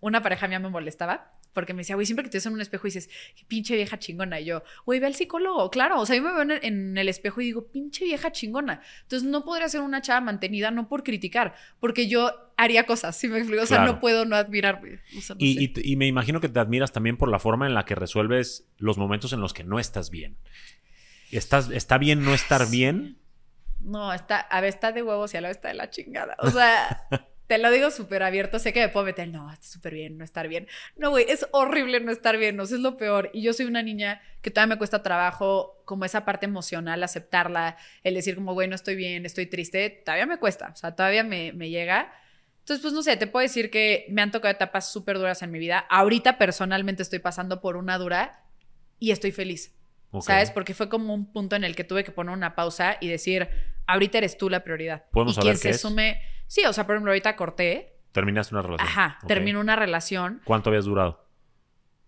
una 0.00 0.22
pareja 0.22 0.48
mía 0.48 0.60
me 0.60 0.70
molestaba 0.70 1.30
porque 1.54 1.72
me 1.72 1.78
decía, 1.78 1.94
güey, 1.94 2.04
siempre 2.04 2.24
que 2.24 2.30
te 2.30 2.36
ves 2.36 2.46
en 2.46 2.52
un 2.52 2.60
espejo 2.60 2.86
y 2.86 2.90
dices, 2.90 3.08
pinche 3.48 3.76
vieja 3.76 3.98
chingona. 3.98 4.40
Y 4.40 4.46
yo, 4.46 4.62
güey, 4.84 5.00
ve 5.00 5.06
al 5.06 5.14
psicólogo. 5.14 5.70
Claro, 5.70 6.00
o 6.00 6.06
sea, 6.06 6.16
yo 6.16 6.22
me 6.22 6.32
veo 6.32 6.58
en 6.60 6.98
el, 6.98 7.08
espejo 7.08 7.40
y 7.40 7.46
digo, 7.46 7.68
pinche 7.68 8.04
vieja 8.04 8.32
chingona. 8.32 8.82
Entonces 9.02 9.28
no 9.28 9.44
podría 9.44 9.68
ser 9.68 9.80
una 9.80 10.02
chava 10.02 10.20
mantenida, 10.20 10.70
no 10.70 10.88
por 10.88 11.04
criticar, 11.04 11.54
porque 11.80 12.08
yo 12.08 12.32
haría 12.56 12.84
cosas, 12.84 13.16
si 13.16 13.28
me 13.28 13.38
explico. 13.38 13.62
O 13.62 13.66
sea, 13.66 13.84
no 13.84 14.00
puedo 14.00 14.24
no 14.24 14.36
admirarme. 14.36 14.98
y, 15.38 15.96
me 15.96 16.06
imagino 16.06 16.40
que 16.40 16.48
te 16.48 16.58
admiras 16.58 16.92
también 16.92 17.16
por 17.16 17.30
la 17.30 17.38
forma 17.38 17.66
en 17.66 17.74
la 17.74 17.84
que 17.84 17.94
resuelves 17.94 18.66
los 18.78 18.98
momentos 18.98 19.32
en 19.32 19.40
los 19.40 19.54
que 19.54 19.64
no 19.64 19.78
estás 19.78 20.10
bien. 20.10 20.36
¿Estás, 21.30 21.70
¿Está 21.70 21.98
bien 21.98 22.24
no 22.24 22.34
estar 22.34 22.68
bien? 22.68 23.18
No, 23.80 24.12
está, 24.12 24.40
a 24.40 24.60
ver, 24.60 24.70
está 24.70 24.92
de 24.92 25.02
huevos 25.02 25.34
y 25.34 25.36
a 25.36 25.40
la 25.40 25.48
vez 25.48 25.58
está 25.58 25.68
de 25.68 25.74
la 25.74 25.90
chingada. 25.90 26.36
O 26.38 26.50
sea. 26.50 27.06
Te 27.46 27.58
lo 27.58 27.70
digo 27.70 27.90
súper 27.90 28.22
abierto, 28.22 28.58
sé 28.58 28.72
que 28.72 28.80
me 28.80 28.88
puedo 28.88 29.04
meter, 29.04 29.28
no, 29.28 29.52
está 29.52 29.66
súper 29.66 29.92
bien, 29.92 30.16
no 30.16 30.24
estar 30.24 30.48
bien. 30.48 30.66
No, 30.96 31.10
güey, 31.10 31.26
es 31.28 31.46
horrible 31.52 32.00
no 32.00 32.10
estar 32.10 32.38
bien, 32.38 32.56
no, 32.56 32.62
es 32.62 32.70
lo 32.70 32.96
peor. 32.96 33.30
Y 33.34 33.42
yo 33.42 33.52
soy 33.52 33.66
una 33.66 33.82
niña 33.82 34.22
que 34.40 34.50
todavía 34.50 34.74
me 34.74 34.78
cuesta 34.78 35.02
trabajo, 35.02 35.82
como 35.84 36.06
esa 36.06 36.24
parte 36.24 36.46
emocional, 36.46 37.02
aceptarla, 37.02 37.76
el 38.02 38.14
decir 38.14 38.34
como, 38.34 38.54
güey, 38.54 38.66
no 38.66 38.74
estoy 38.74 38.96
bien, 38.96 39.26
estoy 39.26 39.44
triste, 39.46 39.90
todavía 39.90 40.24
me 40.24 40.38
cuesta, 40.38 40.70
o 40.72 40.76
sea, 40.76 40.96
todavía 40.96 41.22
me, 41.22 41.52
me 41.52 41.68
llega. 41.68 42.14
Entonces, 42.60 42.80
pues 42.80 42.94
no 42.94 43.02
sé, 43.02 43.18
te 43.18 43.26
puedo 43.26 43.42
decir 43.42 43.70
que 43.70 44.06
me 44.08 44.22
han 44.22 44.30
tocado 44.30 44.50
etapas 44.50 44.90
súper 44.90 45.18
duras 45.18 45.42
en 45.42 45.50
mi 45.50 45.58
vida. 45.58 45.80
Ahorita 45.90 46.38
personalmente 46.38 47.02
estoy 47.02 47.18
pasando 47.18 47.60
por 47.60 47.76
una 47.76 47.98
dura 47.98 48.42
y 48.98 49.10
estoy 49.10 49.32
feliz. 49.32 49.74
¿Sabes? 50.20 50.50
Porque 50.50 50.74
fue 50.74 50.88
como 50.88 51.12
un 51.12 51.30
punto 51.30 51.56
en 51.56 51.64
el 51.64 51.74
que 51.74 51.84
tuve 51.84 52.04
que 52.04 52.12
poner 52.12 52.32
una 52.32 52.54
pausa 52.54 52.96
y 53.00 53.08
decir, 53.08 53.48
ahorita 53.86 54.18
eres 54.18 54.38
tú 54.38 54.48
la 54.48 54.62
prioridad. 54.62 55.04
¿Podemos 55.10 55.34
y 55.34 55.36
saber 55.36 55.58
quien 55.58 55.74
se 55.74 55.78
sume 55.78 56.22
Sí, 56.54 56.64
o 56.66 56.72
sea, 56.72 56.86
por 56.86 56.94
ejemplo, 56.94 57.10
ahorita 57.10 57.34
corté. 57.34 57.96
¿Terminaste 58.12 58.54
una 58.54 58.62
relación? 58.62 58.88
Ajá, 58.88 59.18
terminó 59.26 59.58
una 59.58 59.74
relación. 59.74 60.40
¿Cuánto 60.44 60.70
habías 60.70 60.84
durado? 60.84 61.26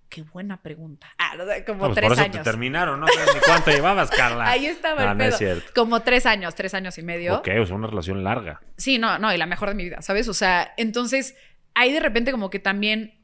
Qué 0.08 0.22
buena 0.22 0.62
pregunta. 0.62 1.08
Ah, 1.18 1.32
como 1.66 1.86
pues 1.86 1.94
tres 1.96 2.08
por 2.10 2.16
eso 2.20 2.30
Te 2.30 2.38
terminaron, 2.44 3.00
no 3.00 3.06
ni 3.06 3.40
cuánto 3.44 3.72
llevabas, 3.72 4.08
Carla. 4.08 4.46
Ahí 4.48 4.66
estaba 4.66 5.02
el 5.02 5.16
pedo. 5.16 5.16
No 5.16 5.24
es 5.24 5.36
cierto. 5.36 5.72
Como 5.74 6.00
tres 6.02 6.26
años, 6.26 6.54
tres 6.54 6.74
años 6.74 6.96
y 6.96 7.02
medio. 7.02 7.38
Ok, 7.38 7.48
o 7.60 7.66
sea, 7.66 7.74
una 7.74 7.88
relación 7.88 8.22
larga. 8.22 8.60
Sí, 8.76 8.98
no, 8.98 9.18
no, 9.18 9.34
y 9.34 9.36
la 9.36 9.46
mejor 9.46 9.70
de 9.70 9.74
mi 9.74 9.82
vida, 9.82 10.00
¿sabes? 10.00 10.28
O 10.28 10.34
sea, 10.34 10.74
entonces, 10.76 11.34
ahí 11.74 11.90
de 11.90 11.98
repente 11.98 12.30
como 12.30 12.48
que 12.48 12.60
también 12.60 13.18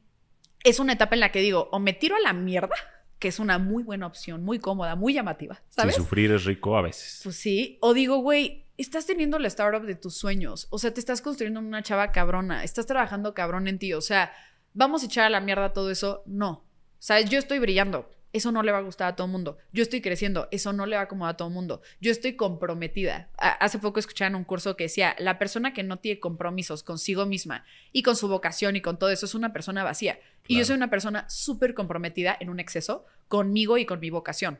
es 0.65 0.81
una 0.81 0.95
etapa 0.95 1.15
en 1.15 1.21
la 1.21 1.31
que 1.31 1.39
digo, 1.39 1.69
o 1.71 1.79
me 1.79 1.93
tiro 1.93 2.17
a 2.17 2.21
la 2.21 2.33
mierda, 2.33 2.75
que 3.21 3.29
es 3.29 3.39
una 3.39 3.59
muy 3.59 3.85
buena 3.85 4.09
opción, 4.09 4.43
muy 4.43 4.59
cómoda, 4.59 4.97
muy 4.97 5.15
llamativa, 5.15 5.63
¿sabes? 5.69 5.95
Sí, 5.95 6.01
sufrir 6.01 6.33
es 6.33 6.47
rico 6.47 6.77
a 6.77 6.83
veces. 6.83 7.21
Pues 7.23 7.37
sí, 7.37 7.79
o 7.81 7.95
digo, 7.95 8.17
güey, 8.17 8.62
estás 8.77 9.07
teniendo 9.07 9.39
la 9.39 9.49
startup 9.49 9.87
de 9.87 9.95
tus 9.95 10.15
sueños. 10.15 10.67
O 10.71 10.79
sea, 10.79 10.93
te 10.93 11.01
estás 11.01 11.23
construyendo 11.23 11.61
una 11.61 11.83
chava 11.83 12.13
cabrona. 12.13 12.65
Estás 12.65 12.87
trabajando 12.87 13.35
cabrón 13.35 13.69
en 13.69 13.79
ti. 13.79 13.93
O 13.93 14.01
sea, 14.01 14.33
¿vamos 14.75 15.03
a 15.03 15.07
echar 15.07 15.25
a 15.25 15.31
la 15.31 15.41
mierda 15.41 15.73
todo 15.73 15.91
eso? 15.91 16.23
No. 16.27 16.65
¿Sabes? 16.99 17.29
Yo 17.31 17.39
estoy 17.39 17.59
brillando. 17.59 18.11
Eso 18.33 18.51
no 18.51 18.63
le 18.63 18.73
va 18.73 18.79
a 18.79 18.83
gustar 18.83 19.09
a 19.09 19.17
todo 19.17 19.27
el 19.27 19.33
mundo. 19.33 19.59
Yo 19.73 19.83
estoy 19.83 20.01
creciendo. 20.01 20.49
Eso 20.51 20.73
no 20.73 20.87
le 20.87 20.97
va 20.97 21.03
a 21.03 21.05
acomodar 21.05 21.35
a 21.35 21.37
todo 21.37 21.49
el 21.49 21.55
mundo. 21.55 21.83
Yo 22.01 22.11
estoy 22.11 22.35
comprometida. 22.35 23.31
Hace 23.37 23.79
poco 23.79 24.01
escuché 24.01 24.25
en 24.25 24.35
un 24.35 24.45
curso 24.45 24.75
que 24.75 24.85
decía, 24.85 25.15
la 25.19 25.39
persona 25.39 25.75
que 25.75 25.83
no 25.83 25.99
tiene 25.99 26.19
compromisos 26.19 26.83
consigo 26.83 27.27
misma 27.27 27.67
y 27.93 28.03
con 28.03 28.17
su 28.17 28.29
vocación 28.29 28.75
y 28.77 28.81
con 28.81 28.99
todo 28.99 29.11
eso 29.11 29.27
es 29.27 29.35
una 29.35 29.53
persona 29.53 29.85
vacía. 29.85 30.19
Y 30.49 30.57
yo 30.57 30.65
soy 30.65 30.77
una 30.77 30.89
persona 30.89 31.29
súper 31.29 31.75
comprometida 31.75 32.35
en 32.41 32.49
un 32.49 32.59
exceso 32.59 33.05
conmigo 33.29 33.77
y 33.77 33.85
con 33.85 34.01
mi 34.01 34.09
vocación 34.09 34.59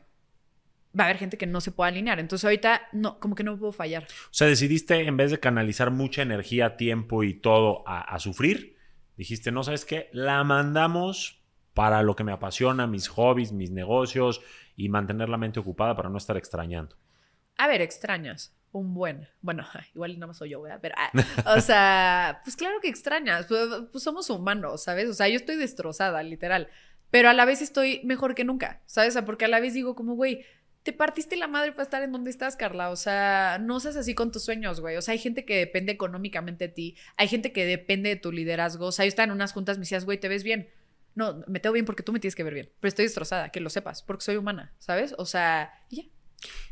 va 0.97 1.05
a 1.05 1.07
haber 1.07 1.17
gente 1.17 1.37
que 1.37 1.47
no 1.47 1.61
se 1.61 1.71
pueda 1.71 1.89
alinear. 1.89 2.19
Entonces 2.19 2.45
ahorita 2.45 2.89
no, 2.91 3.19
como 3.19 3.35
que 3.35 3.43
no 3.43 3.57
puedo 3.57 3.71
fallar. 3.71 4.03
O 4.03 4.33
sea, 4.33 4.47
decidiste 4.47 5.05
en 5.05 5.17
vez 5.17 5.31
de 5.31 5.39
canalizar 5.39 5.91
mucha 5.91 6.21
energía, 6.21 6.77
tiempo 6.77 7.23
y 7.23 7.33
todo 7.33 7.83
a, 7.87 8.19
sufrir, 8.19 8.77
dijiste, 9.17 9.51
no 9.51 9.63
sabes 9.63 9.85
qué, 9.85 10.09
la 10.13 10.43
mandamos 10.43 11.43
para 11.73 12.03
lo 12.03 12.15
que 12.15 12.23
me 12.23 12.31
apasiona, 12.31 12.87
mis 12.87 13.07
hobbies, 13.07 13.51
mis 13.51 13.71
negocios 13.71 14.41
y 14.75 14.89
mantener 14.89 15.29
la 15.29 15.37
mente 15.37 15.59
ocupada 15.59 15.95
para 15.95 16.09
no 16.09 16.17
estar 16.17 16.37
extrañando. 16.37 16.95
A 17.57 17.67
ver, 17.67 17.81
extrañas. 17.81 18.55
Un 18.71 18.95
buen. 18.95 19.27
Bueno, 19.41 19.65
igual 19.93 20.19
no 20.19 20.33
soy 20.33 20.49
yo, 20.49 20.59
voy 20.59 20.71
a 20.71 20.77
ver. 20.77 20.93
o 21.45 21.61
sea, 21.61 22.41
pues 22.43 22.55
claro 22.55 22.79
que 22.81 22.89
extrañas. 22.89 23.45
Pues, 23.47 23.69
pues 23.91 24.03
somos 24.03 24.29
humanos, 24.29 24.83
¿sabes? 24.83 25.09
O 25.09 25.13
sea, 25.13 25.27
yo 25.29 25.35
estoy 25.35 25.55
destrozada, 25.55 26.21
literal. 26.23 26.69
Pero 27.13 27.29
a 27.29 27.33
la 27.33 27.45
vez 27.45 27.61
estoy 27.61 28.01
mejor 28.03 28.33
que 28.33 28.43
nunca, 28.43 28.81
¿sabes? 28.87 29.15
porque 29.23 29.45
a 29.45 29.47
la 29.47 29.59
vez 29.59 29.75
digo 29.75 29.93
como, 29.93 30.15
güey, 30.15 30.43
te 30.83 30.91
partiste 30.91 31.37
la 31.37 31.47
madre 31.47 31.71
para 31.71 31.83
estar 31.83 32.03
en 32.03 32.11
donde 32.11 32.29
estás, 32.29 32.55
Carla. 32.57 32.89
O 32.89 32.95
sea, 32.95 33.57
no 33.59 33.79
seas 33.79 33.95
así 33.95 34.13
con 34.13 34.31
tus 34.31 34.43
sueños, 34.43 34.81
güey. 34.81 34.97
O 34.97 35.01
sea, 35.01 35.13
hay 35.13 35.17
gente 35.17 35.45
que 35.45 35.57
depende 35.57 35.93
económicamente 35.93 36.67
de 36.67 36.73
ti. 36.73 36.97
Hay 37.15 37.29
gente 37.29 37.53
que 37.53 37.65
depende 37.65 38.09
de 38.09 38.15
tu 38.17 38.31
liderazgo. 38.31 38.87
O 38.87 38.91
sea, 38.91 39.05
yo 39.05 39.09
estaba 39.09 39.25
en 39.25 39.31
unas 39.31 39.53
juntas, 39.53 39.77
me 39.77 39.81
decías, 39.81 40.03
güey, 40.05 40.19
¿te 40.19 40.27
ves 40.27 40.43
bien? 40.43 40.69
No, 41.15 41.41
me 41.47 41.59
tengo 41.59 41.73
bien 41.73 41.85
porque 41.85 42.03
tú 42.03 42.11
me 42.11 42.19
tienes 42.19 42.35
que 42.35 42.43
ver 42.43 42.53
bien. 42.53 42.69
Pero 42.79 42.89
estoy 42.89 43.05
destrozada, 43.05 43.49
que 43.49 43.61
lo 43.61 43.69
sepas, 43.69 44.03
porque 44.03 44.23
soy 44.23 44.35
humana, 44.35 44.73
¿sabes? 44.79 45.15
O 45.17 45.25
sea, 45.25 45.71
ya. 45.89 46.03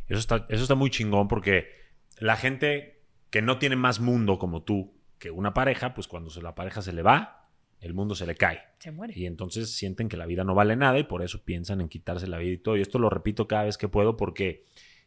Eso 0.07 0.19
está, 0.19 0.45
eso 0.49 0.63
está 0.63 0.75
muy 0.75 0.89
chingón 0.89 1.27
porque 1.29 1.69
la 2.17 2.35
gente 2.35 3.05
que 3.29 3.41
no 3.41 3.59
tiene 3.59 3.77
más 3.77 4.01
mundo 4.01 4.39
como 4.39 4.63
tú 4.63 4.93
que 5.19 5.31
una 5.31 5.53
pareja, 5.53 5.93
pues 5.93 6.07
cuando 6.07 6.29
la 6.41 6.55
pareja 6.55 6.81
se 6.81 6.91
le 6.91 7.01
va, 7.01 7.40
el 7.81 7.93
mundo 7.93 8.15
se 8.15 8.25
le 8.25 8.35
cae. 8.35 8.61
Se 8.79 8.91
muere. 8.91 9.13
Y 9.17 9.25
entonces 9.25 9.75
sienten 9.75 10.07
que 10.07 10.15
la 10.15 10.27
vida 10.27 10.43
no 10.43 10.55
vale 10.55 10.75
nada 10.75 10.99
y 10.99 11.03
por 11.03 11.23
eso 11.23 11.43
piensan 11.43 11.81
en 11.81 11.89
quitarse 11.89 12.27
la 12.27 12.37
vida 12.37 12.53
y 12.53 12.57
todo. 12.57 12.77
Y 12.77 12.81
esto 12.81 12.99
lo 12.99 13.09
repito 13.09 13.47
cada 13.47 13.63
vez 13.63 13.77
que 13.77 13.87
puedo 13.87 14.15
porque 14.15 14.65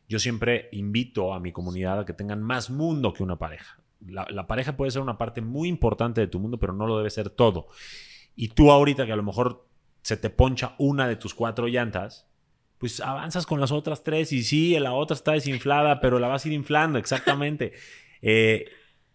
yo 0.08 0.18
siempre 0.18 0.68
invito 0.72 1.32
a 1.32 1.40
mi 1.40 1.52
comunidad 1.52 2.00
a 2.00 2.04
que 2.04 2.12
tengan 2.12 2.42
más 2.42 2.70
mundo 2.70 3.14
que 3.14 3.22
una 3.22 3.38
pareja. 3.38 3.80
la, 4.00 4.46
pareja 4.46 4.76
puede 4.76 4.90
ser 4.90 5.00
una 5.00 5.16
parte 5.16 5.40
muy 5.40 5.68
importante 5.68 6.20
de 6.20 6.26
tu 6.26 6.38
mundo, 6.40 6.58
pero 6.58 6.72
no 6.72 6.86
lo 6.86 6.98
debe 6.98 7.10
ser 7.10 7.30
todo. 7.30 7.68
Y 8.36 8.48
tú 8.48 8.70
ahorita 8.70 9.06
que 9.06 9.12
a 9.12 9.16
lo 9.16 9.22
mejor 9.22 9.66
se 10.02 10.16
te 10.16 10.28
poncha 10.28 10.74
una 10.78 11.08
de 11.08 11.16
tus 11.16 11.32
cuatro 11.32 11.68
llantas, 11.68 12.28
pues 12.78 13.00
avanzas 13.00 13.46
con 13.46 13.60
las 13.60 13.72
otras 13.72 14.02
tres 14.02 14.32
y 14.32 14.42
sí, 14.42 14.78
la 14.78 14.92
otra 14.92 15.14
está 15.14 15.32
desinflada, 15.32 16.00
pero 16.00 16.18
la 16.18 16.28
vas 16.28 16.44
a 16.44 16.48
ir 16.48 16.54
inflando, 16.54 16.98
exactamente. 16.98 17.72
Eh, 18.26 18.64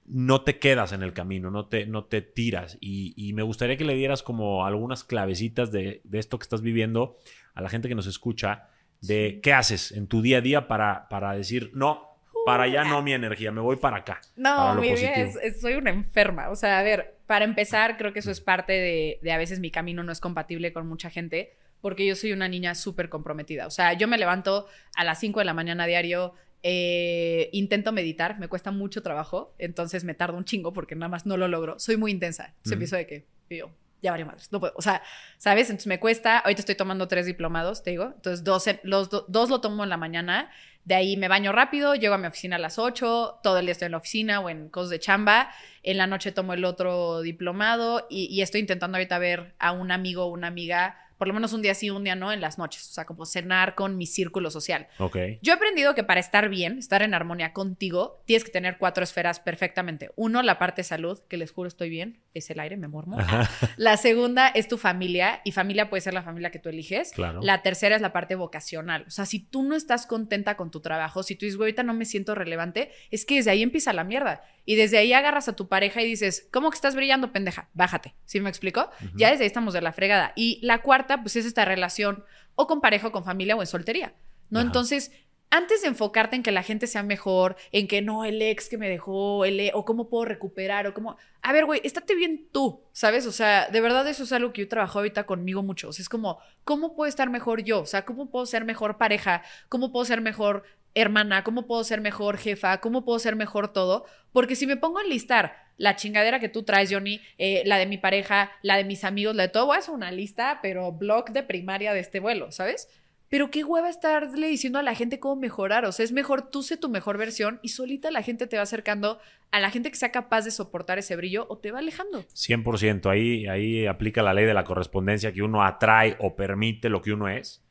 no 0.09 0.41
te 0.41 0.57
quedas 0.57 0.91
en 0.91 1.03
el 1.03 1.13
camino, 1.13 1.51
no 1.51 1.67
te, 1.67 1.85
no 1.85 2.05
te 2.05 2.21
tiras. 2.21 2.77
Y, 2.81 3.31
me 3.33 3.43
gustaría 3.43 3.77
que 3.77 3.85
le 3.85 3.95
dieras 3.95 4.23
como 4.23 4.65
algunas 4.65 5.03
clavecitas 5.03 5.71
de, 5.71 6.01
esto 6.11 6.39
que 6.39 6.43
estás 6.43 6.61
viviendo 6.61 7.17
a 7.53 7.61
la 7.61 7.69
gente 7.69 7.87
que 7.87 7.95
nos 7.95 8.07
escucha, 8.07 8.69
de 9.01 9.39
qué 9.41 9.53
haces 9.53 9.91
en 9.91 10.07
tu 10.07 10.21
día 10.21 10.39
a 10.39 10.41
día 10.41 10.67
para, 10.67 11.07
para 11.09 11.33
decir, 11.33 11.71
no, 11.73 12.07
para 12.45 12.63
allá 12.63 12.83
no 12.83 13.01
mi 13.01 13.13
energía, 13.13 13.51
me 13.51 13.61
voy 13.61 13.75
para 13.75 13.97
acá. 13.97 14.19
No, 14.35 14.75
mi 14.75 14.93
vida 14.93 15.27
soy 15.61 15.75
una 15.75 15.91
enferma. 15.91 16.49
O 16.49 16.55
sea, 16.55 16.79
a 16.79 16.83
ver, 16.83 17.19
para 17.27 17.45
empezar, 17.45 17.97
creo 17.97 18.11
que 18.11 18.19
eso 18.19 18.31
es 18.31 18.41
parte 18.41 18.73
de, 18.73 19.19
de 19.21 19.31
a 19.31 19.37
veces 19.37 19.59
mi 19.59 19.69
camino 19.69 20.03
no 20.03 20.11
es 20.11 20.19
compatible 20.19 20.73
con 20.73 20.87
mucha 20.87 21.09
gente, 21.09 21.53
porque 21.81 22.05
yo 22.05 22.15
soy 22.15 22.31
una 22.33 22.47
niña 22.47 22.75
súper 22.75 23.09
comprometida. 23.09 23.67
O 23.67 23.71
sea, 23.71 23.93
yo 23.93 24.07
me 24.07 24.17
levanto 24.17 24.67
a 24.95 25.03
las 25.03 25.19
5 25.19 25.39
de 25.39 25.45
la 25.45 25.53
mañana 25.53 25.85
diario, 25.85 26.33
eh, 26.61 27.49
intento 27.53 27.91
meditar, 27.91 28.37
me 28.39 28.47
cuesta 28.47 28.71
mucho 28.71 29.01
trabajo, 29.01 29.53
entonces 29.57 30.03
me 30.03 30.13
tardo 30.13 30.37
un 30.37 30.45
chingo 30.45 30.73
porque 30.73 30.95
nada 30.95 31.09
más 31.09 31.25
no 31.25 31.37
lo 31.37 31.47
logro. 31.47 31.79
Soy 31.79 31.97
muy 31.97 32.11
intensa. 32.11 32.53
Se 32.63 32.73
empiezo 32.73 32.95
de 32.95 33.07
que 33.07 33.27
yo, 33.49 33.71
ya 34.01 34.11
varios 34.11 34.27
madres, 34.27 34.51
no 34.51 34.59
puedo. 34.59 34.73
O 34.75 34.81
sea, 34.81 35.01
¿sabes? 35.37 35.69
Entonces 35.69 35.87
me 35.87 35.99
cuesta. 35.99 36.39
Ahorita 36.39 36.61
estoy 36.61 36.75
tomando 36.75 37.07
tres 37.07 37.25
diplomados, 37.25 37.83
te 37.83 37.91
digo. 37.91 38.11
Entonces, 38.15 38.43
dos, 38.43 38.65
los 38.83 39.09
dos 39.09 39.49
lo 39.49 39.61
tomo 39.61 39.83
en 39.83 39.89
la 39.89 39.97
mañana. 39.97 40.49
De 40.85 40.95
ahí 40.95 41.17
me 41.17 41.27
baño 41.27 41.51
rápido, 41.51 41.93
llego 41.95 42.15
a 42.15 42.17
mi 42.17 42.27
oficina 42.27 42.55
a 42.55 42.59
las 42.59 42.79
8, 42.79 43.41
todo 43.43 43.59
el 43.59 43.65
día 43.65 43.73
estoy 43.73 43.87
en 43.87 43.91
la 43.91 43.97
oficina 43.97 44.39
o 44.39 44.49
en 44.49 44.69
cosas 44.69 44.89
de 44.89 44.99
chamba. 44.99 45.51
En 45.83 45.97
la 45.97 46.07
noche 46.07 46.31
tomo 46.31 46.53
el 46.53 46.65
otro 46.65 47.21
diplomado 47.21 48.07
y, 48.09 48.25
y 48.25 48.41
estoy 48.41 48.61
intentando 48.61 48.97
ahorita 48.97 49.19
ver 49.19 49.55
a 49.59 49.71
un 49.71 49.91
amigo 49.91 50.25
o 50.25 50.27
una 50.31 50.47
amiga 50.47 50.97
por 51.19 51.27
lo 51.27 51.33
menos 51.33 51.51
un 51.51 51.61
día 51.61 51.75
sí, 51.75 51.89
un 51.89 52.05
día 52.05 52.15
no, 52.15 52.31
en 52.31 52.39
las 52.39 52.57
noches. 52.57 52.89
O 52.89 52.93
sea, 52.93 53.05
como 53.05 53.25
cenar 53.25 53.75
con 53.75 53.97
mi 53.97 54.07
círculo 54.07 54.49
social. 54.49 54.87
Ok. 54.99 55.17
Yo 55.41 55.51
he 55.51 55.55
aprendido 55.55 55.93
que 55.93 56.05
para 56.05 56.21
estar 56.21 56.47
bien, 56.47 56.79
estar 56.79 57.01
en 57.01 57.13
armonía 57.13 57.51
contigo, 57.51 58.23
tienes 58.25 58.45
que 58.45 58.51
tener 58.51 58.77
cuatro 58.77 59.03
esferas 59.03 59.41
perfectamente. 59.41 60.11
Uno, 60.15 60.41
la 60.41 60.57
parte 60.57 60.79
de 60.79 60.85
salud, 60.85 61.19
que 61.27 61.35
les 61.35 61.51
juro 61.51 61.67
estoy 61.67 61.89
bien, 61.89 62.23
es 62.33 62.49
el 62.49 62.61
aire, 62.61 62.77
me 62.77 62.87
mormo. 62.87 63.17
La 63.77 63.97
segunda 63.97 64.47
es 64.47 64.69
tu 64.69 64.77
familia, 64.77 65.41
y 65.43 65.51
familia 65.51 65.89
puede 65.89 65.99
ser 65.99 66.13
la 66.13 66.23
familia 66.23 66.51
que 66.51 66.59
tú 66.59 66.69
eliges. 66.69 67.11
Claro. 67.11 67.41
La 67.43 67.61
tercera 67.63 67.97
es 67.97 68.01
la 68.01 68.13
parte 68.13 68.35
vocacional. 68.35 69.03
O 69.07 69.09
sea, 69.09 69.25
si 69.25 69.39
tú 69.39 69.63
no 69.63 69.75
estás 69.75 70.05
contenta 70.05 70.55
con 70.55 70.71
tu 70.71 70.79
trabajo, 70.79 71.21
si 71.23 71.35
tú 71.35 71.45
dices, 71.45 71.57
güey, 71.57 71.67
ahorita 71.67 71.83
no 71.83 71.93
me 71.93 72.05
siento 72.05 72.33
relevante, 72.33 72.91
es 73.11 73.25
que 73.25 73.35
desde 73.35 73.51
ahí 73.51 73.61
empieza 73.61 73.91
la 73.91 74.05
mierda. 74.05 74.41
Y 74.65 74.75
desde 74.75 74.99
ahí 74.99 75.13
agarras 75.13 75.49
a 75.49 75.55
tu 75.55 75.67
pareja 75.67 76.01
y 76.03 76.05
dices, 76.05 76.47
¿cómo 76.51 76.69
que 76.69 76.75
estás 76.75 76.95
brillando, 76.95 77.31
pendeja? 77.31 77.69
Bájate. 77.73 78.13
¿Sí 78.25 78.39
me 78.39 78.49
explico? 78.49 78.89
Ya 79.15 79.31
desde 79.31 79.43
ahí 79.43 79.47
estamos 79.47 79.73
de 79.73 79.81
la 79.81 79.93
fregada. 79.93 80.31
Y 80.35 80.59
la 80.61 80.83
cuarta, 80.83 81.08
pues 81.17 81.35
es 81.35 81.45
esta 81.45 81.65
relación 81.65 82.23
o 82.55 82.67
con 82.67 82.81
pareja 82.81 83.07
o 83.07 83.11
con 83.11 83.23
familia 83.23 83.55
o 83.55 83.61
en 83.61 83.67
soltería. 83.67 84.13
¿No? 84.49 84.61
Entonces, 84.61 85.11
antes 85.51 85.81
de 85.81 85.87
enfocarte 85.87 86.35
en 86.35 86.43
que 86.43 86.51
la 86.51 86.63
gente 86.63 86.87
sea 86.87 87.03
mejor, 87.03 87.55
en 87.71 87.87
que 87.87 88.01
no, 88.01 88.25
el 88.25 88.41
ex 88.41 88.69
que 88.69 88.77
me 88.77 88.89
dejó, 88.89 89.45
el, 89.45 89.59
e, 89.59 89.71
o 89.73 89.85
cómo 89.85 90.09
puedo 90.09 90.25
recuperar, 90.25 90.87
o 90.87 90.93
cómo. 90.93 91.17
A 91.41 91.53
ver, 91.53 91.65
güey, 91.65 91.81
estate 91.83 92.15
bien 92.15 92.47
tú, 92.51 92.83
¿sabes? 92.91 93.25
O 93.25 93.31
sea, 93.31 93.67
de 93.69 93.81
verdad 93.81 94.07
eso 94.07 94.23
es 94.23 94.31
algo 94.31 94.53
que 94.53 94.61
yo 94.61 94.67
trabajo 94.67 94.99
ahorita 94.99 95.25
conmigo 95.25 95.63
mucho. 95.63 95.89
O 95.89 95.93
sea, 95.93 96.03
es 96.03 96.09
como, 96.09 96.39
¿cómo 96.63 96.95
puedo 96.95 97.09
estar 97.09 97.29
mejor 97.29 97.63
yo? 97.63 97.81
O 97.81 97.85
sea, 97.85 98.05
¿cómo 98.05 98.29
puedo 98.29 98.45
ser 98.45 98.65
mejor 98.65 98.97
pareja? 98.97 99.43
¿Cómo 99.69 99.91
puedo 99.91 100.05
ser 100.05 100.21
mejor 100.21 100.63
hermana, 100.95 101.43
¿cómo 101.43 101.67
puedo 101.67 101.83
ser 101.83 102.01
mejor 102.01 102.37
jefa? 102.37 102.79
¿Cómo 102.81 103.05
puedo 103.05 103.19
ser 103.19 103.35
mejor 103.35 103.73
todo? 103.73 104.05
Porque 104.31 104.55
si 104.55 104.67
me 104.67 104.77
pongo 104.77 104.99
a 104.99 105.03
listar 105.03 105.53
la 105.77 105.95
chingadera 105.95 106.39
que 106.39 106.49
tú 106.49 106.63
traes, 106.63 106.91
Johnny, 106.91 107.21
eh, 107.37 107.63
la 107.65 107.77
de 107.77 107.85
mi 107.85 107.97
pareja, 107.97 108.51
la 108.61 108.75
de 108.75 108.83
mis 108.83 109.03
amigos, 109.03 109.35
la 109.35 109.43
de 109.43 109.49
todo, 109.49 109.67
voy 109.67 109.77
a 109.77 109.79
hacer 109.79 109.93
una 109.93 110.11
lista, 110.11 110.59
pero 110.61 110.91
blog 110.91 111.29
de 111.31 111.43
primaria 111.43 111.93
de 111.93 112.01
este 112.01 112.19
vuelo, 112.19 112.51
¿sabes? 112.51 112.89
Pero 113.29 113.51
qué 113.51 113.63
hueva 113.63 113.89
estarle 113.89 114.47
diciendo 114.47 114.79
a 114.79 114.83
la 114.83 114.95
gente 114.95 115.19
cómo 115.19 115.39
mejorar. 115.39 115.85
O 115.85 115.91
sea, 115.91 116.03
es 116.03 116.11
mejor 116.11 116.49
tú 116.49 116.63
sé 116.63 116.77
tu 116.77 116.89
mejor 116.89 117.17
versión 117.17 117.59
y 117.61 117.69
solita 117.69 118.09
la 118.11 118.23
gente 118.23 118.47
te 118.47 118.57
va 118.57 118.63
acercando 118.63 119.19
a 119.51 119.59
la 119.59 119.69
gente 119.69 119.91
que 119.91 119.97
sea 119.97 120.11
capaz 120.11 120.41
de 120.41 120.51
soportar 120.51 120.97
ese 120.97 121.15
brillo 121.15 121.45
o 121.49 121.59
te 121.59 121.71
va 121.71 121.79
alejando. 121.79 122.23
100%. 122.23 123.09
Ahí, 123.09 123.47
ahí 123.47 123.85
aplica 123.85 124.23
la 124.23 124.33
ley 124.33 124.45
de 124.45 124.53
la 124.53 124.63
correspondencia 124.63 125.31
que 125.31 125.43
uno 125.43 125.63
atrae 125.63 126.17
o 126.19 126.35
permite 126.35 126.89
lo 126.89 127.01
que 127.01 127.13
uno 127.13 127.29
es. 127.29 127.63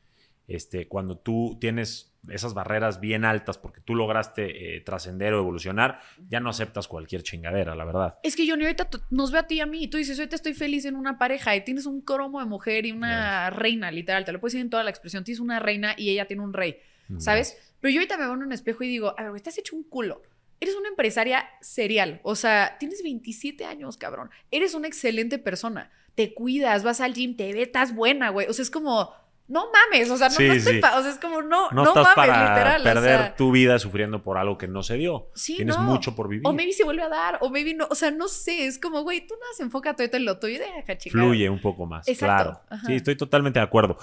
Este, 0.47 0.87
cuando 0.87 1.17
tú 1.17 1.57
tienes 1.59 2.08
esas 2.27 2.53
barreras 2.53 2.99
bien 2.99 3.25
altas 3.25 3.57
porque 3.57 3.81
tú 3.81 3.95
lograste 3.95 4.75
eh, 4.75 4.81
trascender 4.81 5.33
o 5.33 5.39
evolucionar, 5.39 5.99
ya 6.27 6.39
no 6.39 6.49
aceptas 6.49 6.87
cualquier 6.87 7.23
chingadera, 7.23 7.75
la 7.75 7.85
verdad. 7.85 8.19
Es 8.23 8.35
que 8.35 8.45
yo 8.45 8.55
ahorita 8.55 8.89
nos 9.09 9.31
ve 9.31 9.39
a 9.39 9.47
ti 9.47 9.55
y 9.55 9.61
a 9.61 9.65
mí 9.65 9.83
y 9.83 9.87
tú 9.87 9.97
dices, 9.97 10.19
ahorita 10.19 10.35
estoy 10.35 10.53
feliz 10.53 10.85
en 10.85 10.95
una 10.95 11.17
pareja 11.17 11.55
y 11.55 11.63
tienes 11.63 11.85
un 11.85 12.01
cromo 12.01 12.39
de 12.39 12.45
mujer 12.45 12.85
y 12.85 12.91
una 12.91 13.49
reina, 13.49 13.91
literal, 13.91 14.25
te 14.25 14.31
lo 14.31 14.39
puedes 14.39 14.53
decir 14.53 14.65
en 14.65 14.69
toda 14.69 14.83
la 14.83 14.89
expresión, 14.89 15.23
tienes 15.23 15.39
una 15.39 15.59
reina 15.59 15.93
y 15.97 16.09
ella 16.09 16.25
tiene 16.25 16.43
un 16.43 16.53
rey, 16.53 16.79
¿sabes? 17.17 17.57
Pero 17.79 17.93
yo 17.93 17.99
ahorita 17.99 18.17
me 18.17 18.25
veo 18.25 18.33
en 18.33 18.43
un 18.43 18.51
espejo 18.51 18.83
y 18.83 18.89
digo, 18.89 19.15
a 19.17 19.23
ver, 19.23 19.35
estás 19.35 19.57
hecho 19.57 19.75
un 19.75 19.83
culo. 19.83 20.21
Eres 20.61 20.75
una 20.75 20.89
empresaria 20.89 21.47
serial, 21.61 22.19
o 22.23 22.35
sea, 22.35 22.75
tienes 22.79 23.01
27 23.01 23.63
años, 23.63 23.95
cabrón. 23.95 24.29
Eres 24.51 24.73
una 24.73 24.87
excelente 24.87 25.39
persona. 25.39 25.89
Te 26.15 26.33
cuidas, 26.33 26.83
vas 26.83 26.99
al 26.99 27.13
gym, 27.13 27.37
te 27.37 27.53
ves, 27.53 27.67
estás 27.67 27.95
buena, 27.95 28.29
güey. 28.29 28.47
O 28.47 28.51
sea, 28.51 28.63
es 28.63 28.69
como 28.69 29.13
no 29.49 29.65
mames, 29.71 30.11
o 30.11 30.17
sea, 30.17 30.29
no, 30.29 30.35
no 30.39 30.53
o 30.53 30.59
sea, 31.01 31.09
es 31.09 31.17
como 31.17 31.41
no, 31.41 31.71
no, 31.71 31.81
estás 31.81 32.03
mames, 32.03 32.15
para 32.15 32.49
literal. 32.49 32.83
Perder 32.83 33.35
tu 33.35 33.51
vida 33.51 33.79
sufriendo 33.79 34.21
por 34.21 34.37
algo 34.37 34.59
que 34.59 34.67
no 34.67 34.83
se 34.83 34.95
dio. 34.95 35.31
Sí, 35.33 35.55
Tienes 35.55 35.77
mucho 35.79 36.15
por 36.15 36.29
vivir. 36.29 36.47
O 36.47 36.53
maybe 36.53 36.71
se 36.71 36.83
vuelve 36.83 37.01
a 37.01 37.09
dar, 37.09 37.39
o 37.41 37.49
maybe 37.49 37.73
no, 37.73 37.87
o 37.89 37.95
sea, 37.95 38.11
no 38.11 38.27
sé, 38.27 38.67
es 38.67 38.77
como, 38.77 39.01
güey, 39.01 39.25
tú 39.25 39.33
nada, 39.33 39.65
enfócate 39.65 40.15
en 40.15 40.25
lo 40.25 40.37
tuyo 40.37 40.55
y 40.55 40.59
deja, 40.59 40.97
chica. 40.99 41.11
Fluye 41.11 41.49
un 41.49 41.59
poco 41.59 41.87
más, 41.87 42.05
claro. 42.19 42.61
Sí, 42.85 42.93
estoy 42.93 43.17
totalmente 43.17 43.59
de 43.59 43.65
acuerdo. 43.65 43.97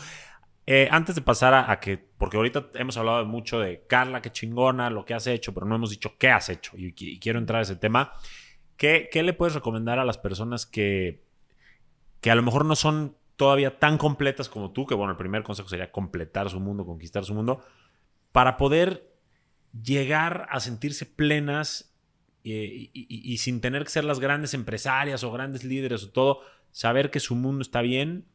Eh, 0.67 0.89
antes 0.91 1.15
de 1.15 1.23
pasar 1.23 1.55
a, 1.55 1.79
que, 1.79 1.97
porque 1.97 2.37
ahorita 2.37 2.71
hemos 2.75 2.97
hablado 2.97 3.25
mucho 3.25 3.61
de 3.61 3.87
Carla, 3.87 4.21
qué 4.21 4.33
chingona, 4.33 4.91
lo 4.91 5.05
que 5.05 5.15
has 5.15 5.29
hecho, 5.29 5.55
pero 5.55 5.65
no 5.65 5.77
hemos 5.77 5.91
dicho 5.91 6.17
qué 6.19 6.31
has 6.31 6.49
hecho. 6.49 6.73
Y, 6.77 6.93
quiero 7.21 7.39
entrar 7.39 7.61
a 7.61 7.63
ese 7.63 7.77
tema. 7.77 8.13
¿Qué, 8.77 9.09
¿Qué 9.13 9.23
le 9.23 9.33
puedes 9.33 9.55
recomendar 9.55 10.01
a 10.01 10.05
las 10.05 10.19
personas 10.19 10.67
que, 10.67 11.23
que 12.21 12.33
a 12.33 12.35
lo 12.35 12.43
mejor 12.43 12.65
no 12.65 12.75
son 12.75 13.17
todavía 13.37 13.79
tan 13.79 13.99
completas 13.99 14.49
como 14.49 14.73
tú, 14.73 14.87
que 14.87 14.95
bueno, 14.95 15.13
el 15.13 15.17
primer 15.17 15.43
consejo 15.43 15.69
sería 15.69 15.93
completar 15.93 16.51
su 16.51 16.59
mundo, 16.59 16.85
conquistar 16.85 17.25
su 17.25 17.35
mundo, 17.35 17.65
para 18.33 18.57
poder 18.57 19.15
llegar 19.83 20.47
a 20.51 20.61
sentirse 20.61 21.07
plenas 21.07 21.95
eh, 22.45 22.91
y, 22.93 23.39
sin 23.39 23.61
tener 23.61 23.85
que 23.85 23.91
ser 23.91 24.05
las 24.05 24.21
grandes 24.21 24.55
empresarias 24.55 25.25
o 25.25 25.33
grandes 25.33 25.65
líderes 25.65 26.05
o 26.05 26.11
todo, 26.11 26.41
saber 26.71 27.11
que 27.11 27.21
su 27.21 27.35
mundo 27.35 27.63
está 27.63 27.83
bien 27.83 28.27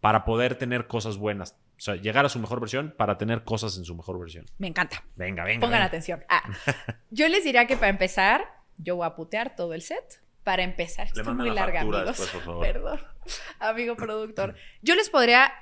para 0.00 0.24
poder 0.24 0.56
tener 0.56 0.86
cosas 0.86 1.16
buenas. 1.16 1.56
O 1.78 1.82
sea, 1.82 1.94
llegar 1.96 2.26
a 2.26 2.28
su 2.28 2.38
mejor 2.38 2.60
versión 2.60 2.92
para 2.96 3.16
tener 3.16 3.44
cosas 3.44 3.78
en 3.78 3.84
su 3.84 3.94
mejor 3.94 4.18
versión. 4.18 4.44
Me 4.58 4.66
encanta. 4.66 5.04
Venga, 5.16 5.44
venga. 5.44 5.66
Pongan 5.66 5.82
atención. 5.82 6.24
Ah, 6.28 6.42
yo 7.10 7.28
les 7.28 7.44
diría 7.44 7.66
que 7.66 7.76
para 7.76 7.88
empezar, 7.88 8.44
yo 8.76 8.96
voy 8.96 9.06
a 9.06 9.14
putear 9.14 9.56
todo 9.56 9.72
el 9.72 9.82
set 9.82 10.20
para 10.42 10.62
empezar. 10.62 11.06
Estoy 11.06 11.32
muy 11.32 11.50
larga, 11.50 11.82
amigos. 11.82 12.30
Perdón, 12.60 13.00
amigo 13.58 13.96
productor. 13.96 14.54
Yo 14.82 14.94
les 14.94 15.10
podría 15.10 15.52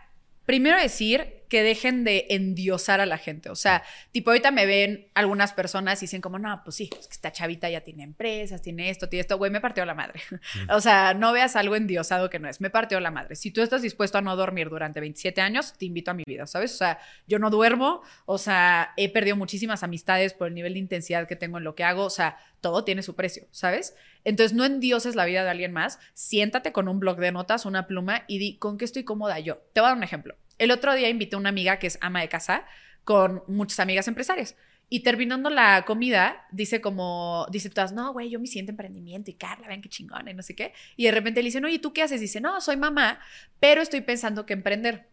primero 0.45 0.81
decir 0.81 1.45
que 1.49 1.63
dejen 1.63 2.05
de 2.05 2.27
endiosar 2.31 3.01
a 3.01 3.07
la 3.07 3.19
gente. 3.19 3.51
O 3.51 3.57
sea, 3.57 3.83
tipo, 4.13 4.31
ahorita 4.31 4.51
me 4.51 4.67
ven 4.67 5.09
algunas 5.15 5.53
personas 5.53 6.01
y 6.03 6.07
dicen 6.07 6.21
como, 6.21 6.39
no, 6.39 6.61
pues 6.65 6.77
sí, 6.77 6.91
es 6.99 7.09
que 7.09 7.15
esta 7.15 7.33
chavita 7.33 7.69
ya 7.71 7.81
tiene 7.81 8.03
empresas, 8.03 8.63
tiene 8.63 8.91
esto, 8.91 9.09
tiene 9.09 9.23
esto. 9.23 9.39
Güey, 9.39 9.51
me 9.51 9.61
partió 9.61 9.85
la 9.85 9.95
madre. 9.95 10.21
o 10.71 10.81
sea, 10.81 11.15
no 11.15 11.33
veas 11.33 11.57
algo 11.57 11.77
endiosado 11.77 12.31
que 12.31 12.39
no 12.39 12.49
es. 12.49 12.61
Me 12.61 12.71
partió 12.71 13.01
la 13.01 13.11
madre. 13.11 13.37
Si 13.37 13.51
tú 13.51 13.63
estás 13.63 13.83
dispuesto 13.83 14.19
a 14.19 14.23
no 14.23 14.37
dormir 14.37 14.69
durante 14.69 15.01
27 15.01 15.41
años, 15.41 15.75
te 15.79 15.87
invito 15.87 16.11
a 16.11 16.15
mi 16.15 16.25
vida, 16.27 16.47
¿sabes? 16.47 16.75
O 16.75 16.77
sea, 16.77 16.99
yo 17.27 17.39
no 17.39 17.51
duermo. 17.51 18.03
O 18.27 18.39
sea, 18.39 18.93
he 18.97 19.11
perdido 19.11 19.37
muchísimas 19.37 19.83
amistades 19.83 20.35
por 20.35 20.49
el 20.49 20.55
nivel 20.55 20.75
de 20.75 20.81
intensidad 20.81 21.27
que 21.27 21.37
tengo 21.37 21.59
en 21.59 21.65
lo 21.65 21.75
que 21.75 21.85
hago. 21.85 22.05
O 22.05 22.11
sea, 22.11 22.39
todo 22.61 22.85
tiene 22.85 23.03
su 23.03 23.15
precio, 23.15 23.47
¿sabes? 23.51 23.95
Entonces, 24.25 24.55
no 24.55 24.65
endioses 24.65 25.15
la 25.15 25.25
vida 25.25 25.45
de 25.45 25.51
alguien 25.51 25.73
más. 25.73 25.99
Siéntate 26.13 26.73
con 26.73 26.89
un 26.89 27.01
blog 27.01 27.19
de 27.19 27.33
notas, 27.33 27.65
una 27.67 27.87
pluma 27.87 28.25
y 28.27 28.39
di, 28.39 28.59
¿con 28.59 28.77
qué 28.77 28.85
estoy 28.85 29.05
cómoda 29.05 29.39
yo? 29.39 29.59
Te 29.73 29.81
voy 29.81 29.87
a 29.87 29.91
dar 29.91 29.97
un 29.97 30.05
ejemplo. 30.05 30.37
El 30.59 30.71
otro 30.71 30.95
día 30.95 31.09
invité 31.09 31.37
a 31.37 31.39
una 31.39 31.49
amiga 31.49 31.79
que 31.79 31.87
es 31.87 31.99
ama 32.01 32.21
de 32.21 32.29
casa 32.29 32.67
con 33.05 33.43
muchas 33.47 33.81
amigas 33.81 34.09
empresarias. 34.09 34.57
Y 34.91 35.01
terminando 35.01 35.51
la 35.51 35.85
comida, 35.85 36.47
dice 36.51 36.81
como, 36.81 37.47
dice 37.51 37.69
todas, 37.69 37.93
no, 37.93 38.13
güey, 38.13 38.31
yo 38.31 38.41
me 38.41 38.47
siento 38.47 38.73
emprendimiento 38.73 39.31
y 39.31 39.35
Carla, 39.35 39.69
ven 39.69 39.83
qué 39.83 39.89
chingona 39.89 40.31
y 40.31 40.35
no 40.35 40.43
sé 40.43 40.55
qué. 40.55 40.73
Y 40.97 41.05
de 41.05 41.11
repente 41.11 41.43
le 41.43 41.49
dicen, 41.49 41.65
oye, 41.65 41.79
¿tú 41.79 41.93
qué 41.93 42.03
haces? 42.03 42.21
Dice, 42.21 42.41
no, 42.41 42.61
soy 42.63 42.79
mamá, 42.79 43.21
pero 43.61 43.83
estoy 43.83 44.01
pensando 44.01 44.47
que 44.47 44.55
emprender. 44.55 45.09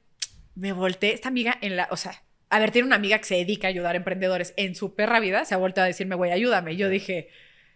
Me 0.55 0.71
volteé, 0.71 1.13
esta 1.13 1.27
amiga 1.27 1.57
en 1.61 1.75
la, 1.75 1.89
o 1.91 1.97
sea, 1.97 2.23
a 2.49 2.59
ver, 2.59 2.71
tiene 2.71 2.85
una 2.85 2.95
amiga 2.95 3.17
que 3.17 3.25
se 3.25 3.35
dedica 3.35 3.67
a 3.67 3.69
ayudar 3.69 3.95
a 3.95 3.97
emprendedores 3.97 4.53
en 4.55 4.75
su 4.75 4.95
perra 4.95 5.19
vida, 5.19 5.43
se 5.43 5.55
ha 5.55 5.57
vuelto 5.57 5.81
a 5.81 5.85
decirme, 5.85 6.15
güey, 6.15 6.31
ayúdame. 6.31 6.73
Y 6.73 6.77
yo 6.77 6.87
dije, 6.87 7.29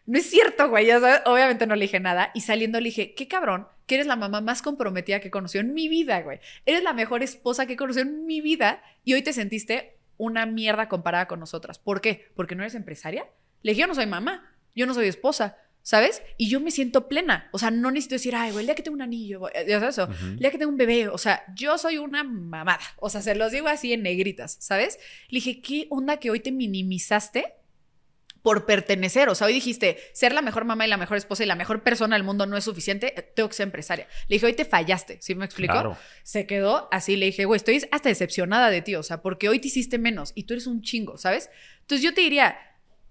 no 0.06 0.18
es 0.18 0.30
cierto, 0.30 0.70
güey, 0.70 0.88
ya 0.88 1.00
sabes, 1.00 1.22
obviamente 1.26 1.68
no 1.68 1.76
le 1.76 1.86
dije 1.86 2.00
nada. 2.00 2.32
Y 2.34 2.42
saliendo 2.42 2.80
le 2.80 2.86
dije, 2.86 3.14
qué 3.14 3.28
cabrón, 3.28 3.68
que 3.86 3.96
eres 3.96 4.08
la 4.08 4.16
mamá 4.16 4.42
más 4.42 4.62
comprometida 4.62 5.20
que 5.20 5.32
conoció 5.32 5.62
en 5.62 5.74
mi 5.74 5.88
vida, 5.88 6.22
güey. 6.22 6.40
Eres 6.66 6.84
la 6.84 6.94
mejor 6.94 7.24
esposa 7.24 7.66
que 7.66 7.76
conoció 7.76 8.02
en 8.02 8.26
mi 8.26 8.42
vida 8.42 8.82
y 9.04 9.14
hoy 9.14 9.22
te 9.22 9.34
sentiste 9.34 9.98
una 10.18 10.46
mierda 10.46 10.90
comparada 10.90 11.28
con 11.28 11.40
nosotras. 11.40 11.80
¿Por 11.80 12.02
qué? 12.02 12.28
Porque 12.36 12.56
no 12.56 12.64
eres 12.64 12.76
empresaria. 12.76 13.28
Le 13.62 13.72
dije, 13.72 13.82
yo 13.82 13.88
no 13.88 13.96
soy 13.96 14.06
mamá, 14.06 14.56
yo 14.76 14.86
no 14.86 14.94
soy 14.94 15.08
esposa. 15.08 15.58
¿sabes? 15.82 16.22
Y 16.38 16.50
yo 16.50 16.60
me 16.60 16.72
siento 16.72 17.08
plena. 17.08 17.50
O 17.52 17.58
sea, 17.58 17.72
no 17.72 17.90
necesito 17.90 18.16
decir, 18.16 18.36
ay, 18.36 18.52
güey, 18.52 18.62
el 18.62 18.68
día 18.68 18.76
que 18.76 18.84
tengo 18.84 18.96
un 18.96 19.02
anillo, 19.02 19.50
ya 19.54 19.80
sabes 19.80 19.98
eso, 19.98 20.10
el 20.22 20.38
día 20.38 20.52
que 20.52 20.58
tengo 20.58 20.72
un 20.72 20.78
bebé, 20.78 21.08
o 21.08 21.18
sea, 21.18 21.44
yo 21.56 21.78
soy 21.78 21.98
una 21.98 22.24
mamada. 22.24 22.80
O 22.98 23.10
sea, 23.10 23.22
se 23.22 23.34
los 23.34 23.52
digo 23.52 23.68
así 23.68 23.94
en 23.94 24.04
negritas, 24.04 24.58
¿sabes? 24.60 25.00
Le 25.30 25.38
dije, 25.38 25.62
¿qué 25.62 25.88
onda 25.90 26.18
que 26.18 26.30
hoy 26.30 26.42
te 26.42 26.52
minimizaste? 26.52 27.56
Por 28.42 28.66
pertenecer. 28.66 29.30
O 29.30 29.36
sea, 29.36 29.48
hoy 29.48 29.54
dijiste, 29.54 29.98
ser 30.14 30.34
la 30.34 30.42
mejor 30.42 30.66
mamá 30.66 30.86
y 30.86 30.90
la 30.90 30.98
mejor 30.98 31.18
esposa 31.18 31.44
y 31.44 31.48
la 31.48 31.56
mejor 31.56 31.84
persona 31.84 32.16
del 32.16 32.24
mundo 32.24 32.46
no 32.46 32.58
es 32.58 32.64
suficiente, 32.64 33.14
tengo 33.36 33.50
que 33.50 33.56
ser 33.56 33.66
empresaria. 33.66 34.08
Le 34.28 34.36
dije, 34.36 34.46
hoy 34.46 34.54
te 34.54 34.66
fallaste, 34.66 35.18
¿sí 35.22 35.36
me 35.36 35.46
explico? 35.46 35.98
Se 36.24 36.46
quedó 36.46 36.88
así, 36.92 37.16
le 37.16 37.28
dije, 37.28 37.46
güey, 37.46 37.58
estoy 37.58 37.84
hasta 37.92 38.10
decepcionada 38.10 38.70
de 38.70 38.82
ti, 38.82 38.96
o 38.96 39.04
sea, 39.04 39.22
porque 39.22 39.50
hoy 39.50 39.60
te 39.60 39.68
hiciste 39.68 39.98
menos 39.98 40.32
y 40.36 40.44
tú 40.44 40.54
eres 40.54 40.68
un 40.68 40.82
chingo, 40.82 41.18
¿sabes? 41.18 41.50
Entonces 41.82 42.04
yo 42.04 42.14
te 42.14 42.22
diría, 42.22 42.58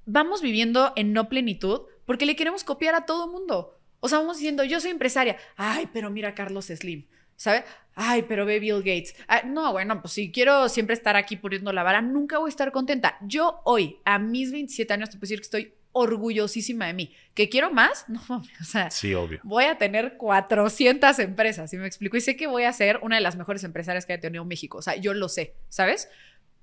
vamos 0.06 0.40
viviendo 0.42 0.92
en 0.96 1.12
no 1.12 1.28
plenitud 1.28 1.82
porque 2.06 2.26
le 2.26 2.36
queremos 2.36 2.64
copiar 2.64 2.94
a 2.94 3.04
todo 3.04 3.28
mundo. 3.28 3.78
O 4.00 4.08
sea, 4.08 4.18
vamos 4.18 4.38
diciendo, 4.38 4.64
yo 4.64 4.80
soy 4.80 4.92
empresaria. 4.92 5.36
Ay, 5.56 5.88
pero 5.92 6.10
mira 6.10 6.34
Carlos 6.34 6.66
Slim, 6.66 7.06
¿sabe? 7.38 7.64
Ay, 7.94 8.26
pero 8.28 8.44
ve 8.44 8.60
Bill 8.60 8.78
Gates. 8.82 9.14
no, 9.46 9.72
bueno, 9.72 10.00
pues 10.02 10.12
si 10.12 10.30
quiero 10.30 10.68
siempre 10.68 10.94
estar 10.94 11.16
aquí 11.16 11.36
poniendo 11.36 11.72
la 11.72 11.82
vara, 11.82 12.02
nunca 12.02 12.38
voy 12.38 12.48
a 12.48 12.50
estar 12.50 12.70
contenta. 12.70 13.16
Yo 13.22 13.60
hoy, 13.64 13.96
a 14.04 14.18
mis 14.18 14.52
27 14.52 14.92
años, 14.92 15.08
te 15.08 15.16
puedo 15.16 15.22
decir 15.22 15.38
que 15.38 15.44
estoy 15.44 15.74
orgullosísima 15.92 16.86
de 16.86 16.92
mí. 16.94 17.14
¿Que 17.34 17.48
quiero 17.48 17.70
más? 17.70 18.04
No, 18.08 18.20
o 18.60 18.64
sea, 18.64 18.90
sí, 18.90 19.14
obvio. 19.14 19.40
voy 19.42 19.64
a 19.64 19.78
tener 19.78 20.16
400 20.16 21.18
empresas, 21.20 21.70
¿sí 21.70 21.76
me 21.76 21.86
explico? 21.86 22.16
Y 22.16 22.20
sé 22.20 22.36
que 22.36 22.46
voy 22.46 22.64
a 22.64 22.72
ser 22.72 22.98
una 23.02 23.16
de 23.16 23.22
las 23.22 23.36
mejores 23.36 23.64
empresarias 23.64 24.04
que 24.04 24.12
haya 24.12 24.20
tenido 24.22 24.44
México. 24.44 24.78
O 24.78 24.82
sea, 24.82 24.96
yo 24.96 25.14
lo 25.14 25.28
sé, 25.28 25.54
¿sabes? 25.68 26.08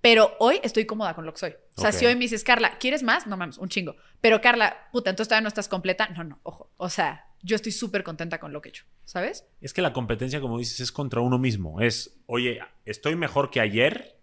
Pero 0.02 0.36
hoy 0.40 0.60
estoy 0.64 0.86
cómoda 0.86 1.16
con 1.16 1.26
lo 1.26 1.34
que 1.34 1.40
soy. 1.40 1.56
O 1.76 1.82
sea, 1.82 1.92
si 1.92 2.06
hoy 2.06 2.14
me 2.14 2.22
dices, 2.22 2.44
Carla, 2.44 2.78
¿quieres 2.78 3.02
más? 3.02 3.26
No 3.26 3.38
mames, 3.38 3.58
un 3.58 3.70
chingo. 3.70 3.96
Pero 4.22 4.40
Carla, 4.40 4.88
puta, 4.92 5.10
entonces 5.10 5.30
todavía 5.30 5.42
no 5.44 5.48
estás 5.48 5.68
completa. 5.68 6.08
No, 6.10 6.24
no, 6.24 6.40
ojo. 6.44 6.70
O 6.78 6.90
sea, 6.90 7.26
yo 7.46 7.56
estoy 7.56 7.72
súper 7.72 8.04
contenta 8.04 8.40
con 8.40 8.52
lo 8.52 8.62
que 8.62 8.70
he 8.70 8.72
hecho, 8.72 8.86
¿sabes? 9.06 9.46
Es 9.62 9.74
que 9.74 9.84
la 9.84 9.94
competencia, 9.94 10.42
como 10.42 10.58
dices, 10.58 10.80
es 10.80 10.92
contra 10.92 11.22
uno 11.22 11.38
mismo. 11.38 11.80
Es, 11.80 12.20
oye, 12.26 12.60
¿estoy 12.86 13.16
mejor 13.16 13.52
que 13.52 13.62
ayer? 13.62 14.20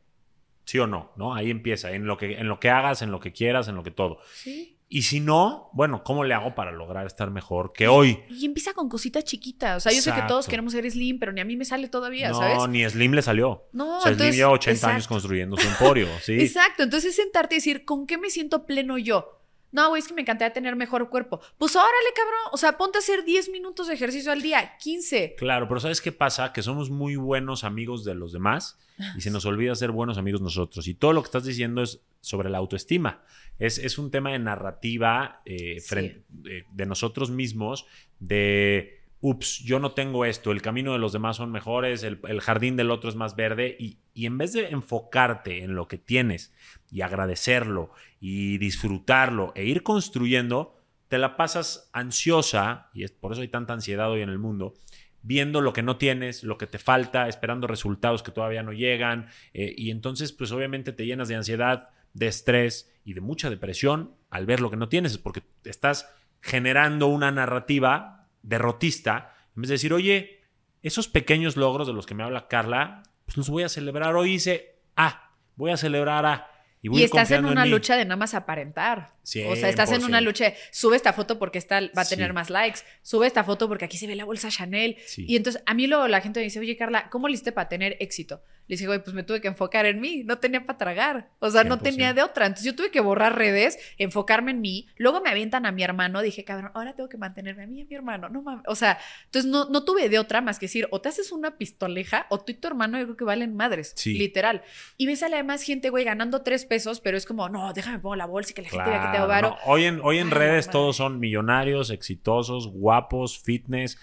¿Sí 0.65 0.79
o 0.79 0.87
no? 0.87 1.13
¿No? 1.17 1.35
Ahí 1.35 1.51
empieza, 1.51 1.93
en 1.93 2.07
lo 2.07 2.17
que, 2.17 2.39
en 2.39 2.49
lo 2.49 2.59
que 2.59 2.69
hagas, 2.69 3.01
en 3.01 3.13
lo 3.13 3.21
que 3.21 3.33
quieras, 3.33 3.69
en 3.69 3.77
lo 3.77 3.85
que 3.85 3.93
todo. 3.93 4.19
Sí. 4.35 4.79
Y 4.89 5.03
si 5.03 5.21
no, 5.21 5.71
bueno, 5.73 6.03
¿cómo 6.05 6.25
le 6.25 6.35
hago 6.35 6.55
para 6.55 6.73
lograr 6.73 7.07
estar 7.07 7.31
mejor 7.31 7.73
que 7.73 7.89
hoy? 7.89 8.19
Y 8.29 8.45
empieza 8.45 8.75
con 8.75 8.89
cositas 8.89 9.25
chiquitas. 9.25 9.79
O 9.79 9.81
sea, 9.81 9.93
yo 9.93 10.03
sé 10.03 10.13
que 10.13 10.23
todos 10.29 10.49
queremos 10.49 10.73
ser 10.73 10.89
slim, 10.91 11.19
pero 11.19 11.33
ni 11.33 11.41
a 11.41 11.45
mí 11.45 11.57
me 11.57 11.65
sale 11.65 11.89
todavía, 11.89 12.35
¿sabes? 12.35 12.59
No, 12.59 12.67
ni 12.67 12.85
slim 12.89 13.13
le 13.13 13.23
salió. 13.23 13.69
No, 13.73 13.99
o 13.99 14.01
sea, 14.03 14.15
Slim 14.15 14.33
lleva 14.33 14.51
80 14.51 14.89
años 14.89 15.09
construyendo 15.09 15.57
su 15.57 15.67
emporio, 15.67 16.09
¿sí? 16.23 16.35
Exacto. 16.41 16.83
Entonces, 16.83 17.17
sentarte 17.17 17.55
y 17.55 17.59
decir, 17.59 17.85
¿con 17.87 18.07
qué 18.07 18.19
me 18.19 18.29
siento 18.29 18.67
pleno 18.67 18.99
yo? 18.99 19.42
No, 19.73 19.89
güey, 19.89 20.01
es 20.01 20.09
que 20.09 20.15
me 20.15 20.21
encantaría 20.21 20.53
tener 20.53 20.77
mejor 20.77 21.09
cuerpo. 21.09 21.41
Pues 21.59 21.75
órale, 21.75 22.13
cabrón. 22.15 22.41
O 22.53 22.57
sea, 22.59 22.77
ponte 22.77 22.99
a 22.99 23.01
hacer 23.01 23.25
10 23.25 23.49
minutos 23.49 23.89
de 23.89 23.95
ejercicio 23.95 24.31
al 24.31 24.43
día, 24.43 24.77
15. 24.79 25.35
Claro, 25.37 25.67
pero 25.67 25.81
¿sabes 25.81 26.01
qué 26.01 26.13
pasa? 26.13 26.53
Que 26.53 26.63
somos 26.63 26.91
muy 26.91 27.17
buenos 27.17 27.65
amigos 27.65 28.05
de 28.05 28.15
los 28.15 28.33
demás 28.33 28.79
y 29.17 29.23
se 29.23 29.31
nos 29.31 29.47
olvida 29.47 29.75
ser 29.75 29.91
buenos 29.91 30.19
amigos 30.19 30.41
nosotros. 30.41 30.87
Y 30.87 30.95
todo 30.95 31.13
lo 31.13 31.23
que 31.23 31.27
estás 31.27 31.45
diciendo 31.45 31.83
es 31.83 32.01
sobre 32.21 32.51
la 32.51 32.59
autoestima. 32.59 33.23
Es, 33.59 33.79
es 33.79 33.99
un 33.99 34.11
tema 34.11 34.31
de 34.31 34.39
narrativa 34.39 35.43
eh, 35.45 35.83
eh, 35.91 36.65
de 36.71 36.87
nosotros 36.87 37.31
mismos, 37.31 37.87
de 38.21 39.02
ups, 39.23 39.61
yo 39.61 39.79
no 39.79 39.93
tengo 39.93 40.25
esto, 40.25 40.51
el 40.51 40.61
camino 40.61 40.93
de 40.93 40.99
los 40.99 41.13
demás 41.13 41.37
son 41.37 41.53
mejores, 41.53 42.03
el, 42.03 42.41
jardín 42.41 42.77
del 42.77 42.91
otro 42.91 43.09
es 43.09 43.15
más 43.15 43.37
verde, 43.37 43.77
y, 43.79 43.99
en 44.15 44.37
vez 44.37 44.53
de 44.53 44.69
enfocarte 44.69 45.63
en 45.63 45.77
lo 45.77 45.87
que 45.87 45.97
tienes 45.97 46.53
y 46.91 47.01
agradecerlo 47.03 47.93
y 48.21 48.59
disfrutarlo 48.59 49.53
e 49.55 49.65
ir 49.65 49.85
construyendo, 49.85 50.77
te 51.07 51.19
la 51.19 51.37
pasas 51.37 51.89
ansiosa, 51.93 52.91
y 52.93 53.05
es 53.05 53.13
por 53.13 53.33
eso 53.33 53.43
hay 53.43 53.49
tanta 53.49 53.73
ansiedad 53.73 54.11
hoy 54.11 54.23
en 54.23 54.29
el 54.29 54.39
mundo, 54.39 54.75
viendo 55.23 55.61
lo 55.61 55.73
que 55.73 55.85
no 55.85 55.99
tienes, 55.99 56.43
lo 56.43 56.59
que 56.59 56.67
te 56.67 56.81
falta, 56.81 57.29
esperando 57.29 57.69
resultados 57.69 58.25
que 58.25 58.33
todavía 58.33 58.65
no 58.65 58.73
llegan, 58.73 59.29
eh, 59.55 59.73
y 59.77 59.93
entonces 59.93 60.33
pues 60.33 60.51
obviamente 60.51 60.93
te 60.93 61.07
llenas 61.07 61.29
de 61.29 61.37
ansiedad, 61.37 61.91
de 62.13 62.27
estrés 62.27 62.93
y 63.05 63.15
de 63.15 63.21
mucha 63.21 63.51
depresión 63.51 64.17
al 64.31 64.47
ver 64.47 64.61
lo 64.61 64.69
que 64.69 64.77
no 64.77 64.89
tienes, 64.89 65.13
es 65.13 65.19
porque 65.19 65.45
estás 65.63 66.13
generando 66.41 67.07
una 67.07 67.31
narrativa 67.31 68.22
derrotista, 68.43 69.35
en 69.57 69.63
vez 69.63 69.69
de 69.69 69.75
decir, 69.75 69.93
oye, 69.93 70.41
esos 70.83 71.09
pequeños 71.09 71.57
logros 71.57 71.87
de 71.87 71.93
los 71.93 72.07
que 72.07 72.15
me 72.15 72.23
habla 72.23 72.49
Carla, 72.49 73.03
pues 73.25 73.37
los 73.37 73.49
voy 73.49 73.63
a 73.63 73.69
celebrar. 73.69 74.15
Hoy 74.17 74.35
hice 74.35 74.81
A, 74.97 75.37
voy 75.57 75.71
a 75.71 75.77
celebrar 75.77 76.27
A. 76.27 76.49
Y, 76.85 77.05
estás 77.05 77.31
en 77.31 77.45
una 77.45 77.65
lucha 77.65 77.97
de 77.97 78.05
nada 78.05 78.17
más 78.17 78.35
aparentar. 78.35 79.15
o 79.23 79.57
sea, 79.57 79.69
estás 79.69 79.93
en 79.93 80.03
una 80.03 80.21
lucha 80.21 80.53
sube 80.73 80.97
esta 80.97 81.13
foto 81.13 81.39
porque 81.39 81.59
esta 81.59 81.81
va 81.97 82.03
a 82.03 82.05
tener 82.05 82.33
más 82.33 82.51
likes, 82.51 82.81
sube 83.03 83.29
esta 83.29 83.45
foto 83.45 83.69
porque 83.69 83.85
aquí 83.85 83.97
se 83.97 84.09
ve 84.09 84.17
la 84.17 84.25
bolsa 84.25 84.49
Chanel. 84.49 84.97
Y 85.17 85.37
entonces 85.37 85.63
a 85.65 85.75
mí 85.75 85.87
luego 85.87 86.09
la 86.09 86.21
gente 86.21 86.41
me 86.41 86.45
dice, 86.45 86.59
oye 86.59 86.77
Carla, 86.77 87.09
¿cómo 87.09 87.29
le 87.29 87.35
hiciste 87.35 87.53
para 87.53 87.69
tener 87.69 87.97
éxito? 88.01 88.43
Le 88.73 88.77
dije, 88.77 88.87
güey, 88.87 89.05
pues 89.05 89.13
me 89.13 89.23
tuve 89.23 89.43
que 89.43 89.49
enfocar 89.49 89.85
en 89.85 90.01
mí, 90.01 90.23
no 90.25 90.39
tenía 90.39 90.65
para 90.65 90.79
tragar, 90.79 91.29
o 91.41 91.51
sea, 91.51 91.63
no 91.63 91.79
tenía 91.79 92.15
de 92.15 92.23
otra. 92.23 92.47
Entonces 92.47 92.65
yo 92.65 92.75
tuve 92.75 92.91
que 92.91 93.01
borrar 93.03 93.37
redes, 93.37 93.79
enfocarme 93.99 94.53
en 94.53 94.63
mí. 94.63 94.87
Luego 94.97 95.21
me 95.21 95.29
avientan 95.29 95.67
a 95.67 95.73
mi 95.73 95.83
hermano, 95.83 96.23
dije, 96.23 96.43
cabrón, 96.43 96.71
ahora 96.73 96.95
tengo 96.95 97.11
que 97.11 97.19
mantenerme 97.19 97.65
a 97.65 97.67
mí 97.67 97.81
y 97.81 97.83
a 97.83 97.85
mi 97.85 97.95
hermano, 97.95 98.31
no 98.31 98.41
mames. 98.41 98.65
O 98.67 98.75
sea, 98.75 98.99
entonces 99.27 99.51
no, 99.51 99.67
no 99.67 99.85
tuve 99.85 100.09
de 100.09 100.19
otra 100.19 100.41
más 100.41 100.59
que 100.59 100.65
decir, 100.65 100.89
o 100.91 101.03
te 101.03 101.11
haces 101.11 101.33
una 101.33 101.59
pistoleja, 101.59 102.25
o 102.31 102.41
tú 102.41 102.53
y 102.53 102.55
tu 102.55 102.67
hermano 102.67 102.99
yo 102.99 103.05
creo 103.05 103.17
que 103.19 103.25
valen 103.25 103.55
madres, 103.55 103.95
literal. 104.07 104.63
Y 104.97 105.07
ves 105.07 105.23
a 105.23 105.29
la 105.29 105.37
demás 105.37 105.63
gente, 105.65 105.91
güey, 105.91 106.07
ganando 106.07 106.41
tres 106.41 106.65
pesos, 106.65 107.01
pero 107.01 107.19
es 107.19 107.27
como, 107.27 107.51
no, 107.51 107.75
déjame 107.75 107.99
pongo 107.99 108.17
la 108.17 108.25
bolsa 108.25 108.53
y 108.53 108.55
que 108.55 108.63
la 108.63 108.71
gente 108.71 108.89
vea 108.89 109.03
que 109.03 109.19
te 109.19 109.23
varo. 109.23 109.55
Hoy 109.67 109.85
en, 109.85 110.01
hoy 110.03 110.17
en 110.17 110.31
redes 110.31 110.71
todos 110.71 110.97
son 110.97 111.21
millonarios, 111.21 111.91
exitosos, 111.91 112.69
guapos, 112.69 113.39
fitness. 113.39 113.99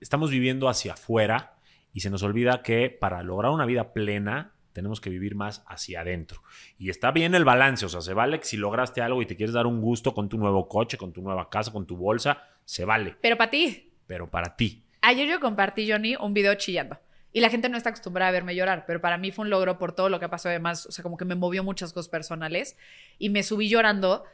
Estamos 0.00 0.30
viviendo 0.30 0.70
hacia 0.70 0.94
afuera 0.94 1.53
y 1.94 2.00
se 2.00 2.10
nos 2.10 2.22
olvida 2.22 2.62
que 2.62 2.90
para 2.90 3.22
lograr 3.22 3.52
una 3.52 3.64
vida 3.64 3.94
plena 3.94 4.52
tenemos 4.74 5.00
que 5.00 5.08
vivir 5.08 5.36
más 5.36 5.64
hacia 5.66 6.00
adentro. 6.00 6.42
Y 6.76 6.90
está 6.90 7.12
bien 7.12 7.34
el 7.34 7.44
balance, 7.44 7.86
o 7.86 7.88
sea, 7.88 8.02
se 8.02 8.12
vale 8.12 8.40
que 8.40 8.44
si 8.44 8.56
lograste 8.58 9.00
algo 9.00 9.22
y 9.22 9.26
te 9.26 9.36
quieres 9.36 9.54
dar 9.54 9.66
un 9.66 9.80
gusto 9.80 10.12
con 10.12 10.28
tu 10.28 10.36
nuevo 10.36 10.68
coche, 10.68 10.98
con 10.98 11.12
tu 11.12 11.22
nueva 11.22 11.48
casa, 11.48 11.72
con 11.72 11.86
tu 11.86 11.96
bolsa, 11.96 12.42
se 12.64 12.84
vale. 12.84 13.16
Pero 13.22 13.38
para 13.38 13.50
ti. 13.50 13.92
Pero 14.06 14.28
para 14.28 14.56
ti. 14.56 14.84
Ayer 15.00 15.28
yo 15.28 15.40
compartí, 15.40 15.90
Johnny, 15.90 16.16
un 16.16 16.34
video 16.34 16.54
chillando. 16.56 16.98
Y 17.32 17.40
la 17.40 17.50
gente 17.50 17.68
no 17.68 17.76
está 17.76 17.90
acostumbrada 17.90 18.28
a 18.28 18.32
verme 18.32 18.54
llorar, 18.54 18.84
pero 18.86 19.00
para 19.00 19.18
mí 19.18 19.30
fue 19.30 19.44
un 19.44 19.50
logro 19.50 19.78
por 19.78 19.92
todo 19.92 20.08
lo 20.08 20.20
que 20.20 20.28
pasó. 20.28 20.48
Además, 20.48 20.86
o 20.86 20.92
sea, 20.92 21.02
como 21.02 21.16
que 21.16 21.24
me 21.24 21.34
movió 21.34 21.64
muchas 21.64 21.92
cosas 21.92 22.08
personales 22.08 22.76
y 23.18 23.30
me 23.30 23.42
subí 23.42 23.68
llorando 23.68 24.24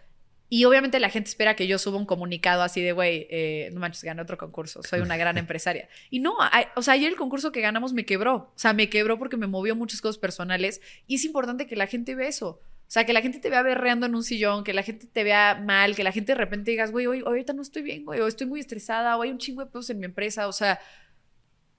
y 0.53 0.64
obviamente 0.64 0.98
la 0.98 1.11
gente 1.11 1.30
espera 1.30 1.55
que 1.55 1.68
yo 1.68 1.78
suba 1.78 1.96
un 1.96 2.07
comunicado 2.07 2.62
así 2.62 2.82
de, 2.82 2.90
güey, 2.90 3.28
eh, 3.30 3.70
no 3.72 3.78
manches, 3.78 4.03
gané 4.03 4.20
otro 4.20 4.36
concurso, 4.36 4.82
soy 4.82 4.98
una 4.98 5.16
gran 5.16 5.38
empresaria. 5.38 5.88
Y 6.11 6.18
no, 6.18 6.34
o 6.74 6.82
sea, 6.82 6.94
ayer 6.94 7.09
el 7.09 7.16
concurso 7.16 7.53
que 7.53 7.61
ganamos 7.61 7.92
me 7.92 8.05
quebró. 8.05 8.34
O 8.34 8.53
sea, 8.57 8.72
me 8.72 8.90
quebró 8.90 9.16
porque 9.16 9.36
me 9.36 9.46
movió 9.46 9.76
muchas 9.76 10.01
cosas 10.01 10.18
personales. 10.18 10.80
Y 11.07 11.14
es 11.14 11.24
importante 11.24 11.68
que 11.68 11.76
la 11.76 11.86
gente 11.86 12.16
vea 12.16 12.28
eso. 12.28 12.48
O 12.48 12.62
sea, 12.88 13.07
que 13.07 13.12
la 13.12 13.22
gente 13.22 13.38
te 13.38 13.48
vea 13.48 13.62
berreando 13.62 14.07
en 14.07 14.16
un 14.16 14.24
sillón, 14.24 14.64
que 14.64 14.72
la 14.72 14.82
gente 14.82 15.07
te 15.07 15.22
vea 15.22 15.62
mal, 15.64 15.94
que 15.94 16.03
la 16.03 16.11
gente 16.11 16.32
de 16.32 16.38
repente 16.38 16.72
digas, 16.72 16.90
güey, 16.90 17.07
hoy, 17.07 17.22
ahorita 17.24 17.53
no 17.53 17.62
estoy 17.62 17.82
bien, 17.82 18.05
güey, 18.05 18.18
o 18.18 18.26
estoy 18.26 18.48
muy 18.48 18.59
estresada, 18.59 19.16
o 19.16 19.22
hay 19.22 19.30
un 19.30 19.38
chingo 19.38 19.64
de 19.64 19.70
pesos 19.70 19.90
en 19.90 20.01
mi 20.01 20.07
empresa. 20.07 20.48
O 20.48 20.53
sea, 20.53 20.80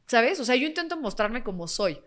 ¿sabes? 0.07 0.39
O 0.39 0.45
sea, 0.45 0.55
yo 0.55 0.65
intento 0.65 0.95
mostrarme 0.95 1.43
como 1.43 1.67
soy. 1.67 1.99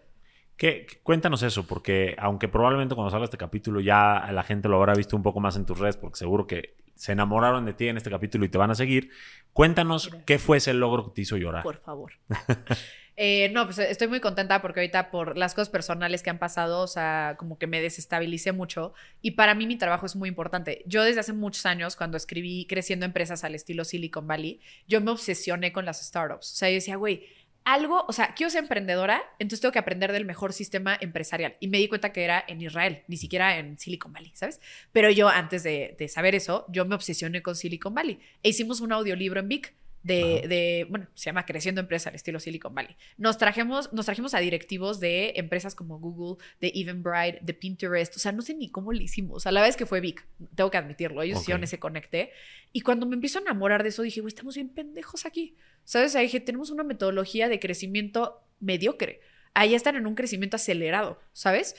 ¿Qué, 0.56 0.86
cuéntanos 1.02 1.42
eso, 1.42 1.66
porque 1.66 2.14
aunque 2.18 2.48
probablemente 2.48 2.94
cuando 2.94 3.10
salga 3.10 3.24
este 3.24 3.36
capítulo 3.36 3.80
ya 3.80 4.28
la 4.32 4.42
gente 4.44 4.68
lo 4.68 4.76
habrá 4.76 4.94
visto 4.94 5.16
un 5.16 5.22
poco 5.22 5.40
más 5.40 5.56
en 5.56 5.66
tus 5.66 5.78
redes, 5.78 5.96
porque 5.96 6.16
seguro 6.16 6.46
que 6.46 6.76
se 6.94 7.12
enamoraron 7.12 7.64
de 7.64 7.74
ti 7.74 7.88
en 7.88 7.96
este 7.96 8.10
capítulo 8.10 8.44
y 8.44 8.48
te 8.48 8.58
van 8.58 8.70
a 8.70 8.74
seguir. 8.74 9.10
Cuéntanos 9.52 10.10
qué 10.26 10.38
fue 10.38 10.58
ese 10.58 10.74
logro 10.74 11.06
que 11.06 11.10
te 11.10 11.20
hizo 11.22 11.36
llorar. 11.36 11.62
Por 11.62 11.80
favor. 11.80 12.12
Eh, 13.16 13.48
no, 13.50 13.64
pues 13.64 13.78
estoy 13.78 14.08
muy 14.08 14.18
contenta 14.18 14.60
porque 14.60 14.80
ahorita 14.80 15.12
por 15.12 15.36
las 15.36 15.54
cosas 15.54 15.68
personales 15.68 16.22
que 16.22 16.30
han 16.30 16.40
pasado, 16.40 16.80
o 16.80 16.86
sea, 16.88 17.36
como 17.38 17.58
que 17.58 17.68
me 17.68 17.80
desestabilicé 17.80 18.50
mucho 18.50 18.92
y 19.22 19.32
para 19.32 19.54
mí 19.54 19.68
mi 19.68 19.76
trabajo 19.76 20.06
es 20.06 20.16
muy 20.16 20.28
importante. 20.28 20.82
Yo 20.86 21.04
desde 21.04 21.20
hace 21.20 21.32
muchos 21.32 21.64
años, 21.64 21.94
cuando 21.94 22.16
escribí 22.16 22.66
Creciendo 22.66 23.06
Empresas 23.06 23.44
al 23.44 23.54
estilo 23.54 23.84
Silicon 23.84 24.26
Valley, 24.26 24.60
yo 24.88 25.00
me 25.00 25.12
obsesioné 25.12 25.72
con 25.72 25.84
las 25.84 26.04
startups. 26.04 26.52
O 26.52 26.56
sea, 26.56 26.68
yo 26.70 26.74
decía, 26.74 26.96
güey, 26.96 27.24
algo, 27.64 28.04
o 28.06 28.12
sea, 28.12 28.34
quiero 28.34 28.50
ser 28.50 28.62
emprendedora, 28.62 29.22
entonces 29.38 29.60
tengo 29.60 29.72
que 29.72 29.78
aprender 29.78 30.12
del 30.12 30.26
mejor 30.26 30.52
sistema 30.52 30.96
empresarial. 31.00 31.56
Y 31.60 31.68
me 31.68 31.78
di 31.78 31.88
cuenta 31.88 32.12
que 32.12 32.22
era 32.22 32.44
en 32.46 32.60
Israel, 32.60 33.02
ni 33.08 33.16
siquiera 33.16 33.56
en 33.56 33.78
Silicon 33.78 34.12
Valley, 34.12 34.32
¿sabes? 34.34 34.60
Pero 34.92 35.10
yo, 35.10 35.28
antes 35.28 35.62
de, 35.62 35.96
saber 36.08 36.34
eso, 36.34 36.66
yo 36.68 36.84
me 36.84 36.94
obsesioné 36.94 37.42
con 37.42 37.56
Silicon 37.56 37.94
Valley. 37.94 38.20
E 38.42 38.50
hicimos 38.50 38.80
un 38.80 38.92
audiolibro 38.92 39.40
en 39.40 39.48
Vic. 39.48 39.74
De, 40.04 40.44
de, 40.48 40.86
bueno, 40.90 41.08
se 41.14 41.24
llama 41.24 41.46
Creciendo 41.46 41.80
Empresa 41.80 42.10
al 42.10 42.14
estilo 42.14 42.38
Silicon 42.38 42.74
Valley. 42.74 42.94
Nos 43.16 43.38
trajimos, 43.38 43.92
nos 43.92 44.04
trajimos 44.04 44.34
a 44.34 44.38
directivos 44.38 45.00
de 45.00 45.32
empresas 45.36 45.74
como 45.74 45.98
Google, 45.98 46.44
de 46.60 46.70
Eventbrite, 46.74 47.40
de 47.40 47.54
Pinterest, 47.54 48.14
o 48.14 48.18
sea, 48.18 48.30
no 48.30 48.42
sé 48.42 48.54
ni 48.54 48.70
cómo 48.70 48.92
lo 48.92 49.00
hicimos. 49.00 49.46
A 49.46 49.50
la 49.50 49.62
vez 49.62 49.76
que 49.76 49.86
fue 49.86 50.00
Vic, 50.00 50.26
tengo 50.54 50.70
que 50.70 50.76
admitirlo, 50.76 51.22
ellos 51.22 51.40
hicieron 51.40 51.64
ese 51.64 51.78
conecte. 51.78 52.30
Y 52.70 52.82
cuando 52.82 53.06
me 53.06 53.14
empiezo 53.14 53.38
a 53.38 53.42
enamorar 53.42 53.82
de 53.82 53.88
eso, 53.88 54.02
dije, 54.02 54.20
güey, 54.20 54.28
estamos 54.28 54.54
bien 54.54 54.68
pendejos 54.68 55.24
aquí. 55.24 55.56
¿Sabes? 55.84 56.14
Ahí 56.16 56.26
dije, 56.26 56.40
tenemos 56.40 56.70
una 56.70 56.82
metodología 56.82 57.48
de 57.48 57.58
crecimiento 57.58 58.42
mediocre. 58.60 59.20
Ahí 59.54 59.74
están 59.74 59.96
en 59.96 60.06
un 60.06 60.14
crecimiento 60.14 60.56
acelerado, 60.56 61.18
¿sabes? 61.32 61.76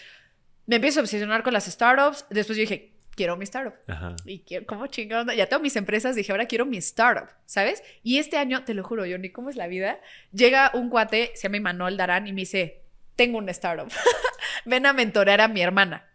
Me 0.66 0.78
empiezo 0.78 1.00
a 1.00 1.04
obsesionar 1.04 1.44
con 1.44 1.54
las 1.54 1.66
startups. 1.66 2.26
Después 2.30 2.58
yo 2.58 2.62
dije, 2.62 2.95
quiero 3.16 3.38
mi 3.38 3.44
startup. 3.44 3.74
Y 4.26 4.40
quiero, 4.40 4.66
¿cómo 4.66 4.88
chingón? 4.88 5.30
Ya 5.30 5.48
tengo 5.48 5.64
mis 5.64 5.76
empresas, 5.76 6.16
dije, 6.16 6.32
ahora 6.32 6.46
quiero 6.46 6.66
mi 6.66 6.78
startup, 6.78 7.30
¿sabes? 7.46 7.84
Y 8.04 8.18
este 8.20 8.38
año, 8.38 8.64
te 8.64 8.74
lo 8.74 8.84
juro, 8.84 9.06
yo 9.06 9.18
ni 9.18 9.30
cómo 9.30 9.50
es 9.50 9.56
la 9.56 9.68
vida, 9.68 10.00
llega 10.32 10.72
un 10.74 10.90
cuate, 10.90 11.32
se 11.36 11.48
llama 11.48 11.72
Manuel 11.72 11.98
Darán, 11.98 12.28
y 12.28 12.34
me 12.34 12.42
dice, 12.42 12.82
tengo 13.16 13.38
una 13.38 13.52
startup. 13.52 13.92
Ven 14.66 14.86
a 14.86 14.94
mentorear 14.94 15.42
a 15.42 15.48
mi 15.48 15.62
hermana. 15.62 16.10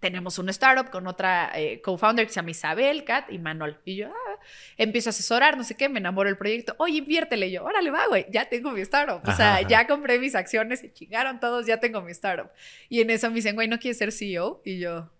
Tenemos 0.00 0.38
una 0.38 0.52
startup 0.52 0.90
con 0.90 1.08
otra 1.08 1.50
eh, 1.56 1.80
co-founder 1.82 2.24
que 2.24 2.32
se 2.32 2.36
llama 2.36 2.52
Isabel, 2.52 3.02
Kat 3.02 3.32
y 3.32 3.38
Manuel. 3.38 3.78
Y 3.84 3.96
yo, 3.96 4.08
ah, 4.08 4.40
empiezo 4.76 5.08
a 5.08 5.10
asesorar, 5.10 5.56
no 5.56 5.64
sé 5.64 5.74
qué, 5.74 5.88
me 5.88 5.98
enamoro 5.98 6.28
del 6.28 6.38
proyecto. 6.38 6.76
Oye, 6.78 6.98
inviértele. 6.98 7.48
Y 7.48 7.52
yo, 7.52 7.64
órale, 7.64 7.90
va, 7.90 8.06
güey, 8.06 8.26
ya 8.30 8.48
tengo 8.48 8.70
mi 8.70 8.80
startup. 8.82 9.20
O 9.28 9.32
sea, 9.34 9.60
ya 9.62 9.88
compré 9.88 10.20
mis 10.20 10.36
acciones, 10.36 10.78
se 10.80 10.92
chingaron 10.92 11.40
todos, 11.40 11.66
ya 11.66 11.80
tengo 11.80 12.00
mi 12.00 12.12
startup. 12.12 12.48
Y 12.88 13.00
en 13.00 13.10
eso 13.10 13.28
me 13.28 13.36
dicen, 13.36 13.56
güey, 13.56 13.66
¿no 13.66 13.80
quieres 13.80 13.98
ser 13.98 14.12
CEO? 14.12 14.62
Y 14.64 14.78
yo, 14.78 15.10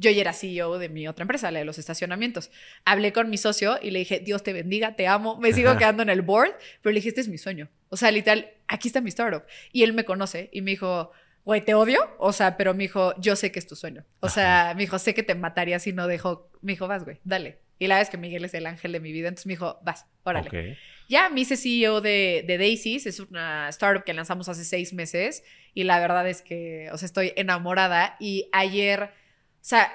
yo 0.00 0.10
ya 0.10 0.22
era 0.22 0.32
CEO 0.32 0.78
de 0.78 0.88
mi 0.88 1.06
otra 1.06 1.22
empresa, 1.22 1.50
la 1.50 1.58
de 1.58 1.64
los 1.64 1.78
estacionamientos. 1.78 2.50
Hablé 2.84 3.12
con 3.12 3.28
mi 3.28 3.36
socio 3.36 3.78
y 3.80 3.90
le 3.90 4.00
dije, 4.00 4.18
Dios 4.18 4.42
te 4.42 4.52
bendiga, 4.52 4.96
te 4.96 5.06
amo, 5.06 5.38
me 5.38 5.52
sigo 5.54 5.76
quedando 5.76 6.02
en 6.02 6.08
el 6.08 6.22
board, 6.22 6.54
pero 6.82 6.92
le 6.92 6.98
dije, 6.98 7.10
este 7.10 7.20
es 7.20 7.28
mi 7.28 7.38
sueño. 7.38 7.68
O 7.90 7.96
sea, 7.96 8.10
literal, 8.10 8.50
aquí 8.66 8.88
está 8.88 9.00
mi 9.00 9.10
startup. 9.10 9.44
Y 9.72 9.82
él 9.82 9.92
me 9.92 10.04
conoce 10.04 10.48
y 10.52 10.62
me 10.62 10.72
dijo, 10.72 11.12
güey, 11.44 11.60
te 11.60 11.74
odio. 11.74 12.00
O 12.18 12.32
sea, 12.32 12.56
pero 12.56 12.72
me 12.72 12.84
dijo, 12.84 13.14
yo 13.20 13.36
sé 13.36 13.52
que 13.52 13.58
es 13.58 13.66
tu 13.66 13.76
sueño. 13.76 14.04
O 14.20 14.28
sea, 14.28 14.72
me 14.74 14.82
dijo, 14.82 14.98
sé 14.98 15.12
que 15.12 15.22
te 15.22 15.34
mataría 15.34 15.78
si 15.78 15.92
no 15.92 16.06
dejo. 16.06 16.50
Me 16.62 16.72
dijo, 16.72 16.88
vas, 16.88 17.04
güey, 17.04 17.18
dale. 17.24 17.58
Y 17.78 17.86
la 17.86 17.98
vez 17.98 18.10
que 18.10 18.16
Miguel 18.16 18.44
es 18.44 18.54
el 18.54 18.66
ángel 18.66 18.92
de 18.92 19.00
mi 19.00 19.12
vida, 19.12 19.28
entonces 19.28 19.46
me 19.46 19.54
dijo, 19.54 19.78
vas, 19.82 20.06
órale. 20.22 20.78
Ya 21.08 21.28
me 21.28 21.40
hice 21.40 21.56
CEO 21.56 22.00
de, 22.00 22.44
de 22.46 22.58
Daisies, 22.58 23.06
es 23.06 23.20
una 23.20 23.68
startup 23.70 24.04
que 24.04 24.14
lanzamos 24.14 24.48
hace 24.48 24.64
seis 24.64 24.92
meses 24.92 25.42
y 25.74 25.84
la 25.84 25.98
verdad 25.98 26.28
es 26.28 26.42
que, 26.42 26.88
o 26.92 26.98
sea, 26.98 27.06
estoy 27.06 27.32
enamorada 27.36 28.16
y 28.20 28.48
ayer 28.52 29.10
sea, 29.62 29.92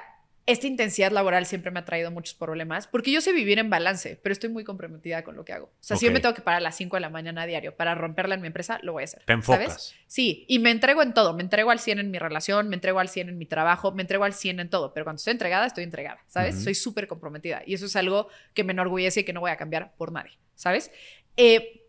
esta 0.48 0.68
intensidad 0.68 1.12
laboral 1.12 1.48
siempre 1.48 1.72
me 1.72 1.80
ha 1.80 1.86
traído 1.86 2.12
muchos 2.12 2.36
problemas, 2.36 2.86
porque 2.86 3.12
yo 3.12 3.20
sé 3.20 3.34
vivir 3.34 3.58
en 3.58 3.72
balance, 3.72 4.20
pero 4.22 4.32
estoy 4.32 4.50
muy 4.50 4.64
comprometida 4.64 5.24
con 5.24 5.36
lo 5.36 5.44
que 5.44 5.54
hago. 5.54 5.66
O 5.66 5.78
sea, 5.80 5.98
si 5.98 6.06
yo 6.06 6.12
me 6.12 6.20
tengo 6.20 6.36
que 6.36 6.44
parar 6.44 6.60
a 6.60 6.62
las 6.62 6.78
5 6.78 6.96
de 6.98 7.00
la 7.00 7.10
mañana 7.10 7.44
a 7.44 7.46
diario 7.48 7.76
para 7.76 7.96
romperla 7.96 8.36
en 8.36 8.42
mi 8.42 8.48
empresa, 8.48 8.80
lo 8.84 8.94
voy 8.94 9.02
a 9.02 9.06
hacer. 9.06 9.24
Te 9.26 9.34
enfocas. 9.34 9.66
¿sabes? 9.66 9.96
Sí, 10.06 10.46
y 10.48 10.60
me 10.60 10.70
entrego 10.70 11.02
en 11.02 11.16
todo. 11.16 11.34
Me 11.34 11.42
entrego 11.42 11.72
al 11.72 11.80
100 11.80 11.98
en 11.98 12.12
mi 12.12 12.20
relación, 12.20 12.70
me 12.70 12.76
entrego 12.76 13.00
al 13.00 13.10
100 13.10 13.30
en 13.30 13.38
mi 13.40 13.48
trabajo, 13.48 13.92
me 13.92 14.04
entrego 14.04 14.24
al 14.24 14.34
100 14.34 14.60
en 14.60 14.70
todo. 14.70 14.94
Pero 14.94 15.04
cuando 15.04 15.18
estoy 15.18 15.32
entregada, 15.32 15.66
estoy 15.66 15.84
entregada, 15.84 16.24
¿sabes? 16.28 16.64
Soy 16.64 16.76
súper 16.76 17.08
comprometida. 17.08 17.64
Y 17.66 17.74
eso 17.74 17.88
es 17.88 17.96
algo 17.96 18.28
que 18.54 18.64
me 18.64 18.74
enorgullece 18.74 19.22
y 19.22 19.24
que 19.24 19.34
no 19.34 19.40
voy 19.40 19.50
a 19.50 19.58
cambiar 19.58 19.96
por 19.98 20.12
nadie, 20.12 20.38
¿sabes? 20.54 20.92
Eh, 21.38 21.82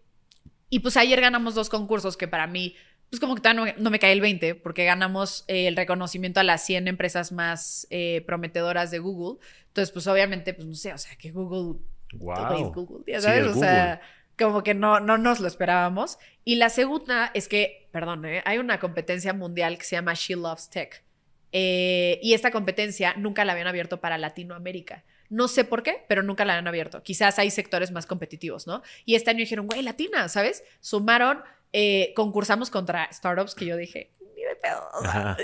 y 0.70 0.80
pues 0.80 0.96
ayer 0.96 1.20
ganamos 1.20 1.54
dos 1.54 1.68
concursos 1.68 2.16
que 2.16 2.26
para 2.26 2.46
mí 2.46 2.74
pues 3.10 3.20
como 3.20 3.34
que 3.34 3.40
todavía 3.40 3.74
no, 3.78 3.90
me 3.90 3.98
cae 3.98 4.12
el 4.12 4.20
20, 4.20 4.56
porque 4.56 4.84
ganamos 4.84 5.44
eh, 5.48 5.68
el 5.68 5.76
reconocimiento 5.76 6.40
a 6.40 6.44
las 6.44 6.64
100 6.64 6.88
empresas 6.88 7.32
más 7.32 7.86
eh, 7.90 8.22
prometedoras 8.26 8.90
de 8.90 8.98
Google. 8.98 9.38
Entonces, 9.68 9.92
pues 9.92 10.06
obviamente, 10.06 10.54
pues 10.54 10.66
no 10.66 10.74
sé, 10.74 10.92
o 10.92 10.98
sea, 10.98 11.16
que 11.16 11.30
Google... 11.30 11.80
Wow. 12.14 12.72
Google, 12.72 13.04
ya 13.06 13.20
sabes, 13.20 13.46
o 13.46 13.54
sea, 13.54 14.00
como 14.38 14.62
que 14.62 14.74
no, 14.74 15.00
no 15.00 15.18
nos 15.18 15.40
lo 15.40 15.48
esperábamos. 15.48 16.18
Y 16.44 16.56
la 16.56 16.68
segunda 16.68 17.30
es 17.34 17.48
que, 17.48 17.88
perdón, 17.90 18.24
¿eh? 18.26 18.42
hay 18.44 18.58
una 18.58 18.78
competencia 18.78 19.32
mundial 19.32 19.76
que 19.78 19.84
se 19.84 19.96
llama 19.96 20.14
She 20.14 20.36
Loves 20.36 20.70
Tech. 20.70 21.04
y 21.52 22.32
esta 22.32 22.50
competencia 22.50 23.14
nunca 23.16 23.44
la 23.44 23.52
habían 23.52 23.66
abierto 23.66 24.00
para 24.00 24.18
Latinoamérica. 24.18 25.04
No 25.28 25.48
sé 25.48 25.64
por 25.64 25.82
qué, 25.82 26.04
pero 26.08 26.22
nunca 26.22 26.44
la 26.44 26.54
habían 26.54 26.68
abierto. 26.68 27.02
Quizás 27.02 27.38
hay 27.38 27.50
sectores 27.50 27.90
más 27.90 28.06
competitivos, 28.06 28.66
¿no? 28.66 28.82
Y 29.04 29.16
este 29.16 29.30
año 29.30 29.40
dijeron, 29.40 29.66
güey, 29.66 29.82
latina, 29.82 30.28
¿sabes? 30.28 30.62
Sumaron 30.80 31.42
eh, 31.78 32.14
concursamos 32.14 32.70
contra 32.70 33.06
startups 33.12 33.54
que 33.54 33.66
yo 33.66 33.76
dije, 33.76 34.10
ni 34.34 34.42
de 34.42 34.56
pedo. 34.56 34.88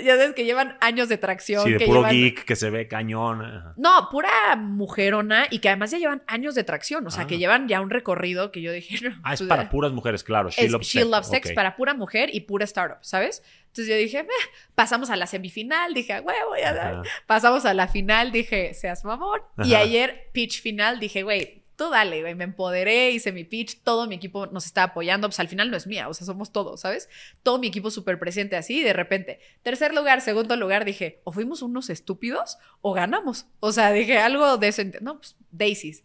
ya 0.03 0.17
sabes 0.17 0.33
que 0.33 0.45
llevan 0.45 0.79
años 0.81 1.07
de 1.07 1.19
tracción. 1.19 1.63
Sí, 1.63 1.73
de 1.73 1.77
que 1.77 1.85
puro 1.85 2.05
geek 2.05 2.43
que 2.43 2.55
se 2.55 2.71
ve 2.71 2.87
cañón. 2.87 3.75
No, 3.77 4.09
pura 4.09 4.55
mujerona 4.55 5.45
y 5.51 5.59
que 5.59 5.69
además 5.69 5.91
ya 5.91 5.99
llevan 5.99 6.23
años 6.25 6.55
de 6.55 6.63
tracción. 6.63 7.05
O 7.05 7.11
sea, 7.11 7.27
que 7.27 7.35
ah. 7.35 7.37
llevan 7.37 7.67
ya 7.67 7.81
un 7.81 7.91
recorrido 7.91 8.51
que 8.51 8.63
yo 8.63 8.71
dije. 8.71 8.97
ah, 9.21 9.33
es 9.35 9.41
pues, 9.41 9.47
para 9.47 9.69
puras 9.69 9.91
mujeres, 9.91 10.23
claro. 10.23 10.49
She 10.49 10.67
Loves 10.69 10.87
She 10.87 11.05
Loves 11.05 11.27
Sex 11.27 11.51
para 11.51 11.75
pura 11.75 11.93
mujer 11.93 12.33
y 12.33 12.41
pura 12.41 12.65
startup, 12.65 12.97
¿sabes? 13.01 13.43
Entonces 13.67 13.87
yo 13.87 13.95
dije, 13.95 14.25
pasamos 14.73 15.11
a 15.11 15.15
la 15.15 15.27
semifinal, 15.27 15.93
dije, 15.93 16.19
huevo, 16.19 16.55
ya 16.59 17.03
Pasamos 17.27 17.65
a 17.65 17.75
la 17.75 17.87
final, 17.87 18.31
dije, 18.31 18.73
seas 18.73 19.05
mamón. 19.05 19.41
Y 19.63 19.75
ayer, 19.75 20.29
pitch 20.31 20.63
final, 20.63 20.99
dije, 20.99 21.21
güey, 21.21 21.62
tú 21.75 21.89
dale, 21.89 22.21
güey, 22.21 22.35
me 22.35 22.43
empoderé, 22.43 23.11
hice 23.11 23.31
mi 23.31 23.43
pitch, 23.43 23.81
todo 23.83 24.07
mi 24.07 24.15
equipo 24.15 24.47
nos 24.47 24.65
está 24.65 24.83
apoyando, 24.83 25.27
pues 25.27 25.39
al 25.39 25.47
final 25.47 25.71
no 25.71 25.77
es 25.77 25.87
mía, 25.87 26.07
o 26.07 26.13
sea, 26.13 26.25
somos 26.25 26.51
todos, 26.51 26.81
¿sabes? 26.81 27.09
Todo 27.41 27.59
mi 27.59 27.67
equipo 27.67 27.91
súper 27.91 28.19
presente 28.19 28.55
así, 28.55 28.79
y 28.79 28.83
de 28.83 28.93
repente, 28.93 29.39
tercer 29.61 29.93
lugar, 29.93 30.21
segundo 30.21 30.55
lugar, 30.55 30.85
dije, 30.85 31.21
o 31.23 31.31
fuimos 31.31 31.61
unos 31.61 31.89
estúpidos 31.89 32.57
o 32.81 32.93
ganamos. 32.93 33.47
O 33.59 33.71
sea, 33.71 33.91
dije 33.91 34.19
algo 34.19 34.57
de 34.57 34.67
eso, 34.67 34.83
no, 35.01 35.17
pues 35.17 35.35
Daisies. 35.51 36.03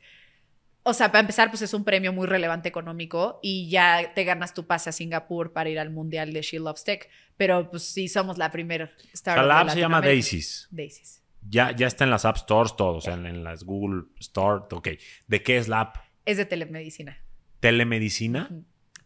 O 0.84 0.94
sea, 0.94 1.12
para 1.12 1.20
empezar, 1.20 1.50
pues 1.50 1.60
es 1.60 1.74
un 1.74 1.84
premio 1.84 2.14
muy 2.14 2.26
relevante 2.26 2.68
económico 2.68 3.40
y 3.42 3.68
ya 3.68 4.12
te 4.14 4.24
ganas 4.24 4.54
tu 4.54 4.66
pase 4.66 4.88
a 4.88 4.92
Singapur 4.92 5.52
para 5.52 5.68
ir 5.68 5.78
al 5.78 5.90
mundial 5.90 6.32
de 6.32 6.40
She 6.40 6.58
Loves 6.58 6.82
Tech. 6.84 7.10
Pero 7.36 7.70
pues 7.70 7.82
sí, 7.82 8.08
somos 8.08 8.38
la 8.38 8.50
primera 8.50 8.90
startup. 9.12 9.46
La 9.46 9.60
app 9.60 9.68
se 9.68 9.80
llama 9.80 10.00
Daisies. 10.00 10.66
Daisies. 10.70 11.22
Ya, 11.48 11.74
ya 11.74 11.86
está 11.86 12.04
en 12.04 12.10
las 12.10 12.24
App 12.24 12.36
Stores 12.36 12.76
todos, 12.76 13.06
en, 13.06 13.26
en 13.26 13.44
las 13.44 13.64
Google 13.64 14.04
Store. 14.20 14.64
Ok. 14.70 14.88
¿De 15.26 15.42
qué 15.42 15.56
es 15.56 15.68
la 15.68 15.80
app? 15.80 15.96
Es 16.24 16.36
de 16.36 16.44
telemedicina. 16.44 17.22
¿Telemedicina? 17.60 18.50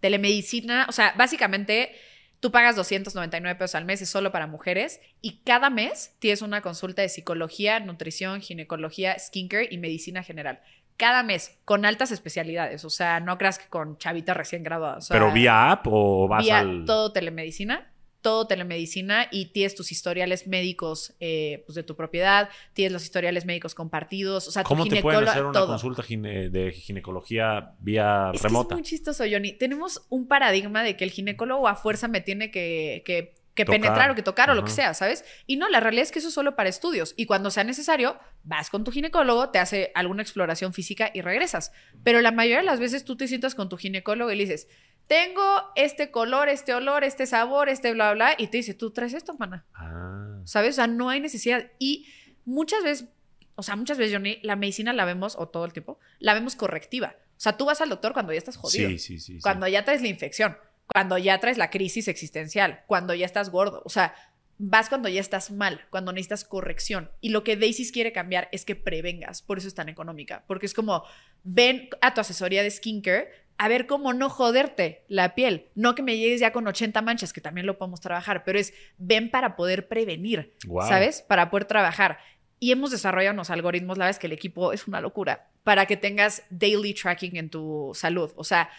Telemedicina, 0.00 0.86
o 0.88 0.92
sea, 0.92 1.14
básicamente 1.16 1.92
tú 2.40 2.50
pagas 2.50 2.74
299 2.74 3.56
pesos 3.56 3.76
al 3.76 3.84
mes, 3.84 4.02
es 4.02 4.10
solo 4.10 4.32
para 4.32 4.48
mujeres, 4.48 5.00
y 5.20 5.42
cada 5.44 5.70
mes 5.70 6.16
tienes 6.18 6.42
una 6.42 6.60
consulta 6.60 7.00
de 7.02 7.08
psicología, 7.08 7.78
nutrición, 7.78 8.40
ginecología, 8.40 9.16
skincare 9.18 9.68
y 9.70 9.78
medicina 9.78 10.24
general. 10.24 10.60
Cada 10.96 11.22
mes, 11.22 11.58
con 11.64 11.84
altas 11.84 12.10
especialidades. 12.10 12.84
O 12.84 12.90
sea, 12.90 13.20
no 13.20 13.38
creas 13.38 13.58
que 13.58 13.68
con 13.68 13.96
chavita 13.96 14.34
recién 14.34 14.64
graduada. 14.64 14.98
¿Pero 15.08 15.32
vía 15.32 15.70
app 15.70 15.86
o 15.88 16.28
vas 16.28 16.44
vía 16.44 16.66
todo 16.84 17.12
telemedicina 17.12 17.91
todo 18.22 18.46
telemedicina 18.46 19.26
y 19.30 19.46
tienes 19.46 19.74
tus 19.74 19.92
historiales 19.92 20.46
médicos 20.46 21.14
eh, 21.20 21.62
pues 21.66 21.74
de 21.74 21.82
tu 21.82 21.96
propiedad, 21.96 22.48
tienes 22.72 22.92
los 22.92 23.02
historiales 23.02 23.44
médicos 23.44 23.74
compartidos, 23.74 24.48
o 24.48 24.50
sea, 24.50 24.62
¿Cómo 24.62 24.86
te 24.86 25.02
pueden 25.02 25.28
hacer 25.28 25.44
una 25.44 25.66
consulta 25.66 26.02
de 26.02 26.72
ginecología 26.72 27.74
vía 27.80 28.32
remota? 28.32 28.74
es 28.74 28.78
muy 28.78 28.82
chistoso, 28.82 29.24
Johnny. 29.30 29.52
Tenemos 29.52 30.06
un 30.08 30.26
paradigma 30.26 30.82
de 30.82 30.96
que 30.96 31.04
el 31.04 31.10
ginecólogo 31.10 31.68
a 31.68 31.74
fuerza 31.74 32.08
me 32.08 32.20
tiene 32.20 32.50
que, 32.50 33.02
que 33.04 33.34
penetrar 33.54 34.10
o 34.10 34.14
que 34.14 34.22
tocar 34.22 34.50
o 34.50 34.54
lo 34.54 34.64
que 34.64 34.70
sea, 34.70 34.94
¿sabes? 34.94 35.24
Y 35.46 35.56
no, 35.56 35.68
la 35.68 35.80
realidad 35.80 36.04
es 36.04 36.12
que 36.12 36.18
eso 36.18 36.28
es 36.28 36.34
solo 36.34 36.56
para 36.56 36.68
estudios. 36.68 37.14
Y 37.16 37.26
cuando 37.26 37.50
sea 37.50 37.64
necesario, 37.64 38.18
vas 38.44 38.70
con 38.70 38.84
tu 38.84 38.90
ginecólogo, 38.90 39.50
te 39.50 39.58
hace 39.58 39.92
alguna 39.94 40.22
exploración 40.22 40.72
física 40.72 41.10
y 41.12 41.20
regresas. 41.20 41.72
Pero 42.02 42.20
la 42.20 42.32
mayoría 42.32 42.58
de 42.58 42.64
las 42.64 42.80
veces 42.80 43.04
tú 43.04 43.16
te 43.16 43.28
sientas 43.28 43.54
con 43.54 43.68
tu 43.68 43.76
ginecólogo 43.76 44.30
y 44.30 44.36
le 44.36 44.44
dices, 44.44 44.68
tengo 45.06 45.44
este 45.76 46.10
color, 46.10 46.48
este 46.48 46.74
olor, 46.74 47.04
este 47.04 47.26
sabor, 47.26 47.68
este 47.68 47.92
bla, 47.92 48.14
bla, 48.14 48.34
y 48.38 48.46
te 48.46 48.56
dice, 48.58 48.74
tú 48.74 48.90
traes 48.90 49.12
esto, 49.12 49.34
mana. 49.38 49.66
Ah. 49.74 50.40
¿Sabes? 50.44 50.74
O 50.74 50.76
sea, 50.76 50.86
no 50.86 51.10
hay 51.10 51.20
necesidad. 51.20 51.70
Y 51.78 52.06
muchas 52.44 52.82
veces, 52.82 53.08
o 53.54 53.62
sea, 53.62 53.76
muchas 53.76 53.98
veces, 53.98 54.14
Johnny, 54.14 54.38
la 54.42 54.56
medicina 54.56 54.92
la 54.92 55.04
vemos, 55.04 55.36
o 55.36 55.48
todo 55.48 55.64
el 55.64 55.72
tiempo, 55.72 55.98
la 56.18 56.34
vemos 56.34 56.56
correctiva. 56.56 57.16
O 57.36 57.40
sea, 57.42 57.56
tú 57.56 57.64
vas 57.64 57.80
al 57.80 57.88
doctor 57.88 58.12
cuando 58.12 58.32
ya 58.32 58.38
estás 58.38 58.56
jodido. 58.56 58.88
Sí, 58.90 58.98
sí, 58.98 59.18
sí. 59.18 59.38
Cuando 59.42 59.66
ya 59.68 59.84
traes 59.84 60.00
la 60.00 60.08
infección, 60.08 60.56
cuando 60.86 61.18
ya 61.18 61.38
traes 61.38 61.58
la 61.58 61.70
crisis 61.70 62.08
existencial, 62.08 62.82
cuando 62.86 63.14
ya 63.14 63.26
estás 63.26 63.50
gordo. 63.50 63.82
O 63.84 63.90
sea, 63.90 64.14
vas 64.58 64.88
cuando 64.88 65.08
ya 65.08 65.20
estás 65.20 65.50
mal, 65.50 65.80
cuando 65.90 66.12
necesitas 66.12 66.44
corrección. 66.44 67.10
Y 67.20 67.30
lo 67.30 67.44
que 67.44 67.56
Daisy 67.56 67.90
quiere 67.90 68.12
cambiar 68.12 68.48
es 68.52 68.64
que 68.64 68.76
prevengas. 68.76 69.42
Por 69.42 69.58
eso 69.58 69.68
es 69.68 69.74
tan 69.74 69.88
económica. 69.88 70.44
Porque 70.46 70.66
es 70.66 70.74
como, 70.74 71.04
ven 71.42 71.88
a 72.00 72.14
tu 72.14 72.20
asesoría 72.20 72.62
de 72.62 72.70
skincare 72.70 73.30
a 73.58 73.68
ver 73.68 73.86
cómo 73.86 74.12
no 74.12 74.28
joderte 74.28 75.04
la 75.08 75.34
piel. 75.34 75.68
No 75.74 75.94
que 75.94 76.02
me 76.02 76.16
llegues 76.16 76.40
ya 76.40 76.52
con 76.52 76.66
80 76.66 77.00
manchas, 77.02 77.32
que 77.32 77.40
también 77.40 77.66
lo 77.66 77.78
podemos 77.78 78.00
trabajar, 78.00 78.44
pero 78.44 78.58
es 78.58 78.72
ven 78.98 79.30
para 79.30 79.56
poder 79.56 79.88
prevenir, 79.88 80.54
¿sabes? 80.88 81.22
Para 81.22 81.50
poder 81.50 81.66
trabajar. 81.66 82.18
Y 82.58 82.72
hemos 82.72 82.90
desarrollado 82.90 83.34
unos 83.34 83.50
algoritmos, 83.50 83.98
la 83.98 84.04
verdad 84.04 84.16
es 84.16 84.20
que 84.20 84.26
el 84.26 84.32
equipo 84.32 84.72
es 84.72 84.86
una 84.86 85.00
locura, 85.00 85.50
para 85.64 85.86
que 85.86 85.96
tengas 85.96 86.44
daily 86.50 86.94
tracking 86.94 87.36
en 87.36 87.50
tu 87.50 87.92
salud. 87.94 88.32
O 88.36 88.44
sea, 88.44 88.70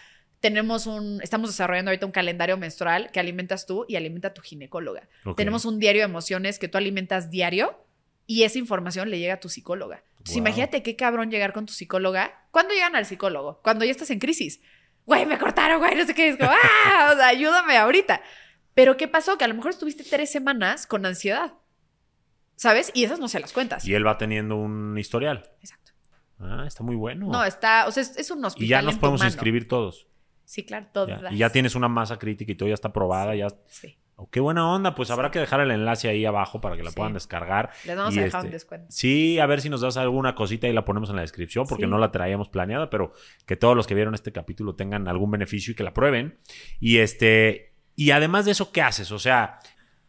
tenemos 0.44 0.86
un, 0.86 1.22
estamos 1.22 1.48
desarrollando 1.48 1.90
ahorita 1.90 2.04
un 2.04 2.12
calendario 2.12 2.58
menstrual 2.58 3.10
que 3.10 3.18
alimentas 3.18 3.64
tú 3.64 3.86
y 3.88 3.96
alimenta 3.96 4.28
a 4.28 4.34
tu 4.34 4.42
ginecóloga. 4.42 5.08
Tenemos 5.38 5.64
un 5.64 5.78
diario 5.78 6.02
de 6.02 6.04
emociones 6.04 6.58
que 6.58 6.68
tú 6.68 6.76
alimentas 6.76 7.30
diario 7.30 7.82
y 8.26 8.42
esa 8.42 8.58
información 8.58 9.08
le 9.08 9.18
llega 9.18 9.32
a 9.32 9.40
tu 9.40 9.48
psicóloga. 9.48 10.04
Entonces, 10.18 10.36
imagínate 10.36 10.82
qué 10.82 10.96
cabrón 10.96 11.30
llegar 11.30 11.54
con 11.54 11.64
tu 11.64 11.72
psicóloga. 11.72 12.44
¿Cuándo 12.50 12.74
llegan 12.74 12.94
al 12.94 13.06
psicólogo? 13.06 13.62
Cuando 13.62 13.86
ya 13.86 13.90
estás 13.90 14.10
en 14.10 14.18
crisis. 14.18 14.60
Güey, 15.06 15.24
me 15.24 15.38
cortaron, 15.38 15.78
güey, 15.78 15.94
no 15.94 16.04
sé 16.04 16.12
qué. 16.12 16.28
Es 16.28 16.36
como, 16.36 16.50
¡ah! 16.50 17.12
O 17.14 17.16
sea, 17.16 17.28
ayúdame 17.28 17.78
ahorita. 17.78 18.20
Pero 18.74 18.98
¿qué 18.98 19.08
pasó? 19.08 19.38
Que 19.38 19.44
a 19.44 19.48
lo 19.48 19.54
mejor 19.54 19.70
estuviste 19.70 20.04
tres 20.04 20.30
semanas 20.30 20.86
con 20.86 21.06
ansiedad. 21.06 21.54
¿Sabes? 22.56 22.90
Y 22.92 23.04
esas 23.04 23.18
no 23.18 23.28
se 23.28 23.40
las 23.40 23.54
cuentas. 23.54 23.86
Y 23.86 23.94
él 23.94 24.06
va 24.06 24.18
teniendo 24.18 24.56
un 24.56 24.98
historial. 24.98 25.52
Exacto. 25.60 25.92
Ah, 26.38 26.64
está 26.66 26.82
muy 26.82 26.96
bueno. 26.96 27.28
No, 27.30 27.42
está, 27.44 27.86
o 27.86 27.92
sea, 27.92 28.02
es, 28.02 28.30
un 28.30 28.44
hospital. 28.44 28.66
Y 28.66 28.68
ya 28.68 28.82
nos 28.82 28.98
podemos 28.98 29.24
inscribir 29.24 29.66
todos. 29.66 30.06
Sí, 30.44 30.64
claro, 30.64 30.86
todos. 30.92 31.10
Y 31.30 31.38
ya 31.38 31.50
tienes 31.50 31.74
una 31.74 31.88
masa 31.88 32.18
crítica 32.18 32.52
y 32.52 32.54
todo 32.54 32.68
ya 32.68 32.74
está 32.74 32.92
probada, 32.92 33.34
ya. 33.34 33.48
Sí. 33.66 33.96
Oh, 34.16 34.30
qué 34.30 34.38
buena 34.38 34.70
onda, 34.70 34.94
pues 34.94 35.10
habrá 35.10 35.32
que 35.32 35.40
dejar 35.40 35.60
el 35.60 35.72
enlace 35.72 36.08
ahí 36.08 36.24
abajo 36.24 36.60
para 36.60 36.76
que 36.76 36.84
la 36.84 36.92
puedan 36.92 37.14
descargar. 37.14 37.70
Les 37.84 37.96
vamos 37.96 38.16
a 38.16 38.20
dejar 38.20 38.42
un 38.42 38.46
este, 38.46 38.54
descuento. 38.54 38.86
Sí, 38.88 39.40
a 39.40 39.46
ver 39.46 39.60
si 39.60 39.68
nos 39.68 39.80
das 39.80 39.96
alguna 39.96 40.36
cosita 40.36 40.68
y 40.68 40.72
la 40.72 40.84
ponemos 40.84 41.10
en 41.10 41.16
la 41.16 41.22
descripción, 41.22 41.66
porque 41.68 41.88
no 41.88 41.98
la 41.98 42.12
traíamos 42.12 42.48
planeada, 42.48 42.90
pero 42.90 43.12
que 43.44 43.56
todos 43.56 43.74
los 43.74 43.88
que 43.88 43.94
vieron 43.94 44.14
este 44.14 44.30
capítulo 44.30 44.76
tengan 44.76 45.08
algún 45.08 45.32
beneficio 45.32 45.72
y 45.72 45.74
que 45.74 45.82
la 45.82 45.92
prueben. 45.92 46.38
Y 46.78 46.98
este, 46.98 47.74
y 47.96 48.12
además 48.12 48.44
de 48.44 48.52
eso, 48.52 48.70
¿qué 48.70 48.82
haces? 48.82 49.10
O 49.10 49.18
sea, 49.18 49.58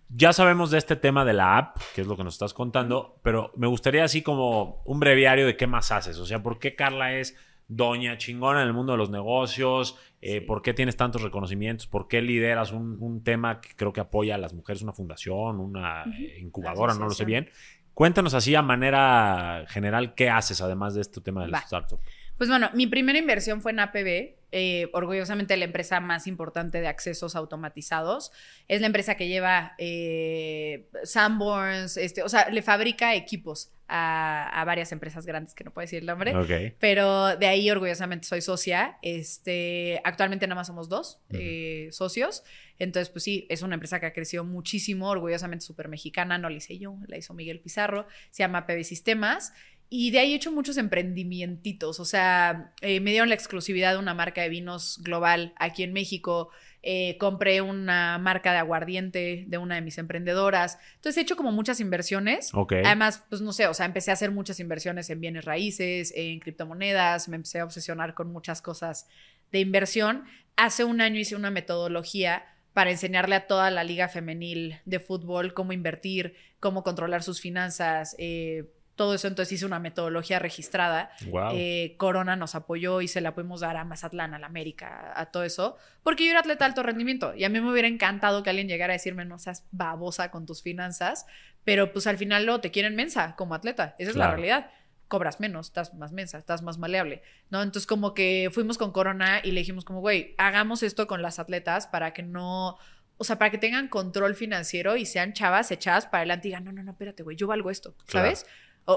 ya 0.10 0.34
sabemos 0.34 0.70
de 0.70 0.78
este 0.78 0.96
tema 0.96 1.26
de 1.26 1.34
la 1.34 1.58
app, 1.58 1.78
que 1.96 2.02
es 2.02 2.08
lo 2.08 2.16
que 2.16 2.24
nos 2.24 2.36
estás 2.36 2.54
contando, 2.54 3.20
pero 3.24 3.52
me 3.56 3.68
gustaría 3.68 4.04
así 4.04 4.22
como 4.22 4.84
un 4.86 5.00
breviario 5.00 5.48
de 5.48 5.58
qué 5.58 5.66
más 5.66 5.92
haces. 5.92 6.20
O 6.20 6.26
sea, 6.28 6.44
¿por 6.44 6.60
qué 6.60 6.76
Carla 6.76 7.14
es 7.14 7.36
doña 7.68 8.18
chingona 8.18 8.62
en 8.62 8.68
el 8.68 8.74
mundo 8.74 8.92
de 8.92 9.00
los 9.00 9.10
negocios? 9.10 9.98
Eh, 10.28 10.42
¿Por 10.42 10.64
qué 10.64 10.74
tienes 10.74 10.98
tantos 10.98 11.22
reconocimientos? 11.22 11.86
¿Por 11.86 12.08
qué 12.08 12.20
lideras 12.20 12.72
un, 12.72 13.22
tema 13.24 13.62
que 13.62 13.76
creo 13.76 13.94
que 13.94 14.02
apoya 14.02 14.34
a 14.34 14.38
las 14.40 14.56
mujeres, 14.56 14.82
una 14.82 14.92
fundación, 14.92 15.60
una 15.60 16.04
eh, 16.20 16.40
incubadora, 16.40 16.96
no 16.96 17.06
lo 17.06 17.12
sé 17.12 17.26
bien? 17.26 17.48
Cuéntanos 17.94 18.34
así 18.34 18.56
a 18.56 18.64
manera 18.64 19.66
general 19.68 20.16
qué 20.16 20.32
haces 20.32 20.62
además 20.62 20.96
de 20.96 21.02
este 21.02 21.22
tema 21.22 21.44
de 21.44 21.50
la 21.50 21.60
startup. 21.60 22.00
Pues 22.38 22.50
bueno, 22.50 22.70
mi 22.74 22.88
primera 22.88 23.18
inversión 23.18 23.62
fue 23.62 23.72
en 23.72 23.80
APB, 23.80 24.36
eh, 24.52 24.90
orgullosamente 24.94 25.56
la 25.58 25.66
empresa 25.66 26.00
más 26.00 26.28
importante 26.28 26.82
de 26.82 26.88
accesos 26.88 27.36
automatizados. 27.36 28.32
Es 28.68 28.82
la 28.82 28.88
empresa 28.88 29.16
que 29.16 29.28
lleva 29.28 29.74
eh, 29.78 30.88
Sanborns, 31.04 31.98
este, 31.98 32.24
o 32.24 32.30
sea, 32.30 32.50
le 32.50 32.62
fabrica 32.62 33.16
equipos 33.16 33.72
a, 33.88 34.64
varias 34.66 34.92
empresas 34.92 35.26
grandes 35.26 35.54
que 35.54 35.64
no 35.64 35.72
puedo 35.72 35.84
decir 35.84 36.00
el 36.00 36.06
nombre. 36.06 36.34
Pero 36.80 37.38
de 37.38 37.48
ahí 37.48 37.70
orgullosamente 37.70 38.28
soy 38.28 38.42
socia. 38.42 38.98
Este, 39.02 40.02
actualmente 40.04 40.48
nada 40.48 40.56
más 40.56 40.68
somos 40.68 40.90
dos 40.90 41.20
eh, 41.32 41.90
socios. 41.92 42.44
Entonces, 42.80 43.10
pues 43.10 43.24
sí, 43.24 43.46
es 43.50 43.62
una 43.62 43.76
empresa 43.76 44.00
que 44.00 44.08
ha 44.08 44.14
crecido 44.14 44.44
muchísimo, 44.44 45.10
orgullosamente 45.10 45.64
súper 45.64 45.88
mexicana. 45.88 46.38
No 46.38 46.50
la 46.50 46.58
hice 46.58 46.78
yo, 46.78 46.98
la 47.08 47.18
hizo 47.18 47.34
Miguel 47.34 47.60
Pizarro. 47.60 48.08
Se 48.32 48.44
llama 48.44 48.66
PB 48.66 48.84
Sistemas. 48.84 49.54
Y 49.90 50.12
de 50.12 50.20
ahí 50.20 50.34
he 50.34 50.36
hecho 50.36 50.52
muchos 50.52 50.78
emprendimientos. 50.78 52.00
O 52.00 52.06
sea, 52.06 52.74
eh, 52.82 53.00
me 53.00 53.12
dieron 53.12 53.30
la 53.30 53.36
exclusividad 53.36 53.94
de 53.94 54.00
una 54.00 54.14
marca 54.14 54.42
de 54.42 54.50
vinos 54.50 55.00
global 55.04 55.54
aquí 55.58 55.84
en 55.84 55.94
México. 55.94 56.50
Eh, 56.88 57.18
compré 57.18 57.62
una 57.62 58.18
marca 58.20 58.52
de 58.52 58.60
aguardiente 58.60 59.46
de 59.48 59.58
una 59.58 59.76
de 59.76 59.82
mis 59.82 59.98
emprendedoras. 59.98 60.78
Entonces 60.96 61.18
he 61.18 61.22
hecho 61.22 61.36
como 61.36 61.52
muchas 61.52 61.80
inversiones. 61.80 62.52
Además, 62.86 63.24
pues 63.30 63.42
no 63.42 63.54
sé, 63.54 63.68
o 63.68 63.74
sea, 63.74 63.86
empecé 63.86 64.12
a 64.12 64.14
hacer 64.14 64.32
muchas 64.32 64.60
inversiones 64.60 65.10
en 65.10 65.20
bienes 65.20 65.46
raíces, 65.46 66.14
en 66.16 66.40
criptomonedas, 66.40 67.28
me 67.28 67.38
empecé 67.38 67.60
a 67.60 67.66
obsesionar 67.66 68.14
con 68.14 68.32
muchas 68.32 68.62
cosas 68.62 69.08
de 69.52 69.60
inversión. 69.62 70.26
Hace 70.58 70.84
un 70.84 71.02
año 71.02 71.20
hice 71.20 71.36
una 71.36 71.50
metodología 71.50 72.46
para 72.74 72.92
enseñarle 72.92 73.36
a 73.36 73.48
toda 73.48 73.72
la 73.72 73.84
liga 73.84 74.10
femenil 74.10 74.80
de 74.86 75.00
fútbol 75.00 75.54
cómo 75.54 75.72
invertir, 75.72 76.36
cómo 76.60 76.84
controlar 76.84 77.24
sus 77.24 77.40
finanzas, 77.40 78.16
eh, 78.20 78.66
todo 78.96 79.14
eso. 79.14 79.28
Entonces 79.28 79.52
hice 79.54 79.66
una 79.66 79.80
metodología 79.80 80.40
registrada. 80.40 81.12
Eh, 81.54 81.96
Corona 81.98 82.36
nos 82.36 82.56
apoyó 82.56 83.02
y 83.02 83.08
se 83.08 83.22
la 83.22 83.36
pudimos 83.36 83.62
dar 83.62 83.78
a 83.78 83.84
Mazatlán, 83.84 84.34
a 84.34 84.40
la 84.40 84.48
América, 84.48 85.14
a 85.16 85.28
todo 85.28 85.44
eso. 85.44 85.78
Porque 86.04 86.26
yo 86.26 86.32
era 86.32 86.40
atleta 86.40 86.66
de 86.66 86.70
alto 86.70 86.84
rendimiento 86.84 87.34
y 87.36 87.44
a 87.44 87.50
mí 87.50 87.60
me 87.60 87.72
hubiera 87.72 87.88
encantado 87.88 88.44
que 88.44 88.50
alguien 88.50 88.68
llegara 88.68 88.94
a 88.94 88.98
decirme, 88.98 89.26
no 89.26 89.38
seas 89.38 89.66
babosa 89.72 90.32
con 90.32 90.46
tus 90.46 90.62
finanzas, 90.62 91.26
pero 91.64 91.92
pues 91.92 92.08
al 92.08 92.18
final 92.18 92.46
lo 92.46 92.62
te 92.62 92.72
quieren 92.72 92.96
mensa 92.96 93.36
como 93.36 93.56
atleta. 93.56 93.96
Esa 94.00 94.12
es 94.12 94.16
la 94.16 94.32
realidad. 94.32 94.72
Cobras 95.08 95.40
menos, 95.40 95.68
estás 95.68 95.94
más 95.94 96.12
mensa, 96.14 96.40
estás 96.40 96.64
más 96.64 96.80
maleable, 96.80 97.22
¿no? 97.52 97.62
Entonces 97.62 97.86
como 97.86 98.16
que 98.16 98.50
fuimos 98.52 98.80
con 98.80 98.92
Corona 98.92 99.40
y 99.44 99.52
le 99.52 99.60
dijimos 99.60 99.86
como, 99.86 100.00
güey, 100.00 100.34
hagamos 100.40 100.82
esto 100.82 101.06
con 101.06 101.22
las 101.22 101.38
atletas 101.38 101.86
para 101.86 102.12
que 102.12 102.24
no 102.24 102.80
o 103.18 103.24
sea, 103.24 103.38
para 103.38 103.50
que 103.50 103.58
tengan 103.58 103.88
control 103.88 104.36
financiero 104.36 104.98
y 104.98 105.06
sean 105.06 105.34
chavas 105.34 105.72
echadas 105.72 106.06
para 106.06 106.20
adelante 106.20 106.48
y 106.48 106.52
digan, 106.52 106.66
no, 106.66 106.72
no, 106.72 106.84
no, 106.84 106.92
espérate, 106.92 107.24
güey, 107.24 107.38
yo 107.38 107.48
valgo 107.48 107.72
esto, 107.72 107.96
¿sabes? 108.08 108.46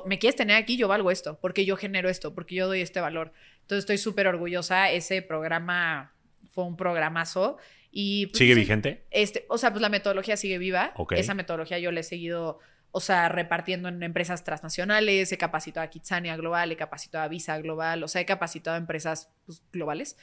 Me 0.07 0.19
quieres 0.19 0.37
tener 0.37 0.57
aquí, 0.57 0.77
yo 0.77 0.89
valgo 0.89 1.11
esto, 1.11 1.39
porque 1.41 1.65
yo 1.65 1.77
genero 1.77 2.09
esto, 2.09 2.35
porque 2.35 2.55
yo 2.55 2.67
doy 2.67 2.81
este 2.81 3.01
valor. 3.01 3.33
Entonces 3.63 3.81
estoy 3.81 3.99
súper 3.99 4.27
orgullosa. 4.27 4.91
Ese 4.91 5.23
programa 5.23 6.15
fue 6.51 6.65
un 6.65 6.77
programazo. 6.77 7.59
Y, 7.91 8.27
pues, 8.27 8.39
¿Sigue 8.39 8.55
vigente? 8.55 9.07
Este, 9.11 9.47
o 9.49 9.59
sea, 9.59 9.71
pues 9.71 9.81
la 9.81 9.89
metodología 9.89 10.37
sigue 10.37 10.59
viva. 10.59 10.93
Esa 11.11 11.35
metodología 11.35 11.79
yo 11.79 11.91
la 11.91 12.01
he 12.01 12.03
seguido, 12.05 12.59
o 12.91 13.01
sea, 13.01 13.29
repartiendo 13.29 13.89
en 13.89 14.03
empresas 14.03 14.45
transnacionales. 14.45 15.33
He 15.33 15.39
capacitado 15.39 15.85
a 15.85 15.91
Kitsania 15.91 16.37
Global, 16.37 16.71
he 16.71 16.77
capacitado 16.77 17.25
a 17.25 17.29
Visa 17.29 17.59
Global, 17.59 18.03
o 18.05 18.09
sea, 18.09 18.21
he 18.21 18.27
capacitado 18.27 18.75
a 18.75 18.79
empresas 18.79 19.31
pues, 19.47 19.63
globales. 19.73 20.17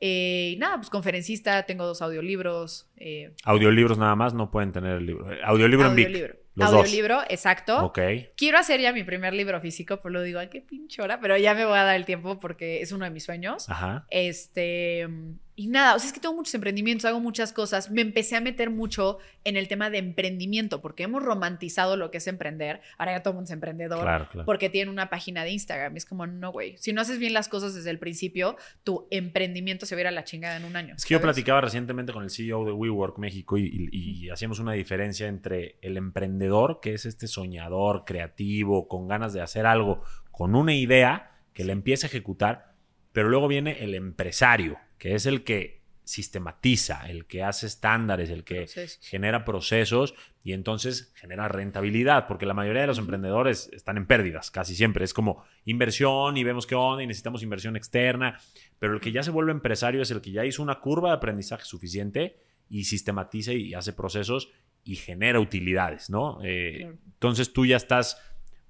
Eh, 0.00 0.54
y 0.54 0.56
nada, 0.56 0.78
pues 0.78 0.90
conferencista, 0.90 1.62
tengo 1.62 1.86
dos 1.86 2.02
audiolibros. 2.02 2.90
Eh, 2.96 3.34
audiolibros 3.44 3.98
nada 3.98 4.16
más, 4.16 4.34
no 4.34 4.50
pueden 4.50 4.72
tener 4.72 4.96
el 4.96 5.06
libro. 5.06 5.26
Audiolibro, 5.44 5.86
audiolibro. 5.86 6.26
en 6.26 6.32
Vic. 6.32 6.41
Los 6.54 6.72
audiolibro, 6.72 7.22
exacto. 7.28 7.84
Ok. 7.84 7.98
Quiero 8.36 8.58
hacer 8.58 8.80
ya 8.80 8.92
mi 8.92 9.04
primer 9.04 9.32
libro 9.32 9.60
físico, 9.60 9.98
pues 10.00 10.12
lo 10.12 10.22
digo, 10.22 10.38
ay, 10.38 10.48
qué 10.48 10.60
pinchora, 10.60 11.20
pero 11.20 11.36
ya 11.36 11.54
me 11.54 11.64
voy 11.64 11.78
a 11.78 11.84
dar 11.84 11.96
el 11.96 12.04
tiempo 12.04 12.38
porque 12.38 12.82
es 12.82 12.92
uno 12.92 13.04
de 13.04 13.10
mis 13.10 13.24
sueños. 13.24 13.68
Ajá. 13.70 14.06
Este, 14.10 15.08
y 15.54 15.66
nada, 15.66 15.94
o 15.94 15.98
sea, 15.98 16.06
es 16.06 16.14
que 16.14 16.20
tengo 16.20 16.34
muchos 16.34 16.54
emprendimientos, 16.54 17.04
hago 17.04 17.20
muchas 17.20 17.52
cosas. 17.52 17.90
Me 17.90 18.00
empecé 18.00 18.36
a 18.36 18.40
meter 18.40 18.70
mucho 18.70 19.18
en 19.44 19.58
el 19.58 19.68
tema 19.68 19.90
de 19.90 19.98
emprendimiento, 19.98 20.80
porque 20.80 21.02
hemos 21.02 21.22
romantizado 21.22 21.96
lo 21.98 22.10
que 22.10 22.18
es 22.18 22.26
emprender. 22.26 22.80
Ahora 22.96 23.12
ya 23.12 23.22
todo 23.22 23.32
el 23.32 23.34
mundo 23.36 23.48
es 23.48 23.52
emprendedor, 23.52 24.00
claro, 24.00 24.28
claro. 24.30 24.46
porque 24.46 24.70
tiene 24.70 24.90
una 24.90 25.10
página 25.10 25.44
de 25.44 25.50
Instagram. 25.50 25.94
Es 25.96 26.06
como, 26.06 26.26
no, 26.26 26.52
güey. 26.52 26.76
Si 26.78 26.94
no 26.94 27.02
haces 27.02 27.18
bien 27.18 27.34
las 27.34 27.48
cosas 27.48 27.74
desde 27.74 27.90
el 27.90 27.98
principio, 27.98 28.56
tu 28.82 29.06
emprendimiento 29.10 29.84
se 29.84 29.94
va 29.94 29.98
a 29.98 30.00
ir 30.00 30.06
a 30.06 30.10
la 30.10 30.24
chingada 30.24 30.56
en 30.56 30.64
un 30.64 30.74
año. 30.74 30.94
Es 30.96 31.04
que 31.04 31.12
yo 31.12 31.20
platicaba 31.20 31.60
recientemente 31.60 32.14
con 32.14 32.24
el 32.24 32.30
CEO 32.30 32.64
de 32.64 32.72
WeWork 32.72 33.18
México 33.18 33.58
y, 33.58 33.90
y 33.92 34.30
hacíamos 34.30 34.58
una 34.58 34.72
diferencia 34.72 35.26
entre 35.28 35.76
el 35.82 35.98
emprendedor, 35.98 36.80
que 36.80 36.94
es 36.94 37.04
este 37.04 37.26
soñador, 37.26 38.04
creativo, 38.06 38.88
con 38.88 39.06
ganas 39.06 39.34
de 39.34 39.42
hacer 39.42 39.66
algo, 39.66 40.02
con 40.30 40.54
una 40.54 40.74
idea 40.74 41.32
que 41.52 41.64
le 41.64 41.72
empieza 41.72 42.06
a 42.06 42.08
ejecutar, 42.08 42.72
pero 43.12 43.28
luego 43.28 43.48
viene 43.48 43.84
el 43.84 43.94
empresario 43.94 44.78
que 45.02 45.16
es 45.16 45.26
el 45.26 45.42
que 45.42 45.82
sistematiza, 46.04 47.10
el 47.10 47.26
que 47.26 47.42
hace 47.42 47.66
estándares, 47.66 48.30
el 48.30 48.44
que 48.44 48.68
genera 49.00 49.44
procesos 49.44 50.14
y 50.44 50.52
entonces 50.52 51.12
genera 51.16 51.48
rentabilidad, 51.48 52.28
porque 52.28 52.46
la 52.46 52.54
mayoría 52.54 52.82
de 52.82 52.86
los 52.86 52.98
emprendedores 52.98 53.68
están 53.72 53.96
en 53.96 54.06
pérdidas, 54.06 54.52
casi 54.52 54.76
siempre. 54.76 55.04
Es 55.04 55.12
como 55.12 55.42
inversión 55.64 56.36
y 56.36 56.44
vemos 56.44 56.68
qué 56.68 56.76
onda 56.76 57.02
y 57.02 57.08
necesitamos 57.08 57.42
inversión 57.42 57.74
externa, 57.74 58.38
pero 58.78 58.94
el 58.94 59.00
que 59.00 59.10
ya 59.10 59.24
se 59.24 59.32
vuelve 59.32 59.50
empresario 59.50 60.02
es 60.02 60.12
el 60.12 60.20
que 60.20 60.30
ya 60.30 60.44
hizo 60.44 60.62
una 60.62 60.78
curva 60.78 61.08
de 61.08 61.16
aprendizaje 61.16 61.64
suficiente 61.64 62.36
y 62.68 62.84
sistematiza 62.84 63.54
y 63.54 63.74
hace 63.74 63.92
procesos 63.92 64.52
y 64.84 64.94
genera 64.94 65.40
utilidades, 65.40 66.10
¿no? 66.10 66.38
Eh, 66.44 66.96
entonces 67.06 67.52
tú 67.52 67.66
ya 67.66 67.76
estás 67.76 68.20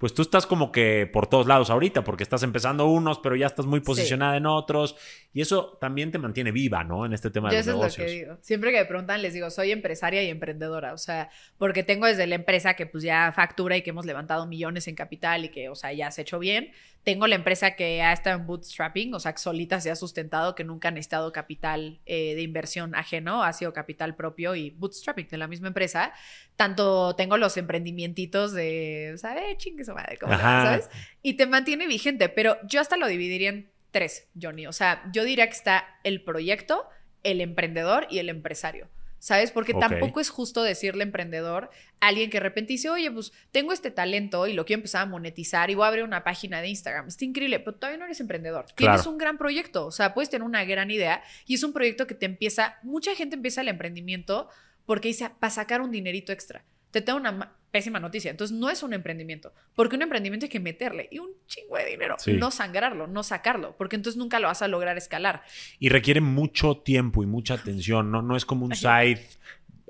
pues 0.02 0.14
tú 0.14 0.22
estás 0.22 0.48
como 0.48 0.72
que 0.72 1.08
por 1.12 1.28
todos 1.28 1.46
lados 1.46 1.70
ahorita, 1.70 2.02
porque 2.02 2.24
estás 2.24 2.42
empezando 2.42 2.88
unos, 2.88 3.20
pero 3.20 3.36
ya 3.36 3.46
estás 3.46 3.66
muy 3.66 3.78
posicionada 3.78 4.36
en 4.36 4.46
otros. 4.46 4.96
Y 5.32 5.42
eso 5.42 5.78
también 5.80 6.10
te 6.10 6.18
mantiene 6.18 6.50
viva, 6.50 6.82
¿no? 6.82 7.06
En 7.06 7.12
este 7.12 7.30
tema 7.30 7.50
de 7.50 7.58
los 7.58 7.66
negocios. 7.68 7.98
Es 7.98 8.02
lo 8.02 8.06
que 8.06 8.12
digo. 8.12 8.38
Siempre 8.40 8.72
que 8.72 8.78
me 8.78 8.84
preguntan, 8.84 9.22
les 9.22 9.32
digo, 9.32 9.48
soy 9.48 9.70
empresaria 9.70 10.20
y 10.24 10.28
emprendedora. 10.28 10.92
O 10.92 10.98
sea, 10.98 11.30
porque 11.56 11.84
tengo 11.84 12.08
desde 12.08 12.26
la 12.26 12.34
empresa 12.34 12.74
que 12.74 12.86
pues 12.86 13.04
ya 13.04 13.30
factura 13.30 13.76
y 13.76 13.82
que 13.82 13.90
hemos 13.90 14.04
levantado 14.04 14.44
millones 14.44 14.88
en 14.88 14.96
capital 14.96 15.44
y 15.44 15.50
que, 15.50 15.68
o 15.68 15.76
sea, 15.76 15.92
ya 15.92 16.10
se 16.10 16.20
ha 16.20 16.22
hecho 16.22 16.40
bien. 16.40 16.72
Tengo 17.04 17.26
la 17.26 17.34
empresa 17.34 17.74
que 17.74 18.00
ha 18.00 18.12
estado 18.12 18.38
en 18.38 18.46
bootstrapping, 18.46 19.12
o 19.14 19.20
sea, 19.20 19.32
que 19.32 19.38
solita 19.38 19.80
se 19.80 19.90
ha 19.90 19.96
sustentado, 19.96 20.54
que 20.54 20.62
nunca 20.62 20.88
ha 20.88 20.90
necesitado 20.92 21.32
capital 21.32 22.00
eh, 22.06 22.34
de 22.34 22.42
inversión 22.42 22.94
ajeno, 22.94 23.42
ha 23.42 23.52
sido 23.52 23.72
capital 23.72 24.14
propio 24.14 24.54
y 24.54 24.70
bootstrapping 24.70 25.26
de 25.28 25.38
la 25.38 25.48
misma 25.48 25.68
empresa. 25.68 26.12
Tanto 26.56 27.16
tengo 27.16 27.36
los 27.38 27.56
emprendimientos 27.56 28.52
de, 28.52 29.14
¿sabes? 29.16 29.42
Eh, 29.48 29.56
chingue 29.56 29.84
su 29.84 29.94
madre, 29.94 30.16
¿sabes? 30.20 30.90
Y 31.22 31.34
te 31.34 31.46
mantiene 31.46 31.86
vigente, 31.86 32.28
pero 32.28 32.56
yo 32.68 32.80
hasta 32.80 32.96
lo 32.96 33.08
dividiría 33.08 33.48
en 33.48 33.72
tres, 33.90 34.28
Johnny. 34.40 34.66
O 34.66 34.72
sea, 34.72 35.02
yo 35.12 35.24
diría 35.24 35.46
que 35.46 35.54
está 35.54 35.84
el 36.04 36.22
proyecto, 36.22 36.88
el 37.24 37.40
emprendedor 37.40 38.06
y 38.10 38.18
el 38.18 38.28
empresario. 38.28 38.88
¿Sabes? 39.22 39.52
Porque 39.52 39.72
tampoco 39.72 40.18
es 40.18 40.30
justo 40.30 40.64
decirle 40.64 41.04
emprendedor 41.04 41.70
a 42.00 42.08
alguien 42.08 42.28
que 42.28 42.38
de 42.38 42.42
repente 42.42 42.72
dice, 42.72 42.90
oye, 42.90 43.08
pues 43.08 43.32
tengo 43.52 43.72
este 43.72 43.92
talento 43.92 44.48
y 44.48 44.52
lo 44.52 44.64
quiero 44.64 44.80
empezar 44.80 45.02
a 45.02 45.06
monetizar 45.06 45.70
y 45.70 45.76
voy 45.76 45.84
a 45.84 45.88
abrir 45.88 46.02
una 46.02 46.24
página 46.24 46.60
de 46.60 46.66
Instagram. 46.66 47.06
Está 47.06 47.24
increíble, 47.24 47.60
pero 47.60 47.76
todavía 47.76 47.98
no 47.98 48.06
eres 48.06 48.18
emprendedor. 48.18 48.66
Tienes 48.74 49.06
un 49.06 49.18
gran 49.18 49.38
proyecto, 49.38 49.86
o 49.86 49.92
sea, 49.92 50.12
puedes 50.12 50.28
tener 50.28 50.42
una 50.42 50.64
gran 50.64 50.90
idea 50.90 51.22
y 51.46 51.54
es 51.54 51.62
un 51.62 51.72
proyecto 51.72 52.08
que 52.08 52.16
te 52.16 52.26
empieza, 52.26 52.78
mucha 52.82 53.14
gente 53.14 53.36
empieza 53.36 53.60
el 53.60 53.68
emprendimiento 53.68 54.48
porque 54.86 55.06
dice, 55.06 55.30
para 55.38 55.52
sacar 55.52 55.82
un 55.82 55.92
dinerito 55.92 56.32
extra. 56.32 56.64
Te 56.90 57.00
tengo 57.00 57.20
una 57.20 57.54
pésima 57.72 57.98
noticia. 57.98 58.30
Entonces, 58.30 58.56
no 58.56 58.70
es 58.70 58.82
un 58.84 58.92
emprendimiento, 58.92 59.52
porque 59.74 59.96
un 59.96 60.02
emprendimiento 60.02 60.46
hay 60.46 60.50
que 60.50 60.60
meterle 60.60 61.08
y 61.10 61.18
un 61.18 61.30
chingo 61.46 61.76
de 61.76 61.86
dinero, 61.86 62.16
no 62.38 62.50
sangrarlo, 62.52 63.08
no 63.08 63.22
sacarlo, 63.24 63.74
porque 63.76 63.96
entonces 63.96 64.18
nunca 64.18 64.38
lo 64.38 64.46
vas 64.46 64.62
a 64.62 64.68
lograr 64.68 64.96
escalar. 64.96 65.42
Y 65.80 65.88
requiere 65.88 66.20
mucho 66.20 66.76
tiempo 66.76 67.24
y 67.24 67.26
mucha 67.26 67.54
atención, 67.54 68.12
no, 68.12 68.22
no 68.22 68.36
es 68.36 68.44
como 68.44 68.66
un 68.66 68.76
side 68.76 69.26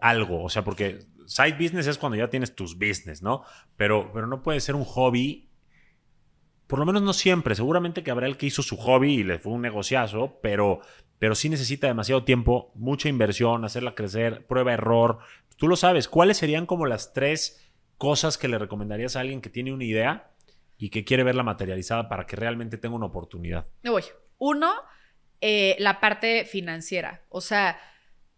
algo, 0.01 0.45
o 0.45 0.49
sea, 0.49 0.65
porque 0.65 1.01
side 1.27 1.57
business 1.59 1.87
es 1.87 1.99
cuando 1.99 2.17
ya 2.17 2.31
tienes 2.31 2.55
tus 2.55 2.79
business, 2.79 3.21
¿no? 3.21 3.45
Pero, 3.77 4.11
pero 4.15 4.27
no 4.27 4.43
puede 4.43 4.61
ser 4.61 4.75
un 4.77 4.85
hobby 4.85 5.49
por 6.73 6.79
lo 6.79 6.87
menos 6.87 7.03
no 7.03 7.13
siempre, 7.13 7.55
seguramente 7.55 8.03
que 8.03 8.11
habrá 8.11 8.27
el 8.27 8.39
que 8.39 8.47
hizo 8.47 8.63
su 8.63 8.79
hobby 8.79 9.17
y 9.17 9.25
le 9.25 9.39
fue 9.39 9.53
un 9.53 9.61
negociazo, 9.61 10.39
pero, 10.41 10.81
pero 11.19 11.35
sí 11.35 11.51
necesita 11.51 11.87
demasiado 11.87 12.25
tiempo, 12.25 12.73
mucha 12.75 13.11
inversión, 13.11 13.67
hacerla 13.67 13.95
crecer, 13.95 14.47
prueba, 14.47 14.73
error. 14.73 15.19
Tú 15.59 15.69
lo 15.69 15.77
sabes, 15.77 16.09
¿cuáles 16.09 16.39
serían 16.39 16.65
como 16.65 16.87
las 16.87 17.13
tres 17.13 17.63
cosas 18.03 18.37
que 18.37 18.49
le 18.49 18.59
recomendarías 18.59 19.15
a 19.15 19.21
alguien 19.21 19.41
que 19.41 19.49
tiene 19.49 19.73
una 19.73 19.85
idea 19.85 20.33
y 20.77 20.91
que 20.91 21.05
quiere 21.05 21.23
verla 21.23 21.45
materializada 21.45 22.09
para 22.09 22.27
que 22.27 22.35
realmente 22.35 22.77
tenga 22.77 22.97
una 22.97 23.07
oportunidad? 23.07 23.69
Me 23.85 23.91
voy. 23.91 24.03
Uno, 24.39 24.73
eh, 25.41 25.77
la 25.79 26.01
parte 26.01 26.45
financiera. 26.45 27.23
O 27.29 27.41
sea, 27.41 27.79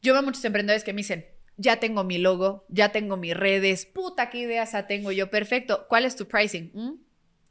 yo 0.02 0.12
veo 0.12 0.22
muchos 0.22 0.44
emprendedores 0.44 0.84
que 0.84 0.92
me 0.92 0.98
dicen, 0.98 1.24
ya 1.56 1.80
tengo 1.80 2.04
mi 2.04 2.18
logo, 2.18 2.66
ya 2.68 2.92
tengo 2.92 3.16
mis 3.16 3.34
redes, 3.34 3.86
puta, 3.86 4.28
qué 4.28 4.40
ideas 4.40 4.76
tengo 4.86 5.12
yo, 5.12 5.30
perfecto. 5.30 5.86
¿Cuál 5.88 6.04
es 6.04 6.14
tu 6.14 6.28
pricing? 6.28 6.70
¿Mm? 6.74 6.96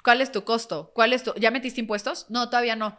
¿Cuál 0.04 0.22
es 0.22 0.32
tu 0.32 0.44
costo? 0.44 0.92
¿Cuál 0.94 1.14
es 1.14 1.24
tu... 1.24 1.34
¿Ya 1.40 1.50
metiste 1.50 1.82
impuestos? 1.82 2.28
No, 2.30 2.48
todavía 2.52 2.76
no. 2.76 2.96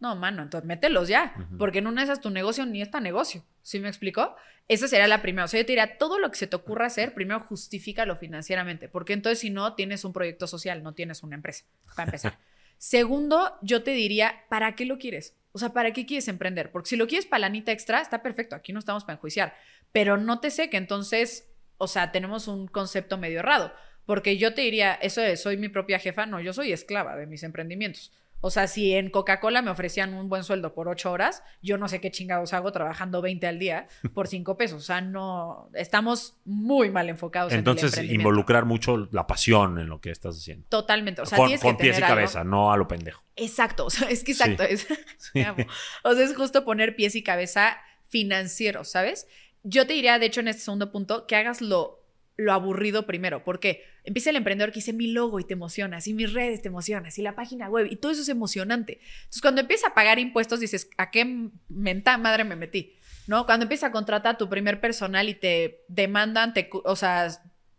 No, 0.00 0.14
mano, 0.14 0.42
entonces 0.42 0.66
mételos 0.66 1.08
ya, 1.08 1.34
porque 1.58 1.78
en 1.78 1.88
una 1.88 2.02
de 2.02 2.04
esas 2.04 2.20
tu 2.20 2.30
negocio 2.30 2.64
ni 2.66 2.80
está 2.80 3.00
negocio. 3.00 3.44
¿Sí 3.62 3.80
me 3.80 3.88
explicó? 3.88 4.36
Esa 4.68 4.86
sería 4.86 5.08
la 5.08 5.22
primera. 5.22 5.46
O 5.46 5.48
sea, 5.48 5.60
yo 5.60 5.66
te 5.66 5.72
diría, 5.72 5.98
todo 5.98 6.18
lo 6.18 6.30
que 6.30 6.36
se 6.36 6.46
te 6.46 6.54
ocurra 6.54 6.86
hacer, 6.86 7.14
primero 7.14 7.40
justifícalo 7.40 8.16
financieramente, 8.16 8.88
porque 8.88 9.12
entonces 9.12 9.40
si 9.40 9.50
no, 9.50 9.74
tienes 9.74 10.04
un 10.04 10.12
proyecto 10.12 10.46
social, 10.46 10.82
no 10.82 10.94
tienes 10.94 11.22
una 11.22 11.34
empresa, 11.34 11.64
para 11.96 12.04
empezar. 12.04 12.38
Segundo, 12.78 13.58
yo 13.60 13.82
te 13.82 13.90
diría, 13.90 14.44
¿para 14.48 14.76
qué 14.76 14.84
lo 14.84 14.98
quieres? 14.98 15.34
O 15.50 15.58
sea, 15.58 15.70
¿para 15.70 15.92
qué 15.92 16.06
quieres 16.06 16.28
emprender? 16.28 16.70
Porque 16.70 16.90
si 16.90 16.96
lo 16.96 17.08
quieres 17.08 17.26
para 17.26 17.48
la 17.48 17.56
extra, 17.56 18.00
está 18.00 18.22
perfecto, 18.22 18.54
aquí 18.54 18.72
no 18.72 18.78
estamos 18.78 19.04
para 19.04 19.16
enjuiciar, 19.16 19.56
pero 19.90 20.16
no 20.16 20.38
te 20.38 20.50
sé 20.50 20.70
que 20.70 20.76
entonces, 20.76 21.48
o 21.78 21.88
sea, 21.88 22.12
tenemos 22.12 22.46
un 22.46 22.68
concepto 22.68 23.18
medio 23.18 23.40
errado, 23.40 23.72
porque 24.06 24.38
yo 24.38 24.54
te 24.54 24.60
diría, 24.60 24.94
eso 24.94 25.20
es, 25.22 25.42
soy 25.42 25.56
mi 25.56 25.68
propia 25.68 25.98
jefa, 25.98 26.26
no, 26.26 26.40
yo 26.40 26.52
soy 26.52 26.72
esclava 26.72 27.16
de 27.16 27.26
mis 27.26 27.42
emprendimientos. 27.42 28.12
O 28.40 28.50
sea, 28.50 28.66
si 28.68 28.94
en 28.94 29.10
Coca-Cola 29.10 29.62
me 29.62 29.70
ofrecían 29.70 30.14
un 30.14 30.28
buen 30.28 30.44
sueldo 30.44 30.74
por 30.74 30.88
ocho 30.88 31.10
horas, 31.10 31.42
yo 31.60 31.76
no 31.76 31.88
sé 31.88 32.00
qué 32.00 32.10
chingados 32.10 32.52
hago 32.52 32.70
trabajando 32.70 33.20
20 33.20 33.46
al 33.46 33.58
día 33.58 33.88
por 34.14 34.28
cinco 34.28 34.56
pesos. 34.56 34.82
O 34.82 34.84
sea, 34.84 35.00
no, 35.00 35.70
estamos 35.74 36.38
muy 36.44 36.90
mal 36.90 37.08
enfocados 37.08 37.52
Entonces, 37.52 37.96
en 37.98 38.04
el 38.04 38.12
involucrar 38.12 38.64
mucho 38.64 39.08
la 39.10 39.26
pasión 39.26 39.78
en 39.78 39.88
lo 39.88 40.00
que 40.00 40.10
estás 40.10 40.36
haciendo. 40.36 40.66
Totalmente. 40.68 41.22
O 41.22 41.26
sea, 41.26 41.36
con, 41.36 41.56
con 41.58 41.76
pies 41.76 41.98
y 41.98 42.00
cabeza, 42.00 42.44
no 42.44 42.72
a 42.72 42.76
lo 42.76 42.86
pendejo. 42.86 43.24
Exacto. 43.36 43.86
O 43.86 43.90
sea, 43.90 44.08
es 44.08 44.22
que 44.22 44.32
exacto. 44.32 44.62
Es, 44.62 44.86
o 46.04 46.14
sea, 46.14 46.24
es 46.24 46.36
justo 46.36 46.64
poner 46.64 46.94
pies 46.94 47.16
y 47.16 47.22
cabeza 47.22 47.78
financieros, 48.06 48.88
¿sabes? 48.88 49.26
Yo 49.64 49.86
te 49.86 49.94
diría, 49.94 50.18
de 50.18 50.26
hecho, 50.26 50.40
en 50.40 50.48
este 50.48 50.62
segundo 50.62 50.92
punto, 50.92 51.26
que 51.26 51.36
hagas 51.36 51.60
lo 51.60 51.97
lo 52.38 52.52
aburrido 52.52 53.04
primero. 53.04 53.44
porque 53.44 53.84
Empieza 54.04 54.30
el 54.30 54.36
emprendedor 54.36 54.70
que 54.70 54.76
dice 54.76 54.94
mi 54.94 55.08
logo 55.08 55.38
y 55.38 55.44
te 55.44 55.52
emocionas, 55.52 56.06
y 56.06 56.14
mis 56.14 56.32
redes 56.32 56.62
te 56.62 56.68
emocionas, 56.68 57.18
y 57.18 57.22
la 57.22 57.34
página 57.34 57.68
web, 57.68 57.88
y 57.90 57.96
todo 57.96 58.10
eso 58.10 58.22
es 58.22 58.28
emocionante. 58.30 59.00
Entonces, 59.18 59.42
cuando 59.42 59.60
empieza 59.60 59.88
a 59.88 59.94
pagar 59.94 60.18
impuestos, 60.18 60.60
dices, 60.60 60.88
¿a 60.96 61.10
qué 61.10 61.50
menta 61.68 62.16
madre 62.16 62.44
me 62.44 62.56
metí? 62.56 62.94
¿No? 63.26 63.44
Cuando 63.44 63.64
empieza 63.64 63.88
a 63.88 63.92
contratar 63.92 64.36
a 64.36 64.38
tu 64.38 64.48
primer 64.48 64.80
personal 64.80 65.28
y 65.28 65.34
te 65.34 65.84
demandan, 65.88 66.54
te, 66.54 66.70
o 66.72 66.96
sea, 66.96 67.28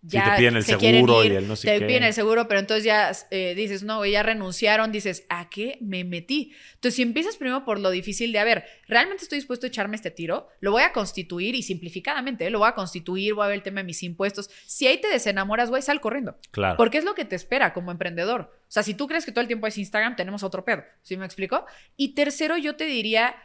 ya 0.01 0.31
te 0.31 0.38
piden 0.38 0.55
el 0.55 0.63
seguro 0.63 1.26
y 1.26 1.27
el 1.27 1.47
no 1.47 1.55
sé 1.55 1.67
te 1.67 1.85
piden 1.85 2.03
el 2.03 2.13
seguro, 2.13 2.47
pero 2.47 2.59
entonces 2.59 2.85
ya 2.85 3.11
eh, 3.31 3.53
dices, 3.55 3.84
no, 3.84 4.05
ya 4.05 4.23
renunciaron, 4.23 4.91
dices, 4.91 5.26
¿a 5.30 5.49
qué 5.49 5.77
me 5.81 6.03
metí? 6.03 6.53
Entonces, 6.76 6.95
si 6.95 7.01
empiezas 7.01 7.35
primero 7.38 7.65
por 7.65 7.80
lo 7.80 7.89
difícil 7.89 8.31
de, 8.31 8.39
a 8.39 8.43
ver, 8.43 8.65
¿realmente 8.88 9.23
estoy 9.23 9.39
dispuesto 9.39 9.65
a 9.65 9.69
echarme 9.69 9.95
este 9.95 10.11
tiro? 10.11 10.47
Lo 10.61 10.71
voy 10.71 10.84
a 10.84 10.93
constituir 10.93 11.55
y 11.55 11.63
simplificadamente, 11.63 12.45
¿eh? 12.45 12.49
lo 12.49 12.59
voy 12.59 12.69
a 12.69 12.76
constituir, 12.76 13.34
voy 13.34 13.45
a 13.45 13.47
ver 13.47 13.57
el 13.57 13.63
tema 13.63 13.81
de 13.81 13.85
mis 13.85 14.01
impuestos. 14.03 14.49
Si 14.65 14.88
ahí 14.88 15.01
te 15.01 15.09
desenamoras, 15.09 15.69
güey, 15.69 15.81
sal 15.81 15.99
corriendo. 15.99 16.38
Claro. 16.51 16.77
Porque 16.77 16.97
es 16.97 17.03
lo 17.03 17.13
que 17.13 17.26
te 17.26 17.35
espera 17.35 17.73
como 17.73 17.91
emprendedor. 17.91 18.41
O 18.41 18.71
sea, 18.71 18.84
si 18.84 18.93
tú 18.93 19.07
crees 19.07 19.26
que 19.26 19.31
todo 19.31 19.41
el 19.41 19.47
tiempo 19.47 19.67
es 19.67 19.77
Instagram, 19.77 20.15
tenemos 20.15 20.43
otro 20.43 20.63
pedo. 20.63 20.84
¿Sí 21.01 21.17
me 21.17 21.26
explico? 21.26 21.65
Y 21.97 22.15
tercero, 22.15 22.57
yo 22.57 22.76
te 22.76 22.85
diría, 22.85 23.35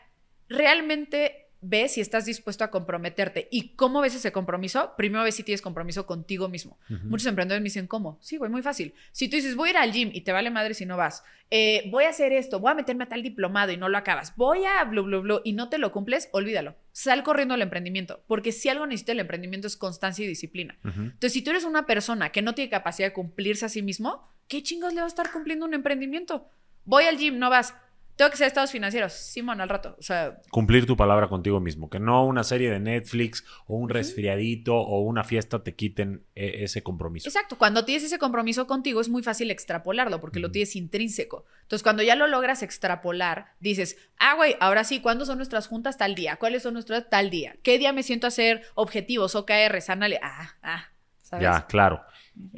realmente 0.48 1.43
ve 1.66 1.89
si 1.89 2.01
estás 2.01 2.27
dispuesto 2.27 2.62
a 2.62 2.70
comprometerte. 2.70 3.49
¿Y 3.51 3.70
cómo 3.70 4.01
ves 4.03 4.15
ese 4.15 4.32
compromiso? 4.32 4.93
Primero 4.97 5.24
ve 5.24 5.32
si 5.32 5.43
tienes 5.43 5.62
compromiso 5.62 6.07
contigo 6.07 6.49
mismo. 6.49 6.78
Muchos 6.89 7.27
emprendedores 7.27 7.62
me 7.62 7.66
dicen, 7.66 7.86
¿cómo? 7.86 8.19
Sí, 8.20 8.36
güey, 8.36 8.51
muy 8.51 8.62
fácil. 8.62 8.95
Si 9.12 9.28
tú 9.28 9.36
dices, 9.36 9.57
voy 9.57 9.69
a 9.69 9.70
ir 9.73 9.77
al 9.78 9.93
gym 9.93 10.11
y 10.12 10.20
te 10.20 10.32
vale 10.32 10.51
madre 10.51 10.74
si 10.74 10.85
no 10.85 10.97
vas, 10.97 11.24
eh, 11.51 11.89
voy 11.91 12.05
a 12.05 12.11
hacer 12.11 12.32
esto, 12.32 12.61
voy 12.61 12.73
a 12.73 12.74
meterme 12.74 13.05
a 13.05 13.09
tal 13.09 13.23
diplomado 13.23 13.73
y 13.73 13.77
no 13.77 13.89
lo 13.89 13.97
acabas, 13.97 14.35
voy 14.36 14.65
a 14.65 14.82
blu, 14.85 15.05
blu, 15.05 15.23
blu 15.23 15.41
y 15.45 15.53
no 15.53 15.69
te 15.69 15.78
lo 15.78 15.93
cumples, 15.93 16.28
olvídalo. 16.32 16.74
Sal 16.93 17.23
corriendo 17.23 17.55
al 17.55 17.62
emprendimiento, 17.62 18.23
porque 18.27 18.53
si 18.53 18.69
algo 18.69 18.86
necesita 18.86 19.12
el 19.12 19.20
emprendimiento 19.20 19.66
es 19.66 19.77
constancia 19.77 20.24
y 20.24 20.28
disciplina. 20.28 20.78
Entonces, 20.85 21.32
si 21.32 21.43
tú 21.43 21.51
eres 21.51 21.65
una 21.65 21.86
persona 21.86 22.31
que 22.31 22.43
no 22.43 22.55
tiene 22.55 22.70
capacidad 22.70 23.09
de 23.09 23.15
cumplirse 23.15 23.66
a 23.66 23.69
sí 23.69 23.82
mismo, 23.82 24.28
¿qué 24.49 24.62
chingos 24.62 24.93
le 24.93 25.01
va 25.01 25.07
a 25.07 25.09
estar 25.09 25.31
cumpliendo 25.32 25.66
un 25.66 25.74
emprendimiento? 25.74 26.49
Voy 26.85 27.05
al 27.05 27.16
gym, 27.16 27.39
no 27.39 27.51
vas 27.51 27.74
tengo 28.16 28.31
que 28.31 28.36
ser 28.36 28.47
estados 28.47 28.70
financieros. 28.70 29.12
Simón, 29.12 29.61
al 29.61 29.69
rato. 29.69 29.97
O 29.99 30.03
sea. 30.03 30.41
Cumplir 30.51 30.86
tu 30.86 30.97
palabra 30.97 31.28
contigo 31.28 31.59
mismo. 31.59 31.91
Que 31.91 31.99
no 31.99 32.24
una 32.24 32.45
serie 32.45 32.70
de 32.70 32.78
Netflix 32.78 33.45
o 33.66 33.77
un 33.77 33.89
resfriadito 33.89 34.77
o 34.77 35.01
una 35.01 35.24
fiesta 35.24 35.65
te 35.65 35.74
quiten 35.74 36.24
e, 36.36 36.65
ese 36.65 36.82
compromiso. 36.82 37.28
Exacto. 37.28 37.59
Cuando 37.59 37.85
tienes 37.85 38.05
ese 38.05 38.19
compromiso 38.19 38.69
contigo 38.69 39.01
es 39.01 39.09
muy 39.09 39.23
fácil 39.23 39.51
extrapolarlo 39.51 40.20
porque 40.20 40.39
lo 40.39 40.53
tienes 40.53 40.77
intrínseco. 40.77 41.45
Entonces, 41.62 41.82
cuando 41.82 42.05
ya 42.05 42.15
lo 42.15 42.28
logras 42.28 42.62
extrapolar, 42.62 43.55
dices, 43.59 43.97
ah, 44.19 44.35
güey, 44.35 44.57
ahora 44.61 44.85
sí, 44.85 45.01
¿cuándo 45.01 45.27
son 45.27 45.39
nuestras 45.39 45.66
juntas 45.66 45.99
tal 45.99 46.15
día? 46.15 46.36
¿Cuáles 46.36 46.62
son 46.62 46.74
nuestras 46.74 47.11
tal 47.11 47.31
día? 47.31 47.57
¿Qué 47.62 47.78
día 47.78 47.93
me 47.93 48.05
siento 48.05 48.27
a 48.27 48.28
hacer 48.28 48.62
objetivos, 48.74 49.35
OKR, 49.35 49.81
sanale? 49.81 50.20
Ah, 50.23 50.55
ah, 50.62 50.85
¿sabes? 51.23 51.43
Ya, 51.43 51.66
claro. 51.66 52.05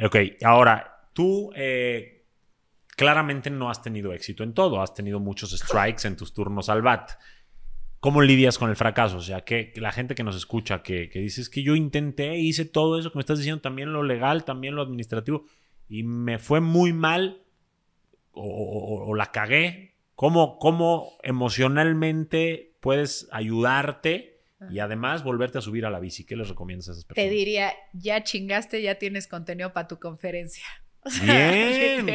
Ok, 0.02 0.16
ahora, 0.42 1.08
tú. 1.14 1.50
Eh, 1.56 2.15
claramente 2.96 3.50
no 3.50 3.70
has 3.70 3.82
tenido 3.82 4.12
éxito 4.12 4.42
en 4.42 4.54
todo, 4.54 4.80
has 4.80 4.94
tenido 4.94 5.20
muchos 5.20 5.52
strikes 5.52 6.08
en 6.08 6.16
tus 6.16 6.32
turnos 6.32 6.68
al 6.68 6.82
bat. 6.82 7.12
¿Cómo 8.00 8.22
lidias 8.22 8.58
con 8.58 8.70
el 8.70 8.76
fracaso? 8.76 9.18
O 9.18 9.20
sea, 9.20 9.42
que 9.42 9.72
la 9.76 9.92
gente 9.92 10.14
que 10.14 10.22
nos 10.22 10.36
escucha, 10.36 10.82
que, 10.82 11.08
que 11.08 11.20
dices 11.20 11.48
que 11.48 11.62
yo 11.62 11.76
intenté, 11.76 12.36
hice 12.36 12.64
todo 12.64 12.98
eso 12.98 13.10
que 13.10 13.18
me 13.18 13.20
estás 13.20 13.38
diciendo, 13.38 13.60
también 13.60 13.92
lo 13.92 14.02
legal, 14.02 14.44
también 14.44 14.74
lo 14.74 14.82
administrativo, 14.82 15.44
y 15.88 16.02
me 16.02 16.38
fue 16.38 16.60
muy 16.60 16.92
mal 16.92 17.42
o, 18.32 19.14
la 19.14 19.32
cagué. 19.32 19.94
¿Cómo, 20.14 20.58
¿Cómo 20.58 21.18
emocionalmente 21.22 22.76
puedes 22.80 23.28
ayudarte 23.32 24.40
y 24.70 24.78
además 24.78 25.22
volverte 25.22 25.58
a 25.58 25.60
subir 25.60 25.84
a 25.84 25.90
la 25.90 26.00
bici? 26.00 26.24
¿Qué 26.24 26.36
les 26.36 26.48
recomiendas 26.48 26.88
a 26.88 26.92
esas 26.92 27.04
personas? 27.04 27.28
Te 27.28 27.34
diría, 27.34 27.72
ya 27.92 28.22
chingaste, 28.22 28.80
ya 28.80 28.96
tienes 28.96 29.26
contenido 29.26 29.72
para 29.72 29.88
tu 29.88 29.98
conferencia. 29.98 30.64
Bien. 31.22 32.06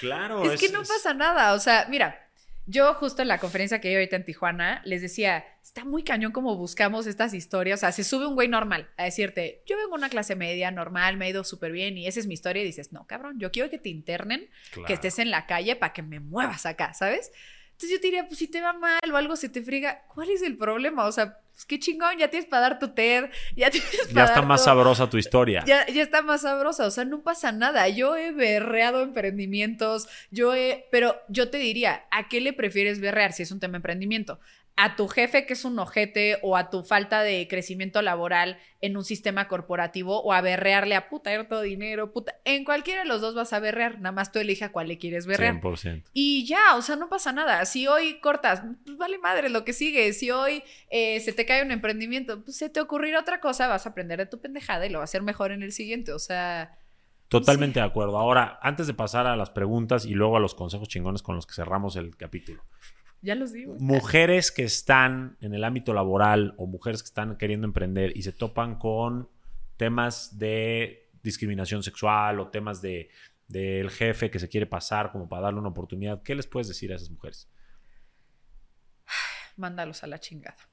Claro. 0.00 0.50
Es, 0.50 0.60
que 0.60 0.68
no 0.68 0.80
pasa 0.80 1.14
nada. 1.14 1.54
O 1.54 1.60
sea, 1.60 1.86
mira, 1.88 2.28
yo 2.66 2.94
justo 2.94 3.22
en 3.22 3.28
la 3.28 3.38
conferencia 3.38 3.80
que 3.80 3.88
hay 3.88 3.94
ahorita 3.94 4.16
en 4.16 4.24
Tijuana 4.24 4.82
les 4.84 5.00
decía, 5.00 5.44
está 5.62 5.84
muy 5.84 6.02
cañón 6.04 6.32
como 6.32 6.56
buscamos 6.56 7.06
estas 7.06 7.32
historias. 7.34 7.78
O 7.78 7.80
sea, 7.80 7.92
se 7.92 8.04
sube 8.04 8.26
un 8.26 8.34
güey 8.34 8.48
normal 8.48 8.90
a 8.96 9.04
decirte, 9.04 9.62
yo 9.66 9.76
vengo 9.76 9.94
una 9.94 10.10
clase 10.10 10.36
media 10.36 10.70
normal, 10.70 11.16
me 11.16 11.26
ha 11.26 11.28
ido 11.30 11.44
súper 11.44 11.72
bien 11.72 11.96
y 11.96 12.06
esa 12.06 12.20
es 12.20 12.26
mi 12.26 12.34
historia. 12.34 12.62
Y 12.62 12.66
dices, 12.66 12.92
no, 12.92 13.06
cabrón, 13.06 13.38
yo 13.38 13.50
quiero 13.50 13.70
que 13.70 13.78
te 13.78 13.88
internen, 13.88 14.50
que 14.86 14.92
estés 14.92 15.18
en 15.18 15.30
la 15.30 15.46
calle 15.46 15.76
para 15.76 15.92
que 15.92 16.02
me 16.02 16.20
muevas 16.20 16.66
acá, 16.66 16.92
¿sabes? 16.94 17.32
Entonces 17.78 17.96
yo 17.96 18.00
te 18.00 18.08
diría, 18.08 18.26
pues 18.26 18.40
si 18.40 18.48
te 18.48 18.60
va 18.60 18.72
mal 18.72 18.98
o 19.12 19.16
algo 19.16 19.36
se 19.36 19.48
te 19.48 19.62
friga, 19.62 20.02
¿cuál 20.12 20.30
es 20.30 20.42
el 20.42 20.56
problema? 20.56 21.06
O 21.06 21.12
sea, 21.12 21.38
pues 21.52 21.64
qué 21.64 21.78
chingón, 21.78 22.18
ya 22.18 22.26
tienes 22.28 22.48
para 22.48 22.62
dar 22.62 22.80
tu 22.80 22.88
TED, 22.88 23.30
ya 23.54 23.70
tienes 23.70 23.92
para 24.00 24.12
Ya 24.12 24.24
está 24.24 24.42
más 24.42 24.64
sabrosa 24.64 25.08
tu 25.08 25.16
historia. 25.16 25.62
Ya, 25.64 25.86
ya 25.86 26.02
está 26.02 26.20
más 26.22 26.40
sabrosa, 26.40 26.88
o 26.88 26.90
sea, 26.90 27.04
no 27.04 27.22
pasa 27.22 27.52
nada. 27.52 27.88
Yo 27.88 28.16
he 28.16 28.32
berreado 28.32 29.02
emprendimientos, 29.02 30.08
yo 30.32 30.56
he, 30.56 30.88
pero 30.90 31.20
yo 31.28 31.50
te 31.50 31.58
diría, 31.58 32.02
¿a 32.10 32.28
qué 32.28 32.40
le 32.40 32.52
prefieres 32.52 32.98
berrear 32.98 33.32
si 33.32 33.44
es 33.44 33.52
un 33.52 33.60
tema 33.60 33.74
de 33.74 33.76
emprendimiento? 33.76 34.40
A 34.80 34.94
tu 34.94 35.08
jefe 35.08 35.44
que 35.44 35.54
es 35.54 35.64
un 35.64 35.76
ojete 35.80 36.38
o 36.40 36.56
a 36.56 36.70
tu 36.70 36.84
falta 36.84 37.22
de 37.22 37.48
crecimiento 37.48 38.00
laboral 38.00 38.58
en 38.80 38.96
un 38.96 39.04
sistema 39.04 39.48
corporativo 39.48 40.22
o 40.22 40.32
a 40.32 40.40
berrearle 40.40 40.94
a 40.94 41.08
puta, 41.08 41.48
todo 41.48 41.62
dinero, 41.62 42.12
puta. 42.12 42.36
En 42.44 42.64
cualquiera 42.64 43.02
de 43.02 43.08
los 43.08 43.20
dos 43.20 43.34
vas 43.34 43.52
a 43.52 43.58
berrear, 43.58 43.96
nada 43.98 44.12
más 44.12 44.30
tú 44.30 44.38
elige 44.38 44.64
a 44.64 44.70
cuál 44.70 44.86
le 44.86 44.96
quieres 44.96 45.26
berrear. 45.26 45.60
100%. 45.60 46.04
Y 46.12 46.46
ya, 46.46 46.76
o 46.76 46.82
sea, 46.82 46.94
no 46.94 47.08
pasa 47.08 47.32
nada. 47.32 47.64
Si 47.64 47.88
hoy 47.88 48.20
cortas, 48.20 48.62
pues 48.84 48.96
vale 48.96 49.18
madre 49.18 49.48
lo 49.48 49.64
que 49.64 49.72
sigue. 49.72 50.12
Si 50.12 50.30
hoy 50.30 50.62
eh, 50.90 51.18
se 51.18 51.32
te 51.32 51.44
cae 51.44 51.64
un 51.64 51.72
emprendimiento, 51.72 52.44
pues 52.44 52.56
se 52.56 52.70
te 52.70 52.80
ocurrirá 52.80 53.18
otra 53.18 53.40
cosa, 53.40 53.66
vas 53.66 53.84
a 53.84 53.90
aprender 53.90 54.20
de 54.20 54.26
tu 54.26 54.40
pendejada 54.40 54.86
y 54.86 54.90
lo 54.90 55.00
vas 55.00 55.08
a 55.08 55.10
hacer 55.10 55.22
mejor 55.22 55.50
en 55.50 55.64
el 55.64 55.72
siguiente. 55.72 56.12
O 56.12 56.20
sea... 56.20 56.78
Totalmente 57.26 57.80
de 57.80 57.86
acuerdo. 57.86 58.16
Ahora, 58.16 58.60
antes 58.62 58.86
de 58.86 58.94
pasar 58.94 59.26
a 59.26 59.34
las 59.34 59.50
preguntas 59.50 60.06
y 60.06 60.14
luego 60.14 60.36
a 60.36 60.40
los 60.40 60.54
consejos 60.54 60.88
chingones 60.88 61.22
con 61.22 61.34
los 61.34 61.48
que 61.48 61.54
cerramos 61.54 61.96
el 61.96 62.16
capítulo. 62.16 62.62
Ya 63.20 63.34
los 63.34 63.52
digo. 63.52 63.76
Mujeres 63.80 64.52
que 64.52 64.64
están 64.64 65.36
en 65.40 65.54
el 65.54 65.64
ámbito 65.64 65.92
laboral 65.92 66.54
o 66.56 66.66
mujeres 66.66 67.02
que 67.02 67.08
están 67.08 67.36
queriendo 67.36 67.66
emprender 67.66 68.16
y 68.16 68.22
se 68.22 68.32
topan 68.32 68.78
con 68.78 69.28
temas 69.76 70.38
de 70.38 71.10
discriminación 71.22 71.82
sexual 71.82 72.40
o 72.40 72.48
temas 72.48 72.80
de 72.80 73.10
del 73.48 73.90
jefe 73.90 74.30
que 74.30 74.38
se 74.38 74.48
quiere 74.48 74.66
pasar 74.66 75.10
como 75.10 75.26
para 75.26 75.42
darle 75.42 75.60
una 75.60 75.70
oportunidad, 75.70 76.22
¿qué 76.22 76.34
les 76.34 76.46
puedes 76.46 76.68
decir 76.68 76.92
a 76.92 76.96
esas 76.96 77.10
mujeres? 77.10 77.48
Mándalos 79.56 80.04
a 80.04 80.06
la 80.06 80.20
chingada. 80.20 80.68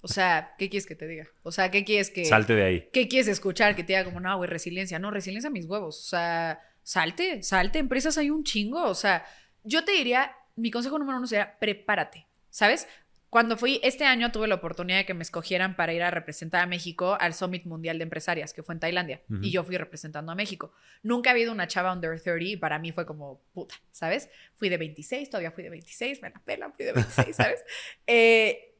O 0.00 0.08
sea, 0.08 0.54
¿qué 0.58 0.68
quieres 0.68 0.86
que 0.86 0.96
te 0.96 1.06
diga? 1.06 1.28
O 1.42 1.52
sea, 1.52 1.70
¿qué 1.70 1.84
quieres 1.84 2.10
que... 2.10 2.24
Salte 2.24 2.54
de 2.54 2.64
ahí. 2.64 2.88
¿Qué 2.92 3.08
quieres 3.08 3.28
escuchar? 3.28 3.76
Que 3.76 3.84
te 3.84 3.92
diga 3.92 4.04
como, 4.04 4.20
no, 4.20 4.36
güey, 4.36 4.48
resiliencia. 4.48 4.98
No, 4.98 5.10
resiliencia 5.10 5.48
a 5.48 5.52
mis 5.52 5.66
huevos. 5.66 5.98
O 5.98 6.08
sea, 6.08 6.60
salte, 6.82 7.42
salte, 7.42 7.78
empresas 7.78 8.18
hay 8.18 8.30
un 8.30 8.42
chingo, 8.42 8.84
o 8.84 8.94
sea, 8.94 9.24
yo 9.62 9.84
te 9.84 9.92
diría, 9.92 10.32
mi 10.56 10.70
consejo 10.70 10.98
número 10.98 11.18
uno 11.18 11.26
sería, 11.26 11.58
prepárate, 11.58 12.26
¿sabes? 12.50 12.86
Cuando 13.32 13.56
fui, 13.56 13.80
este 13.82 14.04
año 14.04 14.30
tuve 14.30 14.46
la 14.46 14.56
oportunidad 14.56 14.98
de 14.98 15.06
que 15.06 15.14
me 15.14 15.22
escogieran 15.22 15.74
para 15.74 15.94
ir 15.94 16.02
a 16.02 16.10
representar 16.10 16.60
a 16.60 16.66
México 16.66 17.16
al 17.18 17.32
Summit 17.32 17.64
Mundial 17.64 17.96
de 17.96 18.04
Empresarias, 18.04 18.52
que 18.52 18.62
fue 18.62 18.74
en 18.74 18.80
Tailandia, 18.80 19.22
y 19.40 19.50
yo 19.50 19.64
fui 19.64 19.78
representando 19.78 20.32
a 20.32 20.34
México. 20.34 20.74
Nunca 21.02 21.30
ha 21.30 21.32
habido 21.32 21.50
una 21.50 21.66
chava 21.66 21.94
under 21.94 22.20
30 22.20 22.44
y 22.44 22.56
para 22.58 22.78
mí 22.78 22.92
fue 22.92 23.06
como 23.06 23.40
puta, 23.54 23.74
¿sabes? 23.90 24.28
Fui 24.54 24.68
de 24.68 24.76
26, 24.76 25.30
todavía 25.30 25.50
fui 25.50 25.64
de 25.64 25.70
26, 25.70 26.20
me 26.20 26.28
la 26.28 26.42
pela, 26.44 26.70
fui 26.72 26.84
de 26.84 26.92
26, 26.92 27.34
¿sabes? 27.34 27.64
eh, 28.06 28.72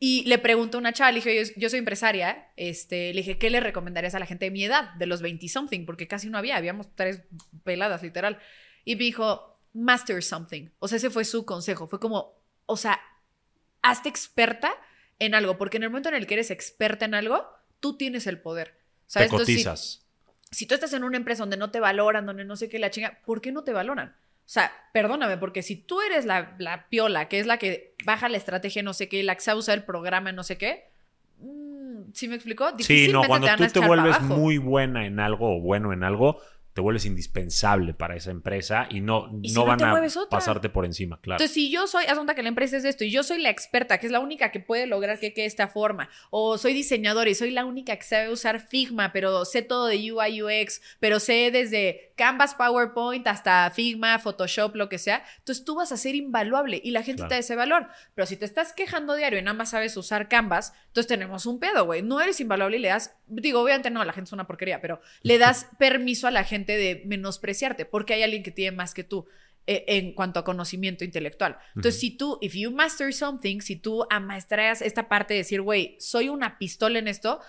y 0.00 0.24
le 0.24 0.38
pregunto 0.38 0.78
a 0.78 0.80
una 0.80 0.92
chava, 0.92 1.10
le 1.10 1.16
dije, 1.16 1.52
yo, 1.56 1.68
soy 1.68 1.80
empresaria, 1.80 2.48
este, 2.56 3.12
le 3.12 3.20
dije, 3.20 3.36
¿qué 3.36 3.50
le 3.50 3.60
recomendarías 3.60 4.14
a 4.14 4.20
la 4.20 4.26
gente 4.26 4.46
de 4.46 4.52
mi 4.52 4.64
edad, 4.64 4.94
de 4.94 5.04
los 5.04 5.20
20 5.20 5.46
something? 5.48 5.84
Porque 5.84 6.06
casi 6.06 6.30
no 6.30 6.38
había, 6.38 6.56
habíamos 6.56 6.94
tres 6.94 7.24
peladas, 7.64 8.02
literal. 8.02 8.38
Y 8.84 8.96
me 8.96 9.04
dijo, 9.04 9.57
master 9.78 10.22
something. 10.22 10.68
O 10.78 10.88
sea, 10.88 10.96
ese 10.96 11.10
fue 11.10 11.24
su 11.24 11.44
consejo. 11.44 11.86
Fue 11.86 12.00
como, 12.00 12.34
o 12.66 12.76
sea, 12.76 13.00
hazte 13.82 14.08
experta 14.08 14.72
en 15.18 15.34
algo, 15.34 15.58
porque 15.58 15.76
en 15.76 15.84
el 15.84 15.90
momento 15.90 16.08
en 16.08 16.16
el 16.16 16.26
que 16.26 16.34
eres 16.34 16.50
experta 16.50 17.04
en 17.04 17.14
algo, 17.14 17.46
tú 17.80 17.96
tienes 17.96 18.26
el 18.26 18.40
poder. 18.40 18.78
¿Sabes? 19.06 19.30
Te 19.30 19.36
cotizas. 19.36 20.04
si, 20.50 20.66
tú 20.66 20.74
estás 20.74 20.92
en 20.92 21.04
una 21.04 21.16
empresa 21.16 21.42
donde 21.42 21.56
no 21.56 21.70
te 21.70 21.80
valoran, 21.80 22.26
donde 22.26 22.44
no 22.44 22.56
sé 22.56 22.68
qué 22.68 22.78
la 22.78 22.90
chinga, 22.90 23.20
¿por 23.24 23.40
qué 23.40 23.52
no 23.52 23.64
te 23.64 23.72
valoran? 23.72 24.08
O 24.10 24.50
sea, 24.50 24.72
perdóname, 24.92 25.36
porque 25.38 25.62
si 25.62 25.76
tú 25.76 26.00
eres 26.00 26.24
la, 26.24 26.56
la 26.58 26.88
piola, 26.88 27.28
que 27.28 27.38
es 27.38 27.46
la 27.46 27.58
que 27.58 27.94
baja 28.04 28.28
la 28.28 28.36
estrategia, 28.36 28.82
no 28.82 28.94
sé 28.94 29.08
qué, 29.08 29.22
la 29.22 29.34
que 29.34 29.40
sabe 29.40 29.58
usar 29.58 29.78
el 29.78 29.84
programa, 29.84 30.32
no 30.32 30.42
sé 30.42 30.56
qué, 30.56 30.90
mm, 31.38 32.12
¿sí 32.14 32.28
me 32.28 32.34
explicó? 32.36 32.70
Sí, 32.78 33.08
no, 33.12 33.24
cuando 33.24 33.48
tú 33.56 33.66
te 33.66 33.86
vuelves 33.86 34.20
muy 34.22 34.58
buena 34.58 35.06
en 35.06 35.20
algo 35.20 35.56
o 35.56 35.60
bueno 35.60 35.92
en 35.92 36.04
algo, 36.04 36.40
te 36.78 36.82
vuelves 36.82 37.06
indispensable 37.06 37.92
para 37.92 38.14
esa 38.14 38.30
empresa 38.30 38.86
y 38.88 39.00
no, 39.00 39.28
no, 39.32 39.66
van 39.66 39.82
a 39.82 40.00
pasarte 40.30 40.68
por 40.68 40.84
encima, 40.84 41.20
claro. 41.20 41.38
Entonces, 41.38 41.52
si 41.52 41.72
yo 41.72 41.88
soy, 41.88 42.04
asunta 42.04 42.36
que 42.36 42.44
la 42.44 42.50
empresa 42.50 42.76
es 42.76 42.84
esto 42.84 43.02
y 43.02 43.10
yo 43.10 43.24
soy 43.24 43.42
la 43.42 43.50
experta, 43.50 43.98
que 43.98 44.06
es 44.06 44.12
la 44.12 44.20
única 44.20 44.52
que 44.52 44.60
puede 44.60 44.86
lograr 44.86 45.18
que 45.18 45.34
quede 45.34 45.46
esta 45.46 45.66
forma, 45.66 46.08
o 46.30 46.56
soy 46.56 46.74
diseñadora 46.74 47.28
y 47.30 47.34
soy 47.34 47.50
la 47.50 47.64
única 47.64 47.96
que 47.96 48.04
sabe 48.04 48.30
usar 48.30 48.60
Figma, 48.60 49.12
pero 49.12 49.44
sé 49.44 49.62
todo 49.62 49.88
de 49.88 50.12
UI 50.12 50.40
UX, 50.40 50.80
pero 51.00 51.18
sé 51.18 51.50
desde 51.50 52.12
Canvas, 52.14 52.54
PowerPoint 52.54 53.26
hasta 53.26 53.68
Figma, 53.72 54.20
Photoshop, 54.20 54.76
lo 54.76 54.88
que 54.88 54.98
sea, 54.98 55.24
entonces 55.38 55.64
tú 55.64 55.74
vas 55.74 55.90
a 55.90 55.96
ser 55.96 56.14
invaluable 56.14 56.80
y 56.84 56.92
la 56.92 57.02
gente 57.02 57.24
te 57.24 57.30
da 57.30 57.38
ese 57.38 57.56
valor. 57.56 57.88
Pero 58.14 58.26
si 58.26 58.36
te 58.36 58.44
estás 58.44 58.72
quejando 58.72 59.16
diario 59.16 59.40
y 59.40 59.42
nada 59.42 59.54
más 59.54 59.70
sabes 59.70 59.96
usar 59.96 60.28
Canvas, 60.28 60.74
entonces 60.98 61.16
tenemos 61.16 61.46
un 61.46 61.60
pedo, 61.60 61.84
güey. 61.84 62.02
No 62.02 62.20
eres 62.20 62.40
invaluable 62.40 62.76
y 62.76 62.80
le 62.80 62.88
das, 62.88 63.14
digo, 63.28 63.60
obviamente 63.60 63.88
no, 63.88 64.04
la 64.04 64.12
gente 64.12 64.28
es 64.28 64.32
una 64.32 64.48
porquería, 64.48 64.80
pero 64.80 65.00
le 65.22 65.38
das 65.38 65.68
permiso 65.78 66.26
a 66.26 66.32
la 66.32 66.42
gente 66.42 66.76
de 66.76 67.02
menospreciarte, 67.06 67.84
porque 67.84 68.14
hay 68.14 68.24
alguien 68.24 68.42
que 68.42 68.50
tiene 68.50 68.76
más 68.76 68.94
que 68.94 69.04
tú 69.04 69.26
eh, 69.68 69.84
en 69.86 70.12
cuanto 70.12 70.40
a 70.40 70.44
conocimiento 70.44 71.04
intelectual. 71.04 71.58
Entonces, 71.76 72.00
si 72.00 72.10
tú, 72.10 72.38
if 72.40 72.54
you 72.54 72.72
master 72.72 73.14
something, 73.14 73.60
si 73.60 73.76
tú 73.76 74.06
amaestras 74.10 74.82
esta 74.82 75.08
parte 75.08 75.34
de 75.34 75.38
decir, 75.38 75.60
güey, 75.62 75.96
soy 76.00 76.28
una 76.30 76.58
pistola 76.58 76.98
en 76.98 77.06
esto, 77.06 77.40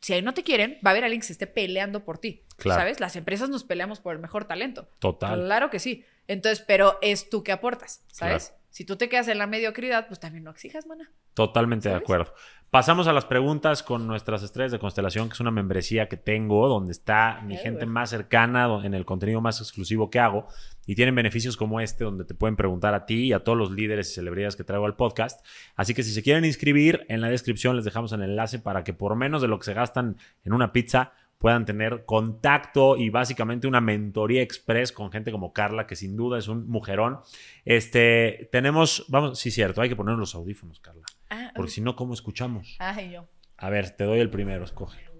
si 0.00 0.14
ahí 0.14 0.22
no 0.22 0.32
te 0.32 0.42
quieren, 0.42 0.78
va 0.84 0.90
a 0.90 0.92
haber 0.92 1.04
alguien 1.04 1.20
que 1.20 1.26
se 1.26 1.34
esté 1.34 1.46
peleando 1.46 2.02
por 2.02 2.16
ti. 2.16 2.44
¿Sabes? 2.58 2.98
Las 2.98 3.16
empresas 3.16 3.50
nos 3.50 3.64
peleamos 3.64 4.00
por 4.00 4.14
el 4.14 4.20
mejor 4.20 4.46
talento. 4.46 4.88
Total. 5.00 5.38
Claro 5.44 5.68
que 5.68 5.80
sí. 5.80 6.04
Entonces, 6.28 6.64
pero 6.66 6.98
es 7.02 7.28
tú 7.28 7.42
que 7.42 7.52
aportas, 7.52 8.04
¿sabes? 8.10 8.54
Si 8.70 8.84
tú 8.84 8.96
te 8.96 9.08
quedas 9.08 9.28
en 9.28 9.38
la 9.38 9.46
mediocridad, 9.46 10.06
pues 10.06 10.20
también 10.20 10.44
no 10.44 10.50
exijas, 10.50 10.86
mana. 10.86 11.10
Totalmente 11.32 11.88
de 11.88 11.94
acuerdo. 11.94 12.34
Pasamos 12.76 13.06
a 13.06 13.14
las 13.14 13.24
preguntas 13.24 13.82
con 13.82 14.06
nuestras 14.06 14.42
estrellas 14.42 14.70
de 14.70 14.78
constelación, 14.78 15.30
que 15.30 15.32
es 15.32 15.40
una 15.40 15.50
membresía 15.50 16.10
que 16.10 16.18
tengo, 16.18 16.68
donde 16.68 16.92
está 16.92 17.40
mi 17.42 17.56
gente 17.56 17.86
más 17.86 18.10
cercana, 18.10 18.68
en 18.84 18.92
el 18.92 19.06
contenido 19.06 19.40
más 19.40 19.62
exclusivo 19.62 20.10
que 20.10 20.18
hago, 20.18 20.46
y 20.84 20.94
tienen 20.94 21.14
beneficios 21.14 21.56
como 21.56 21.80
este, 21.80 22.04
donde 22.04 22.26
te 22.26 22.34
pueden 22.34 22.54
preguntar 22.54 22.92
a 22.92 23.06
ti 23.06 23.28
y 23.28 23.32
a 23.32 23.42
todos 23.42 23.56
los 23.56 23.70
líderes 23.70 24.10
y 24.10 24.14
celebridades 24.16 24.56
que 24.56 24.64
traigo 24.64 24.84
al 24.84 24.94
podcast. 24.94 25.42
Así 25.74 25.94
que 25.94 26.02
si 26.02 26.10
se 26.12 26.22
quieren 26.22 26.44
inscribir, 26.44 27.06
en 27.08 27.22
la 27.22 27.30
descripción 27.30 27.76
les 27.76 27.86
dejamos 27.86 28.12
el 28.12 28.20
enlace 28.20 28.58
para 28.58 28.84
que 28.84 28.92
por 28.92 29.16
menos 29.16 29.40
de 29.40 29.48
lo 29.48 29.58
que 29.58 29.64
se 29.64 29.72
gastan 29.72 30.18
en 30.44 30.52
una 30.52 30.70
pizza, 30.74 31.14
puedan 31.38 31.64
tener 31.64 32.04
contacto 32.04 32.98
y 32.98 33.08
básicamente 33.08 33.66
una 33.66 33.80
mentoría 33.80 34.42
express 34.42 34.92
con 34.92 35.10
gente 35.10 35.32
como 35.32 35.54
Carla, 35.54 35.86
que 35.86 35.96
sin 35.96 36.14
duda 36.14 36.38
es 36.38 36.46
un 36.46 36.68
mujerón. 36.68 37.20
Este, 37.64 38.50
tenemos, 38.52 39.06
vamos, 39.08 39.38
sí, 39.38 39.50
cierto, 39.50 39.80
hay 39.80 39.88
que 39.88 39.96
poner 39.96 40.18
los 40.18 40.34
audífonos, 40.34 40.78
Carla. 40.80 41.06
Ah, 41.30 41.52
porque 41.54 41.72
si 41.72 41.80
no, 41.80 41.96
¿cómo 41.96 42.14
escuchamos? 42.14 42.76
Ay, 42.78 43.12
yo. 43.12 43.26
A 43.56 43.70
ver, 43.70 43.90
te 43.90 44.04
doy 44.04 44.20
el 44.20 44.30
primero, 44.30 44.64
escógelo. 44.64 45.16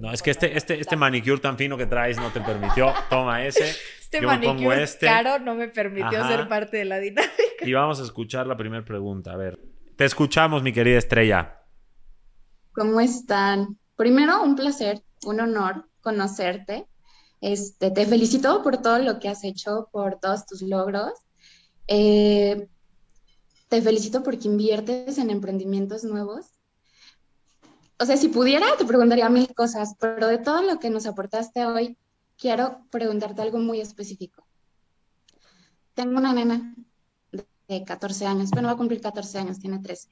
No, 0.00 0.12
es 0.12 0.22
que 0.22 0.30
este, 0.30 0.56
este, 0.56 0.80
este 0.80 0.96
manicure 0.96 1.40
tan 1.40 1.56
fino 1.56 1.76
que 1.76 1.86
traes 1.86 2.18
no 2.18 2.30
te 2.30 2.40
permitió. 2.40 2.92
Toma 3.10 3.44
ese. 3.44 3.64
Este 4.08 4.22
manicure 4.22 4.82
este. 4.82 5.04
caro 5.04 5.38
no 5.38 5.54
me 5.54 5.68
permitió 5.68 6.26
ser 6.26 6.48
parte 6.48 6.78
de 6.78 6.86
la 6.86 6.98
dinámica. 6.98 7.34
Y 7.60 7.74
vamos 7.74 8.00
a 8.00 8.04
escuchar 8.04 8.46
la 8.46 8.56
primera 8.56 8.82
pregunta. 8.82 9.32
A 9.32 9.36
ver, 9.36 9.60
te 9.96 10.06
escuchamos, 10.06 10.62
mi 10.62 10.72
querida 10.72 10.96
estrella. 10.96 11.60
¿Cómo 12.72 13.02
están? 13.02 13.76
Primero, 13.96 14.42
un 14.42 14.56
placer, 14.56 15.02
un 15.26 15.40
honor 15.40 15.90
conocerte. 16.00 16.86
Este, 17.42 17.90
te 17.90 18.06
felicito 18.06 18.62
por 18.62 18.80
todo 18.80 18.98
lo 19.00 19.18
que 19.18 19.28
has 19.28 19.44
hecho, 19.44 19.90
por 19.92 20.18
todos 20.18 20.46
tus 20.46 20.62
logros. 20.62 21.12
Eh, 21.86 22.66
te 23.68 23.82
felicito 23.82 24.22
porque 24.22 24.48
inviertes 24.48 25.18
en 25.18 25.30
emprendimientos 25.30 26.04
nuevos. 26.04 26.46
O 28.00 28.06
sea, 28.06 28.16
si 28.16 28.28
pudiera, 28.28 28.66
te 28.76 28.84
preguntaría 28.84 29.28
mil 29.28 29.52
cosas, 29.54 29.94
pero 29.98 30.28
de 30.28 30.38
todo 30.38 30.62
lo 30.62 30.78
que 30.78 30.90
nos 30.90 31.06
aportaste 31.06 31.66
hoy, 31.66 31.98
quiero 32.38 32.84
preguntarte 32.90 33.42
algo 33.42 33.58
muy 33.58 33.80
específico. 33.80 34.46
Tengo 35.94 36.18
una 36.18 36.32
nena 36.32 36.74
de 37.66 37.84
14 37.84 38.26
años, 38.26 38.50
bueno, 38.50 38.68
va 38.68 38.74
a 38.74 38.78
cumplir 38.78 39.00
14 39.00 39.38
años, 39.38 39.58
tiene 39.58 39.80
13. 39.80 40.08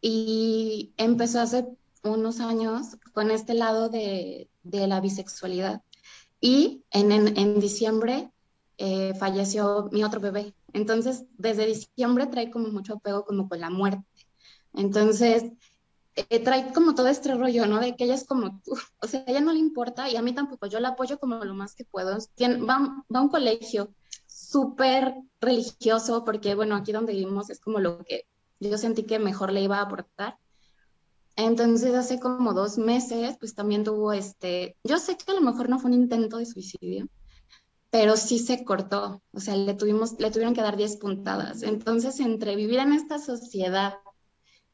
Y 0.00 0.92
empezó 0.96 1.40
hace 1.40 1.68
unos 2.02 2.40
años 2.40 2.96
con 3.12 3.30
este 3.30 3.54
lado 3.54 3.88
de, 3.88 4.48
la 4.64 5.00
bisexualidad. 5.00 5.82
Y 6.40 6.82
en, 6.90 7.12
en, 7.12 7.60
diciembre 7.60 8.32
eh, 8.78 9.14
falleció 9.14 9.88
mi 9.92 10.02
otro 10.02 10.20
bebé. 10.20 10.54
Entonces, 10.72 11.24
desde 11.36 11.66
diciembre 11.66 12.26
trae 12.26 12.50
como 12.50 12.68
mucho 12.68 12.94
apego 12.94 13.24
como 13.24 13.48
con 13.48 13.60
la 13.60 13.70
muerte. 13.70 14.06
Entonces, 14.74 15.44
eh, 16.14 16.40
trae 16.40 16.72
como 16.72 16.94
todo 16.94 17.08
este 17.08 17.34
rollo, 17.34 17.66
¿no? 17.66 17.80
De 17.80 17.96
que 17.96 18.04
ella 18.04 18.14
es 18.14 18.24
como 18.24 18.60
o 19.00 19.06
sea, 19.06 19.20
a 19.20 19.30
ella 19.30 19.40
no 19.40 19.52
le 19.52 19.58
importa 19.58 20.10
y 20.10 20.16
a 20.16 20.22
mí 20.22 20.34
tampoco, 20.34 20.66
yo 20.66 20.80
la 20.80 20.88
apoyo 20.88 21.18
como 21.18 21.44
lo 21.44 21.54
más 21.54 21.74
que 21.74 21.84
puedo. 21.84 22.18
va, 22.18 23.04
va 23.14 23.18
a 23.18 23.22
un 23.22 23.28
colegio 23.28 23.94
súper 24.26 25.14
religioso, 25.40 26.24
porque 26.24 26.54
bueno, 26.54 26.76
aquí 26.76 26.92
donde 26.92 27.12
vivimos 27.12 27.50
es 27.50 27.60
como 27.60 27.78
lo 27.80 27.98
que 28.04 28.26
yo 28.60 28.78
sentí 28.78 29.04
que 29.04 29.18
mejor 29.18 29.52
le 29.52 29.62
iba 29.62 29.78
a 29.78 29.82
aportar. 29.82 30.38
Entonces, 31.36 31.94
hace 31.94 32.20
como 32.20 32.52
dos 32.52 32.76
meses, 32.76 33.36
pues 33.38 33.54
también 33.54 33.84
tuvo 33.84 34.12
este, 34.12 34.76
yo 34.84 34.98
sé 34.98 35.16
que 35.16 35.30
a 35.32 35.34
lo 35.34 35.40
mejor 35.40 35.68
no 35.68 35.78
fue 35.78 35.90
un 35.90 35.96
intento 35.96 36.36
de 36.36 36.46
suicidio, 36.46 37.08
pero 37.92 38.16
sí 38.16 38.38
se 38.38 38.64
cortó, 38.64 39.22
o 39.34 39.40
sea, 39.40 39.54
le, 39.54 39.74
tuvimos, 39.74 40.18
le 40.18 40.30
tuvieron 40.30 40.54
que 40.54 40.62
dar 40.62 40.78
10 40.78 40.96
puntadas. 40.96 41.62
Entonces, 41.62 42.20
entre 42.20 42.56
vivir 42.56 42.78
en 42.78 42.94
esta 42.94 43.18
sociedad 43.18 43.98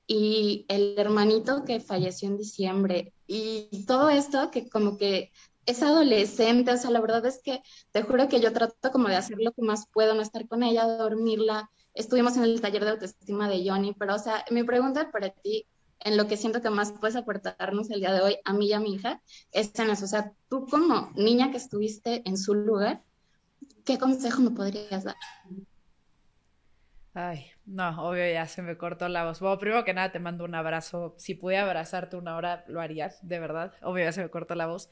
y 0.07 0.67
el 0.69 0.95
hermanito 0.97 1.65
que 1.65 1.81
falleció 1.81 2.29
en 2.29 2.39
diciembre 2.39 3.13
y 3.27 3.85
todo 3.87 4.09
esto 4.09 4.53
que 4.53 4.69
como 4.69 4.97
que 4.99 5.33
es 5.67 5.83
adolescente, 5.83 6.71
o 6.71 6.77
sea, 6.77 6.91
la 6.93 7.01
verdad 7.01 7.27
es 7.27 7.41
que 7.43 7.61
te 7.91 8.03
juro 8.03 8.29
que 8.29 8.39
yo 8.41 8.53
trato 8.53 8.93
como 8.93 9.09
de 9.09 9.17
hacer 9.17 9.39
lo 9.41 9.51
que 9.51 9.63
más 9.63 9.89
puedo, 9.93 10.15
no 10.15 10.23
estar 10.23 10.47
con 10.47 10.63
ella, 10.63 10.87
dormirla. 10.87 11.69
Estuvimos 11.95 12.37
en 12.37 12.45
el 12.45 12.61
taller 12.61 12.85
de 12.85 12.91
autoestima 12.93 13.49
de 13.49 13.69
Johnny, 13.69 13.95
pero 13.99 14.15
o 14.15 14.19
sea, 14.21 14.45
mi 14.53 14.63
pregunta 14.63 15.11
para 15.11 15.31
ti, 15.31 15.67
en 15.99 16.17
lo 16.17 16.29
que 16.29 16.37
siento 16.37 16.63
que 16.63 16.71
más 16.71 16.93
puedes 16.93 17.17
aportarnos 17.17 17.91
el 17.91 17.99
día 17.99 18.13
de 18.13 18.21
hoy 18.21 18.37
a 18.45 18.53
mí 18.53 18.69
y 18.69 18.73
a 18.75 18.79
mi 18.81 18.95
hija, 18.95 19.21
es 19.51 19.77
en 19.81 19.91
eso. 19.91 20.05
O 20.05 20.09
sea, 20.09 20.33
tú 20.49 20.67
como 20.67 21.11
niña 21.17 21.51
que 21.51 21.57
estuviste 21.57 22.23
en 22.25 22.37
su 22.39 22.55
lugar, 22.55 23.03
¿qué 23.89 23.99
consejo 23.99 24.43
me 24.43 24.51
podrías 24.51 25.03
dar? 25.03 25.17
Ay, 27.15 27.47
no, 27.65 27.89
obvio 28.07 28.31
ya 28.31 28.47
se 28.47 28.61
me 28.61 28.77
cortó 28.77 29.09
la 29.09 29.25
voz. 29.25 29.41
Bueno, 29.41 29.59
primero 29.59 29.83
que 29.85 29.95
nada 29.95 30.13
te 30.13 30.19
mando 30.19 30.45
un 30.45 30.55
abrazo. 30.55 31.15
Si 31.17 31.35
pudiera 31.35 31.65
abrazarte 31.65 32.17
una 32.17 32.37
hora, 32.37 32.65
lo 32.69 32.83
harías, 32.83 33.27
de 33.27 33.41
verdad. 33.41 33.73
Obvio 33.83 34.05
ya 34.05 34.13
se 34.13 34.23
me 34.23 34.29
cortó 34.29 34.55
la 34.55 34.67
voz. 34.67 34.91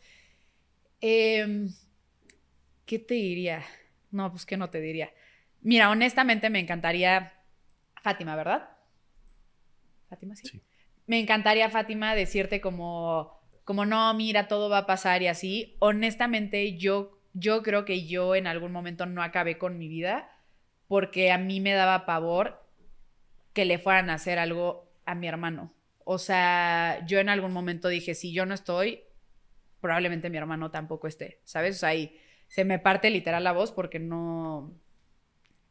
Em, 1.03 1.69
¿Qué 2.87 2.99
te 2.99 3.15
diría? 3.15 3.63
No, 4.11 4.31
pues 4.31 4.47
que 4.47 4.57
no 4.57 4.71
te 4.71 4.81
diría. 4.81 5.13
Mira, 5.61 5.91
honestamente 5.91 6.49
me 6.49 6.61
encantaría 6.61 7.35
Fátima, 8.03 8.35
¿verdad? 8.35 8.71
Fátima, 10.09 10.35
sí 10.37 10.63
me 11.07 11.21
encantaría, 11.21 11.71
Fátima, 11.71 12.15
decirte 12.15 12.61
como, 12.61 13.41
como 13.65 13.87
no, 13.87 14.13
mira, 14.15 14.49
todo 14.49 14.69
va 14.69 14.79
a 14.79 14.87
pasar 14.87 15.23
y 15.23 15.29
así. 15.29 15.77
Honestamente, 15.79 16.77
yo, 16.77 17.16
yo 17.39 17.63
creo 17.63 17.85
que 17.85 18.07
yo 18.07 18.35
en 18.35 18.47
algún 18.47 18.73
momento 18.73 19.05
no 19.05 19.23
acabé 19.23 19.59
con 19.59 19.77
mi 19.77 19.89
vida 19.89 20.31
porque 20.89 21.33
a 21.33 21.39
mí 21.39 21.61
me 21.61 21.73
daba 21.73 22.07
pavor 22.07 22.65
que 23.53 23.67
le 23.67 23.79
fueran 23.79 24.09
a 24.09 24.15
hacer 24.15 24.39
algo 24.39 24.91
a 25.05 25.15
mi 25.15 25.29
hermano. 25.29 25.75
O 26.05 26.19
sea, 26.19 27.05
yo 27.07 27.19
en 27.19 27.29
algún 27.29 27.53
momento 27.53 27.89
dije, 27.89 28.15
si 28.15 28.33
yo 28.33 28.47
no 28.47 28.55
estoy, 28.55 29.03
probablemente 29.81 30.31
mi 30.31 30.39
hermano 30.39 30.71
tampoco 30.71 31.09
esté, 31.09 31.41
¿sabes? 31.45 31.77
O 31.77 31.79
sea, 31.81 31.91
ahí 31.91 32.19
se 32.49 32.65
me 32.65 32.79
parte 32.79 33.11
literal 33.11 33.45
la 33.45 33.53
voz 33.53 33.71
porque 33.71 33.99
no, 33.99 34.75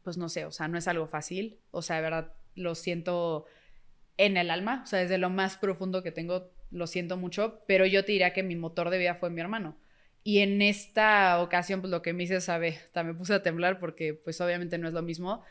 pues 0.02 0.16
no 0.18 0.28
sé, 0.28 0.44
o 0.44 0.52
sea, 0.52 0.68
no 0.68 0.78
es 0.78 0.86
algo 0.86 1.08
fácil, 1.08 1.58
o 1.72 1.82
sea, 1.82 1.96
de 1.96 2.02
verdad 2.02 2.34
lo 2.54 2.76
siento 2.76 3.46
en 4.18 4.36
el 4.36 4.50
alma, 4.50 4.82
o 4.84 4.86
sea, 4.86 5.00
desde 5.00 5.18
lo 5.18 5.30
más 5.30 5.56
profundo 5.56 6.04
que 6.04 6.12
tengo, 6.12 6.52
lo 6.70 6.86
siento 6.86 7.16
mucho, 7.16 7.64
pero 7.66 7.86
yo 7.86 8.04
te 8.04 8.12
diría 8.12 8.32
que 8.32 8.44
mi 8.44 8.54
motor 8.54 8.90
de 8.90 8.98
vida 8.98 9.16
fue 9.16 9.30
mi 9.30 9.40
hermano. 9.40 9.76
Y 10.26 10.40
en 10.40 10.60
esta 10.60 11.40
ocasión, 11.40 11.80
pues 11.80 11.92
lo 11.92 12.02
que 12.02 12.12
me 12.12 12.24
hice, 12.24 12.40
sabe, 12.40 12.80
también 12.90 13.14
me 13.14 13.18
puse 13.20 13.32
a 13.32 13.44
temblar 13.44 13.78
porque 13.78 14.12
pues 14.12 14.40
obviamente 14.40 14.76
no 14.76 14.88
es 14.88 14.92
lo 14.92 15.00
mismo. 15.00 15.44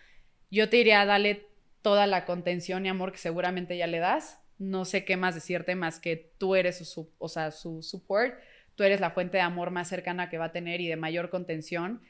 Yo 0.51 0.67
te 0.67 0.75
diría, 0.75 1.05
dale 1.05 1.47
toda 1.81 2.07
la 2.07 2.25
contención 2.25 2.85
y 2.85 2.89
amor 2.89 3.13
que 3.13 3.17
seguramente 3.17 3.77
ya 3.77 3.87
le 3.87 3.99
das. 3.99 4.37
No 4.57 4.83
sé 4.83 5.05
qué 5.05 5.15
más 5.15 5.33
decirte 5.33 5.75
más 5.75 6.01
que 6.01 6.33
tú 6.37 6.55
eres 6.55 6.85
su, 6.89 7.09
o 7.19 7.29
sea, 7.29 7.51
su 7.51 7.83
support, 7.83 8.35
tú 8.75 8.83
eres 8.83 8.99
la 8.99 9.11
fuente 9.11 9.37
de 9.37 9.43
amor 9.43 9.71
más 9.71 9.87
cercana 9.87 10.29
que 10.29 10.37
va 10.37 10.47
a 10.47 10.51
tener 10.51 10.81
y 10.81 10.89
de 10.89 10.97
mayor 10.97 11.29
contención. 11.29 12.01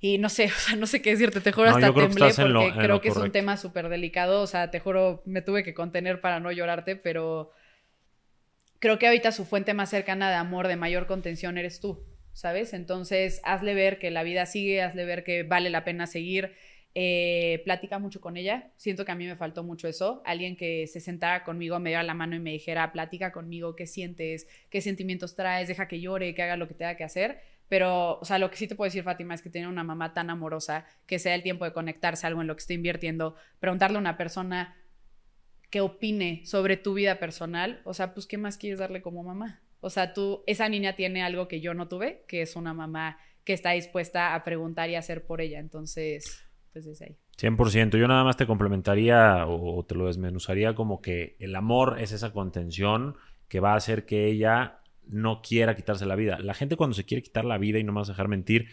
Y 0.00 0.18
no 0.18 0.30
sé, 0.30 0.46
o 0.56 0.58
sea, 0.58 0.74
no 0.74 0.88
sé 0.88 1.00
qué 1.00 1.10
decirte, 1.10 1.40
te 1.40 1.52
juro 1.52 1.70
hasta 1.70 1.94
temblé 1.94 2.34
porque 2.34 2.72
creo 2.76 3.00
que 3.00 3.10
es 3.10 3.16
un 3.16 3.30
tema 3.30 3.56
súper 3.56 3.88
delicado, 3.88 4.42
o 4.42 4.48
sea, 4.48 4.72
te 4.72 4.80
juro, 4.80 5.22
me 5.26 5.42
tuve 5.42 5.62
que 5.62 5.74
contener 5.74 6.20
para 6.20 6.40
no 6.40 6.50
llorarte, 6.50 6.96
pero 6.96 7.52
creo 8.78 8.98
que 8.98 9.06
ahorita 9.06 9.32
su 9.32 9.44
fuente 9.44 9.74
más 9.74 9.90
cercana 9.90 10.30
de 10.30 10.36
amor, 10.36 10.68
de 10.68 10.76
mayor 10.76 11.06
contención, 11.06 11.58
eres 11.58 11.80
tú, 11.80 12.04
¿sabes? 12.32 12.72
Entonces, 12.72 13.40
hazle 13.44 13.74
ver 13.74 13.98
que 13.98 14.10
la 14.10 14.22
vida 14.22 14.46
sigue, 14.46 14.82
hazle 14.82 15.04
ver 15.04 15.24
que 15.24 15.42
vale 15.42 15.70
la 15.70 15.84
pena 15.84 16.06
seguir. 16.06 16.54
Eh, 16.94 17.62
platica 17.64 17.98
mucho 17.98 18.20
con 18.20 18.36
ella. 18.36 18.72
Siento 18.76 19.04
que 19.04 19.12
a 19.12 19.14
mí 19.14 19.26
me 19.26 19.36
faltó 19.36 19.62
mucho 19.62 19.86
eso. 19.86 20.22
Alguien 20.24 20.56
que 20.56 20.86
se 20.88 21.00
sentara 21.00 21.44
conmigo, 21.44 21.78
me 21.78 21.90
diera 21.90 22.02
la 22.02 22.14
mano 22.14 22.34
y 22.34 22.40
me 22.40 22.50
dijera, 22.50 22.92
platica 22.92 23.30
conmigo, 23.30 23.76
qué 23.76 23.86
sientes, 23.86 24.48
qué 24.70 24.80
sentimientos 24.80 25.36
traes, 25.36 25.68
deja 25.68 25.86
que 25.86 26.00
llore, 26.00 26.34
que 26.34 26.42
haga 26.42 26.56
lo 26.56 26.66
que 26.66 26.74
tenga 26.74 26.96
que 26.96 27.04
hacer. 27.04 27.40
Pero, 27.68 28.18
o 28.18 28.24
sea, 28.24 28.38
lo 28.38 28.50
que 28.50 28.56
sí 28.56 28.66
te 28.66 28.74
puedo 28.74 28.86
decir, 28.86 29.04
Fátima, 29.04 29.34
es 29.34 29.42
que 29.42 29.50
tiene 29.50 29.68
una 29.68 29.84
mamá 29.84 30.14
tan 30.14 30.30
amorosa 30.30 30.86
que 31.06 31.18
sea 31.18 31.34
el 31.34 31.42
tiempo 31.42 31.64
de 31.64 31.72
conectarse 31.72 32.26
algo 32.26 32.40
en 32.40 32.46
lo 32.46 32.56
que 32.56 32.60
estoy 32.60 32.76
invirtiendo, 32.76 33.36
preguntarle 33.60 33.98
a 33.98 34.00
una 34.00 34.16
persona 34.16 34.74
que 35.70 35.80
opine 35.80 36.42
sobre 36.44 36.76
tu 36.76 36.94
vida 36.94 37.18
personal, 37.18 37.80
o 37.84 37.94
sea, 37.94 38.14
pues, 38.14 38.26
¿qué 38.26 38.38
más 38.38 38.56
quieres 38.58 38.78
darle 38.78 39.02
como 39.02 39.22
mamá? 39.22 39.60
O 39.80 39.90
sea, 39.90 40.12
tú, 40.12 40.42
esa 40.46 40.68
niña 40.68 40.94
tiene 40.94 41.22
algo 41.22 41.46
que 41.46 41.60
yo 41.60 41.74
no 41.74 41.88
tuve, 41.88 42.24
que 42.26 42.42
es 42.42 42.56
una 42.56 42.74
mamá 42.74 43.18
que 43.44 43.52
está 43.52 43.72
dispuesta 43.72 44.34
a 44.34 44.44
preguntar 44.44 44.90
y 44.90 44.96
hacer 44.96 45.24
por 45.24 45.40
ella. 45.40 45.58
Entonces, 45.58 46.44
pues 46.72 46.84
desde 46.84 47.04
ahí. 47.06 47.16
100%. 47.38 47.96
Yo 47.96 48.08
nada 48.08 48.24
más 48.24 48.36
te 48.36 48.46
complementaría 48.46 49.46
o 49.46 49.84
te 49.86 49.94
lo 49.94 50.06
desmenuzaría 50.08 50.74
como 50.74 51.00
que 51.00 51.36
el 51.38 51.54
amor 51.54 51.98
es 52.00 52.12
esa 52.12 52.32
contención 52.32 53.16
que 53.46 53.60
va 53.60 53.74
a 53.74 53.76
hacer 53.76 54.06
que 54.06 54.26
ella 54.26 54.80
no 55.06 55.40
quiera 55.40 55.76
quitarse 55.76 56.06
la 56.06 56.16
vida. 56.16 56.38
La 56.40 56.54
gente 56.54 56.76
cuando 56.76 56.94
se 56.94 57.04
quiere 57.04 57.22
quitar 57.22 57.44
la 57.44 57.58
vida 57.58 57.78
y 57.78 57.84
no 57.84 57.98
a 57.98 58.04
dejar 58.04 58.28
mentir, 58.28 58.68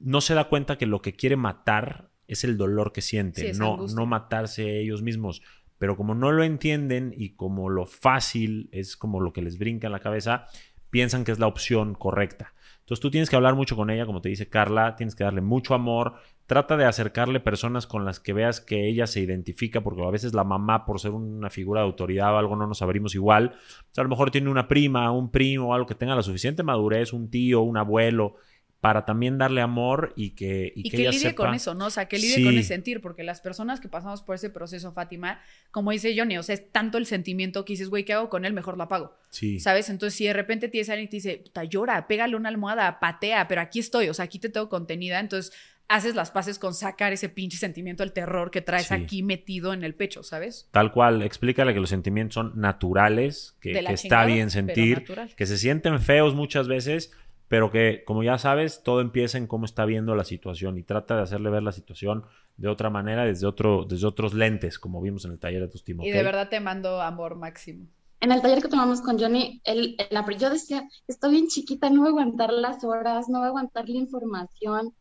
no 0.00 0.20
se 0.20 0.34
da 0.34 0.44
cuenta 0.48 0.78
que 0.78 0.86
lo 0.86 1.02
que 1.02 1.14
quiere 1.14 1.36
matar 1.36 2.10
es 2.26 2.44
el 2.44 2.56
dolor 2.56 2.92
que 2.92 3.02
siente, 3.02 3.52
no, 3.54 3.86
no 3.86 4.06
matarse 4.06 4.80
ellos 4.80 5.02
mismos. 5.02 5.42
Pero 5.78 5.96
como 5.96 6.14
no 6.14 6.32
lo 6.32 6.44
entienden 6.44 7.12
y 7.16 7.30
como 7.30 7.68
lo 7.68 7.86
fácil 7.86 8.68
es 8.72 8.96
como 8.96 9.20
lo 9.20 9.32
que 9.32 9.42
les 9.42 9.58
brinca 9.58 9.88
en 9.88 9.92
la 9.92 10.00
cabeza, 10.00 10.46
piensan 10.90 11.24
que 11.24 11.32
es 11.32 11.38
la 11.38 11.48
opción 11.48 11.94
correcta. 11.94 12.54
Entonces 12.84 13.00
tú 13.00 13.10
tienes 13.10 13.30
que 13.30 13.36
hablar 13.36 13.54
mucho 13.54 13.76
con 13.76 13.88
ella, 13.88 14.04
como 14.04 14.20
te 14.20 14.28
dice 14.28 14.50
Carla, 14.50 14.94
tienes 14.94 15.14
que 15.14 15.24
darle 15.24 15.40
mucho 15.40 15.74
amor, 15.74 16.14
trata 16.46 16.76
de 16.76 16.84
acercarle 16.84 17.40
personas 17.40 17.86
con 17.86 18.04
las 18.04 18.20
que 18.20 18.34
veas 18.34 18.60
que 18.60 18.86
ella 18.86 19.06
se 19.06 19.20
identifica, 19.20 19.80
porque 19.80 20.04
a 20.04 20.10
veces 20.10 20.34
la 20.34 20.44
mamá, 20.44 20.84
por 20.84 21.00
ser 21.00 21.12
una 21.12 21.48
figura 21.48 21.80
de 21.80 21.86
autoridad 21.86 22.34
o 22.34 22.38
algo, 22.38 22.56
no 22.56 22.66
nos 22.66 22.82
abrimos 22.82 23.14
igual. 23.14 23.54
a 23.96 24.02
lo 24.02 24.08
mejor 24.08 24.30
tiene 24.30 24.50
una 24.50 24.68
prima, 24.68 25.10
un 25.10 25.30
primo, 25.30 25.74
algo 25.74 25.86
que 25.86 25.94
tenga 25.94 26.14
la 26.14 26.22
suficiente 26.22 26.62
madurez, 26.62 27.12
un 27.14 27.30
tío, 27.30 27.62
un 27.62 27.78
abuelo, 27.78 28.36
para 28.84 29.06
también 29.06 29.38
darle 29.38 29.62
amor 29.62 30.12
y 30.14 30.32
que 30.32 30.70
y, 30.76 30.90
que, 30.90 31.10
lidie 31.10 31.34
con 31.34 31.54
eso, 31.54 31.72
¿no? 31.72 31.86
O 31.86 31.90
sea, 31.90 32.04
que 32.04 32.18
lidie 32.18 32.44
con 32.44 32.54
el 32.54 32.64
sentir, 32.64 33.00
porque 33.00 33.22
las 33.22 33.40
personas 33.40 33.80
que 33.80 33.88
pasamos 33.88 34.20
por 34.20 34.34
ese 34.34 34.50
proceso, 34.50 34.92
Fátima, 34.92 35.40
como 35.70 35.90
dice 35.90 36.14
Johnny, 36.14 36.36
o 36.36 36.42
sea, 36.42 36.54
es 36.54 36.70
tanto 36.70 36.98
el 36.98 37.06
sentimiento 37.06 37.64
que 37.64 37.72
dices, 37.72 37.88
güey, 37.88 38.04
¿qué 38.04 38.12
hago 38.12 38.28
con 38.28 38.44
él? 38.44 38.52
Mejor 38.52 38.76
lo 38.76 38.82
apago. 38.82 39.16
Sí. 39.30 39.58
¿Sabes? 39.58 39.88
Entonces, 39.88 40.18
si 40.18 40.26
de 40.26 40.34
repente 40.34 40.68
tienes 40.68 40.90
alguien 40.90 41.06
y 41.06 41.08
te 41.08 41.16
dice, 41.16 41.40
puta, 41.42 41.64
llora, 41.64 42.06
pégale 42.06 42.36
una 42.36 42.50
almohada, 42.50 43.00
patea, 43.00 43.48
pero 43.48 43.62
aquí 43.62 43.78
estoy, 43.78 44.10
o 44.10 44.12
sea, 44.12 44.26
aquí 44.26 44.38
te 44.38 44.50
tengo 44.50 44.68
contenida, 44.68 45.18
entonces 45.18 45.54
haces 45.88 46.14
las 46.14 46.30
paces 46.30 46.58
con 46.58 46.74
sacar 46.74 47.12
ese 47.12 47.28
pinche 47.28 47.56
sentimiento, 47.56 48.02
el 48.02 48.12
terror 48.12 48.50
que 48.50 48.62
traes 48.62 48.90
aquí 48.92 49.22
metido 49.22 49.72
en 49.72 49.84
el 49.84 49.94
pecho, 49.94 50.22
¿sabes? 50.22 50.68
Tal 50.70 50.92
cual, 50.92 51.22
explícale 51.22 51.74
que 51.74 51.80
los 51.80 51.90
sentimientos 51.90 52.34
son 52.34 52.52
naturales, 52.54 53.56
que, 53.60 53.72
que 53.72 53.92
está 53.92 54.24
bien 54.24 54.50
sentir, 54.50 55.04
que 55.36 55.46
se 55.46 55.58
sienten 55.58 56.00
feos 56.00 56.34
muchas 56.34 56.68
veces, 56.68 57.12
pero 57.54 57.70
que, 57.70 58.02
como 58.04 58.24
ya 58.24 58.36
sabes, 58.36 58.82
todo 58.82 59.00
empieza 59.00 59.38
en 59.38 59.46
cómo 59.46 59.64
está 59.64 59.84
viendo 59.84 60.16
la 60.16 60.24
situación 60.24 60.76
y 60.76 60.82
trata 60.82 61.14
de 61.14 61.22
hacerle 61.22 61.50
ver 61.50 61.62
la 61.62 61.70
situación 61.70 62.24
de 62.56 62.66
otra 62.66 62.90
manera, 62.90 63.24
desde, 63.24 63.46
otro, 63.46 63.86
desde 63.88 64.08
otros 64.08 64.34
lentes, 64.34 64.80
como 64.80 65.00
vimos 65.00 65.24
en 65.24 65.30
el 65.30 65.38
taller 65.38 65.60
de 65.60 65.68
tus 65.68 65.84
timos. 65.84 66.04
Y 66.04 66.10
de 66.10 66.24
verdad 66.24 66.48
te 66.48 66.58
mando 66.58 67.00
amor 67.00 67.36
máximo. 67.36 67.86
En 68.18 68.32
el 68.32 68.42
taller 68.42 68.60
que 68.60 68.66
tomamos 68.66 69.02
con 69.02 69.20
Johnny, 69.20 69.60
él, 69.62 69.96
yo 70.36 70.50
decía, 70.50 70.82
estoy 71.06 71.30
bien 71.30 71.46
chiquita, 71.46 71.90
no 71.90 72.00
voy 72.00 72.08
a 72.08 72.10
aguantar 72.10 72.52
las 72.52 72.82
horas, 72.82 73.28
no 73.28 73.38
voy 73.38 73.46
a 73.46 73.50
aguantar 73.50 73.88
la 73.88 73.98
información. 73.98 74.92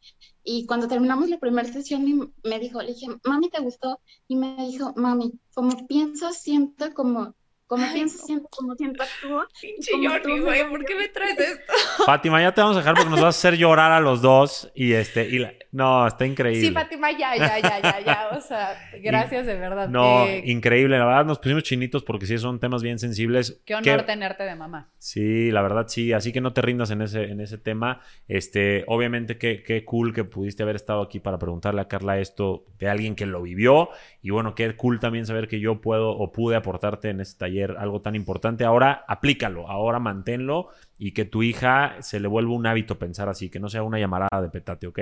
Y 0.44 0.68
cuando 0.68 0.88
terminamos 0.88 1.30
la 1.30 1.40
primera 1.40 1.68
sesión, 1.68 2.36
me 2.44 2.60
dijo, 2.60 2.84
le 2.84 2.90
dije, 2.90 3.08
mami, 3.24 3.50
¿te 3.50 3.64
gustó? 3.64 4.00
Y 4.28 4.36
me 4.36 4.58
dijo, 4.58 4.94
mami, 4.96 5.40
como 5.56 5.88
pienso, 5.88 6.32
siento 6.34 6.94
como 6.94 7.34
como 7.68 7.92
pienso, 7.92 8.26
siento, 8.26 8.48
como 8.50 8.76
siento, 8.76 9.04
actúo. 9.04 9.46
Pinche 9.60 9.92
Johnny, 9.94 10.40
güey, 10.40 10.70
¿por 10.70 10.86
qué 10.86 10.96
me 10.96 11.08
traes 11.08 11.40
esto? 11.40 11.74
Fátima, 12.06 12.42
ya 12.42 12.54
te 12.54 12.62
vamos 12.62 12.76
a 12.76 12.80
dejar 12.82 12.96
porque 12.96 13.10
nos 13.10 13.22
vas 13.22 13.36
a 13.36 13.40
hacer 13.40 13.58
llorar 13.58 13.92
a 13.92 14.00
los 14.00 14.22
dos 14.22 14.72
y 14.76 14.94
este, 14.94 15.30
y 15.30 15.46
no, 15.72 16.06
está 16.06 16.26
increíble. 16.26 16.68
Sí, 16.68 16.74
Fátima, 16.74 17.12
ya, 17.12 17.36
ya, 17.36 17.60
ya, 17.60 17.82
ya, 17.82 18.00
ya, 18.02 18.30
o 18.38 18.42
sea, 18.42 18.78
gracias 19.02 19.46
de 19.46 19.56
verdad. 19.56 19.88
No, 19.88 20.30
increíble, 20.30 21.00
la 21.00 21.06
verdad 21.06 21.26
nos 21.26 21.40
pusimos 21.40 21.64
chinitos 21.64 22.04
porque 22.04 22.26
sí 22.26 22.38
son 22.38 22.60
temas 22.60 22.84
bien 22.84 23.00
sensibles. 23.00 23.62
Qué 23.66 23.76
honor 23.76 24.04
tenerte 24.04 24.44
de 24.44 24.56
mamá. 24.56 24.92
Sí, 24.98 25.50
la 25.52 25.62
verdad 25.62 25.88
sí, 25.88 26.14
así 26.14 26.32
que 26.32 26.42
no 26.42 26.54
te 26.54 26.62
rindas 26.62 26.92
en 26.92 27.02
ese, 27.02 27.24
en 27.24 27.40
ese 27.40 27.58
tema. 27.58 28.02
Este, 28.28 28.84
obviamente 28.88 29.38
qué, 29.38 29.64
qué 29.64 29.86
cool 29.86 30.14
que 30.14 30.26
pudiste 30.26 30.64
haber 30.64 30.76
estado 30.76 31.02
aquí 31.02 31.20
para 31.20 31.40
preguntarle 31.40 31.82
a 31.82 31.88
Carla 31.88 32.20
esto 32.20 32.66
de 32.78 32.90
alguien 32.90 33.16
que 33.16 33.26
lo 33.26 33.42
vivió 33.42 33.90
y 34.22 34.30
bueno, 34.30 34.54
qué 34.54 34.76
cool 34.76 35.00
también 35.00 35.26
saber 35.26 35.48
que 35.48 35.60
yo 35.60 35.82
puedo 35.82 36.12
o 36.12 36.32
pude 36.32 36.56
aportarte 36.56 37.10
en 37.10 37.22
este 37.22 37.40
taller 37.40 37.53
algo 37.62 38.02
tan 38.02 38.16
importante. 38.16 38.64
Ahora 38.66 39.06
aplícalo, 39.08 39.70
ahora 39.70 40.00
manténlo 40.00 40.70
y 40.98 41.12
que 41.12 41.26
tu 41.26 41.44
hija 41.44 41.98
se 42.02 42.20
le 42.20 42.28
vuelva 42.28 42.54
un 42.54 42.66
hábito 42.66 43.00
pensar 43.00 43.30
así, 43.30 43.50
que 43.50 43.60
no 43.60 43.70
sea 43.70 43.84
una 43.84 44.00
llamarada 44.00 44.42
de 44.42 44.50
petate, 44.50 44.88
¿ok? 44.88 45.00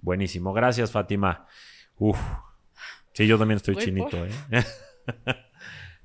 Buenísimo. 0.00 0.52
Gracias, 0.52 0.90
Fátima. 0.90 1.46
Uf. 1.98 2.18
Sí, 3.12 3.26
yo 3.26 3.38
también 3.38 3.56
estoy 3.56 3.76
chinito, 3.76 4.24
¿eh? 4.24 4.30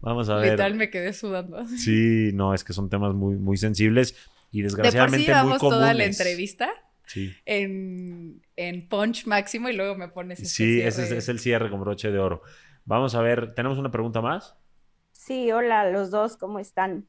Vamos 0.02 0.30
a 0.30 0.36
ver. 0.36 0.76
Me 0.76 0.90
quedé 0.90 1.14
sudando. 1.14 1.64
Sí, 1.68 2.32
no, 2.34 2.54
es 2.54 2.64
que 2.64 2.74
son 2.74 2.90
temas 2.90 3.14
muy, 3.14 3.36
muy 3.36 3.58
sensibles 3.58 4.16
y 4.52 4.62
desgraciadamente 4.62 5.32
muy 5.44 5.58
comunes. 5.58 5.60
toda 5.60 5.94
la 5.94 6.06
entrevista 6.06 6.72
sí. 7.06 7.34
en, 7.46 8.42
en 8.56 8.88
punch 8.88 9.28
máximo 9.28 9.70
y 9.70 9.74
luego 9.74 9.96
me 9.96 10.08
pones 10.08 10.40
este 10.40 10.50
Sí, 10.50 10.82
ese 10.82 11.04
es, 11.04 11.12
es, 11.12 11.30
el 11.30 11.40
cierre 11.40 11.70
con 11.70 11.82
broche 11.82 12.12
de 12.12 12.20
oro. 12.20 12.42
Vamos 12.86 13.14
a 13.16 13.22
ver, 13.22 13.54
¿tenemos 13.54 13.78
una 13.78 13.92
pregunta 13.92 14.22
más? 14.22 14.56
Sí, 15.22 15.52
hola 15.52 15.88
los 15.92 16.10
dos, 16.10 16.36
¿cómo 16.36 16.58
están? 16.58 17.08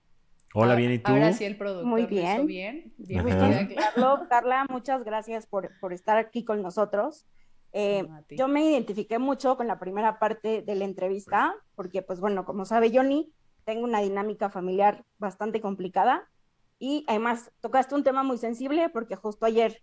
Hola, 0.53 0.75
bien, 0.75 0.93
¿y 0.93 0.99
tú? 0.99 1.13
Ahora 1.13 1.33
sí 1.33 1.47
el 1.47 1.57
productor. 1.57 1.87
Muy 1.87 2.05
bien. 2.05 2.47
bien. 2.47 2.93
bien 2.99 3.25
Carla, 4.29 4.67
muchas 4.69 5.03
gracias 5.03 5.47
por, 5.47 5.71
estar 5.93 6.19
aquí 6.19 6.45
con 6.45 6.61
nosotros. 6.61 7.27
Eh, 7.73 8.07
yo 8.37 8.49
me 8.49 8.67
identifiqué 8.67 9.19
mucho 9.19 9.57
con 9.57 9.67
la 9.67 9.79
primera 9.79 10.19
parte 10.19 10.61
de 10.61 10.75
la 10.75 10.85
entrevista, 10.85 11.55
porque 11.75 12.03
pues 12.03 12.21
bueno, 12.21 12.45
como 12.45 12.67
sabe 12.67 12.93
Johnny, 12.95 13.33
tengo 13.65 13.85
una 13.85 14.01
dinámica 14.01 14.51
familiar 14.51 15.07
bastante 15.17 15.63
complicada 15.63 16.29
y 16.79 17.07
además 17.09 17.51
tocaste 17.63 17.95
un 17.95 18.05
tema 18.05 18.23
muy 18.25 18.37
sensible 18.37 18.91
porque 18.91 19.17
justo 19.17 19.47
ayer, 19.47 19.81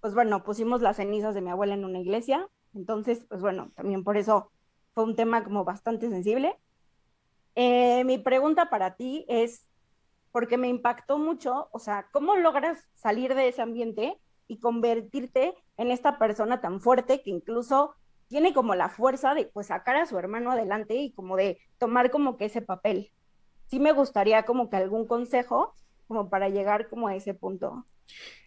pues 0.00 0.14
bueno, 0.14 0.44
pusimos 0.44 0.80
las 0.80 0.96
cenizas 0.96 1.34
de 1.34 1.42
mi 1.42 1.50
abuela 1.50 1.74
en 1.74 1.84
una 1.84 1.98
iglesia, 1.98 2.48
entonces 2.74 3.26
pues 3.28 3.42
bueno, 3.42 3.70
también 3.74 4.02
por 4.02 4.16
eso 4.16 4.50
fue 4.94 5.04
un 5.04 5.14
tema 5.14 5.44
como 5.44 5.64
bastante 5.64 6.08
sensible. 6.08 6.56
Eh, 7.56 8.04
mi 8.04 8.18
pregunta 8.18 8.68
para 8.68 8.96
ti 8.96 9.24
es, 9.28 9.66
porque 10.30 10.58
me 10.58 10.68
impactó 10.68 11.18
mucho, 11.18 11.68
o 11.72 11.78
sea, 11.78 12.06
¿cómo 12.12 12.36
logras 12.36 12.86
salir 12.94 13.34
de 13.34 13.48
ese 13.48 13.62
ambiente 13.62 14.20
y 14.46 14.58
convertirte 14.60 15.54
en 15.78 15.90
esta 15.90 16.18
persona 16.18 16.60
tan 16.60 16.82
fuerte 16.82 17.22
que 17.22 17.30
incluso 17.30 17.94
tiene 18.28 18.52
como 18.52 18.74
la 18.74 18.90
fuerza 18.90 19.32
de 19.32 19.46
pues 19.46 19.68
sacar 19.68 19.96
a 19.96 20.04
su 20.04 20.18
hermano 20.18 20.50
adelante 20.50 20.96
y 20.96 21.12
como 21.12 21.36
de 21.36 21.58
tomar 21.78 22.10
como 22.10 22.36
que 22.36 22.44
ese 22.44 22.60
papel? 22.60 23.10
Sí 23.68 23.80
me 23.80 23.92
gustaría 23.92 24.44
como 24.44 24.68
que 24.68 24.76
algún 24.76 25.06
consejo 25.06 25.74
como 26.06 26.28
para 26.30 26.48
llegar 26.48 26.88
como 26.88 27.08
a 27.08 27.14
ese 27.14 27.34
punto? 27.34 27.84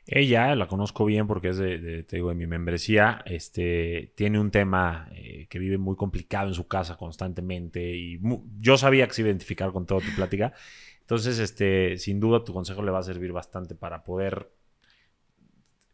Ella, 0.06 0.56
la 0.56 0.68
conozco 0.68 1.06
bien 1.06 1.28
porque 1.28 1.50
es 1.50 1.58
de, 1.58 2.04
te 2.04 2.16
digo, 2.16 2.30
de 2.30 2.36
mi 2.36 2.48
membresía, 2.48 3.22
este, 3.26 4.12
tiene 4.16 4.40
un 4.40 4.50
tema 4.50 5.08
eh, 5.14 5.48
que 5.50 5.60
vive 5.60 5.78
muy 5.78 5.96
complicado 5.96 6.48
en 6.48 6.56
su 6.56 6.68
casa 6.68 6.98
constantemente 6.98 7.96
y 7.96 8.20
yo 8.60 8.78
sabía 8.78 9.08
que 9.08 9.14
se 9.14 9.22
identificar 9.22 9.72
con 9.72 9.86
toda 9.86 10.02
tu 10.02 10.16
plática. 10.16 10.54
Entonces, 11.02 11.38
este, 11.40 11.98
sin 11.98 12.20
duda 12.20 12.44
tu 12.44 12.54
consejo 12.54 12.82
le 12.82 12.92
va 12.92 13.00
a 13.00 13.04
servir 13.04 13.32
bastante 13.32 13.76
para 13.76 14.04
poder 14.04 14.52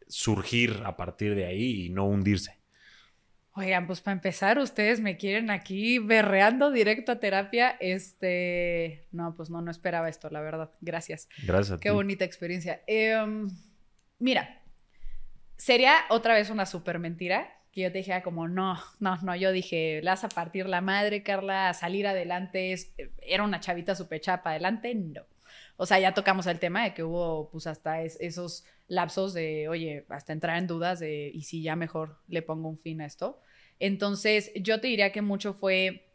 surgir 0.08 0.82
a 0.86 0.96
partir 0.96 1.36
de 1.36 1.46
ahí 1.46 1.86
y 1.86 1.90
no 1.90 2.06
hundirse. 2.06 2.60
Oigan, 3.56 3.88
pues 3.88 4.02
para 4.02 4.14
empezar, 4.14 4.60
ustedes 4.60 5.00
me 5.00 5.18
quieren 5.18 5.50
aquí 5.50 6.00
berreando 6.00 6.72
directo 6.72 7.14
a 7.14 7.20
terapia. 7.20 7.78
Este, 7.80 9.08
no, 9.12 9.34
pues 9.36 9.50
no, 9.50 9.62
no 9.62 9.72
esperaba 9.72 10.10
esto, 10.10 10.30
la 10.30 10.42
verdad. 10.42 10.72
Gracias. 10.82 11.30
Gracias. 11.46 11.80
Qué 11.80 11.92
bonita 11.92 12.26
experiencia. 12.26 12.82
Eh, 12.86 13.16
Mira, 14.20 14.62
sería 15.58 15.98
otra 16.10 16.34
vez 16.36 16.50
una 16.50 16.66
súper 16.66 17.00
mentira 17.00 17.52
que 17.72 17.82
yo 17.82 17.92
te 17.92 17.98
dijera 17.98 18.24
como, 18.24 18.48
no, 18.48 18.80
no, 19.00 19.18
no, 19.18 19.36
yo 19.36 19.52
dije, 19.52 20.00
la 20.02 20.12
vas 20.12 20.24
a 20.24 20.30
partir 20.30 20.68
la 20.68 20.80
madre, 20.80 21.24
Carla, 21.24 21.70
a 21.70 21.74
salir 21.74 22.08
adelante, 22.08 22.74
era 23.22 23.44
una 23.44 23.60
chavita 23.60 23.96
súper 23.96 24.22
chapa 24.22 24.52
adelante, 24.52 24.96
no. 24.96 25.24
O 25.78 25.86
sea, 25.86 26.00
ya 26.00 26.14
tocamos 26.14 26.48
el 26.48 26.60
tema 26.60 26.84
de 26.84 26.94
que 26.94 27.04
hubo 27.04 27.50
pues 27.52 27.68
hasta 27.68 28.02
esos 28.02 28.64
lapsos 28.88 29.34
de, 29.34 29.68
oye, 29.68 30.06
hasta 30.10 30.34
entrar 30.34 30.58
en 30.58 30.68
dudas 30.68 31.00
de, 31.00 31.32
y 31.34 31.42
si 31.42 31.62
ya 31.62 31.76
mejor 31.76 32.20
le 32.28 32.42
pongo 32.42 32.70
un 32.70 32.78
fin 32.78 33.02
a 33.02 33.06
esto. 33.06 33.40
Entonces, 33.80 34.52
yo 34.56 34.80
te 34.80 34.88
diría 34.88 35.12
que 35.12 35.22
mucho 35.22 35.54
fue, 35.54 36.08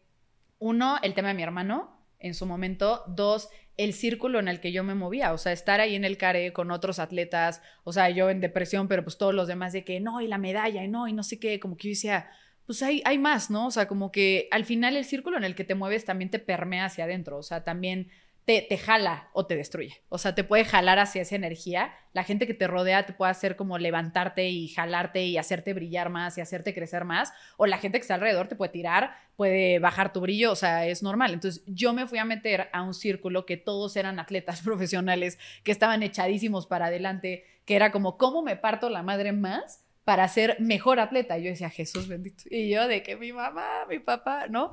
uno, 0.59 0.99
el 1.03 1.15
tema 1.15 1.29
de 1.29 1.35
mi 1.35 1.43
hermano 1.43 1.97
en 2.19 2.35
su 2.35 2.47
momento, 2.47 3.03
dos, 3.09 3.49
el 3.77 3.95
círculo 3.95 4.39
en 4.39 4.49
el 4.49 4.61
que 4.61 4.73
yo 4.73 4.85
me 4.85 4.95
movía, 4.95 5.33
o 5.33 5.39
sea, 5.39 5.53
estar 5.53 5.81
ahí 5.81 5.95
en 5.95 6.05
el 6.05 6.19
care 6.19 6.53
con 6.53 6.71
otros 6.71 6.99
atletas, 6.99 7.63
o 7.83 7.93
sea, 7.93 8.11
yo 8.11 8.29
en 8.29 8.41
depresión, 8.41 8.89
pero 8.89 9.03
pues 9.03 9.17
todos 9.17 9.35
los 9.35 9.49
demás 9.49 9.73
de 9.73 9.85
que 9.85 10.01
no, 10.01 10.21
y 10.21 10.29
la 10.29 10.37
medalla, 10.37 10.85
y 10.85 10.89
no, 10.89 11.09
y 11.09 11.15
no 11.15 11.23
sé 11.23 11.39
qué, 11.39 11.59
como 11.59 11.79
que 11.79 11.89
yo 11.89 11.93
decía, 11.93 12.31
pues 12.67 12.83
hay, 12.83 13.01
hay 13.07 13.19
más, 13.19 13.51
¿no? 13.51 13.67
O 13.67 13.71
sea, 13.71 13.89
como 13.89 14.13
que 14.13 14.49
al 14.51 14.67
final 14.67 14.97
el 14.97 15.07
círculo 15.07 15.39
en 15.39 15.45
el 15.45 15.55
que 15.55 15.65
te 15.65 15.75
mueves 15.75 16.05
también 16.05 16.31
te 16.31 16.39
permea 16.39 16.85
hacia 16.85 17.05
adentro, 17.05 17.39
o 17.39 17.43
sea, 17.43 17.65
también 17.65 18.11
te, 18.45 18.77
jala 18.79 19.29
o 19.33 19.47
te 19.47 19.57
destruye. 19.57 20.03
O 20.09 20.19
sea, 20.19 20.35
te 20.35 20.45
puede 20.45 20.65
jalar 20.65 20.99
hacia 20.99 21.23
esa 21.23 21.37
energía. 21.37 21.93
La 22.13 22.25
gente 22.25 22.47
que 22.47 22.55
te 22.55 22.67
rodea 22.67 23.07
te 23.07 23.13
puede 23.13 23.31
hacer 23.31 23.55
como 23.55 23.79
levantarte 23.79 24.49
y 24.49 24.69
jalarte 24.69 25.25
y 25.25 25.39
hacerte 25.39 25.73
brillar 25.73 26.11
más 26.11 26.37
y 26.37 26.41
hacerte 26.41 26.75
crecer 26.75 27.05
más. 27.05 27.33
O 27.57 27.67
la 27.67 27.79
gente 27.79 27.99
que 27.99 28.03
está 28.03 28.15
alrededor 28.15 28.49
te 28.49 28.57
puede 28.57 28.73
tirar, 28.73 29.15
puede 29.37 29.79
bajar 29.79 30.13
tu 30.13 30.21
brillo. 30.21 30.51
O 30.53 30.57
sea, 30.57 30.87
es 30.87 31.03
normal. 31.03 31.33
Entonces, 31.33 31.63
yo 31.67 31.93
me 31.93 32.07
fui 32.07 32.19
a 32.19 32.25
meter 32.25 32.69
a 32.73 32.83
un 32.83 32.95
círculo 32.95 33.47
que 33.47 33.57
todos 33.57 33.97
eran 33.97 34.19
atletas 34.19 34.61
profesionales, 34.65 35.39
que 35.63 35.73
estaban 35.73 36.03
echadísimos 36.03 36.67
para 36.67 36.87
adelante, 36.87 37.45
que 37.65 37.77
era 37.77 37.93
como, 37.93 38.19
¿cómo 38.19 38.43
me 38.43 38.57
parto 38.57 38.91
la 38.91 39.03
madre 39.03 39.33
más? 39.33 39.85
para 40.05 40.27
ser 40.27 40.57
mejor 40.59 40.99
atleta. 40.99 41.39
Yo 41.39 41.51
decía, 41.51 41.71
Jesús 41.71 42.09
bendito. 42.09 42.43
Y 42.51 42.69
yo 42.71 42.89
de 42.89 43.03
que 43.05 43.15
mi 43.15 43.33
mamá, 43.33 43.87
mi 43.89 44.01
papá, 44.01 44.49
¿no? 44.49 44.73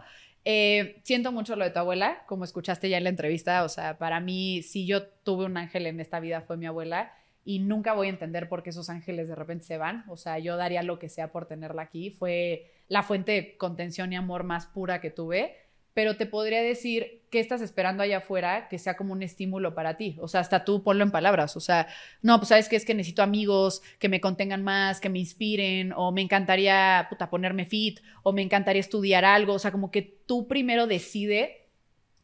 Eh, 0.50 1.02
siento 1.04 1.34
mucho 1.34 1.58
lo 1.58 1.66
de 1.66 1.72
tu 1.72 1.80
abuela, 1.80 2.24
como 2.26 2.46
escuchaste 2.46 2.88
ya 2.88 2.98
en 2.98 3.04
la 3.04 3.10
entrevista, 3.10 3.66
o 3.66 3.68
sea, 3.68 3.98
para 3.98 4.22
mí, 4.22 4.62
si 4.64 4.88
yo 4.88 5.06
tuve 5.06 5.44
un 5.44 5.58
ángel 5.58 5.86
en 5.88 6.00
esta 6.00 6.22
vida 6.22 6.40
fue 6.40 6.56
mi 6.56 6.66
abuela 6.66 7.12
y 7.44 7.60
nunca 7.60 7.92
voy 7.92 8.08
a 8.08 8.12
entender 8.12 8.48
por 8.48 8.64
qué 8.64 8.70
esos 8.70 8.90
ángeles 8.90 9.28
de 9.28 9.36
repente 9.36 9.66
se 9.66 9.78
van, 9.78 10.06
o 10.08 10.16
sea, 10.16 10.40
yo 10.40 10.56
daría 10.56 10.84
lo 10.84 11.00
que 11.00 11.10
sea 11.10 11.34
por 11.34 11.48
tenerla 11.48 11.82
aquí, 11.82 12.12
fue 12.12 12.72
la 12.88 13.04
fuente 13.04 13.34
de 13.34 13.58
contención 13.58 14.14
y 14.14 14.16
amor 14.16 14.46
más 14.46 14.68
pura 14.68 15.02
que 15.02 15.10
tuve 15.10 15.54
pero 15.98 16.16
te 16.16 16.28
podría 16.28 16.62
decir 16.62 17.24
qué 17.32 17.40
estás 17.40 17.60
esperando 17.60 18.04
allá 18.04 18.20
afuera 18.20 18.68
que 18.70 18.78
sea 18.78 18.96
como 18.96 19.14
un 19.14 19.24
estímulo 19.24 19.74
para 19.74 19.98
ti. 19.98 20.16
O 20.20 20.28
sea, 20.28 20.42
hasta 20.42 20.64
tú 20.64 20.84
ponlo 20.84 21.04
en 21.04 21.10
palabras. 21.10 21.58
O 21.58 21.60
sea, 21.60 21.88
no, 22.22 22.38
pues 22.38 22.50
sabes 22.50 22.70
que 22.70 22.76
es 22.76 22.86
que 22.86 22.94
necesito 22.94 23.24
amigos 23.24 23.82
que 23.98 24.08
me 24.08 24.22
contengan 24.22 24.64
más, 24.64 25.02
que 25.02 25.10
me 25.10 25.18
inspiren, 25.18 25.94
o 25.96 26.12
me 26.12 26.22
encantaría 26.22 27.08
puta, 27.10 27.32
ponerme 27.32 27.66
fit, 27.66 28.00
o 28.22 28.32
me 28.32 28.44
encantaría 28.44 28.80
estudiar 28.80 29.26
algo. 29.26 29.54
O 29.54 29.58
sea, 29.58 29.72
como 29.72 29.90
que 29.90 30.04
tú 30.04 30.48
primero 30.48 30.86
decide 30.86 31.66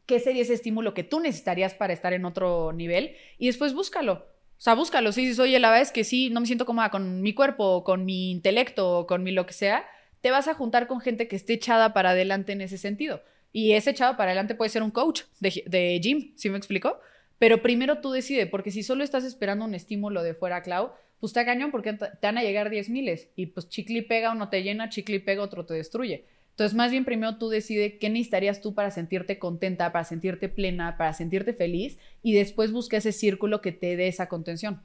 qué 0.06 0.20
sería 0.20 0.42
ese 0.42 0.54
estímulo 0.54 0.94
que 0.94 1.02
tú 1.02 1.18
necesitarías 1.18 1.74
para 1.74 1.92
estar 1.92 2.12
en 2.12 2.26
otro 2.26 2.72
nivel 2.72 3.16
y 3.38 3.48
después 3.48 3.74
búscalo. 3.74 4.12
O 4.12 4.60
sea, 4.60 4.74
búscalo. 4.74 5.10
Si 5.10 5.22
dices, 5.22 5.40
oye, 5.40 5.58
la 5.58 5.70
verdad 5.70 5.82
es 5.82 5.90
que 5.90 6.04
sí, 6.04 6.30
no 6.30 6.40
me 6.40 6.46
siento 6.46 6.64
cómoda 6.64 6.90
con 6.90 7.22
mi 7.22 7.34
cuerpo, 7.34 7.82
con 7.82 8.04
mi 8.04 8.30
intelecto, 8.30 9.06
con 9.08 9.24
mi 9.24 9.32
lo 9.32 9.46
que 9.46 9.52
sea, 9.52 9.84
te 10.20 10.30
vas 10.30 10.46
a 10.46 10.54
juntar 10.54 10.86
con 10.86 11.00
gente 11.00 11.26
que 11.26 11.34
esté 11.34 11.54
echada 11.54 11.92
para 11.92 12.10
adelante 12.10 12.52
en 12.52 12.60
ese 12.60 12.78
sentido. 12.78 13.20
Y 13.54 13.72
ese 13.74 13.90
echado 13.90 14.16
para 14.16 14.32
adelante 14.32 14.56
puede 14.56 14.68
ser 14.68 14.82
un 14.82 14.90
coach 14.90 15.22
de, 15.38 15.62
de 15.66 16.00
gym, 16.02 16.32
¿sí 16.34 16.50
me 16.50 16.58
explico? 16.58 16.98
Pero 17.38 17.62
primero 17.62 18.00
tú 18.00 18.10
decides, 18.10 18.48
porque 18.48 18.72
si 18.72 18.82
solo 18.82 19.04
estás 19.04 19.22
esperando 19.22 19.64
un 19.64 19.76
estímulo 19.76 20.24
de 20.24 20.34
fuera, 20.34 20.60
Clau, 20.60 20.90
pues 21.20 21.30
está 21.30 21.44
cañón 21.44 21.70
porque 21.70 21.92
te 21.92 22.08
van 22.20 22.36
a 22.36 22.42
llegar 22.42 22.68
10 22.68 22.90
miles 22.90 23.28
y 23.36 23.46
pues 23.46 23.68
chicli 23.68 24.02
pega, 24.02 24.32
uno 24.32 24.48
te 24.48 24.64
llena, 24.64 24.88
chicli 24.88 25.20
pega, 25.20 25.44
otro 25.44 25.64
te 25.64 25.74
destruye. 25.74 26.24
Entonces, 26.50 26.76
más 26.76 26.90
bien 26.90 27.04
primero 27.04 27.38
tú 27.38 27.48
decides 27.48 27.94
qué 28.00 28.10
necesitarías 28.10 28.60
tú 28.60 28.74
para 28.74 28.90
sentirte 28.90 29.38
contenta, 29.38 29.92
para 29.92 30.04
sentirte 30.04 30.48
plena, 30.48 30.96
para 30.96 31.12
sentirte 31.12 31.54
feliz 31.54 31.96
y 32.24 32.34
después 32.34 32.72
busca 32.72 32.96
ese 32.96 33.12
círculo 33.12 33.60
que 33.60 33.70
te 33.70 33.94
dé 33.94 34.08
esa 34.08 34.28
contención. 34.28 34.82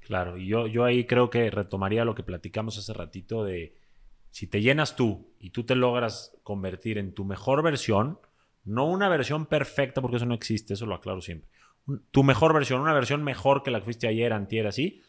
Claro, 0.00 0.38
y 0.38 0.48
yo, 0.48 0.66
yo 0.66 0.84
ahí 0.84 1.04
creo 1.04 1.30
que 1.30 1.50
retomaría 1.52 2.04
lo 2.04 2.16
que 2.16 2.24
platicamos 2.24 2.78
hace 2.78 2.92
ratito 2.92 3.44
de 3.44 3.74
si 4.30 4.46
te 4.46 4.60
llenas 4.60 4.96
tú 4.96 5.32
y 5.38 5.50
tú 5.50 5.64
te 5.64 5.74
logras 5.74 6.36
convertir 6.42 6.98
en 6.98 7.12
tu 7.12 7.24
mejor 7.24 7.62
versión, 7.62 8.18
no 8.64 8.86
una 8.86 9.08
versión 9.08 9.46
perfecta, 9.46 10.00
porque 10.00 10.16
eso 10.18 10.26
no 10.26 10.34
existe, 10.34 10.74
eso 10.74 10.86
lo 10.86 10.94
aclaro 10.94 11.20
siempre. 11.20 11.48
Tu 12.10 12.22
mejor 12.22 12.52
versión, 12.52 12.80
una 12.80 12.92
versión 12.92 13.24
mejor 13.24 13.62
que 13.62 13.70
la 13.70 13.78
que 13.78 13.86
fuiste 13.86 14.08
ayer, 14.08 14.32
antier, 14.32 14.66
así, 14.66 15.00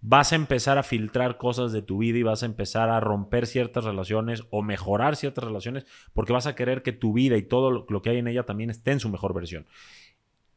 vas 0.00 0.32
a 0.32 0.36
empezar 0.36 0.78
a 0.78 0.82
filtrar 0.82 1.38
cosas 1.38 1.72
de 1.72 1.82
tu 1.82 1.98
vida 1.98 2.18
y 2.18 2.22
vas 2.22 2.42
a 2.42 2.46
empezar 2.46 2.88
a 2.90 3.00
romper 3.00 3.46
ciertas 3.46 3.84
relaciones 3.84 4.44
o 4.50 4.62
mejorar 4.62 5.16
ciertas 5.16 5.44
relaciones 5.44 5.86
porque 6.12 6.32
vas 6.32 6.46
a 6.46 6.54
querer 6.54 6.82
que 6.82 6.92
tu 6.92 7.12
vida 7.12 7.36
y 7.36 7.42
todo 7.42 7.86
lo 7.88 8.02
que 8.02 8.10
hay 8.10 8.18
en 8.18 8.28
ella 8.28 8.44
también 8.44 8.70
esté 8.70 8.92
en 8.92 9.00
su 9.00 9.08
mejor 9.08 9.34
versión. 9.34 9.66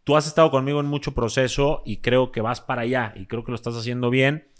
Tú 0.04 0.16
has 0.16 0.28
estado 0.28 0.52
conmigo 0.52 0.80
en 0.80 0.88
mucho 0.88 1.14
proceso 1.14 1.84
y 1.86 1.98
creo 1.98 2.32
que 2.32 2.42
vas 2.42 2.62
para 2.62 2.82
allá 2.82 3.14
y 3.16 3.28
creo 3.28 3.44
que 3.44 3.52
lo 3.52 3.56
estás 3.56 3.76
haciendo 3.76 4.10
bien 4.10 4.51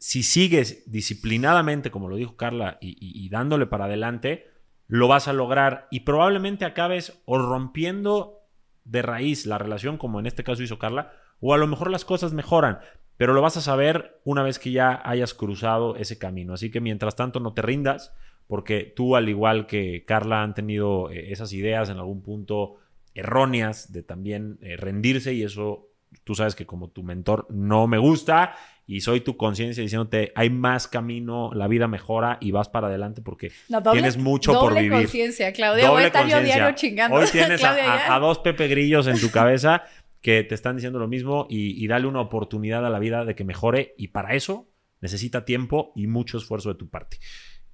si 0.00 0.22
sigues 0.22 0.90
disciplinadamente, 0.90 1.90
como 1.90 2.08
lo 2.08 2.16
dijo 2.16 2.34
Carla, 2.34 2.78
y, 2.80 3.28
dándole 3.28 3.66
para 3.66 3.84
adelante, 3.84 4.48
lo 4.88 5.08
vas 5.08 5.28
a 5.28 5.34
lograr 5.34 5.88
y 5.90 6.00
probablemente 6.00 6.64
acabes 6.64 7.20
o 7.26 7.38
rompiendo 7.38 8.38
de 8.84 9.02
raíz 9.02 9.44
la 9.44 9.58
relación, 9.58 9.98
como 9.98 10.18
en 10.18 10.26
este 10.26 10.42
caso 10.42 10.62
hizo 10.62 10.78
Carla, 10.78 11.12
o 11.38 11.52
a 11.52 11.58
lo 11.58 11.66
mejor 11.66 11.90
las 11.90 12.06
cosas 12.06 12.32
mejoran, 12.32 12.78
pero 13.18 13.34
lo 13.34 13.42
vas 13.42 13.58
a 13.58 13.60
saber 13.60 14.18
una 14.24 14.42
vez 14.42 14.58
que 14.58 14.72
ya 14.72 15.02
hayas 15.04 15.34
cruzado 15.34 15.94
ese 15.96 16.16
camino. 16.16 16.54
Así 16.54 16.70
que 16.70 16.80
mientras 16.80 17.14
tanto 17.14 17.38
no 17.38 17.52
te 17.52 17.60
rindas, 17.60 18.14
porque 18.46 18.90
tú, 18.96 19.16
al 19.16 19.28
igual 19.28 19.66
que 19.66 20.06
Carla, 20.06 20.42
han 20.42 20.54
tenido 20.54 21.10
eh, 21.10 21.30
esas 21.30 21.52
ideas 21.52 21.90
en 21.90 21.98
algún 21.98 22.22
punto 22.22 22.76
erróneas 23.14 23.92
de 23.92 24.02
también 24.02 24.58
eh, 24.62 24.78
rendirse 24.78 25.34
y 25.34 25.42
eso 25.42 25.90
tú 26.24 26.34
sabes 26.34 26.54
que 26.54 26.66
como 26.66 26.88
tu 26.88 27.02
mentor 27.02 27.46
no 27.50 27.86
me 27.86 27.98
gusta 27.98 28.54
y 28.86 29.00
soy 29.00 29.20
tu 29.20 29.36
conciencia 29.36 29.82
diciéndote 29.82 30.32
hay 30.34 30.50
más 30.50 30.88
camino, 30.88 31.50
la 31.54 31.68
vida 31.68 31.88
mejora 31.88 32.38
y 32.40 32.50
vas 32.50 32.68
para 32.68 32.88
adelante 32.88 33.22
porque 33.22 33.52
tienes 33.92 34.16
mucho 34.16 34.52
por 34.52 34.74
vivir. 34.74 34.90
Doble 34.90 35.04
conciencia, 35.04 35.52
Claudia. 35.52 35.90
Voy 35.90 36.02
a 36.02 36.06
estar 36.06 36.26
yo 36.26 36.40
diario 36.42 36.74
chingando. 36.74 37.16
Hoy 37.16 37.26
tienes 37.30 37.62
a, 37.64 38.18
dos 38.18 38.38
Pepe 38.40 38.68
Grillos 38.68 39.06
en 39.06 39.20
tu 39.20 39.30
cabeza 39.30 39.84
que 40.20 40.44
te 40.44 40.54
están 40.54 40.76
diciendo 40.76 40.98
lo 40.98 41.08
mismo 41.08 41.46
y, 41.48 41.82
y 41.82 41.86
dale 41.86 42.06
una 42.06 42.20
oportunidad 42.20 42.84
a 42.84 42.90
la 42.90 42.98
vida 42.98 43.24
de 43.24 43.34
que 43.34 43.44
mejore 43.44 43.94
y 43.96 44.08
para 44.08 44.34
eso 44.34 44.68
necesita 45.00 45.44
tiempo 45.44 45.92
y 45.96 46.06
mucho 46.06 46.38
esfuerzo 46.38 46.68
de 46.70 46.74
tu 46.74 46.88
parte. 46.88 47.18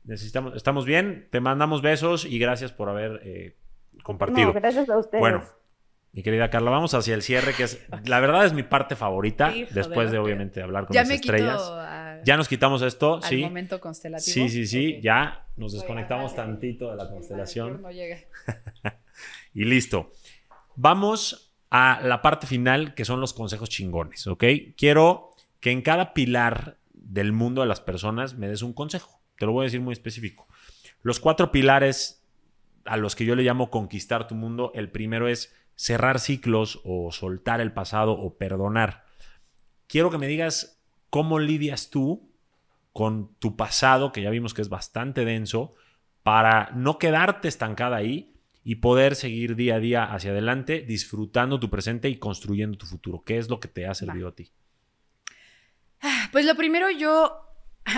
Necesitamos, 0.05 0.55
estamos 0.55 0.87
bien, 0.87 1.29
te 1.31 1.41
mandamos 1.41 1.83
besos 1.83 2.25
y 2.25 2.39
gracias 2.39 2.73
por 2.73 2.89
haber 2.89 3.21
eh, 3.25 3.57
compartido. 4.05 4.53
gracias 4.53 4.89
a 4.89 4.99
ustedes. 4.99 5.21
Bueno, 5.21 5.43
mi 6.17 6.23
querida 6.23 6.49
Carla, 6.49 6.71
vamos 6.71 6.95
hacia 6.95 7.15
el 7.15 7.21
cierre, 7.21 7.53
que 7.53 7.65
es, 7.65 7.79
la 8.07 8.21
verdad 8.21 8.47
es 8.47 8.55
mi 8.55 8.63
parte 8.63 8.97
favorita, 8.97 9.53
después 9.71 10.11
de 10.11 10.17
obviamente 10.17 10.63
hablar 10.63 10.87
con 10.87 10.97
las 10.97 11.11
estrellas. 11.11 11.71
ya 12.25 12.39
nos 12.39 12.49
quitamos 12.49 12.81
esto, 12.81 13.21
sí. 13.21 13.43
momento 13.43 13.79
constelativo. 13.79 14.33
Sí, 14.33 14.49
sí, 14.49 14.67
sí, 14.67 14.99
ya 15.03 15.47
nos 15.59 15.75
desconectamos 15.75 16.35
tantito 16.35 16.91
de 16.91 16.97
la 16.97 17.11
constelación. 17.11 17.83
y 19.55 19.67
listo. 19.67 20.11
Vamos 20.75 21.55
a 21.69 22.01
la 22.03 22.23
parte 22.23 22.47
final, 22.47 22.95
que 22.95 23.05
son 23.05 23.21
los 23.21 23.35
consejos 23.35 23.69
chingones, 23.69 24.27
¿ok? 24.27 24.45
Quiero 24.75 25.33
que 25.61 25.71
en 25.71 25.83
cada 25.83 26.15
pilar 26.15 26.79
del 26.95 27.33
mundo 27.33 27.61
de 27.61 27.69
las 27.69 27.83
personas 27.83 28.39
me 28.39 28.49
des 28.49 28.63
un 28.63 28.73
consejo. 28.73 29.21
Te 29.39 29.45
lo 29.45 29.53
voy 29.53 29.65
a 29.65 29.67
decir 29.67 29.83
muy 29.83 29.93
específico. 29.93 30.49
Los 31.03 31.21
cuatro 31.21 31.53
pilares 31.53 32.23
a 32.87 32.97
los 32.97 33.15
que 33.15 33.27
yo 33.27 33.35
le 33.35 33.43
llamo 33.43 33.69
conquistar 33.69 34.27
tu 34.27 34.35
mundo, 34.35 34.73
el 34.75 34.91
primero 34.91 35.29
es 35.29 35.53
cerrar 35.77 36.19
ciclos 36.19 36.81
o 36.85 37.13
soltar 37.13 37.61
el 37.61 37.73
pasado 37.73 38.13
o 38.13 38.37
perdonar. 38.37 39.05
Quiero 39.87 40.11
que 40.11 40.19
me 40.19 40.27
digas 40.27 40.83
cómo 41.11 41.39
lidias 41.39 41.91
tú 41.91 42.33
con 42.93 43.35
tu 43.39 43.57
pasado, 43.57 44.11
que 44.11 44.23
ya 44.23 44.31
vimos 44.31 44.55
que 44.55 44.63
es 44.63 44.69
bastante 44.69 45.25
denso, 45.25 45.75
para 46.23 46.71
no 46.75 46.99
quedarte 46.99 47.47
estancada 47.47 47.97
ahí 47.97 48.35
y 48.65 48.77
poder 48.77 49.15
seguir 49.15 49.55
día 49.55 49.77
a 49.77 49.79
día 49.79 50.05
hacia 50.05 50.33
adelante, 50.33 50.81
disfrutando 50.81 51.61
tu 51.61 51.71
presente 51.71 52.09
y 52.09 52.17
construyendo 52.17 52.79
tu 52.79 52.87
futuro. 52.87 53.23
¿Qué 53.23 53.39
es 53.39 53.49
lo 53.49 53.61
que 53.61 53.69
te 53.69 53.87
ha 53.87 53.95
servido 53.95 54.29
a 54.29 54.35
ti? 54.35 54.51
Ah, 56.01 56.29
pues 56.33 56.45
lo 56.45 56.57
primero 56.57 56.91
yo 56.91 57.47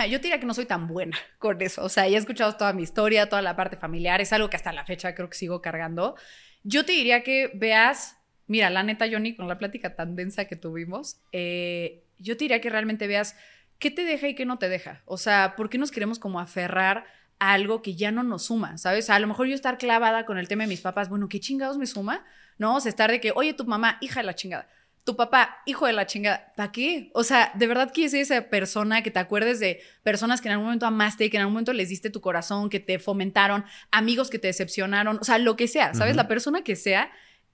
yo 0.09 0.19
diría 0.19 0.39
que 0.39 0.45
no 0.45 0.53
soy 0.53 0.65
tan 0.65 0.87
buena 0.87 1.17
con 1.39 1.61
eso. 1.61 1.83
O 1.83 1.89
sea, 1.89 2.07
ya 2.07 2.17
he 2.17 2.19
escuchado 2.19 2.55
toda 2.55 2.73
mi 2.73 2.83
historia, 2.83 3.29
toda 3.29 3.41
la 3.41 3.55
parte 3.55 3.77
familiar. 3.77 4.21
Es 4.21 4.33
algo 4.33 4.49
que 4.49 4.57
hasta 4.57 4.71
la 4.71 4.85
fecha 4.85 5.15
creo 5.15 5.29
que 5.29 5.37
sigo 5.37 5.61
cargando. 5.61 6.15
Yo 6.63 6.85
te 6.85 6.91
diría 6.91 7.23
que 7.23 7.51
veas, 7.53 8.17
mira, 8.47 8.69
la 8.69 8.83
neta, 8.83 9.07
Johnny, 9.11 9.35
con 9.35 9.47
la 9.47 9.57
plática 9.57 9.95
tan 9.95 10.15
densa 10.15 10.45
que 10.45 10.55
tuvimos, 10.55 11.21
eh, 11.31 12.03
yo 12.17 12.35
te 12.35 12.45
diría 12.45 12.61
que 12.61 12.69
realmente 12.69 13.07
veas 13.07 13.35
qué 13.79 13.91
te 13.91 14.03
deja 14.03 14.27
y 14.27 14.35
qué 14.35 14.45
no 14.45 14.59
te 14.59 14.69
deja. 14.69 15.01
O 15.05 15.17
sea, 15.17 15.55
¿por 15.55 15.69
qué 15.69 15.77
nos 15.77 15.91
queremos 15.91 16.19
como 16.19 16.39
aferrar 16.39 17.05
a 17.39 17.53
algo 17.53 17.81
que 17.81 17.95
ya 17.95 18.11
no 18.11 18.23
nos 18.23 18.45
suma? 18.45 18.77
¿Sabes? 18.77 19.09
A 19.09 19.19
lo 19.19 19.27
mejor 19.27 19.47
yo 19.47 19.55
estar 19.55 19.77
clavada 19.77 20.25
con 20.25 20.37
el 20.37 20.47
tema 20.47 20.63
de 20.63 20.69
mis 20.69 20.81
papás, 20.81 21.09
bueno, 21.09 21.29
¿qué 21.29 21.39
chingados 21.39 21.77
me 21.77 21.87
suma? 21.87 22.25
No, 22.57 22.75
o 22.75 22.79
sea, 22.81 22.89
estar 22.89 23.09
de 23.09 23.21
que, 23.21 23.31
oye, 23.33 23.53
tu 23.53 23.65
mamá, 23.65 23.97
hija 24.01 24.19
de 24.19 24.25
la 24.25 24.35
chingada 24.35 24.67
tu 25.03 25.15
papá, 25.15 25.57
hijo 25.65 25.87
de 25.87 25.93
la 25.93 26.05
chingada, 26.05 26.53
¿para 26.55 26.71
qué? 26.71 27.09
O 27.13 27.23
sea, 27.23 27.51
¿de 27.55 27.67
verdad 27.67 27.91
quieres 27.93 28.11
ser 28.11 28.21
esa 28.21 28.49
persona 28.49 29.01
que 29.01 29.11
te 29.11 29.19
acuerdes 29.19 29.59
de 29.59 29.81
personas 30.03 30.41
que 30.41 30.47
en 30.47 30.53
algún 30.53 30.65
momento 30.65 30.85
amaste, 30.85 31.29
que 31.29 31.37
en 31.37 31.41
algún 31.41 31.53
momento 31.53 31.73
les 31.73 31.89
diste 31.89 32.09
tu 32.09 32.21
corazón, 32.21 32.69
que 32.69 32.79
te 32.79 32.99
fomentaron, 32.99 33.65
amigos 33.91 34.29
que 34.29 34.39
te 34.39 34.47
decepcionaron, 34.47 35.17
o 35.19 35.23
sea, 35.23 35.37
lo 35.37 35.55
que 35.55 35.67
sea, 35.67 35.93
¿sabes? 35.93 36.15
La 36.15 36.27
persona 36.27 36.63
que 36.63 36.75
sea, 36.75 37.11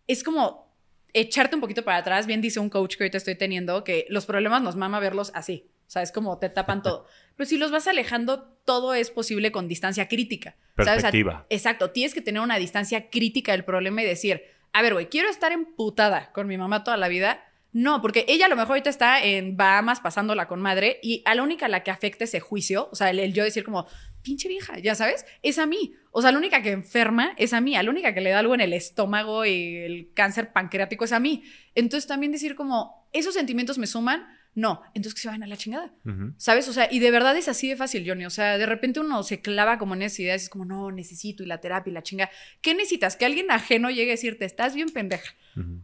es 0.07 0.23
como 0.23 0.65
echarte 1.13 1.55
un 1.55 1.61
poquito 1.61 1.84
para 1.84 1.97
atrás. 1.97 2.27
Bien 2.27 2.41
dice 2.41 2.59
un 2.59 2.69
coach 2.69 2.97
que 2.97 3.03
ahorita 3.03 3.17
estoy 3.17 3.35
teniendo 3.35 3.84
que 3.84 4.05
los 4.09 4.26
problemas 4.26 4.61
nos 4.61 4.76
mama 4.76 4.99
verlos 4.99 5.31
así. 5.34 5.69
O 5.88 5.89
sea, 5.89 6.01
es 6.01 6.11
como 6.11 6.38
te 6.39 6.49
tapan 6.49 6.84
todo. 6.84 7.07
Pero 7.35 7.49
si 7.49 7.57
los 7.57 7.72
vas 7.72 7.88
alejando, 7.88 8.43
todo 8.65 8.93
es 8.93 9.09
posible 9.09 9.51
con 9.51 9.67
distancia 9.67 10.07
crítica. 10.07 10.55
Perspectiva. 10.76 11.45
exacto. 11.49 11.91
Tienes 11.91 12.13
que 12.13 12.22
tener 12.22 12.41
una 12.41 12.57
distancia 12.57 13.09
crítica 13.09 13.53
del 13.53 13.63
problema 13.63 14.01
y 14.01 14.05
decir, 14.05 14.41
a 14.76 14.81
ver, 14.81 14.91
güey, 14.91 15.07
quiero 15.07 15.30
estar 15.30 15.53
emputada 15.53 16.34
con 16.34 16.47
mi 16.47 16.57
mamá 16.57 16.84
toda 16.84 16.97
la 16.97 17.07
vida. 17.07 17.41
No, 17.72 18.02
porque 18.02 18.26
ella 18.27 18.47
a 18.47 18.49
lo 18.49 18.57
mejor 18.57 18.72
ahorita 18.72 18.89
está 18.89 19.23
en 19.23 19.56
Bahamas 19.56 20.02
pasándola 20.02 20.49
con 20.49 20.61
madre 20.61 20.99
y 21.02 21.22
a 21.23 21.34
la 21.34 21.43
única 21.43 21.68
a 21.68 21.69
la 21.69 21.81
que 21.81 21.91
afecta 21.91 22.26
ese 22.26 22.41
juicio, 22.41 22.89
o 22.91 22.95
sea, 22.95 23.10
el, 23.10 23.34
yo 23.34 23.45
decir 23.45 23.64
como, 23.64 23.88
pinche 24.22 24.49
vieja, 24.49 24.77
ya 24.80 24.93
sabes, 24.93 25.26
es 25.43 25.60
a 25.60 25.65
mí. 25.65 25.93
O 26.11 26.22
sea, 26.22 26.34
la 26.34 26.39
única 26.39 26.61
que 26.61 26.72
enferma 26.72 27.34
es 27.38 27.53
a 27.53 27.61
mí, 27.61 27.77
a 27.77 27.84
la 27.84 27.89
única 27.89 28.14
que 28.14 28.19
le 28.19 28.31
da 28.31 28.39
algo 28.39 28.53
en 28.53 28.60
el 28.60 28.73
estómago 28.73 29.45
y 29.45 29.77
el 29.77 30.11
cáncer 30.14 30.52
pancreático 30.52 31.06
es 31.06 31.14
a 31.14 31.22
mí. 31.22 31.43
Entonces 31.73 32.06
también 32.06 32.34
decir 32.34 32.56
como, 32.56 33.07
esos 33.14 33.34
sentimientos 33.34 33.77
me 33.77 33.88
suman, 33.88 34.27
no, 34.56 34.82
entonces 34.94 35.14
que 35.14 35.22
se 35.22 35.27
vayan 35.27 35.44
a 35.44 35.48
la 35.48 35.57
chingada. 35.57 35.94
¿Sabes? 36.38 36.68
O 36.69 36.73
sea, 36.73 36.88
y 36.90 36.99
de 36.99 37.11
verdad 37.11 37.36
es 37.36 37.49
así 37.49 37.68
de 37.68 37.76
fácil, 37.76 38.06
Johnny. 38.07 38.26
O 38.26 38.30
sea, 38.30 38.57
de 38.57 38.65
repente 38.65 39.02
uno 39.02 39.22
se 39.22 39.41
clava 39.41 39.77
como 39.77 39.95
en 39.95 40.03
esas 40.03 40.22
ideas 40.22 40.41
y 40.41 40.45
es 40.45 40.49
como, 40.49 40.64
no, 40.64 40.91
necesito 40.91 41.44
y 41.44 41.45
la 41.45 41.60
terapia 41.60 41.91
y 41.91 41.94
la 41.94 42.03
chinga. 42.03 42.30
¿Qué 42.61 42.73
necesitas? 42.73 43.18
Que 43.18 43.26
alguien 43.26 43.52
ajeno 43.52 43.90
llegue 43.90 44.11
a 44.11 44.14
decirte, 44.14 44.45
estás 44.45 44.73
bien 44.73 44.90
pendeja. 44.90 45.36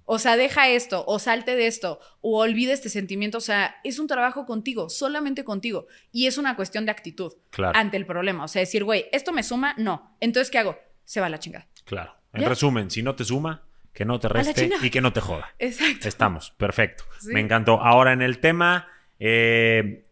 O 0.06 0.20
sea, 0.20 0.36
deja 0.36 0.70
esto, 0.70 1.06
o 1.08 1.20
salte 1.20 1.56
de 1.56 1.68
esto, 1.68 2.00
o 2.22 2.42
olvide 2.42 2.74
este 2.74 2.90
sentimiento. 2.90 3.38
O 3.38 3.42
sea, 3.42 3.76
es 3.84 4.00
un 4.00 4.08
trabajo 4.08 4.46
contigo, 4.46 4.90
solamente 4.90 5.44
contigo. 5.44 5.88
Y 6.12 6.28
es 6.28 6.38
una 6.38 6.56
cuestión 6.56 6.86
de 6.86 6.92
actitud 6.92 7.34
ante 7.74 7.98
el 7.98 8.06
problema. 8.06 8.46
O 8.46 8.48
sea, 8.48 8.62
decir, 8.62 8.84
güey, 8.84 9.06
esto 9.12 9.34
me 9.34 9.44
suma, 9.44 9.76
no. 9.78 10.16
Entonces, 10.20 10.50
¿qué 10.50 10.60
hago? 10.60 10.78
Se 11.04 11.20
va 11.20 11.26
a 11.26 11.30
la 11.30 11.40
chingada. 11.40 11.68
Claro. 11.84 12.16
En 12.34 12.48
resumen, 12.48 12.90
si 12.90 13.04
no 13.04 13.16
te 13.16 13.26
suma, 13.26 13.64
que 13.94 14.06
no 14.06 14.20
te 14.20 14.30
reste 14.30 14.70
y 14.82 14.90
que 14.90 15.02
no 15.02 15.14
te 15.14 15.22
joda. 15.22 15.54
Exacto. 15.60 16.08
Estamos, 16.08 16.52
perfecto. 16.52 17.04
Me 17.26 17.40
encantó. 17.40 17.82
Ahora 17.82 18.14
en 18.14 18.22
el 18.22 18.40
tema, 18.40 18.88
eh, 19.20 20.04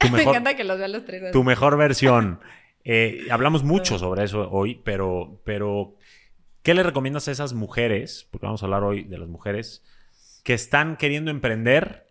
Me 0.12 0.22
encanta 0.22 0.56
que 0.56 0.64
los 0.64 0.78
vean 0.78 0.92
los 0.92 1.04
tres. 1.04 1.32
Tu 1.32 1.44
mejor 1.44 1.76
versión. 1.76 2.40
Eh, 2.82 3.26
hablamos 3.30 3.62
mucho 3.62 3.98
sobre 3.98 4.24
eso 4.24 4.50
hoy, 4.50 4.80
pero, 4.82 5.38
pero 5.44 5.96
¿qué 6.62 6.72
le 6.72 6.82
recomiendas 6.82 7.28
a 7.28 7.30
esas 7.30 7.52
mujeres? 7.52 8.26
Porque 8.30 8.46
vamos 8.46 8.62
a 8.62 8.66
hablar 8.66 8.84
hoy 8.84 9.04
de 9.04 9.18
las 9.18 9.28
mujeres 9.28 9.84
que 10.44 10.54
están 10.54 10.96
queriendo 10.96 11.30
emprender 11.30 12.06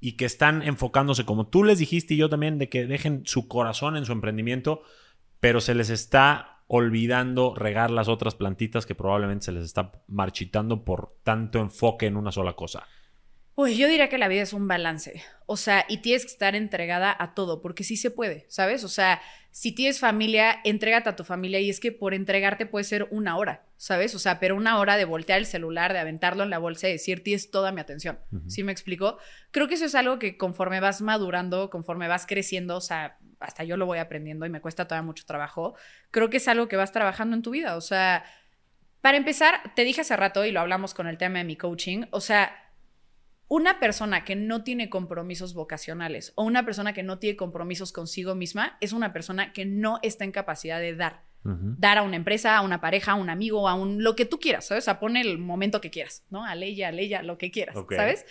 y 0.00 0.16
que 0.16 0.24
están 0.24 0.62
enfocándose, 0.62 1.24
como 1.24 1.46
tú 1.46 1.62
les 1.62 1.78
dijiste 1.78 2.14
y 2.14 2.16
yo 2.16 2.28
también, 2.28 2.58
de 2.58 2.68
que 2.68 2.88
dejen 2.88 3.22
su 3.24 3.46
corazón 3.46 3.96
en 3.96 4.04
su 4.04 4.10
emprendimiento, 4.10 4.82
pero 5.38 5.60
se 5.60 5.76
les 5.76 5.90
está 5.90 6.53
olvidando 6.66 7.54
regar 7.54 7.90
las 7.90 8.08
otras 8.08 8.34
plantitas 8.34 8.86
que 8.86 8.94
probablemente 8.94 9.46
se 9.46 9.52
les 9.52 9.64
está 9.64 9.92
marchitando 10.08 10.84
por 10.84 11.16
tanto 11.22 11.58
enfoque 11.58 12.06
en 12.06 12.16
una 12.16 12.32
sola 12.32 12.54
cosa. 12.54 12.86
Uy, 13.56 13.76
yo 13.76 13.86
diría 13.86 14.08
que 14.08 14.18
la 14.18 14.26
vida 14.26 14.42
es 14.42 14.52
un 14.52 14.66
balance. 14.66 15.22
O 15.46 15.56
sea, 15.56 15.84
y 15.88 15.98
tienes 15.98 16.24
que 16.24 16.32
estar 16.32 16.56
entregada 16.56 17.14
a 17.16 17.34
todo, 17.34 17.62
porque 17.62 17.84
sí 17.84 17.96
se 17.96 18.10
puede, 18.10 18.46
¿sabes? 18.48 18.82
O 18.82 18.88
sea, 18.88 19.22
si 19.52 19.70
tienes 19.70 20.00
familia, 20.00 20.56
entrégate 20.64 21.08
a 21.08 21.14
tu 21.14 21.22
familia 21.22 21.60
y 21.60 21.70
es 21.70 21.78
que 21.78 21.92
por 21.92 22.14
entregarte 22.14 22.66
puede 22.66 22.84
ser 22.84 23.06
una 23.12 23.36
hora, 23.36 23.64
¿sabes? 23.76 24.12
O 24.16 24.18
sea, 24.18 24.40
pero 24.40 24.56
una 24.56 24.80
hora 24.80 24.96
de 24.96 25.04
voltear 25.04 25.38
el 25.38 25.46
celular, 25.46 25.92
de 25.92 26.00
aventarlo 26.00 26.42
en 26.42 26.50
la 26.50 26.58
bolsa 26.58 26.88
y 26.88 26.92
decir, 26.92 27.22
tienes 27.22 27.52
toda 27.52 27.70
mi 27.70 27.80
atención. 27.80 28.18
¿Sí 28.48 28.64
me 28.64 28.72
explico? 28.72 29.18
Creo 29.52 29.68
que 29.68 29.74
eso 29.74 29.84
es 29.84 29.94
algo 29.94 30.18
que 30.18 30.36
conforme 30.36 30.80
vas 30.80 31.00
madurando, 31.00 31.70
conforme 31.70 32.08
vas 32.08 32.26
creciendo, 32.26 32.76
o 32.76 32.80
sea, 32.80 33.18
hasta 33.44 33.64
yo 33.64 33.76
lo 33.76 33.86
voy 33.86 33.98
aprendiendo 33.98 34.46
y 34.46 34.50
me 34.50 34.60
cuesta 34.60 34.86
todavía 34.86 35.06
mucho 35.06 35.24
trabajo, 35.26 35.74
creo 36.10 36.30
que 36.30 36.38
es 36.38 36.48
algo 36.48 36.68
que 36.68 36.76
vas 36.76 36.92
trabajando 36.92 37.36
en 37.36 37.42
tu 37.42 37.50
vida. 37.50 37.76
O 37.76 37.80
sea, 37.80 38.24
para 39.00 39.16
empezar, 39.16 39.74
te 39.74 39.84
dije 39.84 40.00
hace 40.00 40.16
rato 40.16 40.44
y 40.44 40.50
lo 40.50 40.60
hablamos 40.60 40.94
con 40.94 41.06
el 41.06 41.18
tema 41.18 41.38
de 41.38 41.44
mi 41.44 41.56
coaching, 41.56 42.04
o 42.10 42.20
sea, 42.20 42.64
una 43.48 43.78
persona 43.78 44.24
que 44.24 44.36
no 44.36 44.64
tiene 44.64 44.88
compromisos 44.88 45.54
vocacionales 45.54 46.32
o 46.34 46.44
una 46.44 46.64
persona 46.64 46.92
que 46.92 47.02
no 47.02 47.18
tiene 47.18 47.36
compromisos 47.36 47.92
consigo 47.92 48.34
misma 48.34 48.78
es 48.80 48.92
una 48.92 49.12
persona 49.12 49.52
que 49.52 49.64
no 49.66 49.98
está 50.02 50.24
en 50.24 50.32
capacidad 50.32 50.80
de 50.80 50.94
dar. 50.96 51.22
Dar 51.46 51.98
a 51.98 52.02
una 52.02 52.16
empresa, 52.16 52.56
a 52.56 52.62
una 52.62 52.80
pareja, 52.80 53.12
a 53.12 53.14
un 53.16 53.28
amigo, 53.28 53.68
a 53.68 53.74
un 53.74 54.02
lo 54.02 54.16
que 54.16 54.24
tú 54.24 54.40
quieras, 54.40 54.66
¿sabes? 54.66 54.84
O 54.84 54.86
sea, 54.86 54.98
pone 54.98 55.20
el 55.20 55.36
momento 55.36 55.82
que 55.82 55.90
quieras, 55.90 56.24
¿no? 56.30 56.42
A 56.42 56.54
Leia, 56.54 56.88
a 56.88 56.90
Leia, 56.90 57.22
lo 57.22 57.36
que 57.36 57.50
quieras, 57.50 57.76
¿sabes? 57.94 58.24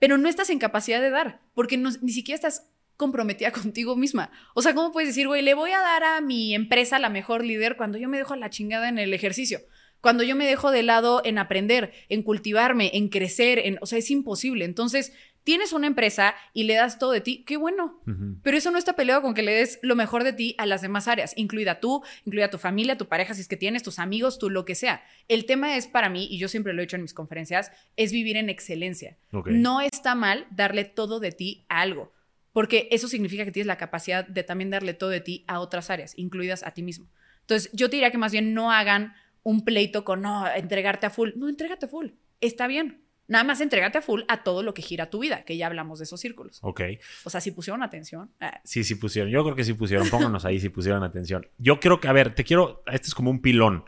Pero 0.00 0.18
no 0.18 0.28
estás 0.28 0.50
en 0.50 0.58
capacidad 0.58 1.00
de 1.00 1.10
dar, 1.10 1.40
porque 1.54 1.78
ni 1.78 2.10
siquiera 2.10 2.34
estás 2.34 2.71
comprometida 3.02 3.50
contigo 3.50 3.96
misma. 3.96 4.30
O 4.54 4.62
sea, 4.62 4.74
¿cómo 4.74 4.92
puedes 4.92 5.08
decir, 5.08 5.26
güey, 5.26 5.42
le 5.42 5.54
voy 5.54 5.72
a 5.72 5.80
dar 5.80 6.04
a 6.04 6.20
mi 6.20 6.54
empresa 6.54 7.00
la 7.00 7.08
mejor 7.08 7.44
líder 7.44 7.76
cuando 7.76 7.98
yo 7.98 8.08
me 8.08 8.16
dejo 8.16 8.36
la 8.36 8.48
chingada 8.48 8.88
en 8.88 8.98
el 8.98 9.12
ejercicio? 9.12 9.60
Cuando 10.00 10.22
yo 10.22 10.36
me 10.36 10.46
dejo 10.46 10.70
de 10.70 10.84
lado 10.84 11.20
en 11.24 11.38
aprender, 11.38 11.92
en 12.08 12.22
cultivarme, 12.22 12.90
en 12.94 13.08
crecer, 13.08 13.58
en, 13.58 13.78
o 13.80 13.86
sea, 13.86 13.98
es 13.98 14.10
imposible. 14.10 14.64
Entonces, 14.64 15.12
tienes 15.42 15.72
una 15.72 15.88
empresa 15.88 16.34
y 16.52 16.64
le 16.64 16.74
das 16.74 17.00
todo 17.00 17.10
de 17.10 17.20
ti, 17.20 17.44
qué 17.44 17.56
bueno. 17.56 18.00
Pero 18.42 18.56
eso 18.56 18.70
no 18.70 18.78
está 18.78 18.94
peleado 18.94 19.22
con 19.22 19.34
que 19.34 19.42
le 19.42 19.52
des 19.52 19.80
lo 19.82 19.96
mejor 19.96 20.22
de 20.22 20.32
ti 20.32 20.54
a 20.58 20.66
las 20.66 20.82
demás 20.82 21.08
áreas, 21.08 21.34
incluida 21.36 21.80
tú, 21.80 22.02
incluida 22.24 22.50
tu 22.50 22.58
familia, 22.58 22.98
tu 22.98 23.06
pareja, 23.06 23.34
si 23.34 23.40
es 23.40 23.48
que 23.48 23.56
tienes, 23.56 23.82
tus 23.82 23.98
amigos, 23.98 24.38
tú, 24.38 24.48
lo 24.48 24.64
que 24.64 24.76
sea. 24.76 25.02
El 25.26 25.44
tema 25.44 25.76
es 25.76 25.88
para 25.88 26.08
mí, 26.08 26.28
y 26.30 26.38
yo 26.38 26.48
siempre 26.48 26.72
lo 26.72 26.82
he 26.82 26.86
dicho 26.86 26.96
en 26.96 27.02
mis 27.02 27.14
conferencias, 27.14 27.72
es 27.96 28.12
vivir 28.12 28.36
en 28.36 28.48
excelencia. 28.48 29.18
No 29.46 29.80
está 29.80 30.14
mal 30.14 30.46
darle 30.50 30.84
todo 30.84 31.18
de 31.18 31.32
ti 31.32 31.64
a 31.68 31.80
algo 31.80 32.12
porque 32.52 32.88
eso 32.90 33.08
significa 33.08 33.44
que 33.44 33.52
tienes 33.52 33.66
la 33.66 33.78
capacidad 33.78 34.26
de 34.26 34.42
también 34.42 34.70
darle 34.70 34.94
todo 34.94 35.10
de 35.10 35.20
ti 35.20 35.44
a 35.48 35.60
otras 35.60 35.90
áreas, 35.90 36.14
incluidas 36.16 36.62
a 36.64 36.72
ti 36.72 36.82
mismo. 36.82 37.08
Entonces, 37.40 37.70
yo 37.72 37.88
te 37.88 37.96
diría 37.96 38.10
que 38.10 38.18
más 38.18 38.32
bien 38.32 38.54
no 38.54 38.70
hagan 38.70 39.14
un 39.42 39.64
pleito 39.64 40.04
con, 40.04 40.22
no, 40.22 40.46
entregarte 40.52 41.06
a 41.06 41.10
full. 41.10 41.30
No, 41.36 41.48
entrégate 41.48 41.86
a 41.86 41.88
full. 41.88 42.08
Está 42.40 42.66
bien. 42.66 43.02
Nada 43.28 43.44
más 43.44 43.60
entregate 43.60 43.98
a 43.98 44.02
full 44.02 44.22
a 44.28 44.42
todo 44.42 44.62
lo 44.62 44.74
que 44.74 44.82
gira 44.82 45.08
tu 45.08 45.20
vida, 45.20 45.44
que 45.44 45.56
ya 45.56 45.66
hablamos 45.66 45.98
de 45.98 46.04
esos 46.04 46.20
círculos. 46.20 46.58
Ok. 46.62 46.82
O 47.24 47.30
sea, 47.30 47.40
si 47.40 47.50
pusieron 47.50 47.82
atención. 47.82 48.30
Ah. 48.40 48.60
Sí, 48.64 48.84
sí 48.84 48.94
pusieron. 48.96 49.30
Yo 49.30 49.42
creo 49.42 49.56
que 49.56 49.64
sí 49.64 49.74
pusieron. 49.74 50.08
Pónganos 50.10 50.44
ahí 50.44 50.60
si 50.60 50.68
pusieron 50.68 51.02
atención. 51.02 51.46
Yo 51.58 51.80
creo 51.80 52.00
que, 52.00 52.08
a 52.08 52.12
ver, 52.12 52.34
te 52.34 52.44
quiero. 52.44 52.82
Este 52.86 53.08
es 53.08 53.14
como 53.14 53.30
un 53.30 53.40
pilón. 53.40 53.84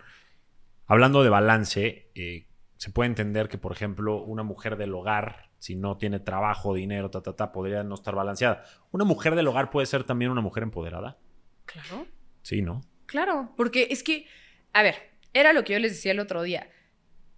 Hablando 0.87 1.23
de 1.23 1.31
balance, 1.31 2.11
eh, 2.15 2.47
se 2.77 2.91
puede 2.91 3.09
entender 3.09 3.49
que, 3.49 3.59
por 3.59 3.73
ejemplo, 3.73 4.23
una 4.23 4.43
mujer 4.43 4.77
del 4.77 4.95
hogar 4.95 5.51
si 5.65 5.77
no 5.77 5.97
tiene 5.97 6.21
trabajo, 6.21 6.75
dinero, 6.75 7.11
ta, 7.11 7.23
ta, 7.23 7.35
ta, 7.35 7.51
podría 7.51 7.83
no 7.85 7.95
estar 7.95 8.15
balanceada. 8.15 8.67
¿Una 8.91 9.07
mujer 9.07 9.35
del 9.35 9.49
hogar 9.49 9.71
puede 9.71 9.87
ser 9.87 10.05
también 10.05 10.31
una 10.31 10.43
mujer 10.43 10.63
empoderada? 10.63 11.17
Claro. 11.65 12.07
Sí, 12.43 12.61
¿no? 12.61 12.83
Claro, 13.07 13.55
porque 13.57 13.89
es 13.91 14.03
que, 14.03 14.27
a 14.75 14.83
ver, 14.83 14.97
era 15.33 15.55
lo 15.55 15.65
que 15.65 15.73
yo 15.73 15.79
les 15.79 15.93
decía 15.93 16.13
el 16.13 16.21
otro 16.21 16.43
día. 16.43 16.69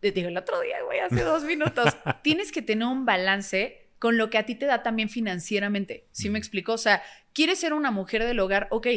Digo, 0.02 0.26
el 0.26 0.36
otro 0.36 0.60
día, 0.60 0.82
güey, 0.84 0.98
hace 0.98 1.22
dos 1.22 1.44
minutos. 1.44 1.96
Tienes 2.24 2.50
que 2.50 2.62
tener 2.62 2.88
un 2.88 3.06
balance 3.06 3.92
con 4.00 4.18
lo 4.18 4.28
que 4.28 4.38
a 4.38 4.44
ti 4.44 4.56
te 4.56 4.66
da 4.66 4.82
también 4.82 5.08
financieramente. 5.08 6.08
¿Sí 6.10 6.28
me 6.28 6.40
explico? 6.40 6.72
O 6.72 6.78
sea, 6.78 7.04
quieres 7.32 7.60
ser 7.60 7.74
una 7.74 7.92
mujer 7.92 8.24
del 8.24 8.40
hogar, 8.40 8.66
ok, 8.72 8.88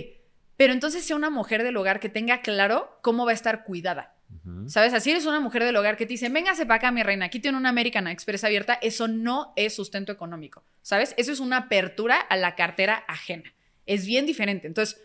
pero 0.57 0.73
entonces 0.73 1.05
sea 1.05 1.15
una 1.15 1.29
mujer 1.29 1.61
del 1.61 1.77
hogar 1.77 1.99
que 1.99 2.09
tenga 2.09 2.41
claro 2.41 2.97
cómo 3.03 3.25
va 3.25 3.31
a 3.31 3.35
estar 3.35 3.63
cuidada. 3.63 4.15
¿Sabes? 4.67 4.93
Así 4.93 5.11
eres 5.11 5.25
una 5.25 5.39
mujer 5.39 5.63
del 5.63 5.75
hogar 5.75 5.97
que 5.97 6.05
te 6.05 6.13
dice, 6.13 6.29
véngase 6.29 6.65
para 6.65 6.75
acá, 6.75 6.91
mi 6.91 7.03
reina, 7.03 7.25
aquí 7.25 7.39
tiene 7.39 7.57
una 7.57 7.69
American 7.69 8.07
Express 8.07 8.43
abierta. 8.43 8.79
Eso 8.81 9.07
no 9.07 9.53
es 9.55 9.75
sustento 9.75 10.11
económico, 10.11 10.63
¿sabes? 10.81 11.13
Eso 11.17 11.31
es 11.31 11.39
una 11.39 11.57
apertura 11.57 12.19
a 12.19 12.35
la 12.35 12.55
cartera 12.55 13.03
ajena. 13.07 13.53
Es 13.85 14.05
bien 14.05 14.25
diferente. 14.25 14.67
Entonces, 14.67 15.01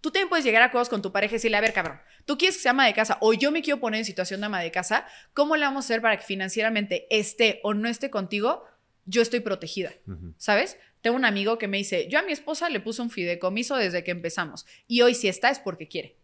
tú 0.00 0.10
también 0.10 0.28
puedes 0.28 0.44
llegar 0.44 0.62
a 0.62 0.66
acuerdos 0.66 0.88
con 0.88 1.02
tu 1.02 1.12
pareja 1.12 1.32
y 1.32 1.36
decirle, 1.36 1.56
a 1.56 1.60
ver, 1.60 1.72
cabrón, 1.72 1.98
tú 2.24 2.36
quieres 2.36 2.56
que 2.56 2.62
sea 2.62 2.70
ama 2.70 2.86
de 2.86 2.94
casa 2.94 3.18
o 3.20 3.32
yo 3.32 3.50
me 3.50 3.62
quiero 3.62 3.80
poner 3.80 3.98
en 3.98 4.04
situación 4.04 4.40
de 4.40 4.46
ama 4.46 4.60
de 4.60 4.70
casa, 4.70 5.06
¿cómo 5.32 5.56
le 5.56 5.64
vamos 5.64 5.84
a 5.84 5.86
hacer 5.86 6.02
para 6.02 6.16
que 6.16 6.24
financieramente 6.24 7.06
esté 7.10 7.60
o 7.62 7.74
no 7.74 7.88
esté 7.88 8.10
contigo? 8.10 8.64
Yo 9.06 9.22
estoy 9.22 9.40
protegida, 9.40 9.92
¿sabes? 10.38 10.78
Tengo 11.02 11.16
un 11.16 11.26
amigo 11.26 11.58
que 11.58 11.68
me 11.68 11.76
dice, 11.76 12.08
yo 12.08 12.18
a 12.18 12.22
mi 12.22 12.32
esposa 12.32 12.70
le 12.70 12.80
puse 12.80 13.02
un 13.02 13.10
fideicomiso 13.10 13.76
desde 13.76 14.02
que 14.04 14.10
empezamos 14.10 14.64
y 14.86 15.02
hoy 15.02 15.14
si 15.14 15.28
está 15.28 15.50
es 15.50 15.58
porque 15.58 15.88
quiere. 15.88 16.16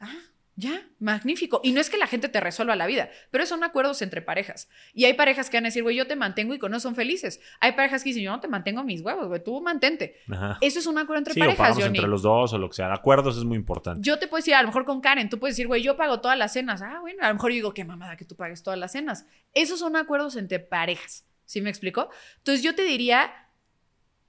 Ah, 0.00 0.18
Ya, 0.58 0.88
magnífico. 0.98 1.60
Y 1.62 1.72
no 1.72 1.82
es 1.82 1.90
que 1.90 1.98
la 1.98 2.06
gente 2.06 2.30
te 2.30 2.40
resuelva 2.40 2.76
la 2.76 2.86
vida, 2.86 3.10
pero 3.30 3.44
son 3.44 3.62
acuerdos 3.62 4.00
entre 4.00 4.22
parejas. 4.22 4.70
Y 4.94 5.04
hay 5.04 5.12
parejas 5.12 5.50
que 5.50 5.58
van 5.58 5.66
a 5.66 5.68
decir, 5.68 5.82
güey, 5.82 5.94
yo 5.94 6.06
te 6.06 6.16
mantengo 6.16 6.54
y 6.54 6.58
con 6.58 6.72
eso 6.72 6.80
son 6.80 6.94
felices. 6.94 7.40
Hay 7.60 7.72
parejas 7.72 8.02
que 8.02 8.08
dicen, 8.08 8.22
yo 8.22 8.30
no 8.30 8.40
te 8.40 8.48
mantengo 8.48 8.82
mis 8.82 9.02
huevos, 9.02 9.28
güey, 9.28 9.44
tú 9.44 9.60
mantente. 9.60 10.16
Eso 10.62 10.78
es 10.78 10.86
un 10.86 10.96
acuerdo 10.96 11.18
entre 11.18 11.34
parejas, 11.34 11.76
o 11.76 11.84
entre 11.84 12.08
los 12.08 12.22
dos 12.22 12.54
o 12.54 12.58
lo 12.58 12.70
que 12.70 12.76
sea. 12.76 12.90
Acuerdos 12.90 13.36
es 13.36 13.44
muy 13.44 13.56
importante. 13.56 14.00
Yo 14.02 14.18
te 14.18 14.28
puedo 14.28 14.38
decir, 14.38 14.54
a 14.54 14.62
lo 14.62 14.68
mejor 14.68 14.86
con 14.86 15.02
Karen, 15.02 15.28
tú 15.28 15.38
puedes 15.38 15.56
decir, 15.56 15.66
güey, 15.66 15.82
yo 15.82 15.98
pago 15.98 16.20
todas 16.22 16.38
las 16.38 16.54
cenas. 16.54 16.80
Ah, 16.80 17.00
bueno, 17.02 17.22
a 17.22 17.28
lo 17.28 17.34
mejor 17.34 17.50
yo 17.50 17.56
digo, 17.56 17.74
qué 17.74 17.84
mamada 17.84 18.16
que 18.16 18.24
tú 18.24 18.34
pagues 18.34 18.62
todas 18.62 18.78
las 18.78 18.92
cenas. 18.92 19.26
Esos 19.52 19.80
son 19.80 19.94
acuerdos 19.94 20.36
entre 20.36 20.58
parejas. 20.58 21.26
¿Sí 21.44 21.60
me 21.60 21.68
explico? 21.68 22.08
Entonces 22.38 22.62
yo 22.62 22.74
te 22.74 22.82
diría, 22.82 23.30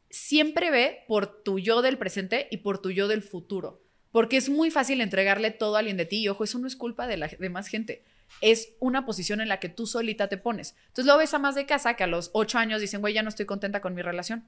siempre 0.10 0.72
ve 0.72 1.06
por 1.08 1.42
tu 1.44 1.58
yo 1.58 1.82
del 1.82 1.98
presente 1.98 2.50
y 2.52 2.58
por 2.58 2.80
tu 2.80 2.92
yo 2.92 3.08
del 3.08 3.22
futuro. 3.22 3.87
Porque 4.18 4.38
es 4.38 4.50
muy 4.50 4.72
fácil 4.72 5.02
entregarle 5.02 5.52
todo 5.52 5.76
a 5.76 5.80
alguien 5.80 5.96
de 5.96 6.08
ti 6.08 6.18
y 6.18 6.28
ojo, 6.28 6.44
eso 6.44 6.58
no 6.58 6.66
es 6.66 6.76
culpa 6.76 7.06
de 7.06 7.18
la 7.18 7.28
demás 7.38 7.68
gente. 7.68 8.04
Es 8.42 8.70
una 8.80 9.06
posición 9.06 9.42
en 9.42 9.48
la 9.48 9.60
que 9.60 9.70
tú 9.70 9.86
solita 9.86 10.28
te 10.28 10.38
pones. 10.38 10.76
Entonces 10.88 11.06
lo 11.06 11.20
ves 11.20 11.36
a 11.36 11.38
más 11.38 11.54
de 11.54 11.68
casa 11.68 11.94
que 11.94 12.04
a 12.04 12.08
los 12.08 12.32
ocho 12.34 12.58
años 12.58 12.82
dicen, 12.82 13.00
güey, 13.02 13.14
ya 13.14 13.22
no 13.22 13.30
estoy 13.30 13.46
contenta 13.46 13.80
con 13.80 13.94
mi 13.94 14.02
relación. 14.02 14.48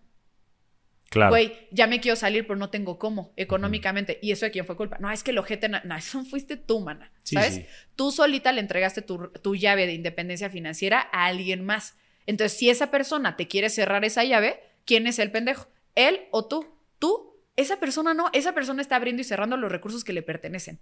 Claro. 1.11 1.29
Güey, 1.29 1.67
ya 1.69 1.85
me 1.85 1.99
quiero 1.99 2.15
salir, 2.15 2.47
pero 2.47 2.57
no 2.57 2.71
tengo 2.71 2.97
cómo 2.97 3.31
económicamente. 3.35 4.17
¿Y 4.23 4.31
eso 4.31 4.47
de 4.47 4.51
quién 4.51 4.65
fue 4.65 4.75
culpa? 4.75 4.97
No, 4.97 5.11
es 5.11 5.21
que 5.21 5.33
lo 5.33 5.41
ojete. 5.41 5.69
No, 5.69 5.95
eso 5.95 6.25
fuiste 6.31 6.57
tú, 6.57 6.79
mana. 6.79 7.11
¿Sabes? 7.21 7.61
Tú 7.95 8.11
solita 8.11 8.51
le 8.51 8.61
entregaste 8.61 9.03
tu, 9.03 9.27
tu 9.43 9.55
llave 9.55 9.85
de 9.85 9.93
independencia 9.93 10.49
financiera 10.49 11.09
a 11.11 11.27
alguien 11.27 11.63
más. 11.63 11.95
Entonces, 12.25 12.57
si 12.57 12.71
esa 12.71 12.89
persona 12.89 13.37
te 13.37 13.47
quiere 13.47 13.69
cerrar 13.69 14.03
esa 14.03 14.23
llave, 14.23 14.63
¿quién 14.85 15.05
es 15.05 15.19
el 15.19 15.29
pendejo? 15.29 15.67
¿Él 15.93 16.21
o 16.31 16.47
tú? 16.47 16.65
Tú 16.97 17.28
esa 17.59 17.79
persona 17.79 18.13
no, 18.13 18.29
esa 18.33 18.53
persona 18.53 18.81
está 18.81 18.95
abriendo 18.95 19.21
y 19.21 19.25
cerrando 19.25 19.57
los 19.57 19.71
recursos 19.71 20.03
que 20.03 20.13
le 20.13 20.21
pertenecen, 20.21 20.79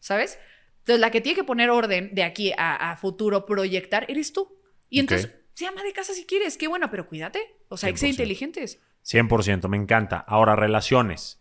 ¿sabes? 0.00 0.38
Entonces, 0.78 1.00
la 1.00 1.10
que 1.10 1.20
tiene 1.20 1.36
que 1.36 1.44
poner 1.44 1.70
orden 1.70 2.14
de 2.14 2.22
aquí 2.22 2.52
a, 2.56 2.96
futuro, 3.00 3.44
proyectar, 3.44 4.06
eres 4.08 4.32
tú. 4.32 4.56
Y 4.88 5.00
entonces, 5.00 5.34
se 5.54 5.66
ama 5.66 5.82
de 5.82 5.92
casa 5.92 6.14
si 6.14 6.24
quieres, 6.26 6.56
qué 6.56 6.68
bueno, 6.68 6.90
pero 6.90 7.08
cuídate. 7.08 7.40
O 7.68 7.76
sea, 7.76 7.88
hay 7.88 7.94
que 7.94 7.98
ser 7.98 8.10
inteligentes. 8.10 8.80
100%, 9.04 9.68
me 9.68 9.76
encanta. 9.76 10.18
Ahora, 10.18 10.54
relaciones. 10.54 11.40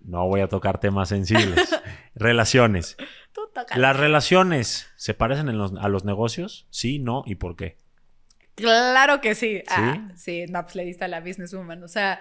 No 0.00 0.26
voy 0.26 0.40
a 0.40 0.48
tocar 0.48 0.80
temas 0.80 1.10
sensibles. 1.10 1.68
relaciones. 2.14 2.96
¿Las 3.76 3.96
relaciones 3.96 4.88
se 4.96 5.12
parecen 5.12 5.48
a 5.50 5.88
los 5.88 6.04
negocios? 6.04 6.66
Sí, 6.70 6.98
no, 6.98 7.24
¿y 7.26 7.34
por 7.34 7.56
qué? 7.56 7.76
Claro 8.54 9.20
que 9.20 9.34
sí. 9.34 9.58
Sí, 9.58 9.64
ah, 9.68 10.08
sí 10.16 10.44
no, 10.48 10.62
pues 10.62 10.76
le 10.76 10.84
diste 10.84 11.04
a 11.04 11.08
la 11.08 11.20
businesswoman. 11.20 11.82
O 11.82 11.88
sea, 11.88 12.20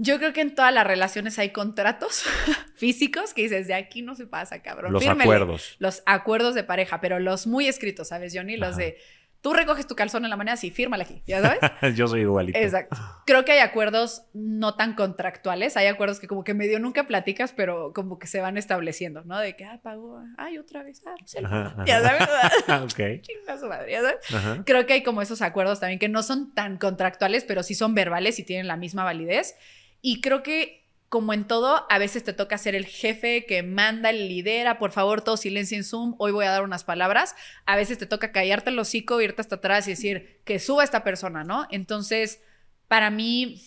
yo 0.00 0.18
creo 0.18 0.32
que 0.32 0.40
en 0.40 0.54
todas 0.54 0.72
las 0.72 0.86
relaciones 0.86 1.38
hay 1.40 1.50
contratos 1.50 2.22
físicos 2.76 3.34
que 3.34 3.42
dices, 3.42 3.66
de 3.66 3.74
aquí 3.74 4.00
no 4.00 4.14
se 4.14 4.26
pasa, 4.26 4.62
cabrón. 4.62 4.92
Los 4.92 5.06
acuerdos. 5.06 5.76
Los 5.80 6.02
acuerdos 6.06 6.54
de 6.54 6.62
pareja, 6.62 7.00
pero 7.00 7.18
los 7.18 7.48
muy 7.48 7.66
escritos, 7.66 8.08
¿sabes, 8.08 8.32
Johnny? 8.32 8.56
Los 8.56 8.76
de, 8.76 8.96
tú 9.40 9.52
recoges 9.52 9.88
tu 9.88 9.96
calzón 9.96 10.22
en 10.22 10.30
la 10.30 10.36
mañana, 10.36 10.56
sí, 10.56 10.70
fírmala 10.70 11.02
aquí, 11.02 11.20
¿ya 11.26 11.42
sabes? 11.42 11.58
Yo 11.96 12.06
soy 12.06 12.20
igualito. 12.20 12.56
Exacto. 12.56 12.96
Creo 13.26 13.44
que 13.44 13.50
hay 13.50 13.58
acuerdos 13.58 14.22
no 14.34 14.76
tan 14.76 14.94
contractuales, 14.94 15.76
hay 15.76 15.88
acuerdos 15.88 16.20
que 16.20 16.28
como 16.28 16.44
que 16.44 16.54
medio 16.54 16.78
nunca 16.78 17.08
platicas, 17.08 17.52
pero 17.52 17.92
como 17.92 18.20
que 18.20 18.28
se 18.28 18.40
van 18.40 18.56
estableciendo, 18.56 19.24
¿no? 19.24 19.36
De 19.40 19.56
que, 19.56 19.64
ah, 19.64 19.80
pagó, 19.82 20.22
ay, 20.36 20.58
otra 20.58 20.84
vez, 20.84 21.02
ah, 21.06 21.14
se 21.24 21.42
ya 21.86 22.02
sabes. 22.02 22.28
ok. 22.94 23.20
Chinga 23.22 23.58
su 23.58 23.66
madre, 23.66 23.90
¿ya 23.90 24.02
sabes? 24.02 24.64
Creo 24.64 24.86
que 24.86 24.92
hay 24.92 25.02
como 25.02 25.22
esos 25.22 25.42
acuerdos 25.42 25.80
también 25.80 25.98
que 25.98 26.08
no 26.08 26.22
son 26.22 26.54
tan 26.54 26.78
contractuales, 26.78 27.42
pero 27.42 27.64
sí 27.64 27.74
son 27.74 27.96
verbales 27.96 28.38
y 28.38 28.44
tienen 28.44 28.68
la 28.68 28.76
misma 28.76 29.02
validez. 29.02 29.56
Y 30.00 30.20
creo 30.20 30.42
que 30.42 30.78
como 31.08 31.32
en 31.32 31.44
todo, 31.44 31.86
a 31.88 31.98
veces 31.98 32.22
te 32.22 32.34
toca 32.34 32.58
ser 32.58 32.74
el 32.74 32.84
jefe 32.84 33.46
que 33.46 33.62
manda, 33.62 34.12
lidera, 34.12 34.78
por 34.78 34.92
favor, 34.92 35.22
todo 35.22 35.38
silencio 35.38 35.76
en 35.76 35.84
Zoom, 35.84 36.14
hoy 36.18 36.32
voy 36.32 36.44
a 36.44 36.50
dar 36.50 36.62
unas 36.62 36.84
palabras. 36.84 37.34
A 37.64 37.76
veces 37.76 37.96
te 37.96 38.06
toca 38.06 38.30
callarte 38.30 38.70
el 38.70 38.78
hocico, 38.78 39.20
irte 39.20 39.40
hasta 39.40 39.56
atrás 39.56 39.86
y 39.88 39.92
decir 39.92 40.40
que 40.44 40.58
suba 40.58 40.84
esta 40.84 41.04
persona, 41.04 41.44
¿no? 41.44 41.66
Entonces, 41.70 42.42
para 42.88 43.08
mí, 43.10 43.62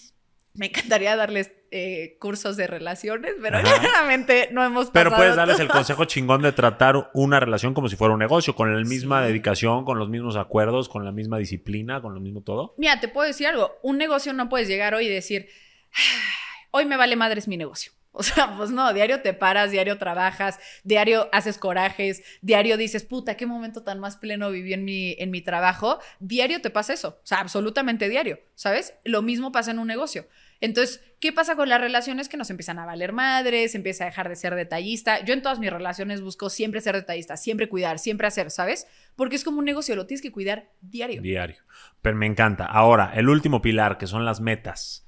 me 0.53 0.68
encantaría 0.68 1.16
darles 1.16 1.52
eh, 1.72 2.18
cursos 2.20 2.58
de 2.58 2.68
relaciones, 2.68 3.34
pero 3.41 3.60
realmente 3.82 4.49
no 4.52 4.64
hemos 4.64 4.91
pasado 4.91 5.06
Pero 5.06 5.16
puedes 5.16 5.36
darles 5.36 5.60
el 5.60 5.70
consejo 5.70 6.06
chingón 6.06 6.44
de 6.44 6.52
tratar 6.52 7.10
una 7.14 7.40
relación 7.40 7.74
como 7.74 7.90
si 7.90 7.95
fuera 7.95 8.14
un 8.14 8.20
negocio, 8.20 8.56
con 8.56 8.72
la 8.72 8.88
misma 8.88 9.26
dedicación, 9.26 9.84
con 9.84 9.98
los 9.98 10.10
mismos 10.10 10.36
acuerdos, 10.36 10.90
con 10.90 11.06
la 11.06 11.12
misma 11.12 11.40
disciplina, 11.40 12.02
con 12.03 12.14
lo 12.14 12.20
mismo 12.20 12.41
todo. 12.41 12.76
Mira, 12.78 12.99
te 12.99 13.08
puedo 13.08 13.26
decir 13.26 13.48
algo, 13.48 13.80
un 13.82 13.98
negocio 13.98 14.32
no 14.34 14.48
puedes 14.48 14.68
llegar 14.68 14.94
hoy 14.94 15.08
y 15.08 15.10
decir 15.10 15.48
hoy 16.72 16.85
me 16.85 16.97
vale 16.97 17.15
madres 17.15 17.47
mi 17.47 17.57
negocio. 17.57 17.91
O 18.13 18.23
sea, 18.23 18.57
pues 18.57 18.72
no, 18.72 18.93
diario 18.93 19.22
te 19.22 19.34
paras, 19.34 19.72
diario 19.72 19.97
trabajas, 19.97 20.59
diario 20.84 21.30
haces 21.31 21.57
corajes, 21.57 22.22
diario 22.41 22.76
dices, 22.76 23.05
puta, 23.05 23.38
qué 23.38 23.45
momento 23.45 23.84
tan 23.84 23.99
más 23.99 24.18
pleno 24.18 24.51
viví 24.51 24.73
en 24.73 24.84
mi, 24.84 25.15
en 25.18 25.31
mi 25.31 25.41
trabajo. 25.41 25.99
Diario 26.19 26.61
te 26.61 26.69
pasa 26.69 26.93
eso, 26.93 27.19
o 27.23 27.26
sea, 27.26 27.39
absolutamente 27.39 28.09
diario, 28.09 28.39
¿sabes? 28.55 28.95
Lo 29.05 29.22
mismo 29.22 29.53
pasa 29.53 29.72
en 29.72 29.80
un 29.80 29.88
negocio. 29.88 30.27
Entonces, 30.59 31.01
¿qué 31.19 31.31
pasa 31.31 31.55
con 31.55 31.69
las 31.69 31.81
relaciones? 31.81 32.30
Que 32.30 32.38
nos 32.38 32.49
empiezan 32.51 32.77
a 32.77 32.85
valer 32.85 33.13
madres, 33.13 33.73
empieza 33.73 34.03
a 34.03 34.07
dejar 34.07 34.30
de 34.30 34.35
ser 34.35 34.53
detallista. 34.55 35.23
Yo 35.26 35.34
en 35.34 35.41
todas 35.41 35.57
mis 35.57 35.72
relaciones 35.72 36.22
busco 36.22 36.51
siempre 36.51 36.81
ser 36.81 36.95
detallista, 36.95 37.35
siempre 37.35 37.68
cuidar, 37.68 37.97
siempre 37.97 38.27
hacer, 38.27 38.51
¿sabes? 38.51 38.88
Porque 39.15 39.38
es 39.38 39.43
como 39.43 39.59
un 39.59 39.65
negocio, 39.65 39.95
lo 39.95 40.05
tienes 40.05 40.22
que 40.22 40.31
cuidar 40.31 40.69
diario. 40.81 41.22
Diario. 41.22 41.63
Pero 42.01 42.15
me 42.15 42.27
encanta. 42.27 42.65
Ahora, 42.65 43.11
el 43.15 43.27
último 43.30 43.61
pilar, 43.61 43.97
que 43.97 44.05
son 44.05 44.23
las 44.23 44.39
metas. 44.39 45.07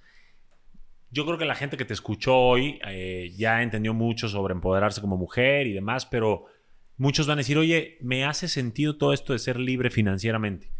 Yo 1.14 1.27
creo 1.27 1.38
que 1.38 1.45
la 1.45 1.53
gente 1.53 1.77
que 1.77 1.85
te 1.85 1.94
escuchó 1.94 2.35
hoy 2.35 2.80
eh, 2.88 3.31
ya 3.38 3.61
entendió 3.61 3.94
mucho 3.94 4.27
sobre 4.27 4.53
empoderarse 4.53 4.99
como 4.99 5.15
mujer 5.15 5.68
y 5.68 5.73
demás, 5.73 6.07
pero 6.07 6.45
muchos 6.98 7.27
van 7.27 7.38
a 7.38 7.41
decir, 7.41 7.56
oye, 7.56 7.99
me 8.02 8.26
hace 8.26 8.48
sentido 8.48 8.98
todo 8.98 9.14
esto 9.14 9.31
de 9.31 9.38
ser 9.38 9.60
libre 9.60 9.91
financieramente. 9.91 10.72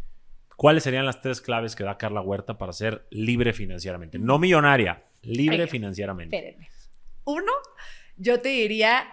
¿Cuáles 0.56 0.82
serían 0.82 1.06
las 1.06 1.20
tres 1.20 1.40
claves 1.40 1.76
que 1.76 1.84
da 1.84 1.98
Carla 1.98 2.20
Huerta 2.20 2.58
para 2.58 2.72
ser 2.72 3.06
libre 3.10 3.52
financieramente? 3.52 4.18
No 4.18 4.40
millonaria, 4.40 5.04
libre 5.22 5.68
financieramente. 5.68 6.36
Espérenme. 6.36 6.68
Uno, 7.22 7.52
yo 8.16 8.40
te 8.40 8.48
diría 8.48 9.06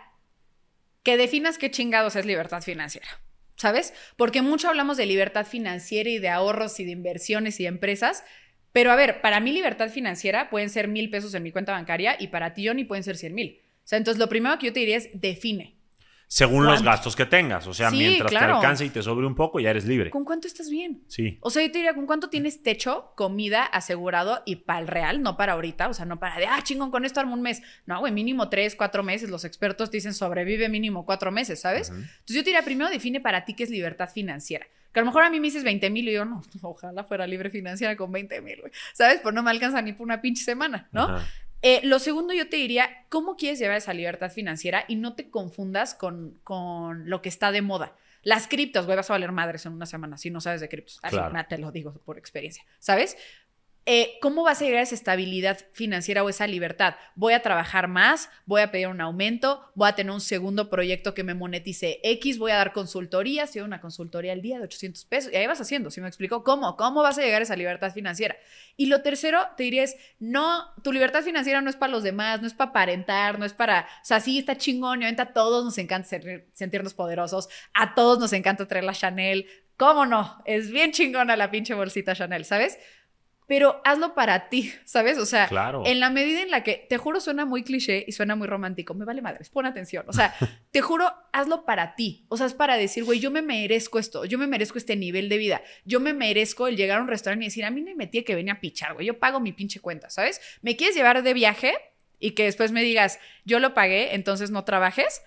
que 1.03 1.18
definas 1.18 1.60
qué 1.60 1.69
chingados 1.69 2.15
es 2.15 2.26
libertad 2.26 2.64
financiera. 2.64 3.07
¿Sabes? 3.57 3.93
Porque 4.18 4.41
mucho 4.41 4.69
hablamos 4.69 4.98
de 4.98 5.06
libertad 5.06 5.45
financiera 5.45 6.10
y 6.10 6.18
de 6.18 6.30
ahorros 6.30 6.80
y 6.80 6.85
de 6.85 6.91
inversiones 6.91 7.60
y 7.60 7.64
de 7.64 7.69
empresas, 7.69 8.23
pero 8.72 8.91
a 8.91 8.95
ver, 8.95 9.22
para 9.22 9.39
mí 9.39 9.52
libertad 9.52 9.89
financiera 9.89 10.49
pueden 10.49 10.69
ser 10.69 10.88
mil 10.88 11.10
pesos 11.10 11.34
en 11.34 11.43
mi 11.43 11.52
cuenta 11.52 11.72
bancaria 11.72 12.15
y 12.19 12.27
para 12.27 12.53
ti, 12.53 12.68
Johnny, 12.68 12.84
pueden 12.84 13.03
ser 13.03 13.18
cien 13.18 13.34
mil. 13.34 13.60
O 13.84 13.88
sea, 13.88 13.98
entonces 13.98 14.19
lo 14.19 14.30
primero 14.30 14.57
que 14.57 14.68
yo 14.68 14.73
te 14.73 14.80
diría 14.80 14.98
es 14.98 15.10
define. 15.14 15.76
Según 16.34 16.65
los 16.65 16.81
gastos 16.81 17.18
que 17.18 17.26
tengas. 17.26 17.68
O 17.68 17.73
sea, 17.73 17.91
mientras 17.91 18.31
te 18.31 18.38
alcance 18.38 18.85
y 18.85 18.89
te 18.89 19.03
sobre 19.03 19.27
un 19.27 19.35
poco, 19.35 19.60
ya 19.60 19.69
eres 19.69 19.84
libre. 19.84 20.11
¿Con 20.11 20.23
cuánto 20.23 20.48
estás 20.48 20.69
bien? 20.69 21.03
Sí. 21.10 21.38
O 21.41 21.49
sea, 21.49 21.61
yo 21.61 21.69
te 21.69 21.80
diría, 21.80 21.93
¿con 21.93 22.06
cuánto 22.06 22.30
tienes 22.30 22.64
techo, 22.64 23.11
comida 23.18 23.65
asegurado 23.65 24.41
y 24.45 24.56
para 24.56 24.80
el 24.80 24.88
real, 24.88 25.22
no 25.22 25.35
para 25.35 25.53
ahorita? 25.53 25.89
O 25.89 25.93
sea, 25.93 26.06
no 26.06 26.22
para 26.22 26.38
de, 26.38 26.45
ah, 26.45 26.61
chingón, 26.64 26.89
con 26.89 27.03
esto 27.03 27.19
armo 27.19 27.34
un 27.34 27.41
mes. 27.41 27.61
No, 27.85 27.99
güey, 27.99 28.14
mínimo 28.14 28.48
tres, 28.48 28.77
cuatro 28.77 29.03
meses. 29.03 29.30
Los 29.30 29.43
expertos 29.43 29.91
dicen 29.91 30.14
sobrevive 30.14 30.69
mínimo 30.69 31.06
cuatro 31.06 31.34
meses, 31.34 31.60
¿sabes? 31.60 31.89
Entonces 31.89 32.35
yo 32.38 32.43
te 32.43 32.52
diría, 32.52 32.64
primero 32.64 32.89
define 32.89 33.19
para 33.19 33.43
ti 33.43 33.53
qué 33.53 33.64
es 33.65 33.69
libertad 33.69 34.10
financiera. 34.10 34.65
Que 34.93 34.99
a 34.99 35.03
lo 35.03 35.07
mejor 35.07 35.23
a 35.23 35.30
mí 35.30 35.39
me 35.39 35.47
dices 35.47 35.63
20 35.63 35.89
mil 35.89 36.07
y 36.09 36.13
yo 36.13 36.26
no, 36.26 36.41
ojalá 36.61 37.03
fuera 37.03 37.27
libre 37.27 37.49
financiera 37.49 37.95
con 37.95 38.11
20 38.11 38.41
mil, 38.41 38.61
¿sabes? 38.93 39.19
Pues 39.22 39.34
no 39.34 39.43
me 39.43 39.51
alcanza 39.51 39.81
ni 39.81 39.93
por 39.93 40.05
una 40.05 40.22
pinche 40.22 40.43
semana, 40.43 40.89
¿no? 40.91 41.18
Eh, 41.63 41.80
lo 41.84 41.99
segundo, 41.99 42.34
yo 42.34 42.49
te 42.49 42.57
diría, 42.57 43.05
¿cómo 43.09 43.35
quieres 43.35 43.59
llevar 43.59 43.77
esa 43.77 43.93
libertad 43.93 44.31
financiera 44.31 44.84
y 44.88 44.95
no 44.95 45.13
te 45.13 45.30
confundas 45.30 45.93
con, 45.93 46.39
con 46.43 47.07
lo 47.07 47.22
que 47.22 47.30
está 47.30 47.51
de 47.51 47.61
moda? 47.61 47.95
Las 48.23 48.47
criptos, 48.47 48.85
güey, 48.85 48.95
vas 48.95 49.09
a 49.09 49.13
valer 49.13 49.31
madres 49.31 49.65
en 49.65 49.73
una 49.73 49.85
semana 49.85 50.18
si 50.18 50.30
no 50.30 50.41
sabes 50.41 50.61
de 50.61 50.69
criptos. 50.69 50.99
Así, 51.01 51.18
te 51.49 51.57
lo 51.57 51.72
digo 51.72 51.93
por 52.05 52.18
experiencia, 52.18 52.63
¿sabes? 52.80 53.18
Eh, 53.88 54.20
¿cómo 54.22 54.44
vas 54.44 54.62
a 54.62 54.66
llegar 54.66 54.82
a 54.82 54.84
esa 54.84 54.94
estabilidad 54.94 55.58
financiera 55.74 56.24
o 56.24 56.30
esa 56.30 56.45
libertad? 56.45 56.95
Voy 57.16 57.34
a 57.34 57.41
trabajar 57.41 57.88
más, 57.88 58.30
voy 58.45 58.62
a 58.62 58.70
pedir 58.70 58.88
un 58.88 59.02
aumento, 59.02 59.72
voy 59.74 59.90
a 59.90 59.95
tener 59.95 60.12
un 60.12 60.22
segundo 60.22 60.70
proyecto 60.70 61.16
que 61.16 61.24
me 61.24 61.34
monetice 61.34 61.99
X, 62.03 62.38
voy 62.38 62.52
a 62.52 62.58
dar 62.58 62.74
consultorías, 62.74 63.49
si 63.49 63.60
una 63.60 63.82
consultoría 63.82 64.34
al 64.34 64.41
día 64.44 64.60
de 64.60 64.66
800 64.66 65.06
pesos, 65.06 65.34
y 65.34 65.36
ahí 65.36 65.48
vas 65.48 65.62
haciendo, 65.62 65.90
¿sí 65.90 65.99
me 65.99 66.08
explico? 66.08 66.44
¿Cómo? 66.44 66.78
¿Cómo 66.78 67.02
vas 67.02 67.18
a 67.18 67.24
llegar 67.24 67.41
a 67.41 67.44
esa 67.44 67.56
libertad 67.56 67.91
financiera? 67.91 68.36
Y 68.78 68.86
lo 68.86 69.02
tercero, 69.02 69.48
te 69.58 69.64
diría 69.64 69.84
es, 69.84 69.95
no, 70.20 70.76
tu 70.84 70.94
libertad 70.94 71.24
financiera 71.24 71.60
no 71.62 71.70
es 71.72 71.76
para 71.76 71.91
los 71.91 72.03
demás, 72.03 72.40
no 72.40 72.45
es 72.45 72.53
para 72.53 72.70
aparentar, 72.70 73.40
no 73.40 73.45
es 73.45 73.53
para, 73.53 73.88
o 74.03 74.06
sea, 74.06 74.20
sí 74.20 74.38
está 74.38 74.58
chingón, 74.58 75.02
y 75.02 75.06
a 75.06 75.34
todos 75.34 75.66
nos 75.66 75.80
encanta 75.80 76.08
sentirnos 76.53 76.94
poderosos, 76.94 77.49
a 77.74 77.95
todos 77.95 78.20
nos 78.20 78.32
encanta 78.34 78.68
traer 78.68 78.84
la 78.84 78.94
Chanel, 78.94 79.48
¿cómo 79.76 80.06
no? 80.06 80.40
Es 80.45 80.70
bien 80.70 80.91
chingona 80.91 81.36
la 81.36 81.49
pinche 81.49 81.74
bolsita 81.74 82.14
Chanel, 82.14 82.45
¿sabes? 82.45 82.78
Pero 83.47 83.81
hazlo 83.84 84.15
para 84.15 84.49
ti, 84.49 84.73
¿sabes? 84.85 85.18
O 85.18 85.26
sea, 85.26 85.49
en 85.85 85.99
la 85.99 86.09
medida 86.09 86.41
en 86.41 86.51
la 86.51 86.63
que, 86.63 86.85
te 86.89 86.97
juro, 86.97 87.19
suena 87.19 87.45
muy 87.45 87.63
cliché 87.63 88.05
y 88.07 88.11
suena 88.11 88.35
muy 88.35 88.47
romántico, 88.47 88.93
me 88.93 89.05
vale 89.05 89.22
madres, 89.22 89.49
pon 89.49 89.65
atención, 89.65 90.05
o 90.07 90.13
sea, 90.13 90.34
te 90.72 90.81
juro, 90.81 91.11
hazlo 91.34 91.65
para 91.65 91.95
ti, 91.95 92.26
o 92.30 92.38
sea, 92.38 92.45
es 92.45 92.53
para 92.53 92.77
decir, 92.77 93.03
güey, 93.03 93.19
yo 93.19 93.31
me 93.31 93.41
merezco 93.41 93.99
esto, 93.99 94.26
yo 94.26 94.38
me 94.38 94.47
merezco 94.47 94.77
este 94.77 94.95
nivel 94.95 95.30
de 95.30 95.38
vida, 95.38 95.61
yo 95.85 95.99
me 95.99 96.13
merezco 96.13 96.68
el 96.68 96.77
llegar 96.77 96.99
a 96.99 97.01
un 97.01 97.07
restaurante 97.07 97.45
y 97.45 97.47
decir, 97.47 97.65
a 97.65 97.72
mí 97.72 97.81
no 97.81 97.91
me 97.91 97.95
metí 97.95 98.23
que 98.23 98.35
venía 98.35 98.53
a 98.53 98.59
pichar, 98.59 98.93
güey, 98.93 99.07
yo 99.07 99.19
pago 99.19 99.39
mi 99.39 99.53
pinche 99.53 99.80
cuenta, 99.80 100.09
¿sabes? 100.09 100.41
¿Me 100.61 100.76
quieres 100.76 100.95
llevar 100.95 101.22
de 101.23 101.34
viaje? 101.34 101.73
Y 102.23 102.31
que 102.31 102.43
después 102.43 102.72
me 102.72 102.84
digas, 102.84 103.19
yo 103.45 103.59
lo 103.59 103.73
pagué, 103.73 104.13
entonces 104.13 104.51
no 104.51 104.63
trabajes 104.63 105.23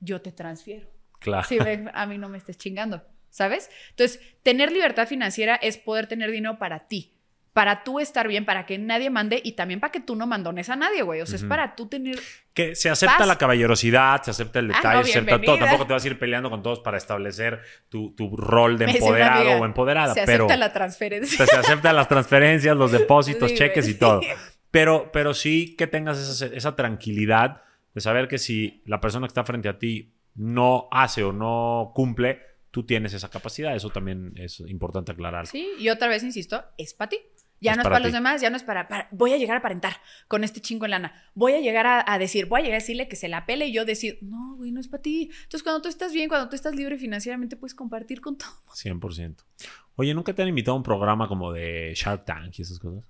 yo 0.00 0.20
te 0.20 0.32
transfiero. 0.32 0.88
Claro. 1.18 1.46
Si 1.48 1.58
a 1.58 2.06
mí 2.06 2.18
no 2.18 2.28
me 2.28 2.38
estés 2.38 2.58
chingando, 2.58 3.02
¿sabes? 3.30 3.70
Entonces, 3.90 4.20
tener 4.42 4.72
libertad 4.72 5.08
financiera 5.08 5.56
es 5.56 5.78
poder 5.78 6.06
tener 6.06 6.30
dinero 6.30 6.58
para 6.58 6.86
ti 6.88 7.15
para 7.56 7.84
tú 7.84 8.00
estar 8.00 8.28
bien, 8.28 8.44
para 8.44 8.66
que 8.66 8.76
nadie 8.76 9.08
mande 9.08 9.40
y 9.42 9.52
también 9.52 9.80
para 9.80 9.90
que 9.90 10.00
tú 10.00 10.14
no 10.14 10.26
mandones 10.26 10.68
a 10.68 10.76
nadie, 10.76 11.00
güey. 11.00 11.22
O 11.22 11.26
sea, 11.26 11.36
es 11.36 11.44
para 11.44 11.74
tú 11.74 11.86
tener. 11.86 12.18
Que 12.52 12.74
se 12.74 12.90
acepta 12.90 13.24
la 13.24 13.38
caballerosidad, 13.38 14.20
se 14.20 14.30
acepta 14.30 14.58
el 14.58 14.70
ah, 14.72 14.76
detalle, 14.76 15.04
se 15.04 15.18
acepta 15.20 15.40
todo. 15.40 15.58
Tampoco 15.58 15.86
te 15.86 15.94
vas 15.94 16.04
a 16.04 16.06
ir 16.06 16.18
peleando 16.18 16.50
con 16.50 16.62
todos 16.62 16.80
para 16.80 16.98
establecer 16.98 17.62
tu, 17.88 18.12
rol 18.36 18.76
de 18.76 18.84
empoderado 18.84 19.52
o 19.52 19.64
empoderada. 19.64 20.12
Se 20.12 20.20
acepta 20.20 20.54
la 20.58 20.70
transferencia. 20.74 21.46
se 21.46 21.56
acepta 21.56 21.94
las 21.94 22.08
transferencias, 22.08 22.76
los 22.76 22.92
depósitos, 22.92 23.54
cheques 23.54 23.88
y 23.88 23.94
todo. 23.94 24.20
Pero, 24.70 25.10
pero 25.10 25.32
sí 25.32 25.76
que 25.76 25.86
tengas 25.86 26.18
esa, 26.18 26.54
esa 26.54 26.76
tranquilidad 26.76 27.62
de 27.94 28.02
saber 28.02 28.28
que 28.28 28.36
si 28.36 28.82
la 28.84 29.00
persona 29.00 29.26
que 29.26 29.30
está 29.30 29.44
frente 29.44 29.70
a 29.70 29.78
ti 29.78 30.12
no 30.34 30.88
hace 30.90 31.24
o 31.24 31.32
no 31.32 31.92
cumple, 31.94 32.38
tú 32.70 32.84
tienes 32.84 33.14
esa 33.14 33.30
capacidad. 33.30 33.74
Eso 33.74 33.88
también 33.88 34.34
es 34.36 34.60
importante 34.60 35.12
aclarar. 35.12 35.46
Sí, 35.46 35.66
y 35.78 35.88
otra 35.88 36.08
vez 36.08 36.22
insisto, 36.22 36.62
es 36.76 36.92
para 36.92 37.08
ti. 37.08 37.16
Ya 37.60 37.74
no 37.74 37.82
es 37.82 37.88
para, 37.88 38.00
los 38.00 38.12
demás, 38.12 38.40
ya 38.40 38.50
no 38.50 38.56
es 38.56 38.62
para, 38.62 39.08
Voy 39.10 39.32
a 39.32 39.38
llegar 39.38 39.56
a 39.56 39.58
aparentar 39.60 39.96
con 40.28 40.44
este 40.44 40.60
chingo 40.60 40.84
en 40.84 40.90
lana. 40.90 41.14
Voy 41.34 41.54
a 41.54 41.60
llegar 41.60 42.04
a, 42.06 42.18
decir, 42.18 42.46
voy 42.46 42.60
a 42.60 42.62
llegar 42.64 42.76
a 42.76 42.82
decirle 42.82 43.08
que 43.08 43.16
se 43.16 43.28
la 43.28 43.46
pele 43.46 43.66
y 43.66 43.72
yo 43.72 43.84
decir, 43.84 44.18
no, 44.22 44.56
güey, 44.56 44.72
no 44.72 44.80
es 44.80 44.88
para 44.88 45.02
ti. 45.02 45.30
Entonces, 45.44 45.62
cuando 45.62 45.82
tú 45.82 45.88
estás 45.88 46.12
bien, 46.12 46.28
cuando 46.28 46.48
tú 46.48 46.56
estás 46.56 46.74
libre 46.74 46.98
financieramente, 46.98 47.56
puedes 47.56 47.74
compartir 47.74 48.20
con 48.20 48.36
todo. 48.36 48.50
100%. 48.74 49.36
Oye, 49.96 50.12
¿nunca 50.14 50.34
te 50.34 50.42
han 50.42 50.48
invitado 50.48 50.74
a 50.74 50.76
un 50.76 50.82
programa 50.82 51.28
como 51.28 51.52
de 51.52 51.94
Shark 51.96 52.24
Tank 52.24 52.58
y 52.58 52.62
esas 52.62 52.78
cosas? 52.78 53.04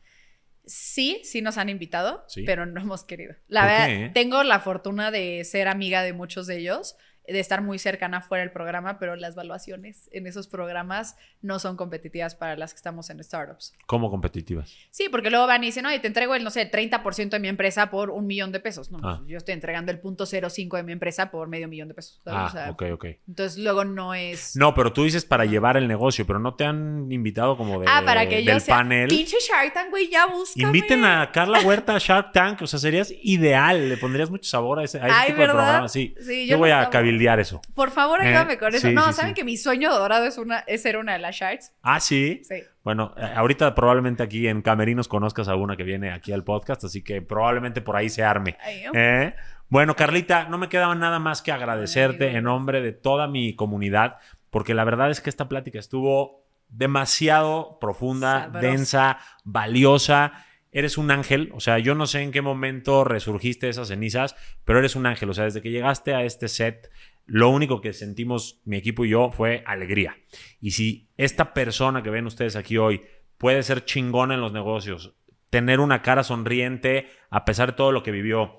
Sí, 0.65 1.21
sí 1.23 1.43
nos 1.43 1.59
han 1.59 1.69
invitado, 1.69 2.25
pero 2.45 2.67
no 2.67 2.81
hemos 2.81 3.05
querido. 3.05 3.35
La 3.47 3.67
verdad, 3.67 4.13
tengo 4.13 4.43
la 4.43 4.61
fortuna 4.61 5.13
de 5.13 5.45
ser 5.45 5.69
amiga 5.69 6.03
de 6.03 6.13
muchos 6.13 6.49
de 6.49 6.59
ellos 6.59 6.97
de 7.29 7.41
estar 7.41 7.63
muy 7.63 7.79
cercana 7.79 8.21
fuera 8.21 8.43
del 8.43 8.53
programa, 8.53 8.99
pero 8.99 9.17
las 9.17 9.35
valuaciones 9.35 10.09
en 10.13 10.27
esos 10.27 10.47
programas 10.49 11.17
no 11.43 11.59
son 11.59 11.77
competitivas 11.77 12.35
para 12.35 12.57
las 12.57 12.73
que 12.73 12.79
estamos 12.79 13.11
en 13.11 13.23
startups. 13.23 13.75
¿Cómo 13.87 14.11
competitivas? 14.11 14.75
Sí, 14.91 15.09
porque 15.11 15.31
luego 15.31 15.47
van 15.47 15.63
y 15.65 15.67
dicen, 15.67 15.87
oye, 15.87 15.99
te 15.99 16.07
entrego 16.07 16.35
el, 16.35 16.45
no 16.45 16.51
sé, 16.51 16.71
30% 16.71 17.31
de 17.31 17.39
mi 17.41 17.49
empresa 17.49 17.91
por 17.91 18.11
un 18.11 18.27
millón 18.27 18.53
de 18.53 18.61
pesos. 18.61 18.91
No, 18.91 18.99
ah. 19.03 19.23
yo 19.27 19.39
estoy 19.39 19.55
entregando 19.55 19.93
el 19.93 19.99
punto 19.99 20.27
05 20.27 20.77
de 20.77 20.83
mi 20.83 20.93
empresa 20.93 21.31
por 21.31 21.49
medio 21.49 21.69
millón 21.69 21.89
de 21.89 21.95
pesos. 21.95 22.21
Ah, 22.27 22.69
ok, 22.71 22.83
ok. 22.93 23.07
Entonces 23.29 23.59
luego 23.59 23.85
no 23.85 24.15
es... 24.15 24.57
No, 24.57 24.75
pero 24.75 24.93
tú 24.93 25.05
dices 25.05 25.25
para 25.25 25.45
llevar 25.45 25.77
el 25.77 25.89
negocio, 25.89 26.27
pero 26.27 26.39
no 26.39 26.55
te 26.55 26.65
han 26.65 27.11
invitado 27.11 27.57
como 27.57 27.81
de, 27.81 27.87
ah, 27.89 28.03
para 28.05 28.29
que 28.29 28.43
del 28.43 28.63
panel. 28.63 29.09
Pinche 29.09 29.37
Shark 29.41 29.73
Tank, 29.73 29.91
güey, 29.91 30.09
ya 30.11 30.27
busca. 30.27 30.61
Inviten 30.61 31.05
a 31.05 31.31
Carla 31.33 31.61
Huerta 31.61 31.97
a 31.97 31.99
Shark 31.99 32.33
Tank, 32.33 32.63
o 32.63 32.67
sea, 32.67 32.79
serías 32.79 33.13
ideal, 33.23 33.89
le 33.89 33.97
pondrías 33.97 34.31
mucho 34.31 34.49
sabor 34.49 34.79
a 34.79 34.85
ese, 34.85 35.01
tipo 35.01 35.41
de 35.41 35.49
programa. 35.49 35.89
Sí, 35.89 36.15
yo, 36.19 36.33
yo 36.35 36.59
voy 36.59 36.71
a 36.71 36.89
eso. 37.39 37.61
Por 37.75 37.91
favor, 37.91 38.23
¿Eh? 38.23 38.29
ayúdame 38.29 38.59
con 38.59 38.75
eso. 38.75 38.91
no, 38.91 39.13
¿saben 39.13 39.35
que 39.35 39.45
mi 39.45 39.57
sueño 39.57 39.93
dorado 39.93 40.27
es, 40.27 40.39
una, 40.39 40.61
es 40.61 40.83
ser 40.83 40.97
una 40.97 41.15
de 41.15 41.19
las 41.19 41.37
Sharks? 41.37 41.73
Ah, 41.83 42.01
sí. 42.01 42.43
Sí. 42.45 42.63
Bueno, 42.85 43.15
eh, 43.17 43.33
ahorita 43.35 43.75
probablemente 43.75 44.23
aquí 44.23 44.47
en 44.47 44.63
Camerinos 44.63 45.09
conozcas 45.09 45.49
a 45.49 45.57
una 45.57 45.77
que 45.77 45.83
viene 45.83 46.13
aquí 46.13 46.33
al 46.33 46.45
podcast, 46.45 46.85
así 46.85 47.03
que 47.03 47.23
probablemente 47.23 47.81
por 47.81 47.97
ahí 47.97 48.09
se 48.09 48.23
arme. 48.23 48.57
¿Eh? 48.95 49.35
Bueno, 49.69 49.97
Carlita, 49.97 50.49
no 50.49 50.59
me 50.59 50.69
quedaba 50.69 50.95
nada 50.95 51.19
más 51.19 51.43
que 51.43 51.51
agradecerte 51.51 52.37
en 52.37 52.45
nombre 52.45 52.81
de 52.81 52.93
toda 52.93 53.27
mi 53.27 53.57
comunidad, 53.57 54.19
porque 54.51 54.75
la 54.75 54.85
verdad 54.85 55.11
es 55.11 55.21
que 55.21 55.31
esta 55.31 55.49
plática 55.49 55.79
estuvo 55.79 56.47
demasiado 56.69 57.79
profunda, 57.81 58.49
densa, 58.49 59.19
valiosa 59.45 60.45
eres 60.77 60.99
un 60.99 61.11
ángel, 61.11 61.51
o 61.55 61.61
sea, 61.61 61.79
yo 61.79 61.95
no 61.95 62.07
sé 62.07 62.21
en 62.21 62.33
qué 62.33 62.43
momento 62.43 63.03
resurgiste 63.03 63.71
esas 63.71 63.89
cenizas, 63.89 64.37
pero 64.67 64.79
eres 64.79 64.95
un 64.95 65.07
ángel, 65.07 65.31
o 65.31 65.33
sea, 65.33 65.45
desde 65.45 65.63
que 65.63 65.71
llegaste 65.71 66.15
a 66.15 66.23
este 66.23 66.49
set, 66.49 66.91
lo 67.25 67.49
único 67.49 67.81
que 67.81 67.95
sentimos 67.95 68.61
mi 68.67 68.77
equipo 68.77 69.07
y 69.07 69.09
yo 69.09 69.31
fue 69.33 69.65
alegría. 69.67 70.19
Y 70.61 70.73
si 70.73 71.09
esta 71.17 71.55
persona 71.55 72.03
que 72.03 72.11
ven 72.11 72.27
ustedes 72.27 72.57
aquí 72.57 72.77
hoy 72.77 73.01
puede 73.39 73.63
ser 73.63 73.87
chingona 73.87 74.35
en 74.35 74.43
los 74.43 74.53
negocios, 74.53 75.15
tener 75.49 75.81
una 75.81 76.03
cara 76.03 76.23
sonriente 76.23 77.07
a 77.31 77.47
pesar 77.47 77.71
de 77.71 77.77
todo 77.79 77.91
lo 77.91 78.03
que 78.03 78.11
vivió, 78.11 78.59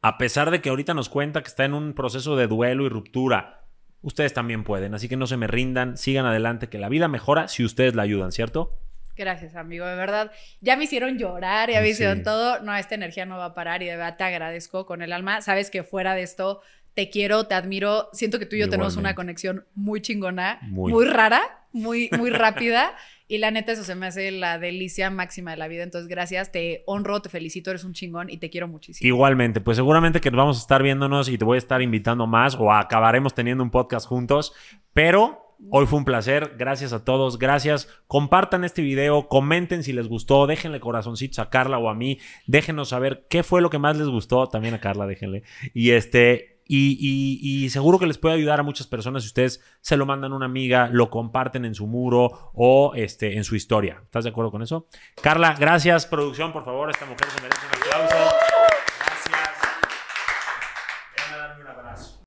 a 0.00 0.18
pesar 0.18 0.50
de 0.50 0.60
que 0.60 0.70
ahorita 0.70 0.94
nos 0.94 1.08
cuenta 1.08 1.42
que 1.42 1.48
está 1.48 1.64
en 1.64 1.74
un 1.74 1.92
proceso 1.92 2.34
de 2.34 2.48
duelo 2.48 2.86
y 2.86 2.88
ruptura, 2.88 3.68
ustedes 4.00 4.34
también 4.34 4.64
pueden. 4.64 4.94
Así 4.94 5.08
que 5.08 5.16
no 5.16 5.28
se 5.28 5.36
me 5.36 5.46
rindan, 5.46 5.96
sigan 5.96 6.26
adelante, 6.26 6.68
que 6.68 6.78
la 6.78 6.88
vida 6.88 7.06
mejora 7.06 7.46
si 7.46 7.64
ustedes 7.64 7.94
la 7.94 8.02
ayudan, 8.02 8.32
¿cierto? 8.32 8.80
Gracias, 9.16 9.56
amigo, 9.56 9.86
de 9.86 9.94
verdad. 9.94 10.32
Ya 10.60 10.76
me 10.76 10.84
hicieron 10.84 11.18
llorar, 11.18 11.70
ya 11.70 11.80
me 11.80 11.88
hicieron 11.90 12.22
todo. 12.22 12.60
No, 12.60 12.74
esta 12.74 12.94
energía 12.94 13.26
no 13.26 13.36
va 13.36 13.46
a 13.46 13.54
parar 13.54 13.82
y 13.82 13.86
de 13.86 13.96
verdad 13.96 14.16
te 14.16 14.24
agradezco 14.24 14.86
con 14.86 15.02
el 15.02 15.12
alma. 15.12 15.42
Sabes 15.42 15.70
que 15.70 15.82
fuera 15.82 16.14
de 16.14 16.22
esto 16.22 16.60
te 16.94 17.10
quiero, 17.10 17.46
te 17.46 17.54
admiro. 17.54 18.08
Siento 18.12 18.38
que 18.38 18.46
tú 18.46 18.56
y 18.56 18.60
yo 18.60 18.68
tenemos 18.68 18.96
una 18.96 19.14
conexión 19.14 19.66
muy 19.74 20.00
chingona, 20.00 20.58
muy, 20.62 21.04
rara, 21.04 21.42
muy, 21.72 22.10
muy 22.16 22.30
rápida. 22.30 22.94
Y 23.28 23.38
la 23.38 23.50
neta, 23.50 23.72
eso 23.72 23.82
se 23.82 23.94
me 23.94 24.08
hace 24.08 24.30
la 24.30 24.58
delicia 24.58 25.08
máxima 25.08 25.52
de 25.52 25.56
la 25.56 25.66
vida. 25.66 25.84
Entonces, 25.84 26.06
gracias, 26.06 26.52
te 26.52 26.82
honro, 26.84 27.22
te 27.22 27.30
felicito, 27.30 27.70
eres 27.70 27.82
un 27.82 27.94
chingón 27.94 28.28
y 28.28 28.36
te 28.36 28.50
quiero 28.50 28.68
muchísimo. 28.68 29.08
Igualmente, 29.08 29.62
pues 29.62 29.78
seguramente 29.78 30.20
que 30.20 30.28
vamos 30.28 30.58
a 30.58 30.60
estar 30.60 30.82
viéndonos 30.82 31.30
y 31.30 31.38
te 31.38 31.44
voy 31.46 31.54
a 31.54 31.58
estar 31.58 31.80
invitando 31.80 32.26
más 32.26 32.54
o 32.56 32.70
acabaremos 32.70 33.32
teniendo 33.32 33.64
un 33.64 33.70
podcast 33.70 34.06
juntos. 34.06 34.52
Pero 34.92 35.41
Hoy 35.70 35.86
fue 35.86 35.98
un 35.98 36.04
placer, 36.04 36.56
gracias 36.58 36.92
a 36.92 37.04
todos, 37.04 37.38
gracias. 37.38 37.88
Compartan 38.06 38.64
este 38.64 38.82
video, 38.82 39.28
comenten 39.28 39.82
si 39.82 39.92
les 39.92 40.08
gustó, 40.08 40.46
déjenle 40.46 40.80
corazoncitos 40.80 41.38
a 41.38 41.50
Carla 41.50 41.78
o 41.78 41.88
a 41.88 41.94
mí, 41.94 42.18
déjenos 42.46 42.88
saber 42.88 43.26
qué 43.30 43.42
fue 43.42 43.62
lo 43.62 43.70
que 43.70 43.78
más 43.78 43.96
les 43.96 44.08
gustó, 44.08 44.46
también 44.48 44.74
a 44.74 44.80
Carla, 44.80 45.06
déjenle. 45.06 45.44
Y 45.72 45.90
este, 45.90 46.52
y, 46.66 47.38
y, 47.42 47.68
seguro 47.70 47.98
que 47.98 48.06
les 48.06 48.18
puede 48.18 48.34
ayudar 48.34 48.60
a 48.60 48.62
muchas 48.62 48.86
personas 48.86 49.22
si 49.22 49.26
ustedes 49.28 49.62
se 49.80 49.96
lo 49.96 50.06
mandan 50.06 50.32
a 50.32 50.36
una 50.36 50.46
amiga, 50.46 50.88
lo 50.90 51.10
comparten 51.10 51.64
en 51.64 51.74
su 51.74 51.86
muro 51.86 52.50
o 52.54 52.92
este, 52.94 53.36
en 53.36 53.44
su 53.44 53.56
historia. 53.56 54.00
¿Estás 54.04 54.24
de 54.24 54.30
acuerdo 54.30 54.50
con 54.50 54.62
eso? 54.62 54.86
Carla, 55.20 55.54
gracias, 55.58 56.06
producción, 56.06 56.52
por 56.52 56.64
favor, 56.64 56.88
esta 56.90 57.04
mujer 57.04 57.26
se 57.28 57.42
merece 57.42 57.60
un 57.66 57.82
aplauso. 57.82 58.31